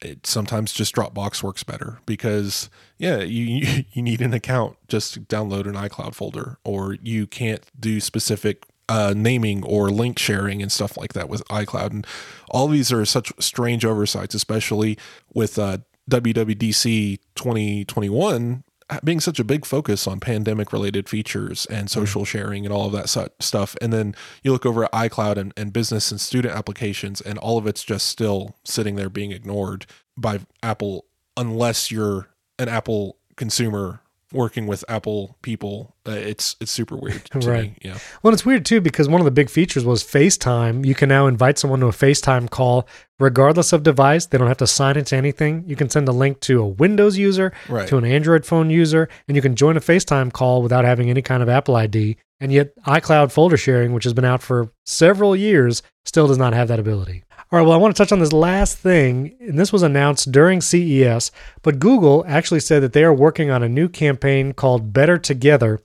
it 0.05 0.27
sometimes 0.27 0.73
just 0.73 0.95
Dropbox 0.95 1.43
works 1.43 1.63
better 1.63 2.01
because 2.07 2.69
yeah, 2.99 3.19
you 3.19 3.85
you 3.93 4.03
need 4.03 4.21
an 4.21 4.35
account 4.35 4.77
just 4.89 5.27
download 5.29 5.67
an 5.67 5.75
iCloud 5.75 6.15
folder, 6.15 6.59
or 6.65 6.95
you 7.03 7.27
can't 7.27 7.65
do 7.79 8.01
specific 8.01 8.65
uh, 8.89 9.15
naming 9.17 9.65
or 9.65 9.91
link 9.91 10.19
sharing 10.19 10.61
and 10.61 10.71
stuff 10.71 10.97
like 10.97 11.13
that 11.13 11.29
with 11.29 11.47
iCloud, 11.49 11.91
and 11.91 12.07
all 12.51 12.69
these 12.69 12.93
are 12.93 13.05
such 13.05 13.33
strange 13.39 13.85
oversights, 13.85 14.35
especially 14.35 14.99
with 15.33 15.59
uh, 15.59 15.79
WWDC 16.11 17.19
2021 17.35 18.65
being 19.05 19.21
such 19.21 19.39
a 19.39 19.45
big 19.45 19.65
focus 19.65 20.07
on 20.07 20.21
pandemic 20.21 20.73
related 20.73 21.09
features 21.09 21.67
and 21.67 21.89
mm-hmm. 21.89 22.01
social 22.01 22.25
sharing 22.25 22.65
and 22.65 22.73
all 22.73 22.87
of 22.87 22.93
that 22.93 23.09
su- 23.09 23.29
stuff. 23.41 23.77
And 23.81 23.93
then 23.93 24.15
you 24.43 24.53
look 24.53 24.67
over 24.67 24.85
at 24.85 24.93
iCloud 24.93 25.37
and, 25.37 25.53
and 25.57 25.73
business 25.73 26.11
and 26.11 26.21
student 26.21 26.55
applications, 26.55 27.21
and 27.21 27.39
all 27.39 27.59
of 27.59 27.67
it's 27.67 27.85
just 27.85 28.07
still 28.07 28.57
sitting 28.65 28.97
there 28.97 29.11
being 29.11 29.33
ignored 29.33 29.87
by 30.17 30.41
Apple 30.63 31.07
unless 31.37 31.91
you're 31.91 32.29
an 32.59 32.69
Apple 32.69 33.17
consumer 33.37 34.01
working 34.33 34.67
with 34.67 34.85
Apple 34.89 35.37
people. 35.43 35.95
Uh, 36.07 36.13
it's 36.13 36.57
it's 36.61 36.71
super 36.73 36.97
weird 36.97 37.25
to 37.27 37.39
Right. 37.41 37.63
me. 37.71 37.77
Yeah. 37.83 37.99
Well, 38.23 38.33
it's 38.33 38.45
weird 38.45 38.65
too 38.65 38.81
because 38.81 39.09
one 39.09 39.21
of 39.21 39.25
the 39.25 39.31
big 39.31 39.51
features 39.51 39.85
was 39.85 40.03
FaceTime. 40.03 40.85
You 40.87 40.95
can 40.95 41.09
now 41.09 41.27
invite 41.27 41.59
someone 41.59 41.81
to 41.81 41.87
a 41.87 41.91
FaceTime 41.93 42.51
call 42.51 42.87
regardless 43.21 43.73
of 43.73 43.83
device. 43.83 44.27
They 44.27 44.39
don't 44.39 44.49
have 44.49 44.57
to 44.59 44.67
sign 44.67 44.97
into 44.97 45.17
anything. 45.17 45.65
You 45.67 45.77
can 45.77 45.89
send 45.89 46.09
a 46.09 46.13
link 46.13 46.41
to 46.41 46.61
a 46.61 46.67
Windows 46.67 47.17
user, 47.19 47.53
Right. 47.69 47.87
to 47.89 47.97
an 47.99 48.05
Android 48.05 48.45
phone 48.45 48.69
user, 48.71 49.09
and 49.29 49.37
you 49.37 49.43
can 49.43 49.55
join 49.55 49.77
a 49.77 49.81
FaceTime 49.81 50.33
call 50.33 50.63
without 50.63 50.85
having 50.85 51.09
any 51.11 51.23
kind 51.23 51.43
of 51.43 51.49
Apple 51.49 51.77
ID. 51.77 52.17
And 52.41 52.51
yet, 52.53 52.73
iCloud 52.85 53.31
folder 53.31 53.57
sharing, 53.57 53.93
which 53.93 54.03
has 54.03 54.13
been 54.15 54.25
out 54.25 54.43
for 54.43 54.73
several 54.85 55.37
years, 55.37 55.81
still 56.05 56.27
does 56.27 56.39
not 56.39 56.55
have 56.55 56.67
that 56.67 56.81
ability. 56.81 57.23
All 57.53 57.59
right, 57.59 57.67
well, 57.67 57.75
I 57.75 57.77
want 57.77 57.95
to 57.95 58.03
touch 58.03 58.13
on 58.13 58.19
this 58.19 58.33
last 58.33 58.79
thing, 58.79 59.37
and 59.39 59.59
this 59.59 59.75
was 59.75 59.83
announced 59.83 60.33
during 60.33 60.63
CES, 60.63 61.31
but 61.61 61.79
Google 61.79 62.25
actually 62.27 62.61
said 62.61 62.83
that 62.83 62.95
they 62.95 63.05
are 63.05 63.13
working 63.13 63.51
on 63.51 63.63
a 63.63 63.69
new 63.69 63.91
campaign 63.91 64.55
called 64.55 64.95
Better 64.95 65.19
Together 65.19 65.79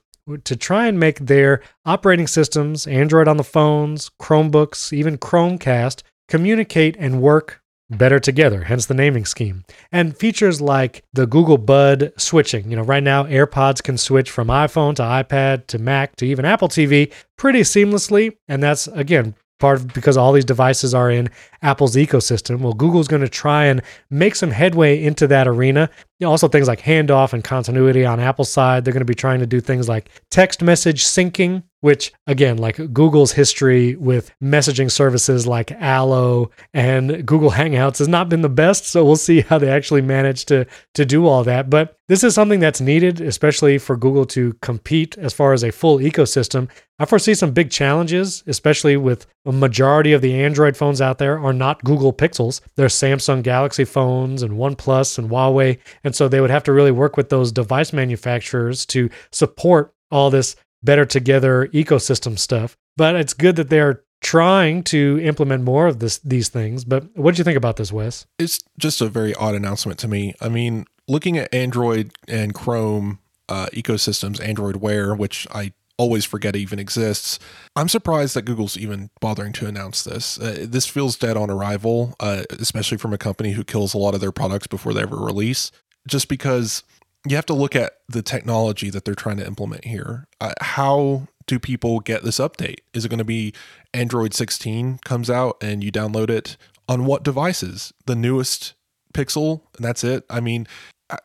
to 0.46 0.56
try 0.56 0.88
and 0.88 0.98
make 0.98 1.20
their 1.20 1.62
operating 1.86 2.26
systems, 2.26 2.88
Android 2.88 3.28
on 3.28 3.36
the 3.36 3.44
phones, 3.44 4.10
Chromebooks, 4.18 4.94
even 4.94 5.18
Chromecast, 5.18 6.04
communicate 6.30 6.96
and 7.00 7.22
work 7.22 7.62
better 7.90 8.22
together, 8.22 8.64
hence 8.64 8.86
the 8.86 8.94
naming 8.94 9.26
scheme. 9.26 9.66
And 9.92 10.16
features 10.16 10.62
like 10.62 11.04
the 11.12 11.28
Google 11.28 11.58
Bud 11.58 12.14
switching. 12.18 12.70
You 12.70 12.78
know, 12.78 12.84
right 12.84 13.04
now 13.04 13.26
AirPods 13.26 13.84
can 13.84 13.98
switch 13.98 14.32
from 14.32 14.48
iPhone 14.48 14.96
to 14.96 15.02
iPad 15.02 15.68
to 15.68 15.80
Mac 15.80 16.16
to 16.16 16.26
even 16.26 16.46
Apple 16.46 16.70
TV 16.70 17.12
pretty 17.38 17.62
seamlessly, 17.62 18.38
and 18.48 18.64
that's 18.64 18.88
again 18.88 19.36
part 19.60 19.80
of 19.80 19.94
because 19.94 20.18
all 20.18 20.32
these 20.32 20.46
devices 20.46 20.94
are 20.94 21.10
in 21.10 21.30
Apple's 21.62 21.96
ecosystem. 21.96 22.60
Well, 22.60 22.74
Google's 22.74 23.08
going 23.08 23.22
to 23.22 23.30
try 23.30 23.66
and 23.66 23.82
make 24.10 24.36
some 24.36 24.52
headway 24.52 25.02
into 25.04 25.28
that 25.28 25.48
arena. 25.48 25.90
You 26.20 26.26
know, 26.26 26.32
also 26.32 26.48
things 26.48 26.68
like 26.68 26.82
handoff 26.82 27.34
and 27.34 27.44
continuity 27.44 28.06
on 28.06 28.20
Apple's 28.20 28.52
side. 28.52 28.86
They're 28.86 28.94
going 28.94 29.02
to 29.02 29.06
be 29.06 29.16
trying 29.16 29.40
to 29.40 29.48
do 29.48 29.60
things 29.60 29.90
like 29.90 30.10
text 30.30 30.62
message 30.62 31.04
syncing, 31.04 31.64
which 31.82 32.12
again, 32.26 32.58
like 32.58 32.94
Google's 32.94 33.34
history 33.34 33.96
with 33.96 34.32
messaging 34.42 34.90
services 34.90 35.46
like 35.46 35.72
Allo 35.74 36.50
and 36.74 37.26
Google 37.26 37.52
Hangouts 37.52 38.00
has 38.00 38.08
not 38.08 38.30
been 38.30 38.42
the 38.42 38.50
best. 38.50 38.86
So 38.86 39.06
we'll 39.06 39.16
see 39.16 39.42
how 39.42 39.58
they 39.58 39.70
actually 39.70 40.02
manage 40.02 40.46
to 40.46 40.66
to 40.96 41.06
do 41.06 41.28
all 41.28 41.44
that. 41.44 41.70
But 41.70 41.98
this 42.08 42.24
is 42.24 42.34
something 42.34 42.60
that's 42.60 42.82
needed, 42.82 43.22
especially 43.22 43.78
for 43.78 43.98
Google 43.98 44.26
to 44.28 44.54
compete 44.62 45.18
as 45.18 45.34
far 45.34 45.54
as 45.54 45.64
a 45.64 45.72
full 45.72 46.00
ecosystem. 46.00 46.70
I 47.00 47.06
foresee 47.06 47.36
some 47.36 47.52
big 47.52 47.70
challenges, 47.70 48.44
especially 48.48 48.98
with 48.98 49.28
a 49.46 49.52
majority 49.52 50.14
of 50.14 50.22
the 50.22 50.42
Android 50.42 50.76
phones 50.76 51.00
out 51.00 51.20
there 51.20 51.38
are 51.40 51.54
not 51.54 51.84
Google 51.84 52.14
Pixels. 52.14 52.62
They're 52.76 52.88
Samsung 52.88 53.44
Galaxy 53.44 53.86
phones 53.86 54.42
and 54.42 54.54
OnePlus 54.54 55.20
and 55.20 55.30
Huawei. 55.30 55.78
And 56.04 56.16
so 56.16 56.28
they 56.28 56.42
would 56.42 56.50
have 56.50 56.64
to 56.64 56.74
really 56.74 56.92
work 56.92 57.18
with 57.18 57.30
those 57.30 57.52
device 57.52 57.94
manufacturers 57.94 58.86
to 58.88 59.10
support 59.32 59.94
all 60.10 60.30
this 60.30 60.56
better 60.84 61.06
together 61.06 61.68
ecosystem 61.74 62.38
stuff. 62.38 62.78
But 62.96 63.16
it's 63.16 63.34
good 63.34 63.56
that 63.58 63.70
they're 63.70 64.04
trying 64.22 64.84
to 64.84 65.20
implement 65.22 65.64
more 65.64 65.88
of 65.88 66.00
this 66.00 66.18
these 66.20 66.50
things. 66.50 66.84
But 66.86 67.16
what 67.16 67.36
do 67.36 67.40
you 67.40 67.44
think 67.44 67.58
about 67.58 67.78
this, 67.78 67.92
Wes? 67.92 68.26
it's 68.40 68.60
just 68.78 69.02
a 69.02 69.08
very 69.08 69.34
odd 69.36 69.56
announcement 69.56 70.00
to 70.00 70.08
me. 70.08 70.34
I 70.42 70.50
mean, 70.50 70.86
looking 71.08 71.38
at 71.38 71.54
Android 71.54 72.12
and 72.28 72.54
Chrome 72.54 73.20
uh, 73.50 73.68
ecosystems, 73.74 74.44
Android 74.44 74.78
Wear, 74.78 75.16
which 75.16 75.48
I 75.52 75.74
always 75.98 76.26
forget 76.26 76.56
even 76.56 76.78
exists, 76.78 77.40
I'm 77.76 77.90
surprised 77.90 78.36
that 78.36 78.44
Google's 78.44 78.78
even 78.78 79.10
bothering 79.20 79.54
to 79.54 79.68
announce 79.68 80.04
this. 80.04 80.40
Uh, 80.40 80.66
this 80.68 80.86
feels 80.86 81.16
dead 81.18 81.38
on 81.38 81.50
arrival, 81.50 82.16
uh, 82.20 82.44
especially 82.52 82.98
from 82.98 83.14
a 83.14 83.18
company 83.18 83.52
who 83.52 83.64
kills 83.64 83.94
a 83.94 83.98
lot 83.98 84.14
of 84.14 84.22
their 84.22 84.32
products 84.32 84.68
before 84.68 84.94
they 84.94 85.02
ever 85.02 85.18
release, 85.18 85.72
just 86.08 86.28
because 86.28 86.84
you 87.30 87.36
have 87.36 87.46
to 87.48 87.54
look 87.54 87.76
at 87.76 87.94
the 88.08 88.22
technology 88.22 88.90
that 88.90 89.06
they're 89.06 89.16
trying 89.16 89.38
to 89.38 89.46
implement 89.46 89.86
here. 89.86 90.28
Uh, 90.40 90.54
how 90.62 91.28
do 91.46 91.60
people 91.60 92.00
get 92.00 92.24
this 92.24 92.40
update? 92.40 92.80
Is 92.94 93.06
it 93.06 93.10
going 93.10 93.20
to 93.20 93.26
be 93.26 93.54
Android 93.94 94.34
16 94.34 95.00
comes 95.00 95.30
out 95.30 95.58
and 95.62 95.84
you 95.84 95.92
download 95.92 96.30
it 96.30 96.58
on 96.88 97.06
what 97.06 97.24
devices? 97.24 97.94
The 98.06 98.16
newest 98.16 98.74
Pixel, 99.14 99.62
and 99.76 99.86
that's 99.86 100.04
it. 100.04 100.26
I 100.30 100.40
mean, 100.40 100.68
uh, 101.10 101.18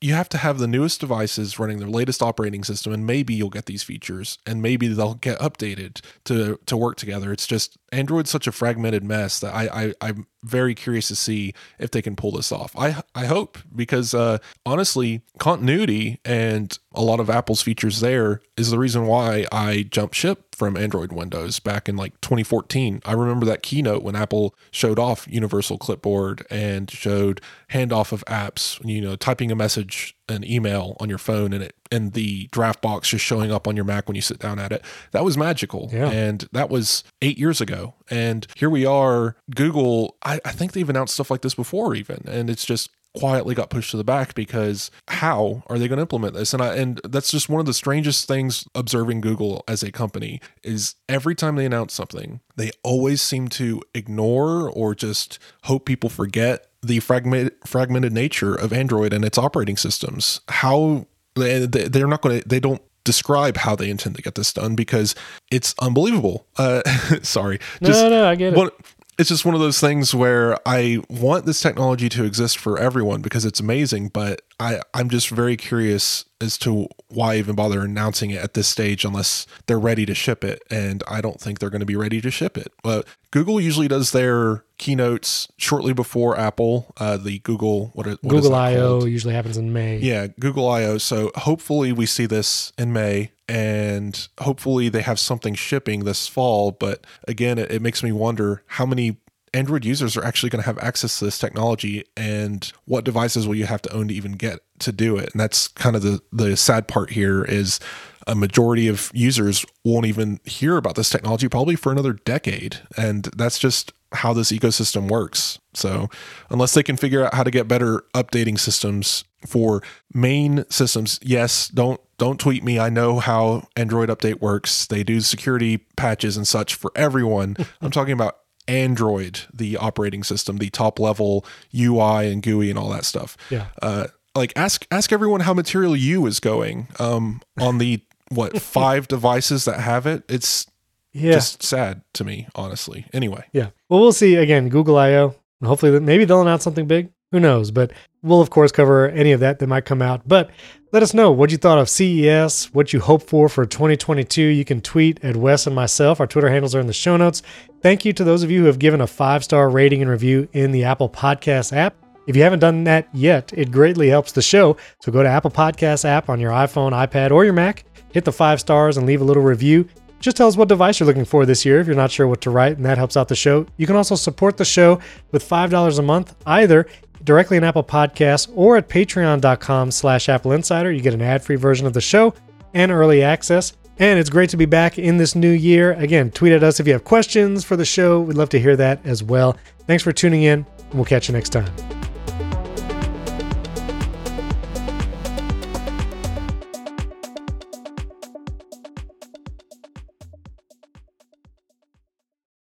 you 0.00 0.14
have 0.14 0.28
to 0.30 0.38
have 0.38 0.58
the 0.58 0.66
newest 0.66 1.00
devices 1.00 1.58
running 1.58 1.78
their 1.78 1.88
latest 1.88 2.22
operating 2.22 2.64
system, 2.64 2.92
and 2.92 3.06
maybe 3.06 3.34
you'll 3.34 3.50
get 3.50 3.66
these 3.66 3.82
features, 3.82 4.38
and 4.46 4.62
maybe 4.62 4.88
they'll 4.88 5.14
get 5.14 5.38
updated 5.38 6.00
to 6.24 6.58
to 6.66 6.76
work 6.76 6.96
together. 6.96 7.32
It's 7.32 7.46
just 7.46 7.76
Android's 7.92 8.30
such 8.30 8.46
a 8.46 8.52
fragmented 8.52 9.04
mess 9.04 9.40
that 9.40 9.54
I, 9.54 9.68
I 9.86 9.94
I'm 10.00 10.26
very 10.46 10.74
curious 10.74 11.08
to 11.08 11.16
see 11.16 11.52
if 11.78 11.90
they 11.90 12.02
can 12.02 12.16
pull 12.16 12.32
this 12.32 12.52
off. 12.52 12.74
I 12.76 13.02
I 13.14 13.26
hope 13.26 13.58
because 13.74 14.14
uh, 14.14 14.38
honestly, 14.64 15.22
continuity 15.38 16.20
and 16.24 16.78
a 16.94 17.02
lot 17.02 17.20
of 17.20 17.28
Apple's 17.28 17.62
features 17.62 18.00
there 18.00 18.40
is 18.56 18.70
the 18.70 18.78
reason 18.78 19.06
why 19.06 19.46
I 19.52 19.82
jumped 19.82 20.14
ship 20.14 20.54
from 20.54 20.76
Android 20.76 21.12
Windows 21.12 21.60
back 21.60 21.88
in 21.88 21.96
like 21.96 22.18
2014. 22.22 23.02
I 23.04 23.12
remember 23.12 23.44
that 23.46 23.62
keynote 23.62 24.02
when 24.02 24.16
Apple 24.16 24.54
showed 24.70 24.98
off 24.98 25.28
Universal 25.28 25.78
Clipboard 25.78 26.46
and 26.50 26.90
showed 26.90 27.42
handoff 27.70 28.12
of 28.12 28.24
apps, 28.24 28.82
you 28.84 29.02
know, 29.02 29.16
typing 29.16 29.52
a 29.52 29.56
message, 29.56 30.15
an 30.28 30.44
email 30.44 30.96
on 31.00 31.08
your 31.08 31.18
phone 31.18 31.52
and 31.52 31.62
it 31.62 31.74
and 31.90 32.12
the 32.12 32.48
draft 32.50 32.82
box 32.82 33.08
just 33.08 33.24
showing 33.24 33.52
up 33.52 33.68
on 33.68 33.76
your 33.76 33.84
Mac 33.84 34.08
when 34.08 34.16
you 34.16 34.22
sit 34.22 34.38
down 34.38 34.58
at 34.58 34.72
it. 34.72 34.82
That 35.12 35.24
was 35.24 35.38
magical. 35.38 35.88
Yeah. 35.92 36.10
And 36.10 36.48
that 36.52 36.68
was 36.68 37.04
eight 37.22 37.38
years 37.38 37.60
ago. 37.60 37.94
And 38.10 38.46
here 38.56 38.70
we 38.70 38.84
are. 38.84 39.36
Google, 39.54 40.16
I, 40.24 40.40
I 40.44 40.52
think 40.52 40.72
they've 40.72 40.88
announced 40.88 41.14
stuff 41.14 41.30
like 41.30 41.42
this 41.42 41.54
before 41.54 41.94
even. 41.94 42.24
And 42.26 42.50
it's 42.50 42.64
just 42.64 42.90
quietly 43.16 43.54
got 43.54 43.70
pushed 43.70 43.90
to 43.90 43.96
the 43.96 44.04
back 44.04 44.34
because 44.34 44.90
how 45.08 45.62
are 45.68 45.78
they 45.78 45.88
going 45.88 45.96
to 45.96 46.02
implement 46.02 46.34
this 46.34 46.52
and 46.52 46.62
I, 46.62 46.76
and 46.76 47.00
that's 47.02 47.30
just 47.30 47.48
one 47.48 47.60
of 47.60 47.66
the 47.66 47.72
strangest 47.72 48.28
things 48.28 48.66
observing 48.74 49.22
Google 49.22 49.64
as 49.66 49.82
a 49.82 49.90
company 49.90 50.38
is 50.62 50.96
every 51.08 51.34
time 51.34 51.56
they 51.56 51.64
announce 51.64 51.94
something 51.94 52.40
they 52.56 52.70
always 52.82 53.22
seem 53.22 53.48
to 53.48 53.80
ignore 53.94 54.68
or 54.68 54.94
just 54.94 55.38
hope 55.62 55.86
people 55.86 56.10
forget 56.10 56.66
the 56.86 57.00
fragment, 57.00 57.52
fragmented 57.66 58.12
nature 58.12 58.54
of 58.54 58.72
Android 58.72 59.12
and 59.12 59.24
its 59.24 59.38
operating 59.38 59.76
systems 59.76 60.40
how 60.48 61.06
they, 61.34 61.66
they- 61.66 61.88
they're 61.88 62.06
not 62.08 62.22
going 62.22 62.40
to 62.40 62.48
they 62.48 62.60
don't 62.60 62.82
describe 63.04 63.56
how 63.58 63.76
they 63.76 63.88
intend 63.88 64.16
to 64.16 64.22
get 64.22 64.34
this 64.34 64.52
done 64.52 64.74
because 64.74 65.14
it's 65.52 65.74
unbelievable 65.80 66.46
uh 66.58 66.82
sorry 67.22 67.58
no, 67.80 67.88
no, 68.08 68.28
I 68.28 68.34
get 68.34 68.52
it. 68.52 68.56
one, 68.56 68.70
it's 69.18 69.30
just 69.30 69.44
one 69.46 69.54
of 69.54 69.60
those 69.62 69.80
things 69.80 70.14
where 70.14 70.58
I 70.68 70.98
want 71.08 71.46
this 71.46 71.60
technology 71.60 72.10
to 72.10 72.24
exist 72.24 72.58
for 72.58 72.78
everyone 72.78 73.22
because 73.22 73.46
it's 73.46 73.60
amazing, 73.60 74.08
but 74.08 74.42
I, 74.60 74.80
I'm 74.92 75.08
just 75.08 75.30
very 75.30 75.56
curious 75.56 76.26
as 76.38 76.58
to 76.58 76.88
why 77.08 77.36
even 77.36 77.54
bother 77.56 77.80
announcing 77.82 78.30
it 78.32 78.42
at 78.44 78.52
this 78.52 78.68
stage 78.68 79.06
unless 79.06 79.46
they're 79.68 79.78
ready 79.78 80.04
to 80.04 80.14
ship 80.14 80.44
it. 80.44 80.62
And 80.68 81.02
I 81.08 81.22
don't 81.22 81.40
think 81.40 81.60
they're 81.60 81.70
going 81.70 81.80
to 81.80 81.86
be 81.86 81.96
ready 81.96 82.20
to 82.20 82.30
ship 82.30 82.58
it. 82.58 82.74
But 82.82 83.06
Google 83.30 83.58
usually 83.58 83.88
does 83.88 84.10
their 84.12 84.64
keynotes 84.78 85.48
shortly 85.56 85.92
before 85.92 86.38
Apple, 86.38 86.92
uh, 86.98 87.16
the 87.16 87.38
Google, 87.40 87.90
what, 87.94 88.06
what 88.06 88.36
is 88.36 88.42
Google 88.42 88.54
I/O 88.54 89.04
usually 89.04 89.34
happens 89.34 89.56
in 89.56 89.72
May. 89.72 89.98
Yeah, 89.98 90.26
Google 90.38 90.68
I/O. 90.68 90.98
So 90.98 91.30
hopefully 91.34 91.92
we 91.92 92.06
see 92.06 92.26
this 92.26 92.72
in 92.76 92.92
May, 92.92 93.32
and 93.48 94.28
hopefully 94.40 94.88
they 94.88 95.02
have 95.02 95.18
something 95.18 95.54
shipping 95.54 96.04
this 96.04 96.26
fall. 96.28 96.72
But 96.72 97.06
again, 97.26 97.58
it, 97.58 97.70
it 97.70 97.82
makes 97.82 98.02
me 98.02 98.12
wonder 98.12 98.62
how 98.66 98.86
many 98.86 99.16
Android 99.54 99.84
users 99.84 100.16
are 100.16 100.24
actually 100.24 100.50
going 100.50 100.62
to 100.62 100.66
have 100.66 100.78
access 100.78 101.18
to 101.18 101.24
this 101.24 101.38
technology, 101.38 102.04
and 102.16 102.70
what 102.84 103.04
devices 103.04 103.46
will 103.46 103.54
you 103.54 103.66
have 103.66 103.82
to 103.82 103.92
own 103.92 104.08
to 104.08 104.14
even 104.14 104.32
get 104.32 104.60
to 104.80 104.92
do 104.92 105.16
it. 105.16 105.30
And 105.32 105.40
that's 105.40 105.68
kind 105.68 105.96
of 105.96 106.02
the 106.02 106.20
the 106.30 106.56
sad 106.56 106.86
part 106.88 107.10
here 107.10 107.42
is 107.44 107.80
a 108.26 108.34
majority 108.34 108.88
of 108.88 109.10
users 109.14 109.64
won't 109.84 110.04
even 110.04 110.40
hear 110.44 110.76
about 110.76 110.96
this 110.96 111.08
technology 111.08 111.48
probably 111.48 111.76
for 111.76 111.92
another 111.92 112.12
decade, 112.12 112.80
and 112.96 113.24
that's 113.36 113.58
just 113.58 113.92
how 114.12 114.32
this 114.32 114.52
ecosystem 114.52 115.08
works. 115.10 115.58
So, 115.74 116.08
unless 116.50 116.74
they 116.74 116.82
can 116.82 116.96
figure 116.96 117.24
out 117.24 117.34
how 117.34 117.42
to 117.42 117.50
get 117.50 117.68
better 117.68 118.02
updating 118.14 118.58
systems 118.58 119.24
for 119.46 119.82
main 120.14 120.64
systems, 120.70 121.18
yes, 121.22 121.68
don't 121.68 122.00
don't 122.18 122.40
tweet 122.40 122.64
me. 122.64 122.78
I 122.78 122.88
know 122.88 123.18
how 123.18 123.68
Android 123.76 124.08
update 124.08 124.40
works. 124.40 124.86
They 124.86 125.02
do 125.04 125.20
security 125.20 125.78
patches 125.96 126.36
and 126.36 126.48
such 126.48 126.74
for 126.74 126.90
everyone. 126.96 127.56
I'm 127.82 127.90
talking 127.90 128.12
about 128.14 128.38
Android, 128.68 129.40
the 129.52 129.76
operating 129.76 130.22
system, 130.24 130.56
the 130.58 130.70
top 130.70 130.98
level 130.98 131.44
UI 131.74 132.32
and 132.32 132.42
GUI 132.42 132.70
and 132.70 132.78
all 132.78 132.88
that 132.90 133.04
stuff. 133.04 133.36
Yeah. 133.50 133.66
Uh, 133.82 134.06
like 134.34 134.52
ask 134.56 134.86
ask 134.90 135.12
everyone 135.12 135.40
how 135.40 135.54
Material 135.54 135.94
You 135.96 136.26
is 136.26 136.40
going 136.40 136.88
um, 136.98 137.40
on 137.58 137.78
the 137.78 138.02
what 138.30 138.60
five 138.62 139.08
devices 139.08 139.64
that 139.66 139.80
have 139.80 140.06
it. 140.06 140.24
It's 140.28 140.66
Yeah. 141.12 141.32
just 141.32 141.62
sad 141.62 142.02
to 142.14 142.24
me, 142.24 142.48
honestly. 142.54 143.06
Anyway, 143.12 143.44
yeah. 143.52 143.68
Well, 143.88 144.00
we'll 144.00 144.12
see. 144.12 144.34
Again, 144.34 144.68
Google 144.68 144.98
I/O. 144.98 145.34
And 145.60 145.68
hopefully, 145.68 145.98
maybe 146.00 146.24
they'll 146.24 146.42
announce 146.42 146.64
something 146.64 146.86
big. 146.86 147.10
Who 147.32 147.40
knows? 147.40 147.70
But 147.70 147.92
we'll, 148.22 148.40
of 148.40 148.50
course, 148.50 148.72
cover 148.72 149.08
any 149.08 149.32
of 149.32 149.40
that 149.40 149.58
that 149.58 149.66
might 149.66 149.84
come 149.84 150.02
out. 150.02 150.22
But 150.26 150.50
let 150.92 151.02
us 151.02 151.14
know 151.14 151.32
what 151.32 151.50
you 151.50 151.56
thought 151.56 151.78
of 151.78 151.88
CES, 151.88 152.72
what 152.72 152.92
you 152.92 153.00
hope 153.00 153.22
for 153.22 153.48
for 153.48 153.66
2022. 153.66 154.42
You 154.42 154.64
can 154.64 154.80
tweet 154.80 155.22
at 155.24 155.36
Wes 155.36 155.66
and 155.66 155.74
myself. 155.74 156.20
Our 156.20 156.26
Twitter 156.26 156.48
handles 156.48 156.74
are 156.74 156.80
in 156.80 156.86
the 156.86 156.92
show 156.92 157.16
notes. 157.16 157.42
Thank 157.82 158.04
you 158.04 158.12
to 158.12 158.24
those 158.24 158.42
of 158.42 158.50
you 158.50 158.60
who 158.60 158.66
have 158.66 158.78
given 158.78 159.00
a 159.00 159.06
five 159.06 159.42
star 159.42 159.68
rating 159.68 160.02
and 160.02 160.10
review 160.10 160.48
in 160.52 160.72
the 160.72 160.84
Apple 160.84 161.08
Podcast 161.08 161.76
app. 161.76 161.96
If 162.26 162.36
you 162.36 162.42
haven't 162.42 162.60
done 162.60 162.84
that 162.84 163.08
yet, 163.12 163.52
it 163.54 163.70
greatly 163.70 164.08
helps 164.08 164.32
the 164.32 164.42
show. 164.42 164.76
So 165.00 165.12
go 165.12 165.22
to 165.22 165.28
Apple 165.28 165.50
Podcast 165.50 166.04
app 166.04 166.28
on 166.28 166.40
your 166.40 166.50
iPhone, 166.50 166.92
iPad, 166.92 167.30
or 167.30 167.44
your 167.44 167.52
Mac, 167.52 167.84
hit 168.12 168.24
the 168.24 168.32
five 168.32 168.60
stars 168.60 168.96
and 168.96 169.06
leave 169.06 169.20
a 169.20 169.24
little 169.24 169.42
review. 169.42 169.88
Just 170.20 170.36
tell 170.36 170.48
us 170.48 170.56
what 170.56 170.68
device 170.68 170.98
you're 170.98 171.06
looking 171.06 171.24
for 171.24 171.46
this 171.46 171.64
year 171.64 171.78
if 171.78 171.86
you're 171.86 171.96
not 171.96 172.10
sure 172.10 172.26
what 172.26 172.40
to 172.42 172.50
write, 172.50 172.76
and 172.76 172.86
that 172.86 172.98
helps 172.98 173.16
out 173.16 173.28
the 173.28 173.36
show. 173.36 173.66
You 173.76 173.86
can 173.86 173.96
also 173.96 174.14
support 174.14 174.56
the 174.56 174.64
show 174.64 175.00
with 175.30 175.46
$5 175.46 175.98
a 175.98 176.02
month, 176.02 176.34
either 176.46 176.86
directly 177.22 177.56
in 177.56 177.64
Apple 177.64 177.84
Podcasts 177.84 178.50
or 178.54 178.76
at 178.76 178.88
patreon.com 178.88 179.90
slash 179.90 180.28
Apple 180.28 180.52
Insider. 180.52 180.90
You 180.90 181.00
get 181.00 181.14
an 181.14 181.22
ad-free 181.22 181.56
version 181.56 181.86
of 181.86 181.92
the 181.92 182.00
show 182.00 182.34
and 182.74 182.90
early 182.90 183.22
access. 183.22 183.74
And 183.98 184.18
it's 184.18 184.30
great 184.30 184.50
to 184.50 184.56
be 184.56 184.66
back 184.66 184.98
in 184.98 185.16
this 185.16 185.34
new 185.34 185.50
year. 185.50 185.92
Again, 185.94 186.30
tweet 186.30 186.52
at 186.52 186.62
us 186.62 186.80
if 186.80 186.86
you 186.86 186.92
have 186.92 187.04
questions 187.04 187.64
for 187.64 187.76
the 187.76 187.84
show. 187.84 188.20
We'd 188.20 188.36
love 188.36 188.50
to 188.50 188.60
hear 188.60 188.76
that 188.76 189.04
as 189.06 189.22
well. 189.22 189.56
Thanks 189.86 190.02
for 190.02 190.12
tuning 190.12 190.42
in, 190.42 190.66
and 190.78 190.94
we'll 190.94 191.04
catch 191.04 191.28
you 191.28 191.34
next 191.34 191.50
time. 191.50 191.95